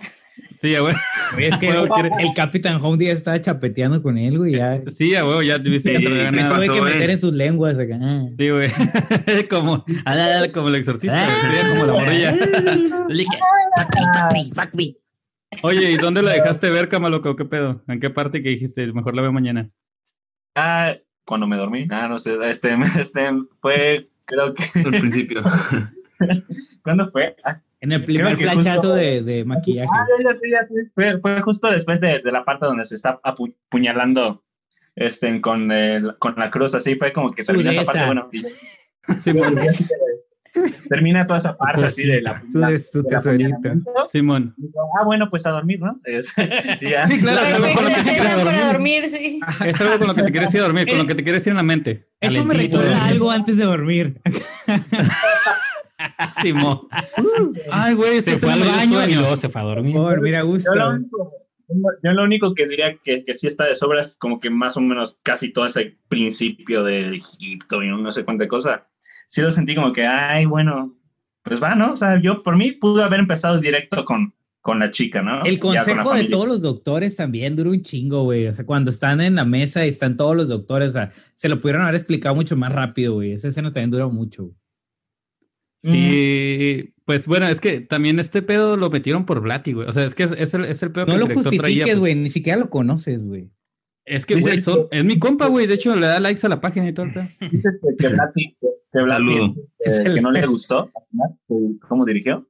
Sí, 0.61 0.75
güey. 0.77 0.93
Oye, 1.37 1.47
es 1.47 1.57
que 1.59 1.71
Bueno, 1.71 2.17
el 2.19 2.33
Capitán 2.35 2.79
Home 2.83 3.05
ya 3.05 3.13
estaba 3.13 3.41
chapeteando 3.41 4.03
con 4.03 4.17
él, 4.17 4.37
güey, 4.37 4.57
ya. 4.57 4.81
Sí, 4.87 5.15
a 5.15 5.25
huevo, 5.25 5.41
ya 5.41 5.57
viste 5.57 5.91
que 5.91 5.99
Sí, 5.99 6.03
te 6.03 6.09
lo 6.09 6.15
¿qué 6.15 6.31
Me 6.31 6.43
tuve 6.43 6.69
que 6.69 6.77
eh? 6.77 6.81
meter 6.81 7.09
en 7.11 7.19
sus 7.19 7.33
lenguas 7.33 7.79
acá. 7.79 7.97
Ah. 8.01 8.25
Sí, 8.37 8.49
güey. 8.49 8.69
como, 9.49 9.85
ah, 10.05 10.43
como 10.53 10.67
el 10.67 10.75
exorcista, 10.75 11.27
como 11.69 11.85
la 11.85 11.93
morrilla. 11.93 12.35
Fuck 14.53 14.73
me. 14.73 14.95
Oye, 15.63 15.91
¿y 15.91 15.97
dónde 15.97 16.21
la 16.21 16.31
dejaste 16.31 16.69
ver, 16.69 16.89
camaloca, 16.89 17.29
o 17.29 17.35
qué 17.35 17.45
pedo? 17.45 17.81
¿En 17.87 17.99
qué 17.99 18.09
parte 18.09 18.43
que 18.43 18.49
dijiste? 18.49 18.91
Mejor 18.93 19.15
la 19.15 19.21
veo 19.21 19.31
mañana. 19.31 19.69
Ah, 20.55 20.95
cuando 21.25 21.47
me 21.47 21.57
dormí, 21.57 21.87
ah, 21.89 22.07
no 22.07 22.19
sé, 22.19 22.37
este, 22.49 22.77
este, 22.99 23.29
fue, 23.61 24.09
creo 24.25 24.53
que, 24.53 24.63
al 24.79 24.99
principio. 24.99 25.43
¿cuándo 26.83 27.09
fue? 27.11 27.35
Ah, 27.45 27.61
En 27.81 27.91
el 27.93 28.03
primer 28.03 28.35
flachazo 28.37 28.93
de, 28.93 29.21
de 29.23 29.45
maquillaje. 29.45 29.89
Ah, 29.93 30.05
ya, 30.23 30.33
sé, 30.33 30.49
ya 30.51 30.61
sé. 30.63 30.73
Fue, 30.93 31.19
fue 31.21 31.39
justo 31.41 31.71
después 31.71 32.01
de, 32.01 32.19
de 32.19 32.31
la 32.31 32.43
parte 32.43 32.65
donde 32.65 32.83
se 32.85 32.95
está 32.95 33.19
apu- 33.23 33.55
apuñalando 33.67 34.43
este, 34.95 35.39
con, 35.39 35.71
el- 35.71 36.17
con 36.19 36.35
la 36.37 36.49
cruz, 36.49 36.75
así 36.75 36.95
fue 36.95 37.13
como 37.13 37.31
que 37.31 37.43
terminó 37.43 37.71
esa 37.71 37.85
parte, 37.85 38.05
bueno, 38.05 38.29
y- 38.33 38.39
Simón, 39.21 39.55
termina 40.89 41.25
toda 41.25 41.37
esa 41.37 41.57
parte 41.57 41.85
así 41.85 42.05
de 42.05 42.21
la... 42.21 42.43
Tú 42.51 42.61
eres 42.65 42.91
tu 42.91 43.03
tesorito. 43.03 43.55
Simón. 44.11 44.55
Ah, 44.99 45.05
bueno, 45.05 45.29
pues 45.29 45.45
a 45.45 45.51
dormir, 45.51 45.79
¿no? 45.79 45.99
Es- 46.03 46.33
ya. 46.81 47.05
Sí, 47.07 47.19
claro, 47.21 47.41
Perfecto, 47.41 47.63
algo 47.63 47.73
con 47.75 47.83
lo 47.83 47.89
que 47.89 47.95
se 47.95 47.99
escena 48.01 48.29
quiere 48.29 48.43
para 48.43 48.65
dormir. 48.65 49.01
dormir, 49.01 49.09
sí. 49.09 49.39
Es 49.65 49.79
algo 49.81 49.97
con 49.99 50.07
lo 50.07 50.15
que 50.15 50.23
te 50.23 50.31
quieres 50.31 50.53
ir 50.53 50.59
a 50.59 50.63
dormir, 50.63 50.87
con 50.87 50.97
lo 50.97 51.05
que 51.07 51.15
te 51.15 51.23
quieres 51.23 51.47
ir 51.47 51.51
en 51.51 51.57
la 51.57 51.63
mente. 51.63 52.07
Eso 52.19 52.43
me 52.43 52.53
recuerda 52.55 53.05
algo 53.05 53.31
antes 53.31 53.55
de 53.57 53.63
dormir. 53.63 54.19
Simón. 56.41 56.81
Ay, 57.71 57.93
güey, 57.95 58.21
Se 58.21 58.31
ese 58.31 58.39
fue 58.39 58.53
al 58.53 58.61
el 58.61 58.67
baño 58.67 59.07
y 59.07 59.15
luego 59.15 59.37
se 59.37 59.49
fue 59.49 59.61
a 59.61 59.65
dormir. 59.65 59.95
Por 59.95 60.09
dormir 60.09 60.35
a 60.35 60.41
gusto. 60.43 60.71
Yo 60.73 60.79
lo, 60.79 60.89
único, 60.91 61.31
yo 62.03 62.11
lo 62.11 62.23
único 62.23 62.53
que 62.53 62.67
diría 62.67 62.95
que, 63.03 63.23
que 63.23 63.33
sí 63.33 63.47
está 63.47 63.65
de 63.65 63.75
sobra 63.75 64.01
es 64.01 64.17
como 64.17 64.39
que 64.39 64.49
más 64.49 64.77
o 64.77 64.81
menos 64.81 65.19
casi 65.23 65.51
todo 65.51 65.65
ese 65.65 65.97
principio 66.07 66.83
de 66.83 67.17
Egipto 67.17 67.83
y 67.83 67.89
no 67.89 68.11
sé 68.11 68.25
cuánta 68.25 68.47
cosa. 68.47 68.87
Sí 69.25 69.41
lo 69.41 69.51
sentí 69.51 69.75
como 69.75 69.93
que, 69.93 70.07
ay, 70.07 70.45
bueno, 70.45 70.97
pues 71.43 71.61
va, 71.61 71.75
¿no? 71.75 71.93
O 71.93 71.95
sea, 71.95 72.19
yo 72.19 72.41
por 72.41 72.57
mí 72.57 72.71
pude 72.71 73.03
haber 73.03 73.19
empezado 73.19 73.59
directo 73.59 74.03
con, 74.05 74.33
con 74.61 74.79
la 74.79 74.89
chica, 74.89 75.21
¿no? 75.21 75.43
El 75.43 75.59
consejo 75.59 76.13
de 76.13 76.25
todos 76.25 76.47
los 76.47 76.61
doctores 76.61 77.15
también 77.15 77.55
dura 77.55 77.69
un 77.69 77.83
chingo, 77.83 78.23
güey. 78.23 78.47
O 78.47 78.53
sea, 78.53 78.65
cuando 78.65 78.91
están 78.91 79.21
en 79.21 79.35
la 79.35 79.45
mesa 79.45 79.85
y 79.85 79.89
están 79.89 80.17
todos 80.17 80.35
los 80.35 80.47
doctores, 80.47 80.89
o 80.89 80.93
sea, 80.93 81.11
se 81.35 81.49
lo 81.49 81.61
pudieron 81.61 81.83
haber 81.83 81.95
explicado 81.95 82.33
mucho 82.33 82.57
más 82.57 82.71
rápido, 82.73 83.13
güey. 83.15 83.33
Esa 83.33 83.49
escena 83.49 83.71
también 83.71 83.91
dura 83.91 84.07
mucho. 84.07 84.43
güey. 84.43 84.55
Sí, 85.79 86.93
pues 87.05 87.25
bueno, 87.25 87.47
es 87.47 87.61
que 87.61 87.79
también 87.81 88.19
este 88.19 88.41
pedo 88.41 88.77
lo 88.77 88.89
metieron 88.89 89.25
por 89.25 89.41
Blatty, 89.41 89.73
güey. 89.73 89.87
O 89.87 89.91
sea, 89.91 90.05
es 90.05 90.13
que 90.13 90.23
es, 90.23 90.31
es 90.37 90.53
el, 90.53 90.65
es 90.65 90.83
el 90.83 90.91
pedo 90.91 91.05
que 91.05 91.11
No 91.11 91.15
el 91.15 91.19
lo 91.21 91.27
director 91.27 91.43
traía. 91.51 91.61
justifiques, 91.61 91.87
pues. 91.93 91.99
güey. 91.99 92.15
Ni 92.15 92.29
siquiera 92.29 92.59
lo 92.59 92.69
conoces, 92.69 93.23
güey. 93.23 93.49
Es 94.05 94.25
que, 94.25 94.35
güey, 94.39 94.57
son- 94.57 94.87
es 94.91 95.05
mi 95.05 95.19
compa, 95.19 95.47
güey. 95.47 95.67
De 95.67 95.75
hecho, 95.75 95.95
le 95.95 96.07
da 96.07 96.19
likes 96.19 96.45
a 96.45 96.49
la 96.49 96.61
página 96.61 96.89
y 96.89 96.93
todo 96.93 97.05
el 97.05 97.13
pedo. 97.13 97.27
Dices 97.51 97.73
que, 97.81 97.95
que 97.97 98.07
Blatty, 98.13 98.57
que, 98.91 99.01
Blatty, 99.01 99.55
eh, 99.85 100.13
que 100.15 100.21
no 100.21 100.31
le 100.31 100.45
gustó, 100.47 100.91
que- 101.47 101.55
¿cómo 101.87 102.05
dirigió? 102.05 102.47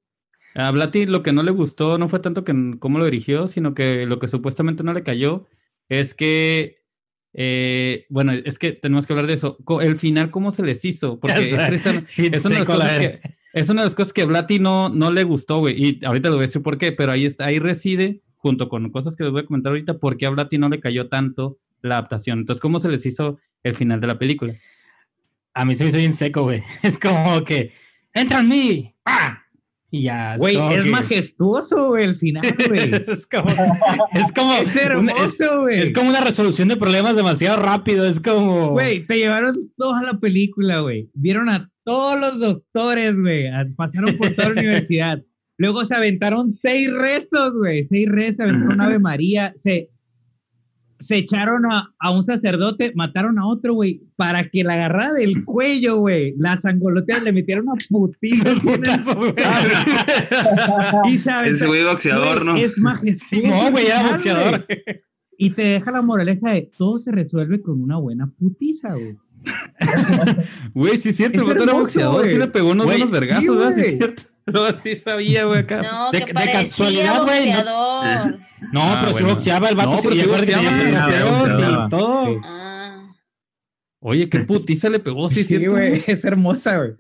A 0.56 0.72
Blatty 0.72 1.06
lo 1.06 1.22
que 1.22 1.32
no 1.32 1.44
le 1.44 1.52
gustó 1.52 1.98
no 2.00 2.10
fue 2.10 2.20
tanto 2.20 2.44
que 2.44 2.54
cómo 2.80 2.98
lo 2.98 3.06
dirigió, 3.06 3.48
sino 3.48 3.74
que 3.76 4.06
lo 4.08 4.20
que 4.20 4.28
supuestamente 4.28 4.84
no 4.84 4.94
le 4.94 5.04
cayó 5.04 5.46
es 5.90 6.14
que, 6.14 6.79
eh, 7.34 8.06
bueno, 8.10 8.34
es 8.34 8.58
que 8.58 8.72
tenemos 8.72 9.06
que 9.06 9.14
hablar 9.14 9.28
de 9.28 9.34
eso. 9.34 9.58
El 9.82 9.98
final, 9.98 10.32
¿cómo 10.32 10.52
se 10.52 10.64
les 10.64 10.84
hizo? 10.86 11.20
Porque 11.22 11.50
es, 11.50 11.54
una 12.46 12.56
de 12.56 12.60
las 12.60 12.66
cosas 12.66 13.00
que, 13.00 13.22
es 13.54 13.70
una 13.70 13.82
de 13.82 13.86
las 13.88 13.96
cosas 13.96 14.14
que 14.14 14.22
a 14.24 14.26
Blatty 14.26 14.60
no, 14.60 14.90
no 14.90 15.12
le 15.12 15.24
gustó, 15.24 15.60
güey. 15.60 15.76
Y 15.82 16.06
ahorita 16.06 16.30
les 16.30 16.36
voy 16.36 16.44
a 16.44 16.48
decir 16.48 16.62
por 16.62 16.78
qué, 16.78 16.92
pero 16.92 17.12
ahí, 17.12 17.26
está, 17.26 17.46
ahí 17.46 17.60
reside, 17.60 18.22
junto 18.38 18.70
con 18.70 18.90
cosas 18.92 19.16
que 19.16 19.24
les 19.24 19.32
voy 19.32 19.42
a 19.42 19.46
comentar 19.46 19.72
ahorita, 19.72 19.98
por 19.98 20.18
qué 20.18 20.26
a 20.26 20.30
Blatty 20.32 20.58
no 20.58 20.70
le 20.70 20.80
cayó 20.80 21.08
tanto 21.08 21.60
la 21.82 21.96
adaptación. 21.96 22.40
Entonces, 22.40 22.62
¿cómo 22.62 22.80
se 22.80 22.90
les 22.90 23.06
hizo 23.06 23.40
el 23.64 23.76
final 23.76 24.02
de 24.02 24.08
la 24.08 24.20
película? 24.20 24.56
A 25.54 25.66
mí 25.66 25.76
se 25.76 25.84
me 25.84 25.90
hizo 25.90 25.98
bien 25.98 26.14
seco, 26.14 26.44
güey. 26.44 26.64
Es 26.84 27.00
como 27.00 27.44
que, 27.44 27.74
entra 28.14 28.40
en 28.40 28.48
mí. 28.48 28.96
¡Ah! 29.06 29.44
Y 29.92 30.04
ya. 30.04 30.36
Güey, 30.38 30.56
como 30.56 30.72
es 30.72 30.84
que- 30.84 30.90
majestuoso, 30.90 31.88
güey, 31.90 32.06
el 32.06 32.16
final, 32.16 32.44
güey. 32.68 32.80
es 33.08 33.26
como. 33.26 33.50
Es 34.14 34.32
como. 34.36 34.54
Es 34.54 34.76
es- 34.76 34.86
hermoso, 34.86 35.62
güey. 35.62 35.82
es 35.82 35.92
como 35.94 36.10
una 36.10 36.22
resolución 36.22 36.68
de 36.68 36.78
problemas 36.78 37.16
demasiado 37.16 37.62
rápido. 37.62 38.06
Es 38.06 38.20
como. 38.20 38.70
Güey, 38.70 39.06
te 39.06 39.18
llevaron 39.18 39.56
toda 39.78 40.04
la 40.04 40.20
película, 40.20 40.80
güey. 40.82 41.10
Vieron 41.14 41.50
a 41.50 41.72
todos 41.84 42.20
los 42.20 42.40
doctores, 42.40 43.20
güey. 43.20 43.46
Pasaron 43.76 44.16
por 44.18 44.30
toda 44.36 44.50
la 44.50 44.62
universidad. 44.62 45.24
Luego 45.58 45.84
se 45.86 45.96
aventaron 45.96 46.52
seis 46.54 46.90
restos, 46.94 47.54
güey. 47.54 47.86
Seis 47.88 48.08
restos, 48.08 48.48
aventaron 48.48 48.80
Ave 48.82 49.00
María. 49.00 49.54
Se, 49.60 49.90
se 51.00 51.18
echaron 51.18 51.66
a, 51.72 51.94
a 52.00 52.12
un 52.12 52.24
sacerdote, 52.24 52.92
mataron 52.96 53.40
a 53.40 53.48
otro, 53.48 53.74
güey, 53.74 54.02
para 54.16 54.44
que 54.46 54.64
la 54.64 54.74
agarrara 54.74 55.14
del 55.14 55.46
cuello, 55.46 55.98
güey. 55.98 56.34
Las 56.38 56.66
angoloteas 56.66 57.24
le 57.24 57.32
metieron 57.32 57.68
una 57.68 57.78
putita. 57.90 58.50
Los 58.50 58.60
putazos, 58.60 59.16
güey. 59.16 59.34
y 61.14 61.18
se 61.18 61.30
aventó- 61.32 61.56
Ese 61.56 61.68
güey 61.68 61.84
boxeador, 61.84 62.46
¿no? 62.46 62.56
Es 62.56 62.78
majestuoso. 62.78 63.48
No, 63.48 63.72
güey, 63.72 63.86
era 63.88 64.04
boxeador. 64.12 64.66
Y 65.38 65.52
te 65.52 65.62
deja 65.62 65.92
la 65.92 66.02
moraleja 66.02 66.52
de 66.52 66.70
todo 66.78 67.00
se 67.00 67.12
resuelve 67.12 67.62
con 67.62 67.82
una 67.82 67.98
buena 67.98 68.30
putiza, 68.38 68.94
güey. 68.94 69.16
Güey, 70.74 71.00
sí 71.00 71.10
es 71.10 71.16
cierto, 71.16 71.42
el 71.42 71.48
vato 71.48 71.64
era 71.64 71.74
boxeador, 71.74 72.28
sí 72.28 72.38
le 72.38 72.48
pegó 72.48 72.72
unos 72.72 72.86
buenos 72.88 73.10
vergazos, 73.10 73.44
sí, 73.44 73.50
¿verdad? 73.50 73.74
Sí 73.74 73.82
es 73.82 73.98
cierto. 73.98 74.24
No, 74.54 74.82
sí 74.82 74.96
sabía, 74.96 75.46
güey, 75.46 75.60
acá. 75.60 75.82
No, 75.82 76.12
De- 76.12 76.20
que 76.20 76.26
de 76.28 76.34
parecía 76.34 76.62
casualidad, 76.64 77.24
güey, 77.24 77.50
no- 77.52 77.56
boxeador. 77.58 78.40
No, 78.74 78.82
Ah, 78.84 78.98
pero 79.00 79.08
sí 79.08 79.14
bueno. 79.24 79.28
boxeaba 79.30 79.70
el 79.70 79.76
vato. 79.76 79.90
No, 79.92 79.98
sí, 79.98 80.02
pero 80.04 80.16
sí 80.16 80.22
tenía 80.22 80.72
boxeaba, 80.72 81.40
boxeaba. 81.40 81.86
y 81.86 81.90
todo. 81.90 82.26
Sí. 82.26 82.32
Ah, 82.44 83.10
Oye, 84.02 84.30
qué 84.30 84.40
putiza 84.42 84.90
le 84.90 85.00
pegó, 85.00 85.28
sí, 85.30 85.42
es 85.42 85.48
cierto. 85.48 85.78
es 85.78 86.24
hermosa, 86.26 86.78
güey. 86.78 86.92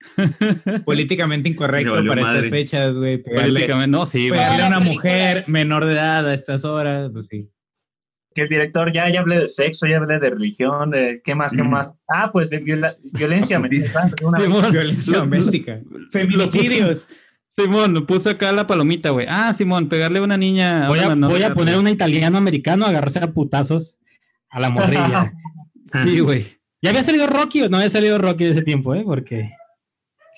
Políticamente 0.84 1.48
incorrecto 1.48 1.92
para 2.06 2.22
madre. 2.22 2.38
estas 2.38 2.50
fechas, 2.50 2.94
güey. 2.94 3.18
Políticamente, 3.22 3.88
no, 3.88 4.06
sí, 4.06 4.28
güey. 4.28 4.40
pegarle 4.40 4.64
a 4.64 4.68
una 4.68 4.80
mujer 4.80 5.44
menor 5.46 5.84
de 5.84 5.92
edad 5.94 6.26
a 6.28 6.34
estas 6.34 6.64
horas, 6.64 7.10
pues 7.12 7.26
sí. 7.30 7.48
Que 8.36 8.42
el 8.42 8.48
director, 8.48 8.92
ya, 8.92 9.08
ya 9.08 9.20
hablé 9.20 9.40
de 9.40 9.48
sexo, 9.48 9.86
ya 9.86 9.96
hablé 9.96 10.18
de 10.18 10.28
religión, 10.30 10.90
de 10.90 11.22
qué 11.24 11.34
más, 11.34 11.54
qué 11.56 11.62
Mm. 11.62 11.70
más. 11.70 11.94
Ah, 12.06 12.30
pues 12.30 12.50
de 12.50 12.58
viola- 12.58 12.94
violencia 13.02 13.56
Simón, 14.38 14.70
Violencia 14.70 15.16
doméstica. 15.18 15.80
Feminicidios. 16.12 17.08
Simón, 17.56 18.04
puso 18.06 18.28
acá 18.28 18.52
la 18.52 18.66
palomita, 18.66 19.10
güey. 19.10 19.26
Ah, 19.30 19.54
Simón, 19.54 19.88
pegarle 19.88 20.18
a 20.18 20.22
una 20.22 20.36
niña. 20.36 20.88
Voy 20.88 20.98
a, 20.98 21.14
voy 21.14 21.42
a 21.42 21.54
poner 21.54 21.78
un 21.78 21.88
italiano 21.88 22.36
americano 22.36 22.84
a 22.84 22.90
agarrarse 22.90 23.18
a 23.20 23.32
putazos 23.32 23.96
a 24.50 24.60
la 24.60 24.68
morrilla. 24.70 25.32
Sí, 26.04 26.18
güey. 26.20 26.58
¿Ya 26.82 26.90
había 26.90 27.04
salido 27.04 27.26
Rocky 27.28 27.62
o 27.62 27.68
no 27.68 27.76
había 27.78 27.88
salido 27.90 28.18
Rocky 28.18 28.44
de 28.44 28.50
ese 28.50 28.62
tiempo, 28.62 28.94
eh? 28.94 29.02
Porque 29.04 29.50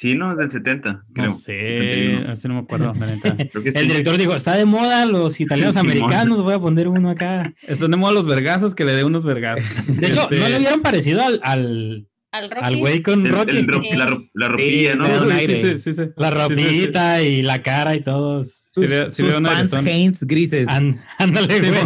Sí, 0.01 0.14
no, 0.14 0.32
es 0.32 0.38
del 0.38 0.51
70, 0.51 1.05
creo. 1.12 1.26
No 1.26 1.34
sé, 1.34 1.53
71. 1.53 2.30
así 2.32 2.49
no 2.49 2.55
me 2.55 2.61
acuerdo, 2.61 2.94
la 2.94 3.07
neta. 3.07 3.36
Creo 3.51 3.64
que 3.64 3.72
sí. 3.72 3.78
el 3.78 3.88
director 3.88 4.16
dijo, 4.16 4.36
está 4.36 4.55
de 4.55 4.64
moda 4.64 5.05
los 5.07 5.40
italianos 5.40 5.76
americanos, 5.78 6.42
voy 6.42 6.55
a 6.55 6.59
poner 6.61 6.86
uno 6.88 7.11
acá. 7.11 7.53
Están 7.62 7.90
de 7.90 7.96
moda 7.96 8.12
los 8.12 8.26
vergazos 8.26 8.74
que 8.74 8.84
le 8.84 8.92
dé 8.94 9.03
unos 9.05 9.24
vergazos. 9.24 9.64
De 9.88 10.07
hecho, 10.07 10.22
Este, 10.22 10.38
¿no 10.38 10.49
le 10.49 10.59
vieron 10.61 10.82
parecido 10.82 11.20
al, 11.22 11.40
al, 11.42 12.07
al 12.30 12.76
güey 12.76 13.03
con 13.03 13.26
El- 13.26 13.32
Rocky? 13.32 13.57
el 13.57 13.66
ro- 13.66 13.80
la, 13.96 14.18
la 14.34 14.49
ropilla, 14.49 14.92
Sí, 14.92 14.99
¿no? 14.99 15.07
Sí, 15.07 15.12
sí, 15.26 15.32
aire. 15.32 15.57
sí, 15.57 15.78
sí, 15.78 15.94
sí. 15.94 16.03
La 16.16 16.28
Sí, 16.30 16.36
sí, 16.55 16.62
sí. 16.62 16.76
ropita 16.78 17.22
y 17.22 17.42
la 17.42 17.62
cara 17.62 17.96
y 17.96 18.01
todos. 18.05 18.68
Sus, 18.72 18.86
sus 19.16 19.34
pants. 19.34 19.74
Hanes 19.74 20.24
grises. 20.26 20.68
Ándale, 21.18 21.61
Sí, 21.61 21.66
güey. 21.70 21.80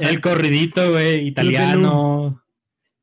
el 0.00 0.20
corridito, 0.20 0.90
güey, 0.90 1.28
italiano. 1.28 2.42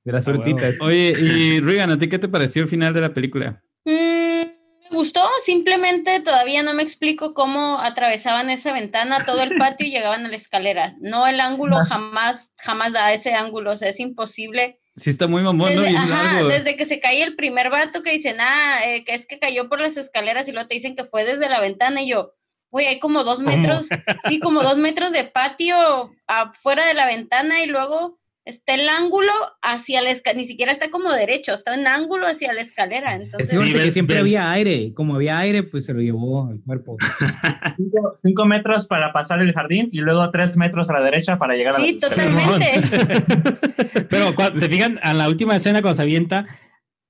de 0.03 0.12
las 0.12 0.28
Ah, 0.28 0.32
huevo. 0.32 0.43
frutitas. 0.43 0.76
Oye, 0.82 1.14
y 1.18 1.59
Regan, 1.62 1.91
¿a 1.91 1.97
ti 1.97 2.09
qué 2.09 2.20
te 2.20 2.28
pareció 2.28 2.64
el 2.64 2.68
final 2.68 2.93
de 2.93 3.01
la 3.01 3.14
película? 3.14 3.62
Mm, 3.86 4.62
me 4.92 4.98
gustó, 4.98 5.22
simplemente 5.44 6.20
todavía 6.20 6.64
no 6.64 6.74
me 6.74 6.84
explico 6.84 7.34
cómo 7.34 7.80
atravesaban 7.80 8.50
esa 8.50 8.74
ventana, 8.74 9.26
todo 9.26 9.42
el 9.42 9.56
patio 9.58 9.88
y 9.88 9.92
llegaban 9.92 10.26
a 10.26 10.30
la 10.30 10.36
escalera. 10.36 10.96
No, 11.00 11.28
el 11.28 11.40
ángulo 11.40 11.78
jamás, 11.86 12.54
jamás 12.58 12.94
da 12.94 13.14
ese 13.14 13.34
ángulo, 13.34 13.72
o 13.72 13.78
sea, 13.78 13.90
es 13.90 14.00
imposible. 14.00 14.80
Sí 14.98 15.10
está 15.10 15.28
muy 15.28 15.42
mamón, 15.42 15.74
¿no? 15.74 15.82
Desde, 15.82 15.90
Bien 15.90 15.96
ajá, 15.98 16.44
desde 16.44 16.76
que 16.76 16.86
se 16.86 17.00
cae 17.00 17.24
el 17.24 17.36
primer 17.36 17.70
vato 17.70 18.04
que 18.04 18.12
dicen, 18.12 18.36
ah, 18.40 18.82
eh, 18.86 19.06
que 19.06 19.14
es 19.14 19.26
que 19.26 19.40
cayó 19.40 19.70
por 19.70 19.80
las 19.80 19.96
escaleras 19.96 20.48
y 20.48 20.52
luego 20.52 20.68
te 20.68 20.76
dicen 20.76 20.96
que 20.96 21.06
fue 21.06 21.24
desde 21.24 21.48
la 21.48 21.62
ventana 21.62 22.02
y 22.02 22.10
yo, 22.10 22.34
güey, 22.70 22.88
hay 22.88 23.00
como 23.00 23.24
dos 23.24 23.42
¿Cómo? 23.42 23.56
metros, 23.56 23.88
sí, 24.28 24.40
como 24.40 24.64
dos 24.64 24.78
metros 24.78 25.12
de 25.12 25.26
patio 25.26 26.12
afuera 26.28 26.86
de 26.86 26.94
la 26.94 27.06
ventana 27.06 27.62
y 27.62 27.68
luego 27.68 28.20
está 28.44 28.74
el 28.74 28.89
ángulo 28.89 29.32
hacia 29.62 30.02
la 30.02 30.10
escalera, 30.12 30.42
ni 30.42 30.48
siquiera 30.48 30.72
está 30.72 30.89
como 30.89 31.12
derecho, 31.14 31.54
está 31.54 31.76
en 31.76 31.86
ángulo 31.86 32.26
hacia 32.28 32.52
la 32.54 32.62
escalera. 32.62 33.16
Entonces, 33.16 33.50
ves- 33.60 33.94
siempre 33.94 34.16
ves- 34.16 34.22
había 34.22 34.52
aire. 34.52 34.94
Como 34.96 35.16
había 35.16 35.38
aire, 35.39 35.64
pues 35.64 35.86
se 35.86 35.94
lo 35.94 36.02
llevó 36.02 36.48
al 36.48 36.60
cuerpo. 36.66 36.98
Cinco, 37.78 38.14
cinco 38.22 38.46
metros 38.46 38.88
para 38.88 39.14
pasar 39.14 39.42
el 39.42 39.54
jardín 39.54 39.89
y 39.92 40.00
luego 40.00 40.30
tres 40.32 40.58
metros 40.58 40.89
a 40.89 40.94
la 40.94 41.02
derecha 41.02 41.38
para 41.38 41.56
llegar 41.56 41.76
a 41.76 41.80
sí, 41.80 42.00
las 42.02 42.12
escaleras. 42.12 42.60
totalmente. 42.60 44.02
Pero 44.10 44.36
cuando 44.36 44.60
se 44.60 44.70
fijan 44.70 45.00
en 45.04 45.18
la 45.18 45.28
última 45.30 45.56
escena 45.56 45.82
cuando 45.82 45.96
se 45.98 46.02
avienta, 46.02 46.38
a- 46.39 46.48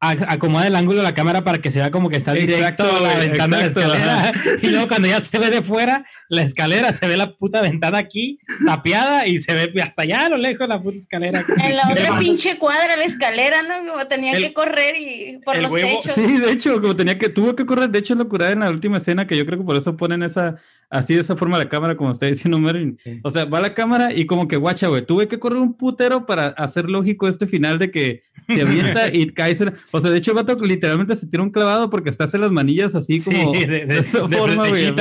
acomoda 0.02 0.66
el 0.66 0.76
ángulo 0.76 0.98
de 0.98 1.04
la 1.04 1.14
cámara 1.14 1.44
para 1.44 1.60
que 1.60 1.70
se 1.70 1.78
vea 1.78 1.92
como 1.92 2.10
que 2.10 2.18
está 2.18 2.34
directo 2.34 2.58
Exacto, 2.84 2.98
a 2.98 3.02
la 3.02 3.16
ventana 3.20 3.58
de 3.58 3.64
la 3.64 3.70
exacto, 3.70 3.94
escalera. 3.94 4.34
Y 4.64 4.68
luego 4.68 4.88
cuando 4.88 5.08
ya 5.08 5.22
se 5.22 5.38
ve 5.38 5.52
de 5.52 5.62
fuera, 5.62 6.06
la 6.28 6.42
escalera, 6.42 6.92
se 6.92 7.08
ve 7.08 7.18
la 7.18 7.36
puta 7.36 7.62
ventana 7.62 8.00
aquí, 8.00 8.40
tapiada, 8.66 9.28
y 9.28 9.40
se 9.40 9.54
ve 9.54 9.72
hasta 9.82 10.02
allá 10.02 10.26
a 10.26 10.30
lo 10.30 10.38
lejos 10.38 10.68
la 10.68 10.82
puta 10.82 10.98
escalera. 10.98 11.44
En 11.64 11.76
la 11.76 11.84
otra 11.92 12.18
pinche 12.18 12.58
cuadra, 12.58 12.96
la 12.98 13.06
escalera, 13.06 13.62
¿no? 13.62 13.92
Como 13.92 14.08
tenía 14.08 14.34
El- 14.34 14.44
que 14.44 14.54
correr 14.54 14.96
y 15.00 15.38
por 15.46 15.56
los 15.58 15.72
huevo- 15.72 16.00
techos. 16.02 16.16
Sí, 16.16 16.38
de 16.40 16.52
hecho, 16.52 16.82
como 16.82 16.96
tenía 16.96 17.20
que, 17.20 17.30
tuvo 17.30 17.56
que 17.56 17.66
correr, 17.68 17.90
de 17.90 18.00
hecho, 18.00 18.16
lo 18.16 18.28
curada 18.28 18.52
en 18.54 18.62
la 18.62 18.72
última 18.72 18.98
escena, 18.98 19.28
que 19.28 19.38
yo 19.38 19.46
creo 19.46 19.60
que 19.60 19.66
por 19.66 19.78
eso 19.78 19.96
ponen 19.98 20.24
esa, 20.24 20.56
así 20.92 21.16
de 21.16 21.22
esa 21.22 21.36
forma 21.36 21.58
la 21.58 21.70
cámara, 21.70 21.96
como 21.98 22.12
está 22.12 22.28
diciendo 22.28 22.60
Mervin. 22.60 23.00
O 23.24 23.32
sea, 23.32 23.46
va 23.46 23.62
la 23.62 23.74
cámara 23.74 24.14
y 24.14 24.26
como 24.26 24.48
que, 24.48 24.58
guacha, 24.58 24.88
güey, 24.88 25.06
tuve 25.06 25.28
que 25.28 25.40
correr 25.40 25.58
un 25.58 25.74
putero 25.74 26.26
para 26.26 26.50
hacer 26.50 26.90
lógico 26.90 27.28
este 27.28 27.48
final 27.48 27.80
de 27.80 27.90
que 27.90 28.24
se 28.48 28.62
avienta 28.62 29.08
y 29.12 29.28
cae. 29.30 29.56
O 29.92 30.02
sea, 30.02 30.12
de 30.12 30.18
hecho, 30.18 30.32
el 30.32 30.36
vato 30.36 30.56
literalmente 30.64 31.16
se 31.16 31.28
tira 31.28 31.42
un 31.42 31.50
clavado 31.50 31.90
porque 31.90 32.10
está 32.10 32.26
hace 32.26 32.38
las 32.38 32.52
manillas 32.52 32.94
así 32.94 33.22
como. 33.22 33.56
Sí, 33.56 33.66
de, 33.66 33.86
de, 33.86 34.00
esa 34.00 34.28
de 34.28 34.38
forma, 34.38 34.68
güey. 34.68 34.94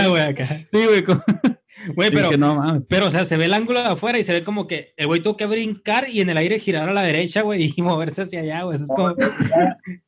Sí, 0.72 0.86
güey. 0.86 1.04
Güey, 1.94 2.10
pero, 2.10 2.28
que 2.30 2.36
no 2.38 2.56
mames. 2.56 2.82
pero, 2.88 3.06
o 3.06 3.10
sea, 3.10 3.24
se 3.24 3.36
ve 3.36 3.46
el 3.46 3.54
ángulo 3.54 3.80
de 3.80 3.88
afuera 3.88 4.18
y 4.18 4.22
se 4.22 4.32
ve 4.32 4.44
como 4.44 4.66
que 4.66 4.92
el 4.96 5.06
güey 5.06 5.22
tuvo 5.22 5.36
que 5.36 5.46
brincar 5.46 6.08
y 6.08 6.20
en 6.20 6.28
el 6.28 6.36
aire 6.36 6.58
girar 6.58 6.88
a 6.88 6.92
la 6.92 7.02
derecha, 7.02 7.42
güey, 7.42 7.72
y 7.76 7.82
moverse 7.82 8.22
hacia 8.22 8.40
allá, 8.40 8.62
güey. 8.62 8.76
Eso 8.76 8.84
es 8.84 8.90
como... 8.94 9.14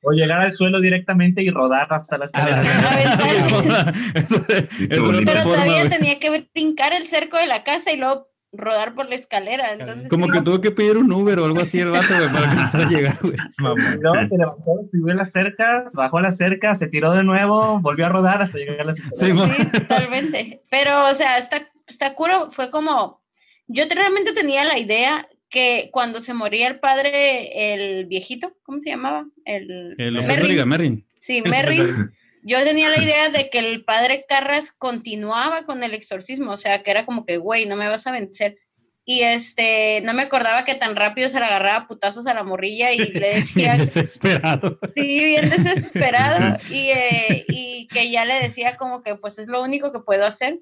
O 0.03 0.13
llegar 0.13 0.41
al 0.41 0.53
suelo 0.53 0.81
directamente 0.81 1.43
y 1.43 1.51
rodar 1.51 1.87
hasta 1.91 2.19
la 2.19 2.25
escalera. 2.27 2.63
Eso- 4.15 4.45
eso 4.47 5.23
Pero 5.25 5.43
todavía 5.45 5.89
tenía 5.89 6.19
que 6.19 6.47
brincar 6.55 6.93
el 6.93 7.05
cerco 7.05 7.39
de 7.39 7.47
la 7.47 7.65
casa 7.65 7.93
y 7.93 7.97
luego 7.97 8.32
rodar 8.53 8.95
por 8.95 9.09
la 9.09 9.15
escalera. 9.15 9.73
Entonces, 9.73 10.09
Como 10.11 10.27
sí. 10.27 10.33
que 10.33 10.41
tuvo 10.43 10.61
que 10.61 10.71
pedir 10.71 10.97
un 10.99 11.11
Uber 11.13 11.39
o 11.39 11.45
algo 11.47 11.61
así 11.61 11.81
el 11.81 11.91
vato, 11.91 12.15
güey, 12.15 12.29
para 12.33 12.51
alcanzar 12.51 12.81
a 12.83 12.89
llegar, 12.89 13.19
güey. 13.23 13.37
Luego 13.59 14.27
se 14.27 14.37
levantó, 14.39 14.73
subió 14.93 15.15
las 15.15 15.33
cercas, 15.33 15.95
bajó 15.95 16.21
las 16.21 16.37
cercas, 16.37 16.79
se 16.79 16.89
tiró 16.89 17.13
de 17.13 17.25
nuevo, 17.25 17.81
volvió 17.81 18.07
a 18.07 18.09
rodar 18.11 18.43
hasta 18.43 18.59
llegar 18.59 18.81
a 18.81 18.85
las 18.85 18.99
escaleras. 19.01 19.51
Sí, 19.57 19.63
Sí, 19.63 19.71
totalmente. 19.81 20.63
Pero, 20.71 21.07
o 21.07 21.15
sea, 21.15 21.39
está, 21.39 21.69
está 21.87 22.15
curo, 22.15 22.51
fue 22.51 22.71
como, 22.71 23.23
yo 23.67 23.89
te- 23.89 23.95
realmente 23.95 24.33
tenía 24.33 24.65
la 24.65 24.79
idea 24.79 25.27
que 25.49 25.91
cuando 25.93 26.21
se 26.21 26.33
moría 26.35 26.69
el 26.69 26.81
padre, 26.81 27.75
el 27.75 28.07
viejito, 28.07 28.57
¿cómo 28.63 28.81
se 28.81 28.91
llamaba? 28.91 29.27
El, 29.45 29.95
El 29.99 30.13
Merrin. 30.23 30.69
Merrin. 30.69 31.07
Sí, 31.19 31.43
Merrin. 31.47 32.11
Yo 32.43 32.63
tenía 32.65 32.91
la 32.91 33.03
idea 33.03 33.29
de 33.31 33.51
que 33.51 33.59
el 33.59 33.85
padre 33.85 34.25
Carras 34.29 34.73
continuaba 34.73 35.65
con 35.65 35.83
el 35.83 35.95
exorcismo, 35.95 36.53
o 36.53 36.57
sea, 36.57 36.83
que 36.83 36.91
era 36.91 37.07
como 37.07 37.25
que, 37.25 37.37
güey, 37.37 37.67
no 37.67 37.77
me 37.77 37.89
vas 37.89 38.07
a 38.07 38.13
vencer. 38.13 38.59
Y 39.05 39.23
este, 39.23 40.01
no 40.03 40.15
me 40.15 40.23
acordaba 40.23 40.65
que 40.65 40.77
tan 40.77 40.95
rápido 40.95 41.29
se 41.29 41.41
le 41.41 41.47
agarraba 41.47 41.87
putazos 41.89 42.27
a 42.27 42.35
la 42.35 42.45
morrilla 42.45 42.93
y 42.93 42.99
le 42.99 43.11
Bien 43.21 43.37
decía, 43.37 43.77
desesperado. 43.77 44.79
sí, 44.95 45.25
bien 45.25 45.51
desesperado, 45.51 46.59
y, 46.71 46.91
eh, 46.91 47.45
y 47.49 47.89
que 47.89 48.11
ya 48.11 48.25
le 48.25 48.35
decía 48.35 48.77
como 48.77 49.03
que, 49.03 49.17
pues 49.17 49.39
es 49.39 49.49
lo 49.49 49.63
único 49.63 49.93
que 49.93 50.01
puedo 50.01 50.25
hacer. 50.25 50.61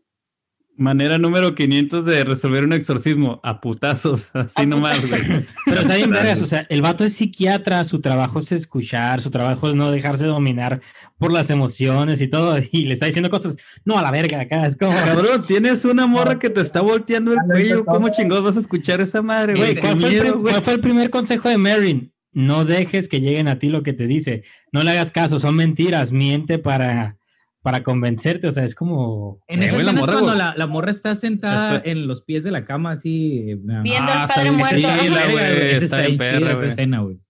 Manera 0.76 1.18
número 1.18 1.54
500 1.54 2.04
de 2.06 2.24
resolver 2.24 2.64
un 2.64 2.72
exorcismo. 2.72 3.40
A 3.42 3.60
putazos. 3.60 4.30
Así 4.34 4.62
A 4.62 4.66
nomás, 4.66 4.98
putazos. 4.98 5.26
güey. 5.26 5.46
Pero 5.66 5.80
está 5.80 5.96
bien 5.96 6.10
vergas, 6.10 6.40
o 6.40 6.46
sea, 6.46 6.66
el 6.70 6.80
vato 6.80 7.04
es 7.04 7.14
psiquiatra, 7.14 7.84
su 7.84 8.00
trabajo 8.00 8.40
es 8.40 8.52
escuchar, 8.52 9.20
su 9.20 9.30
trabajo 9.30 9.68
es 9.68 9.76
no 9.76 9.90
dejarse 9.90 10.24
dominar 10.24 10.80
por 11.18 11.32
las 11.32 11.50
emociones 11.50 12.22
y 12.22 12.28
todo, 12.28 12.58
y 12.72 12.84
le 12.86 12.94
está 12.94 13.06
diciendo 13.06 13.30
cosas, 13.30 13.56
no, 13.84 13.98
a 13.98 14.02
la 14.02 14.10
verga, 14.10 14.40
acá, 14.40 14.66
es 14.66 14.76
como... 14.76 14.92
Cabrón, 14.92 15.44
tienes 15.46 15.84
una 15.84 16.06
morra 16.06 16.38
que 16.38 16.50
te 16.50 16.62
está 16.62 16.80
volteando 16.80 17.32
el 17.32 17.38
cuello. 17.46 17.84
¿Cómo 17.84 18.08
chingados 18.08 18.44
vas 18.44 18.56
a 18.56 18.60
escuchar 18.60 19.00
esa 19.00 19.20
madre, 19.20 19.54
güey? 19.54 19.76
¿cuál, 19.76 20.00
fue 20.00 20.10
miedo, 20.10 20.38
güey. 20.38 20.52
cuál 20.52 20.62
fue 20.62 20.72
el 20.72 20.80
primer 20.80 21.10
consejo 21.10 21.48
de 21.48 21.58
Marin? 21.58 22.12
No 22.32 22.64
dejes 22.64 23.08
que 23.08 23.20
lleguen 23.20 23.48
a 23.48 23.58
ti 23.58 23.68
lo 23.68 23.82
que 23.82 23.92
te 23.92 24.06
dice, 24.06 24.44
no 24.72 24.82
le 24.82 24.92
hagas 24.92 25.10
caso, 25.10 25.40
son 25.40 25.56
mentiras, 25.56 26.12
miente 26.12 26.58
para, 26.58 27.18
para 27.62 27.82
convencerte, 27.82 28.46
o 28.48 28.52
sea, 28.52 28.64
es 28.64 28.74
como... 28.74 29.42
En 29.46 29.62
Eh, 29.62 29.66
esa 29.66 29.76
la 29.76 29.82
escena 29.82 30.00
es 30.00 30.06
cuando 30.06 30.34
la, 30.34 30.54
la 30.56 30.66
morra 30.66 30.90
está 30.90 31.14
sentada 31.16 31.82
en 31.84 32.06
los 32.06 32.22
pies 32.22 32.42
de 32.42 32.50
la 32.50 32.64
cama, 32.64 32.92
así. 32.92 33.54
Viendo 33.54 33.72
Ah, 33.92 34.22
al 34.22 34.22
está 34.22 34.34
padre 34.34 34.50
muerto. 34.52 34.76
chila, 34.76 34.94
Ajá. 34.94 35.30
güey, 35.30 35.70
está 35.74 36.00
bien 36.00 36.18
perra, 36.18 36.52
esa 36.52 36.66
escena, 36.66 37.00
güey. 37.00 37.20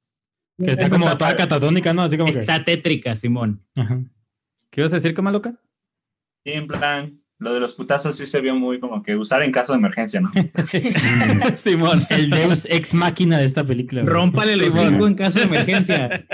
Que 0.58 0.70
está 0.72 0.82
Eso 0.84 0.94
como 0.96 1.06
está 1.06 1.18
toda 1.18 1.36
catatónica, 1.36 1.92
¿no? 1.94 2.02
Así 2.02 2.16
como 2.16 2.32
que... 2.32 2.38
Está 2.38 2.62
tétrica, 2.62 3.16
Simón. 3.16 3.64
Ajá. 3.74 4.02
¿Qué 4.70 4.82
ibas 4.82 4.92
a 4.92 4.96
decir, 4.96 5.14
Camaloca? 5.14 5.58
Y 6.44 6.52
en 6.52 6.66
plan, 6.68 7.20
lo 7.40 7.52
de 7.54 7.58
los 7.60 7.74
putazos 7.74 8.16
sí 8.16 8.26
se 8.26 8.40
vio 8.40 8.54
muy 8.54 8.78
como 8.78 9.02
que 9.02 9.16
usar 9.16 9.42
en 9.42 9.50
caso 9.50 9.72
de 9.72 9.78
emergencia, 9.78 10.20
¿no? 10.20 10.30
Simón. 11.56 12.00
El 12.10 12.30
Deus 12.30 12.66
ex 12.70 12.94
máquina 12.94 13.38
de 13.38 13.46
esta 13.46 13.64
película. 13.64 14.02
güey. 14.02 14.12
Rómpale 14.14 14.52
el 14.52 14.62
hocico 14.62 15.06
en 15.06 15.14
caso 15.14 15.38
de 15.40 15.44
emergencia. 15.46 16.24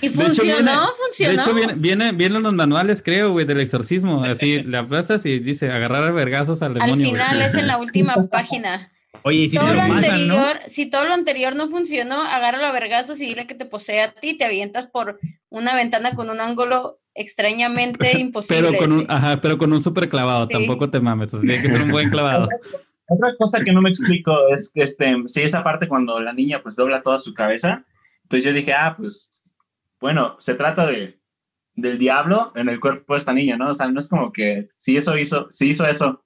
Y 0.00 0.08
De 0.08 0.08
hecho, 0.08 0.20
funcionó, 0.22 0.54
viene- 0.56 0.70
De 0.72 0.76
funcionó. 1.04 1.42
hecho, 1.42 1.54
viene, 1.54 1.74
viene, 1.76 2.12
vienen 2.12 2.42
los 2.42 2.52
manuales, 2.54 3.02
creo, 3.02 3.32
güey, 3.32 3.46
del 3.46 3.60
exorcismo. 3.60 4.24
Así, 4.24 4.62
le 4.62 4.78
aplazas 4.78 5.24
y 5.26 5.38
dice 5.38 5.70
agarrar 5.70 6.04
a 6.04 6.10
vergazos 6.12 6.62
al 6.62 6.72
Al 6.72 6.74
demonio. 6.74 7.10
güey. 7.10 7.20
final 7.22 7.42
es 7.42 7.54
en 7.54 7.66
la 7.66 7.76
última 7.78 8.26
página. 8.28 8.90
Oye, 9.22 9.38
y 9.40 9.50
si 9.50 9.56
todo 9.56 9.68
se 9.68 9.74
lo 9.74 9.82
lo 9.86 9.94
pasan, 9.94 10.28
¿no? 10.28 10.34
anterior, 10.38 10.60
si 10.66 10.86
todo 10.86 11.04
lo 11.04 11.12
anterior 11.12 11.54
no 11.54 11.68
funcionó, 11.68 12.22
agárralo 12.22 12.66
a 12.66 12.72
vergazos 12.72 13.20
y 13.20 13.26
dile 13.26 13.46
que 13.46 13.54
te 13.54 13.66
posee 13.66 14.00
a 14.00 14.08
ti, 14.12 14.32
te 14.38 14.46
avientas 14.46 14.86
por 14.86 15.20
una 15.50 15.74
ventana 15.74 16.12
con 16.14 16.30
un 16.30 16.40
ángulo 16.40 17.00
extrañamente 17.20 18.18
imposible. 18.18 18.68
Pero 18.70 18.78
con 18.78 18.92
un, 18.92 19.00
sí. 19.00 19.06
ajá, 19.08 19.40
pero 19.40 19.58
con 19.58 19.72
un 19.72 19.82
súper 19.82 20.08
clavado, 20.08 20.46
Sí. 20.46 20.52
tampoco 20.54 20.90
te 20.90 21.00
mames, 21.00 21.32
así 21.34 21.46
tiene 21.46 21.62
que 21.62 21.68
ser 21.70 21.82
un 21.82 21.90
buen 21.90 22.10
clavado. 22.10 22.48
Otra 23.12 23.34
cosa 23.38 23.60
que 23.64 23.72
no 23.72 23.82
me 23.82 23.88
explico 23.90 24.34
es 24.54 24.70
que, 24.72 24.82
este, 24.82 25.16
sí, 25.26 25.42
esa 25.42 25.64
parte 25.64 25.88
cuando 25.88 26.20
la 26.20 26.32
niña 26.32 26.60
pues 26.62 26.76
dobla 26.76 27.02
toda 27.02 27.18
su 27.18 27.34
cabeza, 27.34 27.84
pues 28.28 28.44
yo 28.44 28.52
dije, 28.52 28.72
ah, 28.72 28.94
pues, 28.96 29.44
bueno, 30.00 30.36
se 30.38 30.54
trata 30.54 30.86
de, 30.86 31.18
del 31.74 31.98
diablo 31.98 32.52
en 32.54 32.68
el 32.68 32.78
cuerpo 32.78 33.14
de 33.14 33.18
esta 33.18 33.32
niña, 33.32 33.56
¿no? 33.56 33.70
O 33.70 33.74
sea, 33.74 33.88
no 33.88 33.98
es 33.98 34.06
como 34.06 34.32
que 34.32 34.68
si 34.72 34.96
eso 34.96 35.18
hizo, 35.18 35.48
si 35.50 35.70
hizo 35.70 35.86
eso 35.86 36.24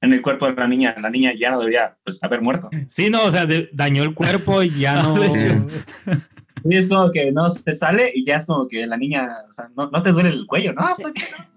en 0.00 0.12
el 0.14 0.22
cuerpo 0.22 0.46
de 0.46 0.54
la 0.54 0.66
niña, 0.66 0.96
la 1.00 1.10
niña 1.10 1.32
ya 1.38 1.50
no 1.50 1.58
debería, 1.60 1.98
pues, 2.02 2.24
haber 2.24 2.40
muerto. 2.40 2.70
Sí, 2.88 3.10
no, 3.10 3.24
o 3.24 3.30
sea, 3.30 3.44
de- 3.44 3.68
dañó 3.72 4.02
el 4.02 4.14
cuerpo 4.14 4.62
y 4.62 4.70
ya 4.80 4.94
no. 5.02 5.22
Hecho. 5.22 5.66
Y 6.64 6.76
es 6.76 6.86
como 6.88 7.10
que 7.10 7.32
no 7.32 7.48
se 7.50 7.72
sale 7.72 8.12
y 8.14 8.24
ya 8.24 8.36
es 8.36 8.46
como 8.46 8.68
que 8.68 8.86
la 8.86 8.96
niña, 8.96 9.28
o 9.48 9.52
sea, 9.52 9.68
no, 9.76 9.90
no 9.90 10.02
te 10.02 10.12
duele 10.12 10.30
el 10.30 10.46
cuello, 10.46 10.72
¿no? 10.72 10.86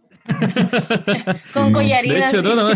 Con 1.54 1.68
De 1.68 1.72
collarinas. 1.72 2.34
hecho, 2.34 2.42
no, 2.42 2.56
no, 2.56 2.70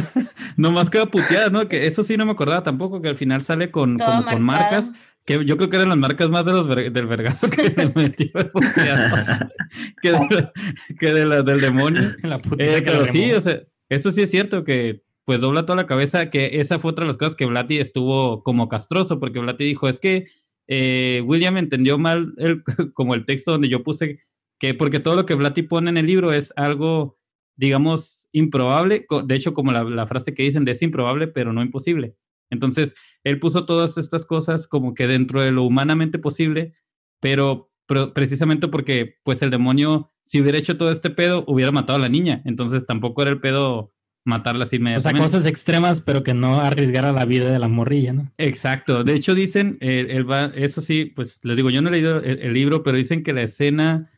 nomás 0.56 0.90
queda 0.90 1.08
puteada, 1.08 1.50
¿no? 1.50 1.68
Que 1.68 1.88
eso 1.88 2.04
sí 2.04 2.16
no 2.18 2.26
me 2.26 2.32
acordaba 2.32 2.64
tampoco, 2.64 3.02
que 3.02 3.10
al 3.10 3.18
final 3.18 3.42
sale 3.42 3.72
con, 3.72 3.98
como 3.98 4.24
con 4.26 4.42
marcas, 4.42 4.92
que 5.26 5.44
yo 5.46 5.58
creo 5.58 5.70
que 5.70 5.76
eran 5.78 5.90
las 5.90 5.98
marcas 5.98 6.30
más 6.30 6.46
de 6.46 6.52
los 6.54 6.68
ver- 6.68 6.92
del 6.92 7.08
vergazo 7.08 7.50
que 7.50 7.74
le 7.76 7.92
metió 7.96 8.30
el 8.36 8.52
boxeador, 8.54 9.52
que, 10.02 10.12
de 10.12 10.20
la- 10.30 10.52
que 11.00 11.14
de 11.14 11.26
la- 11.26 11.42
del 11.42 11.62
demonio. 11.62 12.16
La 12.24 12.40
Eh, 12.58 12.82
pero 12.86 13.06
sí, 13.08 13.32
o 13.34 13.42
sea, 13.42 13.62
esto 13.90 14.12
sí 14.12 14.22
es 14.22 14.32
cierto 14.32 14.64
que 14.64 15.02
pues 15.26 15.42
dobla 15.42 15.64
toda 15.64 15.76
la 15.76 15.86
cabeza, 15.86 16.32
que 16.32 16.60
esa 16.60 16.80
fue 16.80 16.92
otra 16.92 17.04
de 17.04 17.08
las 17.10 17.18
cosas 17.18 17.36
que 17.36 17.46
Blatty 17.46 17.78
estuvo 17.80 18.42
como 18.44 18.68
castroso, 18.68 19.20
porque 19.20 19.38
Blatty 19.40 19.64
dijo, 19.64 19.88
es 19.88 20.00
que 20.00 20.26
eh, 20.72 21.24
William 21.26 21.58
entendió 21.58 21.98
mal 21.98 22.34
el, 22.38 22.64
como 22.94 23.16
el 23.16 23.26
texto 23.26 23.52
donde 23.52 23.70
yo 23.70 23.84
puse 23.84 24.20
que, 24.60 24.76
porque 24.76 25.00
todo 25.00 25.16
lo 25.16 25.26
que 25.26 25.34
Blatty 25.34 25.64
pone 25.64 25.90
en 25.90 25.98
el 25.98 26.06
libro 26.06 26.32
es 26.32 26.54
algo, 26.56 27.18
digamos, 27.56 28.28
improbable, 28.32 29.08
de 29.26 29.36
hecho 29.36 29.54
como 29.56 29.72
la, 29.72 30.06
frase 30.06 30.36
que 30.36 30.44
dicen 30.44 30.68
es 30.68 30.82
improbable, 30.84 31.28
pero 31.28 31.54
no 31.54 31.64
imposible. 31.64 32.16
Entonces, 32.52 32.94
él 33.24 33.40
puso 33.40 33.66
todas 33.66 33.98
estas 33.98 34.26
cosas 34.26 34.68
como 34.68 34.94
que 34.94 35.08
dentro 35.08 35.42
de 35.42 35.52
lo 35.52 35.64
humanamente 35.64 36.20
posible, 36.20 36.76
pero, 37.20 37.72
pero 37.88 38.14
precisamente 38.14 38.68
porque 38.68 39.16
pues 39.24 39.42
el 39.42 39.50
demonio, 39.50 40.12
si 40.24 40.40
hubiera 40.40 40.58
hecho 40.58 40.78
todo 40.78 40.92
este 40.92 41.10
pedo, 41.10 41.46
hubiera 41.48 41.72
matado 41.72 41.98
a 41.98 42.02
la 42.02 42.10
niña. 42.10 42.44
Entonces 42.46 42.86
tampoco 42.86 43.22
era 43.24 43.32
el 43.32 43.40
pedo 43.40 43.94
matarla 44.30 44.64
así 44.64 44.76
O 44.76 44.80
sea, 44.80 44.80
inmediatamente. 44.80 45.26
cosas 45.26 45.46
extremas, 45.46 46.00
pero 46.02 46.24
que 46.24 46.34
no 46.34 46.60
arriesgara 46.62 47.12
la 47.12 47.26
vida 47.26 47.52
de 47.52 47.60
la 47.60 47.68
morrilla, 47.68 48.14
¿no? 48.14 48.32
Exacto. 48.38 49.04
De 49.04 49.14
hecho, 49.14 49.36
dicen, 49.36 49.78
eh, 49.82 50.08
él 50.12 50.30
va- 50.30 50.52
eso 50.56 50.82
sí, 50.82 51.06
pues 51.06 51.40
les 51.44 51.58
digo, 51.58 51.70
yo 51.70 51.82
no 51.82 51.90
he 51.90 51.92
leído 51.92 52.18
el, 52.20 52.40
el 52.40 52.54
libro, 52.54 52.84
pero 52.84 52.96
dicen 52.98 53.24
que 53.24 53.34
la 53.34 53.42
escena 53.42 54.10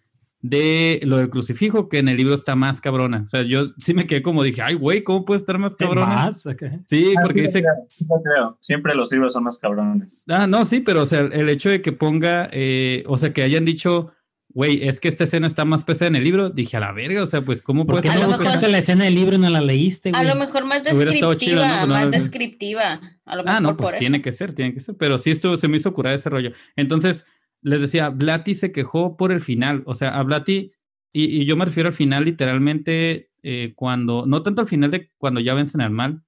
de 0.43 0.99
lo 1.03 1.17
del 1.17 1.29
crucifijo, 1.29 1.87
que 1.87 1.99
en 1.99 2.07
el 2.09 2.17
libro 2.17 2.33
está 2.33 2.55
más 2.55 2.81
cabrona. 2.81 3.21
O 3.23 3.27
sea, 3.27 3.43
yo 3.43 3.73
sí 3.77 3.93
me 3.93 4.07
quedé 4.07 4.23
como 4.23 4.41
dije, 4.41 4.63
ay, 4.63 4.73
güey, 4.73 5.03
¿cómo 5.03 5.23
puede 5.23 5.39
estar 5.39 5.59
más 5.59 5.75
cabrona? 5.75 6.07
Más, 6.15 6.47
acá. 6.47 6.79
Sí, 6.87 7.13
Ah, 7.15 7.21
porque 7.23 7.47
sí, 7.47 7.59
dice, 7.59 7.63
lo 8.09 8.21
creo. 8.23 8.57
Siempre 8.59 8.95
los 8.95 9.11
libros 9.11 9.33
son 9.33 9.43
más 9.43 9.59
cabrones. 9.59 10.23
Ah, 10.27 10.47
no, 10.47 10.65
sí, 10.65 10.79
pero 10.79 11.03
o 11.03 11.05
sea, 11.05 11.19
el 11.21 11.47
hecho 11.47 11.69
de 11.69 11.83
que 11.83 11.91
ponga, 11.91 12.49
eh, 12.51 13.03
o 13.05 13.17
sea, 13.17 13.33
que 13.33 13.43
hayan 13.43 13.65
dicho, 13.65 14.11
güey, 14.53 14.87
es 14.87 14.99
que 14.99 15.07
esta 15.07 15.23
escena 15.23 15.47
está 15.47 15.65
más 15.65 15.83
pesada 15.83 16.07
en 16.09 16.15
el 16.15 16.23
libro, 16.23 16.49
dije 16.49 16.77
a 16.77 16.79
la 16.79 16.91
verga, 16.91 17.23
o 17.23 17.27
sea, 17.27 17.41
pues, 17.43 17.61
¿cómo 17.61 17.85
¿Por 17.85 17.95
puede 17.95 18.03
qué 18.03 18.09
A 18.09 18.15
lo 18.15 18.21
no 18.21 18.27
mejor- 18.29 18.43
buscaste 18.43 18.67
la 18.69 18.77
escena 18.79 19.05
del 19.05 19.15
libro 19.15 19.35
y 19.35 19.39
no 19.39 19.49
la 19.49 19.61
leíste, 19.61 20.09
A 20.09 20.19
güey? 20.19 20.27
lo 20.27 20.35
mejor 20.35 20.65
más 20.65 20.79
estado 20.85 20.99
chido, 21.03 21.29
descriptiva, 21.61 21.81
¿no? 21.81 21.87
No, 21.87 21.93
más 21.93 22.05
no. 22.05 22.11
descriptiva. 22.11 23.01
A 23.25 23.35
lo 23.35 23.41
Ah, 23.41 23.45
mejor 23.45 23.61
no, 23.61 23.77
por 23.77 23.87
pues 23.87 23.99
tiene 23.99 24.17
eso. 24.17 24.23
que 24.23 24.31
ser, 24.31 24.53
tiene 24.53 24.73
que 24.73 24.79
ser, 24.79 24.95
pero 24.97 25.17
sí 25.17 25.31
estuvo, 25.31 25.57
se 25.57 25.67
me 25.67 25.77
hizo 25.77 25.93
curar 25.93 26.15
ese 26.15 26.29
rollo. 26.29 26.51
Entonces, 26.75 27.25
les 27.61 27.79
decía, 27.81 28.09
Blatty 28.09 28.55
se 28.55 28.71
quejó 28.71 29.17
por 29.17 29.31
el 29.31 29.41
final, 29.41 29.83
o 29.85 29.93
sea, 29.95 30.09
a 30.17 30.23
Blatty, 30.23 30.71
y, 31.13 31.41
y 31.41 31.45
yo 31.45 31.55
me 31.57 31.65
refiero 31.65 31.87
al 31.87 31.93
final 31.93 32.25
literalmente 32.25 33.31
eh, 33.43 33.73
cuando, 33.75 34.25
no 34.25 34.43
tanto 34.43 34.61
al 34.61 34.67
final 34.67 34.91
de 34.91 35.11
cuando 35.17 35.39
ya 35.39 35.53
vencen 35.53 35.81
al 35.81 35.91
mal, 35.91 36.23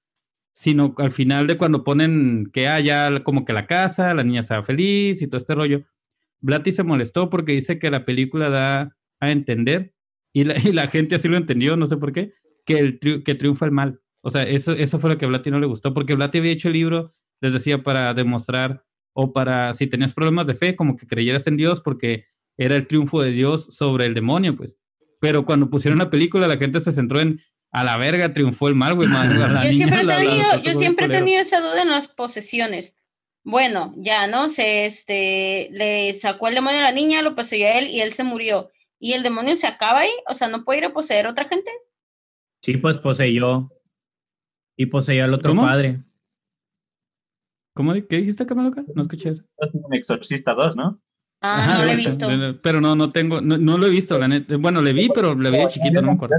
sino 0.54 0.94
al 0.98 1.12
final 1.12 1.48
de 1.48 1.58
cuando 1.58 1.84
ponen 1.84 2.50
que 2.54 2.68
haya 2.68 3.24
como 3.24 3.44
que 3.46 3.54
la 3.54 3.66
casa, 3.66 4.14
la 4.14 4.24
niña 4.24 4.44
sea 4.44 4.62
feliz 4.64 5.22
y 5.22 5.28
todo 5.28 5.38
este 5.38 5.56
rollo. 5.56 5.84
Blatty 6.44 6.72
se 6.72 6.84
molestó 6.84 7.30
porque 7.30 7.54
dice 7.54 7.80
que 7.80 7.90
la 7.90 8.06
película 8.06 8.50
da 8.50 8.96
a 9.20 9.32
entender, 9.32 9.94
y 10.34 10.44
la, 10.44 10.56
y 10.60 10.72
la 10.74 10.88
gente 10.88 11.16
así 11.16 11.28
lo 11.28 11.38
entendió, 11.38 11.76
no 11.78 11.86
sé 11.88 11.98
por 11.98 12.12
qué, 12.14 12.34
que, 12.66 12.78
el 12.80 13.00
tri- 13.00 13.24
que 13.24 13.34
triunfa 13.36 13.66
el 13.66 13.72
mal. 13.72 14.00
O 14.22 14.30
sea, 14.30 14.44
eso, 14.44 14.72
eso 14.74 15.00
fue 15.00 15.10
lo 15.10 15.18
que 15.18 15.26
a 15.26 15.28
Blatty 15.28 15.50
no 15.52 15.60
le 15.60 15.68
gustó, 15.68 15.94
porque 15.94 16.16
Blatty 16.16 16.38
había 16.38 16.52
hecho 16.52 16.68
el 16.68 16.74
libro, 16.76 17.16
les 17.42 17.54
decía, 17.54 17.82
para 17.84 18.14
demostrar, 18.14 18.84
o 19.14 19.32
para, 19.34 19.74
si 19.74 19.88
tenías 19.88 20.14
problemas 20.14 20.48
de 20.48 20.56
fe, 20.56 20.76
como 20.76 20.96
que 20.96 21.08
creyeras 21.08 21.46
en 21.48 21.58
Dios, 21.58 21.82
porque 21.82 22.26
era 22.58 22.76
el 22.76 22.88
triunfo 22.88 23.22
de 23.22 23.32
Dios 23.32 23.66
sobre 23.76 24.06
el 24.06 24.14
demonio, 24.14 24.56
pues. 24.56 24.78
Pero 25.20 25.46
cuando 25.46 25.70
pusieron 25.70 26.00
la 26.00 26.10
película, 26.10 26.48
la 26.48 26.58
gente 26.58 26.82
se 26.82 26.92
centró 26.92 27.20
en, 27.20 27.40
a 27.72 27.84
la 27.84 27.98
verga, 27.98 28.34
triunfó 28.34 28.68
el 28.68 28.76
mal, 28.76 28.96
güey. 28.96 29.08
Yo 29.10 29.72
siempre, 29.72 30.02
he 30.02 30.04
la- 30.04 30.14
la- 30.16 30.20
tenido, 30.20 30.48
la 30.50 30.56
yo 30.58 30.64
tocó 30.64 30.80
siempre 30.80 31.06
he 31.06 31.08
culero. 31.10 31.26
tenido 31.26 31.42
esa 31.42 31.60
duda 31.62 31.82
en 31.82 31.90
las 31.90 32.08
posesiones. 32.08 32.96
Bueno, 33.44 33.94
ya, 33.98 34.28
¿no? 34.28 34.50
Se, 34.50 34.86
este, 34.86 35.70
le 35.72 36.14
sacó 36.14 36.48
el 36.48 36.56
demonio 36.56 36.80
a 36.80 36.84
la 36.84 36.92
niña, 36.92 37.22
lo 37.22 37.36
poseyó 37.36 37.68
a 37.68 37.72
él 37.72 37.88
y 37.88 38.02
él 38.02 38.14
se 38.14 38.24
murió. 38.24 38.72
¿Y 39.00 39.14
el 39.14 39.24
demonio 39.24 39.58
se 39.58 39.68
acaba 39.68 40.00
ahí? 40.00 40.12
O 40.30 40.34
sea, 40.34 40.48
¿no 40.48 40.64
puede 40.64 40.80
ir 40.80 40.86
a 40.86 40.94
poseer 40.94 41.26
a 41.26 41.32
otra 41.32 41.46
gente? 41.46 41.70
Sí, 42.62 42.78
pues 42.78 42.98
poseyó. 42.98 43.70
Y 44.78 44.86
poseyó 44.86 45.26
al 45.26 45.34
otro 45.34 45.52
¿Cómo? 45.52 45.64
padre. 45.64 46.00
¿Cómo? 47.76 47.94
¿Qué 47.94 48.18
dijiste, 48.18 48.46
Camaloca? 48.46 48.84
No 48.96 49.02
escuché 49.02 49.30
eso. 49.30 49.44
Es 49.58 49.72
un 49.74 49.94
Exorcista 49.94 50.54
2, 50.54 50.76
¿no? 50.78 51.02
Ah, 51.42 51.58
Ajá, 51.58 51.80
no 51.80 51.86
lo 51.86 51.92
he 51.92 51.96
visto. 51.98 52.28
Pero 52.62 52.80
no, 52.80 52.96
no 52.96 53.12
tengo, 53.12 53.42
no, 53.42 53.58
no 53.58 53.78
lo 53.78 53.88
he 53.88 53.90
visto, 53.90 54.18
la 54.18 54.30
neta. 54.30 54.56
Bueno, 54.56 54.82
le 54.82 54.94
vi, 54.94 55.10
pero 55.14 55.36
le 55.36 55.52
vi 55.52 55.58
de 55.58 55.68
chiquito, 55.68 56.02
no 56.02 56.08
me 56.08 56.14
acuerdo. 56.14 56.38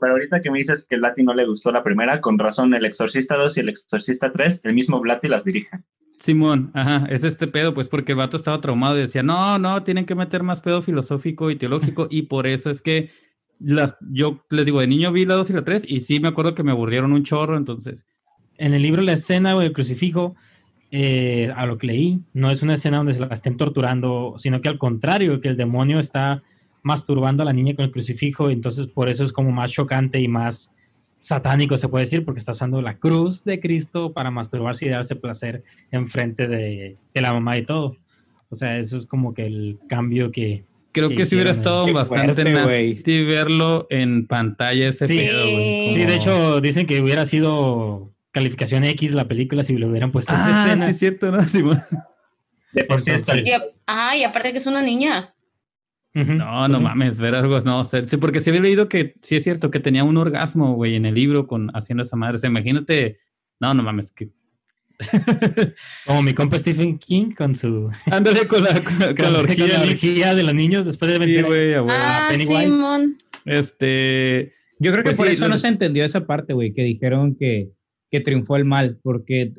Pero 0.00 0.12
ahorita 0.12 0.40
que 0.40 0.52
me 0.52 0.58
dices 0.58 0.86
que 0.88 0.96
Blatty 0.96 1.24
no 1.24 1.34
le 1.34 1.44
gustó 1.44 1.72
la 1.72 1.82
primera, 1.82 2.20
con 2.20 2.38
razón, 2.38 2.72
el 2.74 2.84
Exorcista 2.84 3.36
2 3.36 3.56
y 3.56 3.60
el 3.60 3.70
Exorcista 3.70 4.30
3, 4.30 4.60
el 4.62 4.74
mismo 4.74 5.00
Blatty 5.00 5.26
las 5.26 5.44
dirige. 5.44 5.70
Simón, 6.18 6.70
ajá, 6.74 7.06
es 7.10 7.24
este 7.24 7.46
pedo, 7.46 7.74
pues 7.74 7.88
porque 7.88 8.12
el 8.12 8.18
vato 8.18 8.36
estaba 8.36 8.60
traumado 8.60 8.96
y 8.96 9.02
decía, 9.02 9.22
no, 9.22 9.58
no, 9.58 9.82
tienen 9.82 10.06
que 10.06 10.14
meter 10.14 10.42
más 10.42 10.60
pedo 10.60 10.82
filosófico 10.82 11.50
y 11.50 11.56
teológico, 11.56 12.06
y 12.10 12.22
por 12.22 12.46
eso 12.46 12.70
es 12.70 12.80
que 12.80 13.10
las, 13.58 13.96
yo 14.10 14.44
les 14.50 14.64
digo, 14.64 14.80
de 14.80 14.86
niño 14.86 15.12
vi 15.12 15.24
la 15.26 15.34
2 15.34 15.50
y 15.50 15.52
la 15.52 15.64
3, 15.64 15.84
y 15.88 16.00
sí 16.00 16.20
me 16.20 16.28
acuerdo 16.28 16.54
que 16.54 16.62
me 16.62 16.72
aburrieron 16.72 17.12
un 17.12 17.24
chorro, 17.24 17.56
entonces, 17.56 18.06
En 18.56 18.74
el 18.74 18.82
libro 18.82 19.02
la 19.02 19.14
escena 19.14 19.54
güey, 19.54 19.66
del 19.66 19.74
crucifijo, 19.74 20.34
eh, 20.90 21.52
a 21.56 21.66
lo 21.66 21.76
que 21.76 21.88
leí, 21.88 22.20
no 22.32 22.50
es 22.50 22.62
una 22.62 22.74
escena 22.74 22.98
donde 22.98 23.14
se 23.14 23.20
la 23.20 23.26
estén 23.26 23.56
torturando, 23.56 24.36
sino 24.38 24.60
que 24.60 24.68
al 24.68 24.78
contrario, 24.78 25.40
que 25.40 25.48
el 25.48 25.56
demonio 25.56 25.98
está 25.98 26.42
masturbando 26.82 27.42
a 27.42 27.46
la 27.46 27.52
niña 27.52 27.74
con 27.74 27.84
el 27.84 27.90
crucifijo, 27.90 28.50
y 28.50 28.52
entonces 28.52 28.86
por 28.86 29.08
eso 29.08 29.24
es 29.24 29.32
como 29.32 29.50
más 29.50 29.72
chocante 29.72 30.20
y 30.20 30.28
más 30.28 30.70
satánico, 31.24 31.78
se 31.78 31.88
puede 31.88 32.04
decir, 32.04 32.22
porque 32.24 32.38
está 32.38 32.52
usando 32.52 32.82
la 32.82 32.98
cruz 32.98 33.44
de 33.44 33.58
Cristo 33.58 34.12
para 34.12 34.30
masturbarse 34.30 34.84
y 34.84 34.90
darse 34.90 35.16
placer 35.16 35.62
enfrente 35.90 36.46
de, 36.48 36.98
de 37.14 37.20
la 37.22 37.32
mamá 37.32 37.56
y 37.56 37.64
todo. 37.64 37.96
O 38.50 38.54
sea, 38.54 38.76
eso 38.78 38.98
es 38.98 39.06
como 39.06 39.32
que 39.32 39.46
el 39.46 39.78
cambio 39.88 40.30
que... 40.30 40.64
creo 40.92 41.08
que 41.08 41.14
que 41.16 41.26
sí 41.26 41.34
hubiera 41.34 41.50
estado 41.50 41.86
Qué 41.86 41.92
bastante 41.92 42.44
nasty 42.44 43.24
verlo 43.24 43.86
en 43.88 44.26
pantalla 44.26 44.88
ese 44.88 45.08
Sí. 45.08 45.16
pedo, 45.18 45.50
güey. 45.50 45.88
Sí, 45.88 45.94
Sí, 45.94 45.98
de 46.00 46.04
como- 46.04 46.16
hecho, 46.16 46.60
dicen 46.60 46.86
que 46.86 47.00
hubiera 47.00 47.24
sido 47.24 48.12
calificación 48.30 48.84
X 48.84 49.12
la 49.12 49.26
película 49.26 49.64
si 49.64 49.76
le 49.78 49.86
hubieran 49.86 50.12
puesto 50.12 50.32
esa 50.34 50.62
Ah, 50.62 50.66
escena. 50.66 50.84
sí, 50.86 50.90
es 50.90 50.98
cierto, 50.98 51.32
¿no? 51.32 51.42
Simón. 51.48 51.82
De 52.72 52.84
por 52.84 53.00
sí 53.00 53.12
está 53.12 53.36
Y, 53.40 53.50
a- 53.50 53.62
ajá, 53.86 54.16
y 54.16 54.24
aparte 54.24 54.52
que 54.52 54.58
es 54.58 54.66
una 54.66 54.82
niña. 54.82 55.33
No, 56.14 56.68
no 56.68 56.74
Pues, 56.74 56.82
mames, 56.82 57.18
ver 57.20 57.34
algo, 57.34 57.58
no, 57.60 57.80
o 57.80 57.84
sea, 57.84 58.06
sí, 58.06 58.16
porque 58.18 58.40
se 58.40 58.50
había 58.50 58.62
leído 58.62 58.88
que 58.88 59.14
sí 59.22 59.34
es 59.36 59.42
cierto 59.44 59.70
que 59.70 59.80
tenía 59.80 60.04
un 60.04 60.16
orgasmo, 60.16 60.74
güey, 60.74 60.94
en 60.94 61.06
el 61.06 61.14
libro 61.14 61.46
con 61.48 61.70
haciendo 61.74 62.02
esa 62.02 62.16
madre, 62.16 62.36
o 62.36 62.38
sea, 62.38 62.48
imagínate, 62.50 63.18
no, 63.60 63.74
no 63.74 63.82
mames, 63.82 64.12
que... 64.12 64.28
Como 66.06 66.22
mi 66.22 66.34
compa 66.34 66.58
Stephen 66.58 66.98
King 66.98 67.32
con 67.32 67.56
su 67.56 67.90
Ándale 68.10 68.46
con 68.46 68.62
la, 68.62 68.74
con, 68.84 69.14
con 69.16 69.32
la 69.32 69.38
orgía, 69.40 69.64
con 69.66 69.68
la 69.74 69.78
Nick. 69.82 69.90
orgía 69.90 70.34
de 70.36 70.42
los 70.44 70.54
niños 70.54 70.86
después 70.86 71.08
de 71.10 71.14
Sí, 71.14 71.20
vencer. 71.20 71.44
a 71.44 71.48
huevo. 71.48 71.86
Ah, 71.90 72.28
Pennywise. 72.30 72.62
Simón. 72.70 73.16
Este, 73.44 74.52
Yo 74.78 74.92
creo 74.92 75.02
que 75.02 75.08
Pues 75.10 75.16
por 75.16 75.26
sí, 75.26 75.32
eso 75.32 75.48
no 75.48 75.58
se 75.58 75.68
entendió 75.68 76.04
esa 76.04 76.26
parte, 76.26 76.52
güey, 76.52 76.72
que 76.72 76.82
dijeron 76.84 77.34
que, 77.34 77.70
que 78.10 78.20
triunfó 78.20 78.56
el 78.56 78.64
mal, 78.64 78.98
porque 79.02 79.52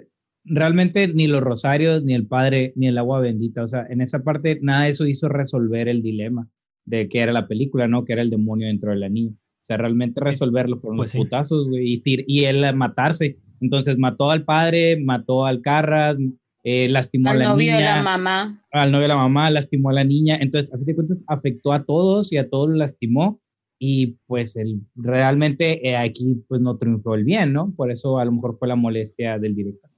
realmente 0.45 1.07
ni 1.07 1.27
los 1.27 1.41
rosarios, 1.41 2.03
ni 2.03 2.13
el 2.13 2.27
padre, 2.27 2.71
ni 2.75 2.87
el 2.87 2.97
agua 2.97 3.19
bendita, 3.19 3.63
o 3.63 3.67
sea, 3.67 3.85
en 3.89 4.01
esa 4.01 4.23
parte 4.23 4.59
nada 4.61 4.83
de 4.85 4.91
eso 4.91 5.05
hizo 5.07 5.27
resolver 5.27 5.87
el 5.87 6.01
dilema 6.01 6.47
de 6.85 7.09
que 7.09 7.19
era 7.19 7.33
la 7.33 7.47
película, 7.47 7.87
¿no? 7.87 8.05
Que 8.05 8.13
era 8.13 8.21
el 8.21 8.29
demonio 8.29 8.67
dentro 8.67 8.91
de 8.91 8.97
la 8.97 9.09
niña. 9.09 9.31
O 9.31 9.65
sea, 9.65 9.77
realmente 9.77 10.21
resolverlo 10.21 10.79
fueron 10.79 10.97
Pues 10.97 11.07
los 11.07 11.11
sí. 11.13 11.17
putazos, 11.17 11.67
güey, 11.67 11.91
y, 11.93 12.03
tir- 12.03 12.25
y 12.27 12.43
él 12.43 12.63
a 12.63 12.71
matarse. 12.73 13.39
Entonces 13.59 13.97
mató 13.97 14.29
al 14.29 14.43
padre, 14.43 15.01
mató 15.03 15.45
al 15.47 15.61
Carras, 15.61 16.17
eh, 16.63 16.87
lastimó 16.89 17.29
a 17.29 17.31
Al 17.31 17.39
la 17.39 17.45
novio 17.49 17.71
niña 17.73 17.77
de 17.77 17.83
la 17.85 18.03
mamá. 18.03 18.63
al 18.71 18.91
novio 18.91 19.03
de 19.03 19.07
la 19.07 19.15
mamá, 19.17 19.49
lastimó 19.49 19.89
a 19.89 19.93
la 19.93 20.03
niña, 20.03 20.37
entonces 20.39 20.71
a 20.73 20.77
fin 20.77 20.85
de 20.85 20.95
cuentas 20.95 21.23
afectó 21.27 21.73
a 21.73 21.83
todos 21.85 22.31
y 22.33 22.37
a 22.37 22.47
todos 22.49 22.69
lo 22.69 22.75
lastimó 22.75 23.39
y 23.79 24.17
pues 24.27 24.55
él 24.55 24.81
realmente 24.95 25.87
eh, 25.89 25.95
aquí 25.97 26.43
pues 26.47 26.61
no 26.61 26.77
triunfó 26.77 27.15
el 27.15 27.23
bien, 27.23 27.51
¿no? 27.53 27.73
Por 27.75 27.91
eso 27.91 28.19
a 28.19 28.25
lo 28.25 28.31
mejor 28.31 28.57
fue 28.59 28.67
la 28.67 28.75
molestia 28.75 29.39
del 29.39 29.55
director. 29.55 29.89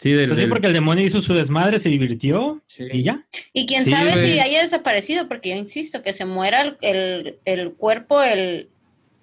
Sí, 0.00 0.12
del, 0.12 0.28
Pues 0.28 0.38
sí, 0.38 0.42
del- 0.44 0.48
porque 0.50 0.66
el 0.68 0.72
demonio 0.72 1.04
hizo 1.04 1.20
su 1.20 1.34
desmadre, 1.34 1.78
se 1.78 1.88
divirtió 1.90 2.62
y 2.78 3.02
ya. 3.02 3.26
Y 3.52 3.66
quién 3.66 3.84
Sí, 3.84 3.90
sabe 3.90 4.14
si 4.14 4.38
haya 4.40 4.62
desaparecido, 4.62 5.28
porque 5.28 5.50
yo 5.50 5.56
insisto, 5.56 6.02
que 6.02 6.12
se 6.12 6.24
muera 6.24 6.62
el, 6.62 6.76
el, 6.80 7.38
el 7.44 7.72
cuerpo, 7.74 8.22
el, 8.22 8.70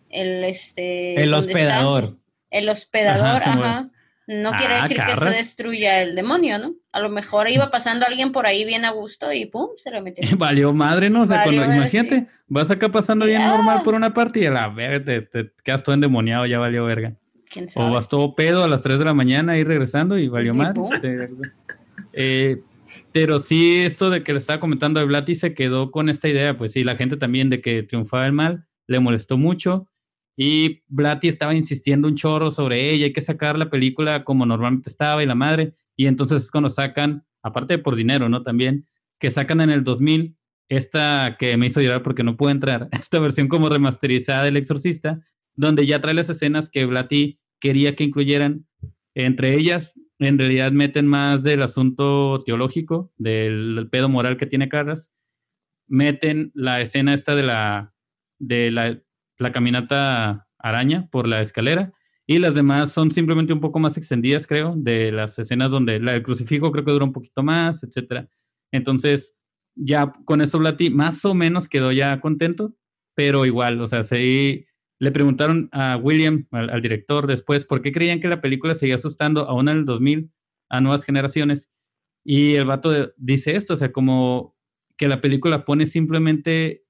el 0.10 0.44
este 0.44 1.22
El 1.24 1.34
hospedador. 1.34 2.18
El 2.52 2.70
hospedador, 2.70 3.42
Ajá. 3.42 3.90
No 4.28 4.52
quiere 4.54 4.76
Ah, 4.76 4.82
decir 4.84 4.98
que 5.04 5.16
se 5.16 5.30
destruya 5.30 6.02
el 6.04 6.16
demonio, 6.16 6.58
¿no? 6.60 6.76
A 6.94 7.00
lo 7.02 7.10
mejor 7.10 7.50
iba 7.50 7.70
pasando 7.72 8.06
alguien 8.06 8.32
por 8.32 8.46
ahí 8.46 8.64
bien 8.64 8.86
a 8.86 8.92
gusto 8.92 9.34
y 9.34 9.46
pum, 9.48 9.70
se 9.76 9.92
le 9.92 10.02
metió. 10.02 10.24
Valió 10.38 10.72
madre, 10.74 11.10
¿no? 11.10 11.24
O 11.24 11.26
sea, 11.26 11.38
Valió 11.38 11.62
cuando, 11.62 11.76
madre, 11.76 11.82
imagínate, 11.82 12.28
vas 12.48 12.70
acá 12.72 12.90
pasando 12.90 13.26
bien 13.26 13.42
normal 13.44 13.82
por 13.84 13.94
una 13.96 14.14
parte 14.14 14.40
y 14.42 14.46
a 14.46 14.52
la 14.52 14.70
verga 14.70 15.04
te, 15.04 15.22
te 15.24 15.52
quedas 15.64 15.84
todo 15.84 15.96
endemoniado, 15.96 16.46
ya 16.46 16.60
valió 16.60 16.86
verga. 16.86 17.14
¿Quién 17.52 17.66
O 17.66 17.70
sabe? 17.70 17.92
vas 17.92 18.08
todo 18.10 18.34
pedo 18.36 18.64
a 18.64 18.68
las 18.68 18.82
3 18.82 18.98
de 19.00 19.06
la 19.06 19.14
mañana 19.14 19.58
y 19.58 19.64
regresando 19.64 20.18
y 20.18 20.28
valió. 20.28 20.54
Te- 21.02 21.30
Eh, 22.14 22.62
pero 23.12 23.40
sí, 23.40 23.78
esto 23.84 24.10
de 24.10 24.24
que 24.24 24.34
le 24.34 24.40
estaba 24.40 24.60
comentando 24.60 25.00
de 25.00 25.06
Blatty 25.06 25.36
se 25.36 25.54
quedó 25.54 25.92
con 25.92 26.10
esta 26.10 26.28
idea, 26.28 26.58
pues 26.58 26.74
sí, 26.74 26.84
la 26.84 26.96
gente 26.96 27.18
también 27.18 27.50
de 27.50 27.62
que 27.62 27.84
triunfaba 27.84 28.26
el 28.26 28.34
mal, 28.34 28.66
le 28.88 29.00
molestó 29.00 29.38
mucho. 29.38 29.88
Y 30.38 30.82
Blatty 30.88 31.28
estaba 31.28 31.54
insistiendo 31.54 32.08
un 32.08 32.16
chorro 32.16 32.52
sobre 32.52 32.90
ella, 32.92 33.06
hay 33.06 33.14
que 33.14 33.22
sacar 33.22 33.58
la 33.58 33.70
película 33.70 34.24
como 34.24 34.46
normalmente 34.46 34.90
estaba 34.90 35.22
y 35.22 35.26
la 35.26 35.36
madre. 35.36 35.74
Y 35.96 36.08
entonces 36.08 36.44
es 36.44 36.52
cuando 36.52 36.70
sacan, 36.70 37.26
aparte 37.44 37.76
de 37.78 37.84
por 37.84 37.96
dinero, 37.96 38.30
¿no? 38.30 38.42
También, 38.44 38.88
que 39.20 39.30
sacan 39.30 39.62
en 39.62 39.70
el 39.70 39.84
2000 39.84 40.36
esta 40.70 41.36
que 41.38 41.58
me 41.58 41.68
hizo 41.68 41.82
llorar 41.82 42.02
porque 42.02 42.24
no 42.24 42.38
pude 42.38 42.52
entrar, 42.54 42.88
esta 42.92 43.20
versión 43.20 43.48
como 43.50 43.68
remasterizada 43.70 44.44
del 44.44 44.56
Exorcista, 44.58 45.20
donde 45.54 45.86
ya 45.86 46.00
trae 46.00 46.14
las 46.14 46.30
escenas 46.30 46.70
que 46.70 46.86
Blatty 46.86 47.40
quería 47.62 47.96
que 47.96 48.04
incluyeran. 48.04 48.68
Entre 49.16 49.56
ellas, 49.56 49.98
en 50.20 50.38
realidad 50.38 50.74
meten 50.74 51.08
más 51.08 51.44
del 51.44 51.62
asunto 51.62 52.44
teológico, 52.46 53.14
del, 53.18 53.88
pedo 53.90 54.10
moral 54.10 54.36
que 54.36 54.46
tiene 54.46 54.68
Carras. 54.68 55.14
Meten 55.88 56.52
la 56.54 56.82
escena 56.82 57.14
esta 57.14 57.36
de 57.36 57.44
la, 57.44 57.94
de 58.40 58.72
la, 58.72 59.02
la 59.38 59.52
caminata 59.52 60.48
araña 60.58 61.08
por 61.12 61.28
la 61.28 61.42
escalera. 61.42 61.94
Y 62.28 62.40
las 62.40 62.56
demás 62.56 62.92
son 62.92 63.12
simplemente 63.12 63.54
un 63.54 63.60
poco 63.60 63.80
más 63.80 63.98
extendidas, 63.98 64.48
creo, 64.48 64.74
de 64.76 65.12
las 65.12 65.38
escenas 65.40 65.72
donde 65.72 66.00
la 66.00 66.14
del 66.14 66.24
crucifijo 66.24 66.72
creo 66.72 66.86
que 66.86 66.92
dura 66.92 67.06
un 67.06 67.14
poquito 67.14 67.44
más, 67.44 67.84
etcétera. 67.84 68.30
Entonces, 68.72 69.36
ya 69.76 70.14
con 70.26 70.42
eso 70.42 70.60
Blatty 70.60 70.90
más 70.90 71.26
o 71.26 71.34
menos 71.34 71.68
quedó 71.68 71.92
ya 71.92 72.20
contento, 72.22 72.76
pero 73.16 73.46
igual, 73.46 73.82
o 73.82 73.88
sea, 73.88 74.04
sí, 74.04 74.66
le 75.02 75.12
preguntaron 75.12 75.68
a 75.72 75.98
William, 75.98 76.46
al, 76.52 76.70
al 76.70 76.82
director, 76.82 77.26
después, 77.26 77.66
¿por 77.66 77.82
qué 77.82 77.92
creían 77.92 78.20
que 78.20 78.28
la 78.28 78.40
película 78.40 78.76
seguía 78.76 78.96
asustando 78.96 79.50
aún 79.50 79.68
en 79.68 79.78
el 79.80 79.86
2000 79.86 80.30
a 80.70 80.80
nuevas 80.80 81.04
generaciones? 81.04 81.72
Y 82.24 82.54
el 82.54 82.66
vato 82.66 82.92
de- 82.92 83.12
dice 83.18 83.56
esto, 83.56 83.74
o 83.74 83.78
sea, 83.78 83.92
como 83.92 84.56
que 84.98 85.08
la 85.08 85.20
película 85.20 85.66
pone 85.66 85.88
simplemente 85.88 86.84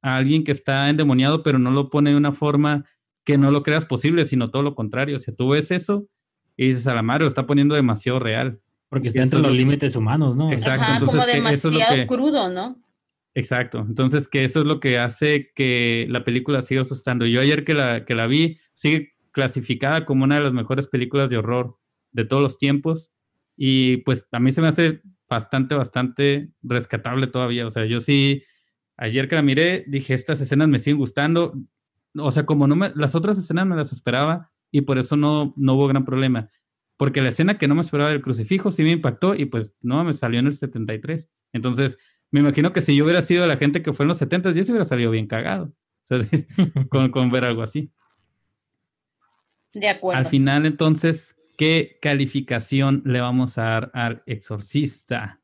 a 0.00 0.14
alguien 0.14 0.44
que 0.44 0.52
está 0.52 0.88
endemoniado, 0.88 1.42
pero 1.42 1.58
no 1.58 1.72
lo 1.72 1.90
pone 1.90 2.10
de 2.10 2.16
una 2.16 2.30
forma 2.30 2.84
que 3.24 3.36
no 3.36 3.50
lo 3.50 3.64
creas 3.64 3.84
posible, 3.84 4.24
sino 4.26 4.52
todo 4.52 4.62
lo 4.62 4.76
contrario. 4.76 5.16
O 5.16 5.18
sea, 5.20 5.34
tú 5.34 5.48
ves 5.48 5.72
eso 5.72 6.06
y 6.56 6.68
dices, 6.68 6.86
a 6.86 6.94
la 6.94 7.02
madre, 7.02 7.22
lo 7.24 7.28
está 7.28 7.46
poniendo 7.48 7.74
demasiado 7.74 8.20
real. 8.20 8.60
Porque 8.88 9.08
está 9.08 9.22
entre 9.24 9.40
los 9.40 9.56
límites 9.56 9.96
humanos, 9.96 10.36
¿no? 10.36 10.52
Exacto, 10.52 10.82
Ajá, 10.82 11.00
como 11.00 11.10
entonces, 11.14 11.32
que 11.32 11.38
eso 11.38 11.48
es 11.50 11.62
demasiado 11.74 11.94
que- 11.96 12.06
crudo, 12.06 12.48
¿no? 12.48 12.80
Exacto. 13.36 13.84
Entonces, 13.86 14.28
que 14.28 14.44
eso 14.44 14.60
es 14.60 14.66
lo 14.66 14.80
que 14.80 14.98
hace 14.98 15.52
que 15.54 16.06
la 16.08 16.24
película 16.24 16.62
siga 16.62 16.80
asustando. 16.80 17.26
Yo 17.26 17.42
ayer 17.42 17.66
que 17.66 17.74
la, 17.74 18.06
que 18.06 18.14
la 18.14 18.26
vi, 18.26 18.58
sigue 18.72 19.12
clasificada 19.30 20.06
como 20.06 20.24
una 20.24 20.36
de 20.36 20.40
las 20.40 20.54
mejores 20.54 20.86
películas 20.88 21.28
de 21.28 21.36
horror 21.36 21.78
de 22.12 22.24
todos 22.24 22.42
los 22.42 22.56
tiempos. 22.56 23.12
Y 23.54 23.98
pues 23.98 24.26
a 24.32 24.40
mí 24.40 24.52
se 24.52 24.62
me 24.62 24.68
hace 24.68 25.02
bastante, 25.28 25.74
bastante 25.74 26.48
rescatable 26.62 27.26
todavía. 27.26 27.66
O 27.66 27.70
sea, 27.70 27.84
yo 27.84 28.00
sí, 28.00 28.42
ayer 28.96 29.28
que 29.28 29.36
la 29.36 29.42
miré, 29.42 29.84
dije, 29.86 30.14
estas 30.14 30.40
escenas 30.40 30.68
me 30.68 30.78
siguen 30.78 30.96
gustando. 30.96 31.60
O 32.18 32.30
sea, 32.30 32.46
como 32.46 32.66
no 32.66 32.74
me, 32.74 32.92
las 32.94 33.14
otras 33.14 33.36
escenas 33.36 33.66
me 33.66 33.76
las 33.76 33.92
esperaba 33.92 34.50
y 34.70 34.80
por 34.80 34.96
eso 34.96 35.14
no, 35.18 35.52
no 35.58 35.74
hubo 35.74 35.88
gran 35.88 36.06
problema. 36.06 36.48
Porque 36.96 37.20
la 37.20 37.28
escena 37.28 37.58
que 37.58 37.68
no 37.68 37.74
me 37.74 37.82
esperaba 37.82 38.08
del 38.08 38.22
crucifijo 38.22 38.70
sí 38.70 38.82
me 38.82 38.92
impactó 38.92 39.34
y 39.34 39.44
pues 39.44 39.76
no, 39.82 40.02
me 40.04 40.14
salió 40.14 40.40
en 40.40 40.46
el 40.46 40.54
73. 40.54 41.28
Entonces, 41.52 41.98
me 42.30 42.40
imagino 42.40 42.72
que 42.72 42.80
si 42.80 42.96
yo 42.96 43.04
hubiera 43.04 43.22
sido 43.22 43.46
la 43.46 43.56
gente 43.56 43.82
que 43.82 43.92
fue 43.92 44.04
en 44.04 44.08
los 44.08 44.18
70, 44.18 44.52
yo 44.52 44.64
sí 44.64 44.72
hubiera 44.72 44.84
salido 44.84 45.10
bien 45.10 45.26
cagado. 45.26 45.66
O 45.66 45.72
sea, 46.04 46.18
con, 46.88 47.10
con 47.10 47.30
ver 47.30 47.44
algo 47.44 47.62
así. 47.62 47.90
De 49.72 49.88
acuerdo. 49.88 50.18
Al 50.18 50.26
final, 50.26 50.66
entonces, 50.66 51.36
¿qué 51.56 51.98
calificación 52.00 53.02
le 53.04 53.20
vamos 53.20 53.58
a 53.58 53.64
dar 53.64 53.90
al 53.94 54.22
exorcista? 54.26 55.40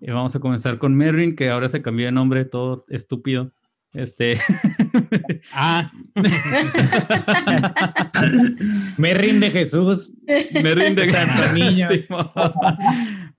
Eh, 0.00 0.12
vamos 0.12 0.34
a 0.34 0.40
comenzar 0.40 0.78
con 0.78 0.94
Merrin, 0.94 1.36
que 1.36 1.50
ahora 1.50 1.68
se 1.68 1.80
cambió 1.80 2.06
de 2.06 2.12
nombre, 2.12 2.44
todo 2.44 2.84
estúpido. 2.88 3.52
Este. 3.94 4.38
Ah, 5.54 5.92
Me 8.96 9.14
rinde 9.14 9.50
Jesús. 9.50 10.12
Merrin 10.62 10.94
de 10.94 11.08
Tanto 11.08 11.52
niño. 11.52 11.88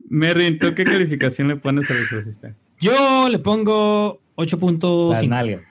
Merrin, 0.09 0.59
¿tú 0.59 0.73
qué 0.73 0.83
calificación 0.83 1.47
le 1.47 1.55
pones 1.55 1.89
al 1.89 1.97
exorcista? 1.97 2.55
Yo 2.83 3.29
le 3.29 3.39
pongo 3.39 4.21
8.5 4.35 5.11
Las 5.11 5.27
nalgas. 5.27 5.61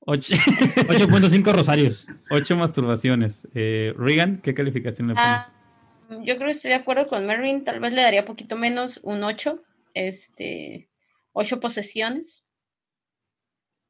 Ocho, 0.00 0.34
8.5 0.34 1.52
rosarios. 1.52 2.06
ocho 2.30 2.56
masturbaciones. 2.56 3.48
Eh, 3.54 3.92
Regan, 3.96 4.40
¿qué 4.40 4.54
calificación 4.54 5.08
le 5.08 5.14
pones? 5.14 5.28
Ah, 5.28 5.52
yo 6.22 6.36
creo 6.36 6.46
que 6.46 6.52
estoy 6.52 6.70
de 6.70 6.76
acuerdo 6.76 7.08
con 7.08 7.26
Merrin, 7.26 7.64
tal 7.64 7.80
vez 7.80 7.92
le 7.92 8.02
daría 8.02 8.24
poquito 8.24 8.56
menos, 8.56 9.00
un 9.02 9.24
8, 9.24 9.60
este, 9.94 10.88
8 11.32 11.58
posesiones. 11.58 12.44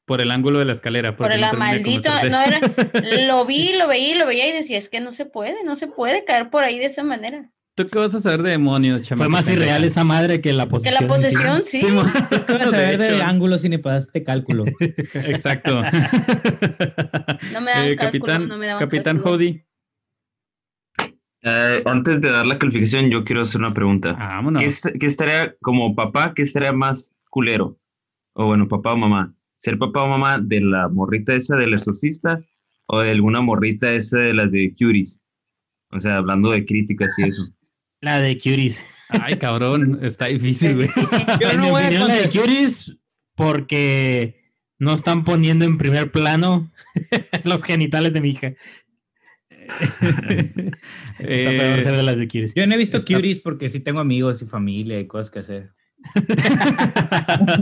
Por 0.06 0.22
el 0.22 0.30
ángulo 0.30 0.59
de 0.59 0.64
la 0.64 0.72
escalera. 0.72 1.16
Por 1.16 1.32
el 1.32 1.43
no 1.43 1.52
maldito, 1.52 2.09
no 2.30 2.40
era, 2.40 2.60
lo 3.26 3.44
vi, 3.44 3.74
lo 3.76 3.86
veía, 3.86 4.16
lo 4.16 4.26
veía 4.26 4.48
y 4.48 4.52
decía, 4.52 4.78
es 4.78 4.88
que 4.88 5.01
no 5.01 5.12
se 5.12 5.26
puede, 5.26 5.64
no 5.64 5.76
se 5.76 5.88
puede 5.88 6.24
caer 6.24 6.48
por 6.48 6.64
ahí 6.64 6.78
de 6.78 6.86
esa 6.86 7.05
manera. 7.05 7.51
¿Tú 7.77 7.86
qué 7.89 7.98
vas 7.98 8.15
a 8.15 8.20
saber 8.20 8.43
de 8.43 8.51
demonios, 8.53 9.01
Fue 9.01 9.09
chamaco 9.09 9.31
más 9.31 9.44
pendeja? 9.44 9.65
irreal 9.66 9.85
esa 9.85 10.03
madre 10.03 10.40
que 10.40 10.53
la 10.55 10.65
Que 10.65 10.70
posesión. 10.70 11.03
la 11.03 11.09
posesión, 11.09 11.65
sí. 11.65 11.81
Sí, 11.82 11.86
mo- 11.93 12.03
Vas 12.05 12.66
a 12.66 12.70
de 12.70 12.78
ver 12.78 12.98
de 12.98 13.15
hecho. 13.16 13.24
ángulos 13.24 13.61
si 13.61 13.69
ni 13.69 13.77
pasaste 13.78 14.24
cálculo. 14.24 14.65
Exacto. 15.15 15.82
No 17.53 17.61
me 17.61 17.70
daban 17.70 17.89
Eh, 17.89 17.97
cálculo, 17.97 17.97
capitán, 17.97 18.48
no 18.48 18.57
me 18.59 18.66
daban 18.66 18.81
capitán. 18.82 19.20
Hody. 19.23 19.62
Eh, 21.43 21.82
antes 21.85 22.20
de 22.20 22.31
dar 22.31 22.47
la 22.47 22.59
calificación, 22.59 23.11
yo 23.11 23.24
quiero 23.24 23.43
hacer 23.43 23.61
una 23.61 23.74
pregunta. 23.74 24.12
Vámonos. 24.15 24.62
¿Qué, 24.62 24.69
est- 24.69 24.98
qué 24.98 25.07
estaría 25.07 25.55
como 25.61 25.94
papá, 25.94 26.32
qué 26.35 26.43
estaría 26.43 26.73
más 26.73 27.15
culero? 27.31 27.78
O 28.32 28.47
bueno, 28.47 28.66
papá 28.69 28.94
o 28.94 28.97
mamá. 28.97 29.35
¿Ser 29.57 29.78
papá 29.78 30.03
o 30.03 30.09
mamá 30.09 30.39
de 30.39 30.61
la 30.61 30.89
morrita 30.89 31.35
esa 31.35 31.57
del 31.57 31.74
exorcista 31.74 32.40
o 32.86 33.01
de 33.01 33.11
alguna 33.11 33.40
morrita 33.40 33.93
esa 33.93 34.19
de 34.19 34.35
las 34.35 34.51
de 34.51 34.73
Curies? 34.78 35.20
O 35.93 36.01
sea, 36.01 36.16
hablando 36.16 36.51
de 36.51 36.65
críticas 36.65 37.15
y 37.19 37.28
eso. 37.28 37.43
La 38.07 38.19
de 38.20 38.39
Curies. 38.39 38.81
Ay, 39.09 39.37
cabrón, 39.37 40.01
está 40.03 40.27
difícil, 40.27 40.74
güey. 40.77 40.89
Yo 41.41 41.51
en 41.51 41.57
no 41.59 41.65
mi 41.65 41.70
voy 41.70 41.83
a 41.83 41.87
opinión, 41.87 42.09
la 42.09 42.15
de. 42.15 42.28
Curies, 42.28 42.93
porque 43.35 44.43
no 44.78 44.95
están 44.95 45.24
poniendo 45.24 45.65
en 45.65 45.77
primer 45.78 46.11
plano 46.12 46.70
los 47.45 47.62
genitales 47.65 48.12
de 48.12 48.20
mi 48.20 48.31
hija. 48.31 48.53
Está 51.19 51.51
peor 51.51 51.78
Eh, 51.78 51.83
ser 51.83 51.97
de 51.97 52.03
las 52.03 52.19
de 52.19 52.28
Curies. 52.28 52.55
Yo 52.55 52.66
no 52.66 52.74
he 52.74 52.78
visto 52.78 52.99
Está- 52.99 53.15
Curies 53.15 53.41
porque 53.41 53.70
sí 53.70 53.81
tengo 53.81 54.01
amigos 54.01 54.43
y 54.43 54.47
familia 54.47 54.99
y 55.01 55.07
cosas 55.07 55.31
que 55.31 55.39
hacer. 55.41 55.73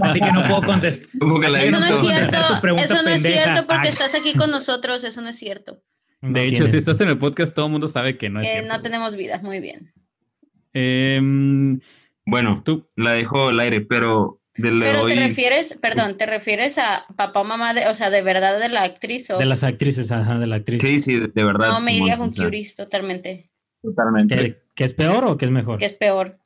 Así 0.02 0.20
que 0.20 0.32
no 0.32 0.42
puedo 0.42 0.62
contestar. 0.62 1.08
¿Cómo 1.18 1.40
que 1.40 1.48
la 1.48 1.58
Así 1.58 1.68
Eso 1.68 1.80
no 1.80 1.86
es 1.86 2.00
cierto, 2.00 2.36
eso 2.36 3.02
no 3.02 3.08
es 3.08 3.22
cierto 3.22 3.66
porque 3.66 3.88
Ay, 3.88 3.88
estás 3.88 4.14
aquí 4.14 4.34
con 4.34 4.50
nosotros, 4.50 5.02
eso 5.04 5.20
no 5.22 5.28
es 5.30 5.36
cierto. 5.38 5.82
No 6.20 6.32
de 6.32 6.44
hecho, 6.44 6.52
tienes. 6.56 6.72
si 6.72 6.76
estás 6.78 7.00
en 7.00 7.08
el 7.08 7.18
podcast, 7.18 7.54
todo 7.54 7.66
el 7.66 7.72
mundo 7.72 7.88
sabe 7.88 8.18
que 8.18 8.28
no 8.30 8.40
es 8.40 8.46
cierto. 8.48 8.68
no 8.68 8.82
tenemos 8.82 9.16
vida, 9.16 9.38
muy 9.42 9.60
bien. 9.60 9.92
Em, 10.74 11.80
Bueno, 12.26 12.62
tú, 12.64 12.86
la 12.96 13.12
dejo 13.12 13.48
al 13.48 13.60
aire, 13.60 13.80
pero 13.80 14.40
Pero 14.54 15.06
te 15.06 15.14
refieres, 15.14 15.78
perdón, 15.80 16.16
te 16.16 16.26
refieres 16.26 16.78
a 16.78 17.06
papá 17.16 17.40
o 17.40 17.44
mamá, 17.44 17.74
de, 17.74 17.88
o 17.88 17.94
sea, 17.94 18.10
de 18.10 18.22
verdad 18.22 18.60
de 18.60 18.68
la 18.68 18.82
actriz 18.82 19.30
o 19.30 19.38
De 19.38 19.46
las 19.46 19.64
actrices, 19.64 20.12
ajá, 20.12 20.38
de 20.38 20.46
la 20.46 20.56
actriz. 20.56 20.82
Sí, 20.82 21.00
sí, 21.00 21.14
de 21.18 21.44
verdad. 21.44 21.68
no 21.68 21.80
me 21.80 21.96
iría 21.96 22.18
con 22.18 22.32
Curies 22.32 22.74
totalmente, 22.74 23.50
Totalmente. 23.82 24.36
¿Que, 24.36 24.52
que 24.74 24.84
es 24.84 24.94
peor 24.94 25.26
o 25.26 25.36
que 25.36 25.44
es 25.44 25.50
mejor? 25.50 25.78
que 25.78 25.86
es 25.86 25.92
peor. 25.92 26.38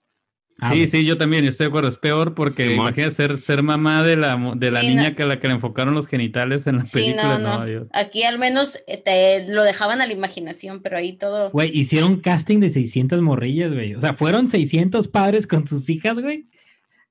Ah, 0.61 0.73
sí, 0.73 0.89
sí, 0.89 1.05
yo 1.05 1.17
también 1.17 1.45
estoy 1.47 1.67
de 1.67 1.69
acuerdo. 1.69 1.89
Es 1.89 1.99
peor 1.99 2.35
porque 2.35 2.65
Simón. 2.65 2.87
imagínate 2.87 3.15
ser, 3.15 3.37
ser 3.39 3.63
mamá 3.63 4.03
de 4.03 4.17
la, 4.17 4.37
de 4.57 4.71
la 4.73 4.81
Sí, 4.81 4.89
niña 4.89 5.11
no. 5.11 5.15
que 5.17 5.23
a 5.23 5.27
la 5.27 5.39
que 5.39 5.47
le 5.47 5.55
enfocaron 5.55 5.95
los 5.95 6.09
genitales 6.09 6.67
en 6.67 6.79
la 6.79 6.85
Sí, 6.85 6.99
película. 6.99 7.39
no. 7.39 7.87
Aquí 7.93 8.25
al 8.25 8.39
menos 8.41 8.79
eh, 8.89 8.97
te 9.03 9.47
lo 9.53 9.63
dejaban 9.63 10.01
a 10.01 10.07
la 10.07 10.13
imaginación, 10.13 10.83
pero 10.83 10.97
ahí 10.97 11.13
todo. 11.17 11.51
Güey, 11.53 11.71
hicieron 11.79 12.19
casting 12.21 12.59
de 12.59 12.71
600 12.71 13.23
morrillas, 13.23 13.73
güey. 13.73 13.95
O 13.95 14.01
sea, 14.01 14.15
fueron 14.15 14.49
600 14.49 15.07
padres 15.07 15.47
con 15.47 15.67
sus 15.69 15.89
hijas, 15.91 16.21
güey, 16.21 16.47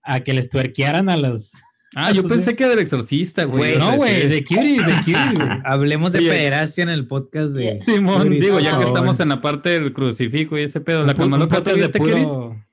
a 0.03 0.19
que 0.19 0.33
les 0.33 0.49
tuerquearan 0.49 1.07
a 1.09 1.15
los... 1.15 1.53
Ah, 1.95 2.11
yo 2.11 2.25
pensé 2.25 2.55
que 2.57 2.67
del 2.67 2.79
exorcista, 2.79 3.45
güey. 3.45 3.77
No, 3.77 3.95
güey, 3.95 4.23
sí. 4.23 4.27
de 4.27 4.43
cuties, 4.43 4.85
de 4.85 4.93
cuties, 5.05 5.33
güey. 5.35 5.49
Hablemos 5.63 6.11
de 6.11 6.19
pederastia 6.19 6.83
en 6.83 6.89
el 6.89 7.07
podcast 7.07 7.51
de. 7.51 7.79
Simón, 7.85 8.29
digo, 8.29 8.59
ya 8.59 8.65
que 8.65 8.71
favor. 8.71 8.87
estamos 8.87 9.19
en 9.21 9.29
la 9.29 9.41
parte 9.41 9.69
del 9.69 9.93
crucifijo 9.93 10.57
y 10.59 10.63
ese 10.63 10.81
pedo. 10.81 11.05
¿La 11.05 11.13
tú 11.15 11.27
podcast 11.29 11.65
de 11.65 11.89
puro- 11.97 12.66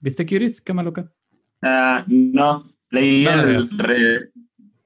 ¿Viste 0.00 0.26
Curis? 0.26 0.60
Cama 0.60 0.82
loca. 0.82 1.10
Ah, 1.62 2.04
no, 2.08 2.72
leí, 2.90 3.24
No, 3.24 3.32
el 3.42 3.56
no. 3.58 3.82
re- 3.84 4.30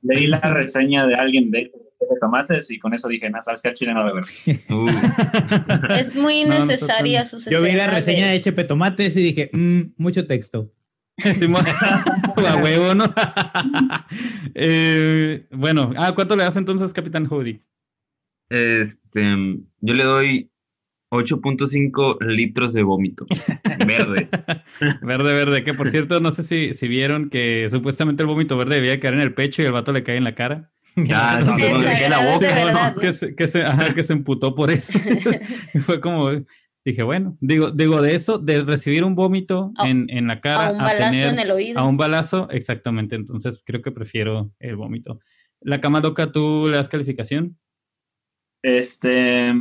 leí 0.03 0.27
la 0.27 0.41
reseña 0.41 1.07
de 1.07 1.15
alguien 1.15 1.51
de, 1.51 1.61
de 1.61 2.16
tomates 2.20 2.70
y 2.70 2.78
con 2.78 2.93
eso 2.95 3.09
dije, 3.09 3.31
no, 3.31 3.41
sabes 3.41 3.62
que 3.62 3.69
al 3.69 3.74
chile 3.74 3.95
no 3.95 4.05
lo 4.05 4.15
ver. 4.16 4.24
Uh, 4.70 4.89
Es 5.99 6.15
muy 6.16 6.45
No, 6.45 6.59
no 6.59 6.66
tan- 6.66 7.27
sus 7.27 7.47
Yo 7.47 7.62
vi 7.62 7.73
la 7.73 7.86
reseña 7.89 8.27
de 8.28 8.39
HP 8.39 8.65
Tomates 8.65 9.16
y 9.16 9.23
dije, 9.23 9.51
"Mm, 9.53 9.93
mucho 9.97 10.27
texto. 10.27 10.73
A 12.47 12.57
huevo, 12.57 12.93
¿no? 12.95 13.05
Eh, 14.55 15.47
bueno, 15.53 15.93
ah, 15.97 16.12
¿cuánto 16.15 16.35
le 16.36 16.43
das 16.45 16.57
entonces, 16.57 16.93
Capitán 16.93 17.27
Howdy? 17.31 17.61
este, 18.51 19.23
yo 19.81 19.95
le 19.95 20.05
doy 20.05 20.51
8.5 21.15 22.19
litros 22.27 22.73
de 22.73 22.82
vómito 22.82 23.27
verde. 23.86 24.28
Verde, 25.03 25.35
verde, 25.35 25.65
que 25.65 25.74
por 25.74 25.89
cierto, 25.91 26.20
no 26.20 26.31
sé 26.31 26.43
si, 26.43 26.74
si 26.74 26.89
vieron 26.89 27.31
que 27.31 27.69
supuestamente 27.70 28.23
el 28.23 28.28
vómito 28.28 28.57
verde 28.57 28.77
debía 28.77 29.01
caer 29.01 29.15
en 29.15 29.20
el 29.20 29.35
pecho 29.35 29.62
y 29.62 29.66
el 29.66 29.73
vato 29.73 29.93
le 29.93 30.03
cae 30.05 30.16
en 30.16 30.24
la 30.24 30.35
cara. 30.35 30.70
Ah, 31.12 31.41
Qué 31.57 31.73
no, 31.73 31.81
que 31.81 32.09
la 32.09 32.32
boca, 32.32 32.95
que, 33.01 33.12
se, 33.12 33.35
que, 33.35 33.49
se, 33.49 33.62
ajá, 33.62 33.95
que 33.95 34.05
se 34.05 34.12
emputó 34.12 34.55
por 34.55 34.70
eso. 34.70 34.99
Fue 35.85 36.01
como, 36.01 36.31
dije, 36.85 37.03
bueno, 37.03 37.36
digo, 37.41 37.70
digo 37.70 38.01
de 38.01 38.15
eso, 38.15 38.39
de 38.39 38.62
recibir 38.62 39.03
un 39.05 39.15
vómito 39.15 39.73
en, 39.85 40.07
en 40.09 40.27
la 40.28 40.41
cara, 40.41 40.69
A 40.69 40.73
un 40.73 40.78
balazo 40.78 41.11
tener 41.11 41.28
en 41.28 41.39
el 41.41 41.51
oído. 41.51 41.81
a 41.81 41.85
un 41.85 41.97
balazo, 41.97 42.49
exactamente. 42.51 43.16
Entonces 43.16 43.61
creo 43.65 43.82
que 43.82 43.91
prefiero 43.91 44.53
el 44.61 44.77
vómito. 44.77 45.20
La 45.61 45.81
cama 45.81 46.01
loca, 46.01 46.31
¿tú 46.31 46.66
le 46.69 46.77
das 46.77 46.89
calificación? 46.89 47.59
Este, 48.62 49.53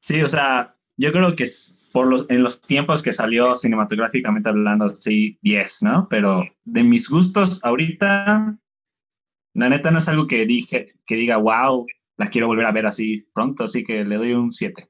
sí, 0.00 0.22
o 0.22 0.28
sea, 0.28 0.75
yo 0.96 1.12
creo 1.12 1.36
que 1.36 1.44
es 1.44 1.78
por 1.92 2.08
los, 2.08 2.26
en 2.28 2.42
los 2.42 2.60
tiempos 2.60 3.02
que 3.02 3.12
salió 3.12 3.56
cinematográficamente 3.56 4.48
hablando, 4.48 4.90
sí, 4.90 5.38
10, 5.42 5.82
¿no? 5.82 6.08
Pero 6.10 6.44
de 6.64 6.82
mis 6.82 7.08
gustos 7.08 7.60
ahorita, 7.64 8.58
la 9.54 9.68
neta 9.68 9.90
no 9.90 9.98
es 9.98 10.08
algo 10.08 10.26
que 10.26 10.44
dije, 10.44 10.94
que 11.06 11.16
diga, 11.16 11.38
wow, 11.38 11.86
la 12.18 12.28
quiero 12.28 12.48
volver 12.48 12.66
a 12.66 12.72
ver 12.72 12.86
así 12.86 13.26
pronto, 13.32 13.64
así 13.64 13.82
que 13.82 14.04
le 14.04 14.16
doy 14.16 14.32
un 14.32 14.52
7. 14.52 14.86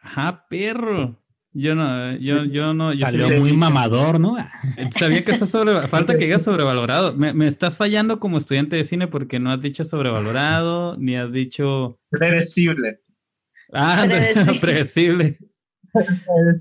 Ajá, 0.00 0.46
perro. 0.48 1.20
Yo 1.52 1.74
no, 1.74 2.16
yo, 2.16 2.44
yo 2.44 2.72
no, 2.74 2.92
yo 2.92 3.06
Salió 3.06 3.26
sabía, 3.26 3.40
muy 3.40 3.52
mamador, 3.52 4.20
¿no? 4.20 4.36
sabía 4.92 5.24
que 5.24 5.32
está 5.32 5.46
sobre, 5.46 5.88
falta 5.88 6.14
que 6.14 6.24
diga 6.24 6.38
sobrevalorado. 6.38 7.14
Me, 7.16 7.32
me 7.32 7.48
estás 7.48 7.76
fallando 7.76 8.20
como 8.20 8.38
estudiante 8.38 8.76
de 8.76 8.84
cine 8.84 9.08
porque 9.08 9.40
no 9.40 9.50
has 9.50 9.60
dicho 9.60 9.84
sobrevalorado, 9.84 10.96
ni 10.96 11.16
has 11.16 11.32
dicho 11.32 11.98
Predecible. 12.10 13.00
Ah, 13.72 14.04
Predecible. 14.06 14.60
predecible. 14.60 15.38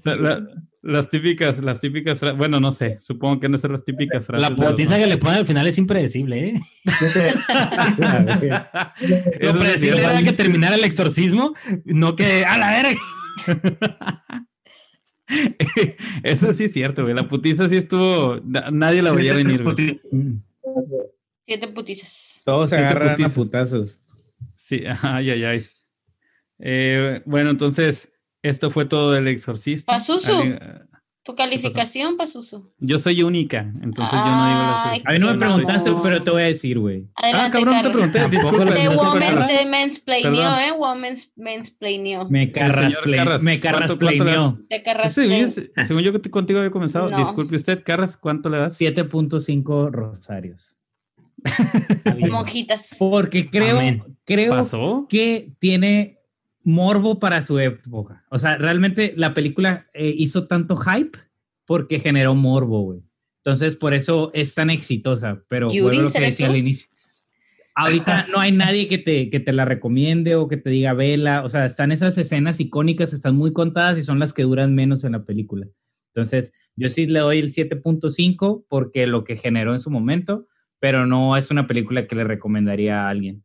La- 0.05 0.15
la- 0.15 0.47
las 0.81 1.09
típicas, 1.09 1.61
las 1.61 1.81
típicas, 1.81 2.21
bueno, 2.37 2.61
no 2.61 2.71
sé, 2.71 2.97
supongo 3.01 3.41
que 3.41 3.49
no 3.49 3.57
son 3.57 3.73
las 3.73 3.83
típicas 3.83 4.25
frases. 4.25 4.49
La 4.49 4.55
potiza 4.55 4.97
que 4.97 5.07
le 5.07 5.17
ponen 5.17 5.39
al 5.39 5.45
final 5.45 5.67
es 5.67 5.77
impredecible, 5.77 6.47
¿eh? 6.47 6.53
Lo 9.41 9.59
predecible 9.59 10.01
era 10.03 10.23
que 10.23 10.31
terminara 10.31 10.75
el 10.75 10.85
exorcismo, 10.85 11.53
no 11.83 12.15
que 12.15 12.45
a 12.45 12.57
la 12.57 12.71
verga. 12.71 12.97
Eso 16.23 16.53
sí 16.53 16.65
es 16.65 16.73
cierto, 16.73 17.03
güey. 17.03 17.13
La 17.13 17.27
putiza 17.27 17.69
sí 17.69 17.77
estuvo. 17.77 18.39
na- 18.45 18.71
Nadie 18.71 19.01
la 19.01 19.11
veía 19.11 19.33
venir, 19.33 19.63
güey. 19.63 20.01
Siete 21.45 21.67
putizas. 21.67 22.41
Todos 22.45 22.69
se 22.69 22.77
agarran 22.77 23.09
a 23.09 23.15
putizas. 23.15 23.33
putazos. 23.35 23.99
Sí, 24.55 24.83
ay, 25.01 25.29
ay, 25.31 25.43
ay. 25.43 25.65
Eh, 26.59 27.21
bueno, 27.25 27.49
entonces, 27.51 28.11
esto 28.43 28.69
fue 28.71 28.85
todo 28.85 29.11
del 29.11 29.27
exorcista. 29.27 29.91
¿Alguien- 30.39 30.59
¿Tu 31.21 31.35
calificación, 31.35 32.17
Pasuso? 32.17 32.71
Yo 32.79 32.97
soy 32.97 33.21
única, 33.21 33.59
entonces 33.83 34.11
yo 34.13 34.17
no 34.17 34.47
digo 34.47 34.59
Ay, 34.85 35.03
A 35.05 35.11
mí 35.11 35.19
no 35.19 35.27
me 35.27 35.33
No. 35.33 35.39
preguntaste, 35.39 35.91
pero 36.01 36.23
te 36.23 36.31
voy 36.31 36.41
a 36.41 36.45
decir, 36.45 36.79
güey. 36.79 37.07
Ah, 37.15 37.49
cabrón, 37.51 37.75
te 37.75 37.81
Carlos. 37.83 37.91
pregunté, 37.93 38.29
disculpa. 38.29 38.65
no 38.65 38.71
sé 38.71 38.87
woman 38.95 39.19
te 39.19 39.65
Perdón. 40.23 40.59
¿eh? 40.59 40.71
Woman. 40.75 41.15
Me 42.31 42.43
señor 42.45 42.51
carrasple, 42.53 43.17
Carras, 43.17 43.43
me 43.43 43.59
¿cuánto- 43.59 43.77
cuánto 43.99 44.05
le 44.05 44.17
carrasplaneó. 44.17 44.59
Te 44.69 44.83
sí, 45.11 45.69
según 45.85 46.01
yo 46.03 46.11
que 46.13 46.19
te- 46.19 46.31
contigo 46.31 46.59
había 46.59 46.71
comenzado. 46.71 47.11
No. 47.11 47.17
Disculpe 47.17 47.55
usted, 47.57 47.83
Carras, 47.83 48.17
¿cuánto 48.17 48.49
le 48.49 48.57
das? 48.57 48.75
7.5 48.75 49.91
rosarios. 49.91 50.77
Monjitas. 52.29 52.95
Porque 52.97 53.49
creo, 53.49 53.77
Amén. 53.77 54.03
creo 54.25 54.51
¿Pasó? 54.51 55.05
que 55.09 55.53
tiene 55.59 56.18
morbo 56.69 57.19
para 57.19 57.41
su 57.41 57.59
época. 57.59 58.23
O 58.29 58.39
sea, 58.39 58.57
realmente 58.57 59.13
la 59.17 59.33
película 59.33 59.87
eh, 59.93 60.13
hizo 60.15 60.47
tanto 60.47 60.77
hype 60.77 61.17
porque 61.65 61.99
generó 61.99 62.35
morbo, 62.35 62.81
güey. 62.81 63.01
Entonces, 63.43 63.75
por 63.75 63.93
eso 63.93 64.31
es 64.33 64.53
tan 64.55 64.69
exitosa. 64.69 65.43
Pero 65.47 65.71
Yuri, 65.71 65.97
lo 65.97 66.03
que 66.03 66.09
¿serás 66.09 66.29
decía 66.29 66.47
tú? 66.47 66.53
al 66.53 66.59
inicio. 66.59 66.89
Ahorita 67.75 68.27
no 68.31 68.39
hay 68.39 68.51
nadie 68.51 68.87
que 68.87 68.97
te, 68.97 69.29
que 69.29 69.39
te 69.39 69.53
la 69.53 69.65
recomiende 69.65 70.35
o 70.35 70.47
que 70.47 70.57
te 70.57 70.69
diga 70.69 70.93
vela. 70.93 71.43
O 71.43 71.49
sea, 71.49 71.65
están 71.65 71.91
esas 71.91 72.17
escenas 72.17 72.59
icónicas, 72.59 73.13
están 73.13 73.35
muy 73.35 73.53
contadas 73.53 73.97
y 73.97 74.03
son 74.03 74.19
las 74.19 74.33
que 74.33 74.43
duran 74.43 74.75
menos 74.75 75.03
en 75.03 75.13
la 75.13 75.25
película. 75.25 75.67
Entonces, 76.13 76.53
yo 76.75 76.89
sí 76.89 77.07
le 77.07 77.19
doy 77.19 77.39
el 77.39 77.51
7.5 77.51 78.65
porque 78.67 79.07
lo 79.07 79.23
que 79.23 79.37
generó 79.37 79.73
en 79.73 79.79
su 79.79 79.89
momento, 79.89 80.47
pero 80.79 81.05
no 81.05 81.37
es 81.37 81.51
una 81.51 81.67
película 81.67 82.07
que 82.07 82.15
le 82.15 82.23
recomendaría 82.23 83.05
a 83.05 83.09
alguien. 83.09 83.43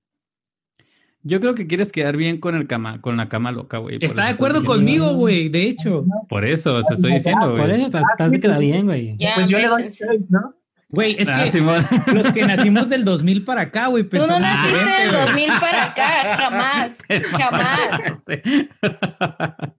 Yo 1.27 1.41
creo 1.41 1.55
que 1.55 1.67
quieres 1.67 1.91
quedar 1.91 2.17
bien 2.19 2.39
con 2.39 2.55
el 2.55 2.67
cama, 2.67 3.01
con 3.01 3.17
la 3.17 3.29
cama 3.31 3.51
loca, 3.51 3.79
güey. 3.79 3.99
por 3.99 4.05
Está 4.05 4.25
de 4.27 4.31
acuerdo 4.33 4.59
estoy 4.59 4.81
diciendo- 4.81 5.05
conmigo, 5.07 5.19
güey, 5.19 5.49
de 5.49 5.63
hecho. 5.69 6.05
Por 6.29 6.45
eso, 6.45 6.83
te 6.85 6.95
estoy 6.95 7.15
diciendo, 7.15 7.51
Por 7.51 7.61
güey. 7.63 7.77
eso 7.77 7.87
estás, 7.87 8.03
estás 8.13 8.31
de 8.31 8.41
queda 8.41 8.59
bien, 8.59 8.85
güey. 8.87 9.17
Ya, 9.19 9.35
Pues 9.35 9.49
yo 9.49 9.59
le 9.59 9.67
doy 9.69 9.83
bésense. 9.85 10.07
6, 10.11 10.21
¿no? 10.29 10.55
Güey, 10.91 11.17
es 11.19 11.29
Ah, 11.29 11.43
que 11.45 11.51
Simón. 11.51 11.85
los 12.15 12.31
que 12.33 12.45
nacimos 12.45 12.89
del 12.91 13.05
2000 13.05 13.43
para 13.45 13.63
acá, 13.63 13.87
güey, 13.89 14.05
Tú 14.05 14.19
no 14.19 14.27
naciste 14.39 14.79
del 14.79 15.11
güey. 15.11 15.23
2000 15.27 15.49
para 15.59 15.85
acá, 15.85 16.37
jamás, 16.37 16.99
jamás. 17.33 18.01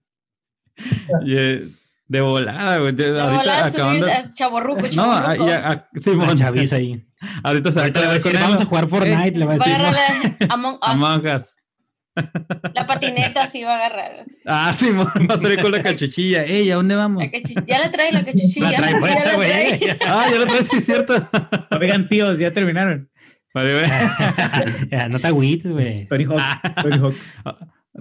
Y, 1.25 1.35
eh, 1.37 1.61
de 2.07 2.21
volada, 2.21 2.77
güey. 2.77 2.93
de- 2.93 3.11
De 3.11 3.19
ahorita 3.21 3.37
volada 3.41 3.65
acabando. 3.65 4.07
subir 4.07 4.15
a 4.17 4.33
chaborruco, 4.33 4.81
No, 4.81 4.87
chaborruco. 4.89 5.47
ya, 5.47 5.61
ah, 5.65 5.87
Con 5.91 6.01
Simón, 6.01 6.37
chaviza 6.37 6.75
ahí. 6.77 7.05
ahorita 7.43 7.71
se 7.71 7.75
va 7.75 7.81
a 7.81 7.83
Ahorita 7.85 7.99
le 8.01 8.05
va 8.05 8.11
a 8.11 8.15
decir, 8.15 8.31
con 8.33 8.41
vamos 8.41 8.61
a 8.61 8.65
jugar 8.65 8.87
Fortnite, 8.89 9.37
le 9.39 9.45
va 9.45 9.53
a 9.53 9.57
Va 9.57 9.63
a 9.65 9.67
decir. 9.67 9.81
agarrar 9.81 10.35
la 10.39 10.53
Among 10.53 10.73
Us. 10.75 10.79
Among 10.81 11.25
Us. 11.35 11.55
La 12.73 12.87
patineta 12.87 13.45
sí 13.47 13.63
va 13.63 13.73
a 13.73 13.77
agarrar. 13.77 14.23
Ah, 14.45 14.73
Simón, 14.77 15.07
va 15.29 15.35
a 15.35 15.37
salir 15.37 15.61
con 15.61 15.71
la 15.71 15.83
cachuchilla. 15.83 16.43
Ey, 16.45 16.71
¿a 16.71 16.75
dónde 16.75 16.95
vamos? 16.95 17.23
La 17.23 17.63
Ya 17.67 17.79
la 17.79 17.91
trae 17.91 18.11
la 18.13 18.23
cachuchilla. 18.23 18.71
La 18.71 18.77
trae 18.77 18.91
ya 18.93 18.99
puesta, 18.99 19.23
la 19.25 19.35
güey. 19.35 19.49
trae. 19.79 19.97
Ah, 20.07 20.25
ya 20.31 20.37
lo 20.37 20.45
traes, 20.47 20.67
sí, 20.67 20.77
es 20.77 20.85
cierto. 20.85 21.29
Oigan, 21.79 22.07
tíos, 22.07 22.37
ya 22.39 22.53
terminaron. 22.53 23.09
Vale, 23.53 23.73
güey. 23.73 25.09
No 25.09 25.19
te 25.19 25.27
agüites, 25.27 25.71
güey. 25.71 26.07
Tony 26.07 26.23
Hawk. 26.25 26.41
Tony 26.81 26.97
Hawk. 26.99 27.15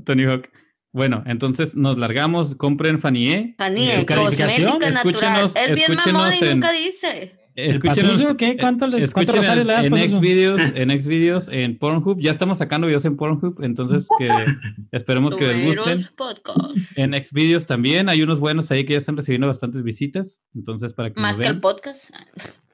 Tony 0.05 0.25
Hawk. 0.27 0.49
Bueno, 0.95 1.25
entonces 1.27 1.75
nos 1.77 1.99
largamos, 1.99 2.55
compren 2.55 3.01
Fanie. 3.01 3.57
Fanie, 3.59 4.07
cosmética 4.07 4.47
natural. 4.47 4.93
Escúchenos- 4.95 5.57
Es 5.57 5.75
bien 5.75 5.95
mamón 5.97 6.29
y 6.31 6.35
escúchenos 6.35 6.43
en- 6.43 6.51
nunca 6.61 6.73
dice. 6.73 7.33
Escúchenos, 7.57 8.35
qué? 8.37 8.57
¿Cuánto 8.57 8.87
les- 8.87 9.05
escúchenos 9.05 9.37
rosarios 9.37 9.67
le 9.67 9.73
das, 9.73 9.87
en 9.87 9.97
en 10.77 11.03
Xvideos, 11.03 11.49
en 11.51 11.79
Pornhub. 11.79 12.19
Ya 12.21 12.31
estamos 12.33 12.59
sacando 12.59 12.87
videos 12.87 13.05
en 13.05 13.17
Pornhub, 13.17 13.63
entonces 13.63 14.09
que 14.19 14.29
esperemos 14.93 15.37
que 15.37 15.47
les 15.49 15.77
gusten. 15.77 16.05
Podcast. 16.17 16.97
En 16.99 17.13
Xvideos 17.13 17.67
también 17.67 18.09
hay 18.09 18.23
unos 18.23 18.39
buenos 18.41 18.71
ahí 18.71 18.85
que 18.85 18.93
ya 18.95 18.99
están 18.99 19.17
recibiendo 19.17 19.47
bastantes 19.49 19.83
visitas, 19.83 20.41
entonces 20.55 20.95
para 20.95 21.13
que 21.13 21.21
Más 21.21 21.39
nos 21.39 21.41
que 21.47 21.53
el 21.53 21.61
podcast. 21.61 22.11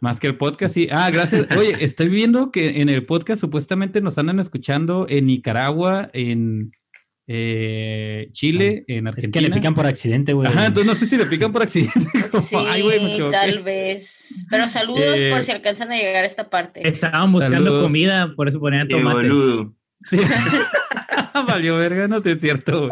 Más 0.00 0.18
que 0.20 0.26
el 0.28 0.36
podcast, 0.36 0.74
sí. 0.74 0.88
Ah, 0.90 1.10
gracias. 1.10 1.46
Oye, 1.58 1.76
estoy 1.80 2.08
viendo 2.08 2.50
que 2.50 2.80
en 2.80 2.88
el 2.88 3.04
podcast 3.04 3.40
supuestamente 3.40 4.00
nos 4.00 4.16
andan 4.18 4.40
escuchando 4.40 5.04
en 5.10 5.26
Nicaragua, 5.26 6.08
en 6.14 6.72
eh, 7.32 8.26
Chile, 8.32 8.82
en 8.88 9.06
Es 9.06 9.12
Argentina. 9.12 9.32
que 9.32 9.40
le 9.48 9.54
pican 9.54 9.72
por 9.74 9.86
accidente, 9.86 10.32
güey. 10.32 10.48
Ajá, 10.48 10.66
entonces 10.66 10.92
no 10.92 10.98
sé 10.98 11.06
si 11.06 11.16
le 11.16 11.26
pican 11.26 11.52
por 11.52 11.62
accidente. 11.62 12.00
como, 12.32 12.42
Sí, 12.42 12.56
Ay, 12.58 12.82
güey, 12.82 13.30
tal 13.30 13.62
vez. 13.62 14.46
Pero 14.50 14.66
saludos 14.68 15.14
Eh, 15.16 15.30
por 15.32 15.44
si 15.44 15.52
alcanzan 15.52 15.92
a 15.92 15.96
llegar 15.96 16.24
a 16.24 16.26
esta 16.26 16.50
parte. 16.50 16.86
Estaban 16.86 17.30
buscando 17.30 17.58
Saludos. 17.58 17.86
comida, 17.86 18.32
por 18.34 18.48
eso 18.48 18.58
ponían 18.58 18.88
tomate. 18.88 19.28
Sí. 20.06 20.18
Valió 21.46 21.76
verga, 21.76 22.08
no 22.08 22.20
sé, 22.20 22.32
es 22.32 22.40
cierto. 22.40 22.88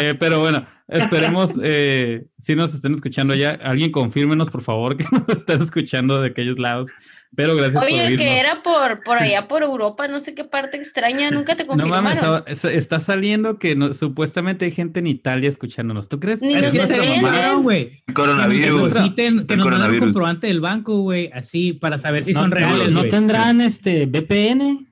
Eh, 0.00 0.14
pero 0.18 0.40
bueno, 0.40 0.66
esperemos 0.88 1.52
eh, 1.62 2.24
si 2.38 2.54
nos 2.54 2.74
estén 2.74 2.94
escuchando 2.94 3.34
ya. 3.34 3.50
Alguien 3.62 3.90
confírmenos, 3.90 4.50
por 4.50 4.62
favor, 4.62 4.96
que 4.98 5.04
nos 5.10 5.28
están 5.38 5.62
escuchando 5.62 6.20
de 6.20 6.28
aquellos 6.28 6.58
lados. 6.58 6.90
Pero 7.34 7.56
gracias 7.56 7.76
por 7.82 7.84
Oye, 7.84 8.00
el 8.00 8.06
oírnos. 8.08 8.26
que 8.26 8.40
era 8.40 8.62
por, 8.62 9.02
por 9.04 9.16
allá, 9.16 9.48
por 9.48 9.62
Europa, 9.62 10.06
no 10.06 10.20
sé 10.20 10.34
qué 10.34 10.44
parte 10.44 10.76
extraña, 10.76 11.30
nunca 11.30 11.56
te 11.56 11.62
No 11.62 11.68
confirmaron. 11.70 12.04
mames, 12.04 12.22
ahora- 12.22 12.44
es- 12.46 12.66
está 12.66 13.00
saliendo 13.00 13.58
que 13.58 13.74
no- 13.74 13.94
supuestamente 13.94 14.66
hay 14.66 14.70
gente 14.72 15.00
en 15.00 15.06
Italia 15.06 15.48
escuchándonos. 15.48 16.10
¿Tú 16.10 16.20
crees? 16.20 16.42
Ni 16.42 16.52
Es 16.54 16.74
nos 16.74 17.22
mamaron, 17.22 17.62
güey. 17.62 17.80
El 17.80 18.02
Que 18.08 18.12
coronavirus. 18.12 18.92
depositen, 18.92 19.14
que 19.14 19.30
nos 19.32 19.38
mandan 19.46 19.58
un 19.60 19.64
coronavirus. 19.64 20.00
comprobante 20.08 20.46
del 20.48 20.60
banco, 20.60 21.00
güey, 21.00 21.30
así, 21.32 21.72
para 21.72 21.96
saber 21.96 22.24
si 22.24 22.34
no, 22.34 22.40
son 22.40 22.50
no- 22.50 22.56
reales, 22.56 22.92
no 22.92 23.04
tendrán 23.04 23.62
este 23.62 24.04
VPN 24.04 24.88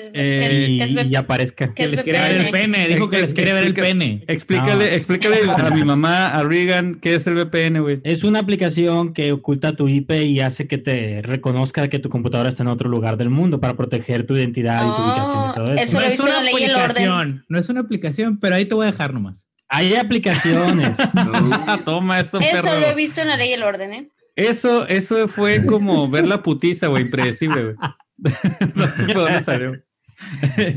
¿Qué 0.00 0.08
es, 0.08 0.10
Eh, 0.14 0.78
es- 0.80 0.90
y, 0.90 0.98
es 1.12 1.16
aparezca. 1.16 1.68
¿Qué 1.68 1.74
Que 1.74 1.84
es 1.84 1.90
les 1.90 2.02
quiere 2.02 2.20
ver 2.20 2.32
el 2.32 2.50
pene, 2.50 2.88
dijo 2.88 3.08
que 3.10 3.20
les 3.20 3.34
quiere 3.34 3.52
ver 3.52 3.64
el 3.64 3.74
pene. 3.74 4.24
Explícale, 4.28 4.88
No. 4.90 4.94
explícale 4.96 5.36
a 5.50 5.70
mi 5.70 5.84
mamá, 5.84 6.28
a 6.28 6.42
Regan, 6.42 6.96
qué 7.00 7.14
es 7.14 7.26
el 7.26 7.34
VPN, 7.34 7.80
güey. 7.80 8.00
Es 8.04 8.24
una 8.24 8.40
aplicación 8.40 9.12
que 9.14 9.32
oculta 9.32 9.76
tu 9.76 9.88
IP 9.88 10.10
y 10.24 10.40
hace 10.40 10.66
que 10.66 10.78
te 10.78 11.20
reconozca 11.22 11.88
que 11.88 11.98
tu 11.98 12.08
computadora 12.08 12.48
está 12.48 12.62
en 12.62 12.68
otro 12.68 12.88
lugar 12.88 13.16
del 13.16 13.30
mundo 13.30 13.60
para 13.60 13.74
proteger 13.74 14.26
tu 14.26 14.36
identidad 14.36 14.78
y 14.82 14.88
tu 14.88 14.94
Oh, 14.94 15.04
ubicación 15.06 15.50
y 15.50 15.54
todo 15.54 15.74
eso. 15.74 15.84
eso- 15.84 16.00
lo 16.00 16.04
he 16.06 16.08
visto 16.08 16.26
en 16.26 16.32
la 16.32 16.42
ley 16.42 16.54
y 16.58 16.64
el 16.64 16.70
orden. 16.74 16.84
aplicación, 16.84 17.44
no 17.48 17.58
es 17.58 17.68
una 17.68 17.80
aplicación, 17.80 18.38
pero 18.40 18.54
ahí 18.56 18.64
te 18.66 18.74
voy 18.74 18.86
a 18.86 18.90
dejar 18.90 19.12
nomás. 19.14 19.48
Hay 19.68 19.94
aplicaciones. 19.94 20.96
Ah, 21.66 21.80
toma 21.84 22.20
eso, 22.20 22.38
Eso 22.38 22.62
perro. 22.62 22.80
lo 22.80 22.86
he 22.88 22.94
visto 22.94 23.20
en 23.20 23.28
la 23.28 23.36
ley 23.36 23.50
y 23.50 23.52
el 23.54 23.62
orden, 23.62 23.92
¿eh? 23.92 24.08
Eso, 24.36 24.86
eso 24.88 25.28
fue 25.28 25.64
como 25.64 26.08
ver 26.10 26.26
la 26.26 26.42
putiza, 26.42 26.88
güey, 26.88 27.02
impredecible, 27.04 27.62
güey. 27.62 27.74
no 28.74 28.88
sé 28.92 29.04
por 29.12 29.22
dónde 29.24 29.42
salió. 29.42 29.72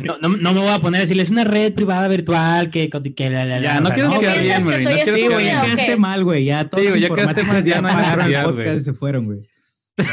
No, 0.04 0.18
no, 0.18 0.30
no 0.36 0.54
me 0.54 0.60
voy 0.62 0.70
a 0.72 0.80
poner 0.80 0.98
a 0.98 1.02
decirle, 1.02 1.22
es 1.22 1.30
una 1.30 1.44
red 1.44 1.72
privada 1.72 2.08
virtual 2.08 2.72
que... 2.72 2.90
que 2.90 3.30
la, 3.30 3.46
la, 3.46 3.60
la", 3.60 3.62
Ya, 3.62 3.80
no 3.80 3.90
o 3.90 3.94
sea, 3.94 3.96
quieres 3.96 4.14
¿Qué 4.14 4.20
quedar 4.20 4.42
bien, 4.42 4.56
que 4.66 4.84
soy 4.84 4.84
no 4.84 5.00
Sí, 5.00 5.26
güey, 5.28 5.38
bien. 5.38 5.46
ya 5.54 5.62
¿o 5.62 5.66
quedaste 5.66 5.98
mal, 5.98 6.24
güey. 6.24 6.46
Ya 6.46 6.68
todos 6.70 6.84
Sí, 6.84 6.90
güey, 6.90 7.02
los 7.02 7.10
ya 7.10 7.16
quedaste 7.16 7.44
mal, 7.44 7.64
ya 7.64 7.82
no 7.82 7.88
hay 7.88 8.34
el 8.34 8.44
podcast 8.44 8.56
güey. 8.66 8.78
y 8.78 8.82
se 8.82 8.94
fueron, 8.94 9.26
güey. 9.26 9.40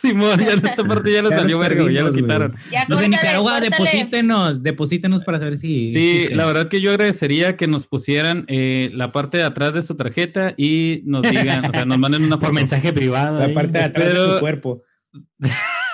Simón, 0.00 0.38
ya 0.38 0.52
en 0.52 0.64
esta 0.64 0.84
parte 0.84 1.12
ya 1.12 1.22
los 1.22 1.32
valió 1.32 1.58
verga, 1.58 1.82
güey, 1.82 1.94
ya 1.96 2.02
lo 2.02 2.12
güey. 2.12 2.22
quitaron. 2.22 2.54
Ya, 2.70 2.84
Los 2.86 3.00
de 3.00 3.08
Nicaragua, 3.08 3.54
córtale. 3.54 3.70
deposítenos, 3.70 4.62
deposítenos 4.62 5.24
para 5.24 5.38
saber 5.40 5.58
si. 5.58 5.92
Sí, 5.92 6.28
la 6.34 6.46
verdad 6.46 6.68
que 6.68 6.80
yo 6.80 6.90
agradecería 6.92 7.56
que 7.56 7.66
nos 7.66 7.88
pusieran 7.88 8.44
eh, 8.46 8.90
la 8.94 9.10
parte 9.10 9.38
de 9.38 9.42
atrás 9.42 9.74
de 9.74 9.82
su 9.82 9.96
tarjeta 9.96 10.54
y 10.56 11.02
nos 11.04 11.22
digan, 11.22 11.64
o 11.66 11.72
sea, 11.72 11.84
nos 11.84 11.98
manden 11.98 12.22
una 12.22 12.36
Por 12.36 12.50
foto. 12.50 12.54
mensaje 12.60 12.92
privado. 12.92 13.40
La 13.40 13.46
ahí. 13.46 13.54
parte 13.54 13.72
de 13.76 13.84
atrás 13.84 14.04
de 14.06 14.12
Espero- 14.12 14.34
su 14.34 14.40
cuerpo. 14.40 14.82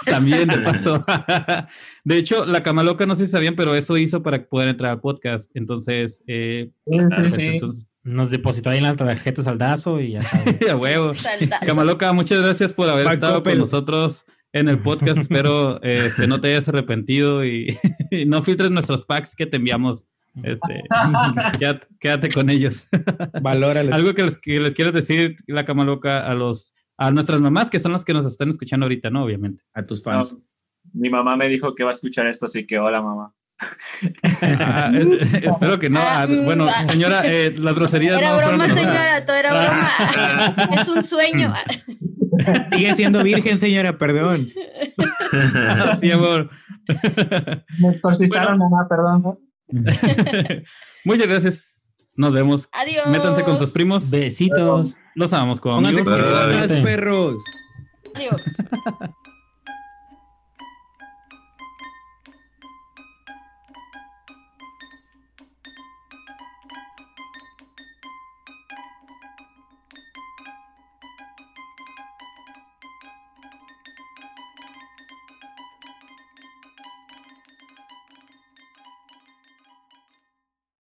También 0.11 0.49
de 0.49 0.59
paso. 0.59 1.05
de 2.05 2.19
hecho, 2.19 2.47
la 2.47 2.63
camaloca 2.63 3.07
no 3.07 3.17
sé 3.17 3.27
si 3.27 3.33
sabían, 3.33 3.57
pero 3.57 3.75
eso 3.75 3.97
hizo 3.97 4.23
para 4.23 4.45
poder 4.47 4.69
entrar 4.69 4.93
al 4.93 5.01
podcast. 5.01 5.51
Entonces, 5.55 6.23
eh, 6.27 6.71
pues, 6.85 7.39
entonces 7.39 7.87
Nos 8.03 8.31
depositó 8.31 8.71
ahí 8.71 8.79
en 8.79 8.85
las 8.85 8.97
tarjetas 8.97 9.47
al 9.47 9.59
dazo 9.59 10.01
y 10.01 10.13
ya 10.13 10.23
sabes. 10.23 10.69
a 10.69 10.77
huevo. 10.77 11.15
Saldazo. 11.15 11.67
Camaloca, 11.67 12.13
muchas 12.13 12.43
gracias 12.43 12.73
por 12.73 12.89
haber 12.89 13.05
Paco 13.05 13.15
estado 13.15 13.43
con 13.43 13.59
nosotros 13.59 14.25
en 14.53 14.69
el 14.69 14.79
podcast. 14.79 15.19
Espero 15.19 15.83
este, 15.83 16.27
no 16.27 16.41
te 16.41 16.49
hayas 16.49 16.69
arrepentido 16.69 17.45
y, 17.45 17.79
y 18.11 18.25
no 18.27 18.43
filtres 18.43 18.71
nuestros 18.71 19.05
packs 19.05 19.35
que 19.35 19.47
te 19.47 19.57
enviamos. 19.57 20.07
Este, 20.43 20.83
quédate, 21.59 21.87
quédate 22.01 22.29
con 22.29 22.51
ellos. 22.51 22.89
Valóralo. 23.41 23.95
Algo 23.95 24.15
que 24.15 24.25
les, 24.25 24.37
que 24.37 24.59
les 24.61 24.75
quieres 24.75 24.93
decir, 24.93 25.37
la 25.47 25.65
camaloca, 25.65 26.27
a 26.27 26.35
los 26.35 26.75
a 26.97 27.11
nuestras 27.11 27.41
mamás, 27.41 27.71
que 27.71 27.81
son 27.81 27.93
las 27.93 28.05
que 28.05 28.13
nos 28.13 28.27
están 28.27 28.51
escuchando 28.51 28.85
ahorita, 28.87 29.11
¿no? 29.11 29.25
Obviamente. 29.25 29.63
A 29.75 29.85
tus 29.85 30.05
No, 30.07 30.13
fans. 30.13 30.37
mi 30.93 31.11
mamá 31.11 31.37
me 31.37 31.49
dijo 31.49 31.75
que 31.75 31.85
va 31.85 31.91
a 31.91 31.93
escuchar 31.93 32.27
esto, 32.27 32.47
así 32.47 32.67
que 32.67 32.79
hola 32.79 33.03
mamá. 33.03 33.35
Ah, 34.43 34.91
espero 35.43 35.79
que 35.79 35.89
no. 35.91 36.01
Ah, 36.01 36.27
bueno, 36.45 36.67
señora, 36.89 37.23
eh, 37.25 37.55
las 37.57 37.75
groserías 37.75 38.19
Era 38.19 38.31
no 38.31 38.35
fueron- 38.41 38.59
broma, 38.59 38.75
señora, 38.75 39.25
todo 39.27 39.37
era 39.37 39.51
broma. 39.51 40.57
es 40.81 40.89
un 40.89 41.03
sueño. 41.05 41.53
Sigue 42.73 42.95
siendo 42.97 43.23
virgen, 43.23 43.59
señora, 43.59 43.97
perdón. 43.97 44.49
Sí, 46.01 46.11
amor. 46.11 46.51
Me 47.79 47.89
exorcizaron, 47.91 48.59
mamá, 48.59 48.87
perdón. 48.89 49.39
Muchas 51.05 51.27
gracias. 51.27 51.87
Nos 52.17 52.33
vemos. 52.33 52.69
Adiós. 52.73 53.07
Métanse 53.09 53.43
con 53.45 53.59
sus 53.59 53.71
primos. 53.71 54.11
Besitos. 54.11 54.97
Los 55.15 55.33
amamos 55.33 55.61
Pónganse 55.61 56.05
con 56.05 56.13
Bye. 56.69 56.83
perros. 56.83 57.37
Adiós. 58.15 58.43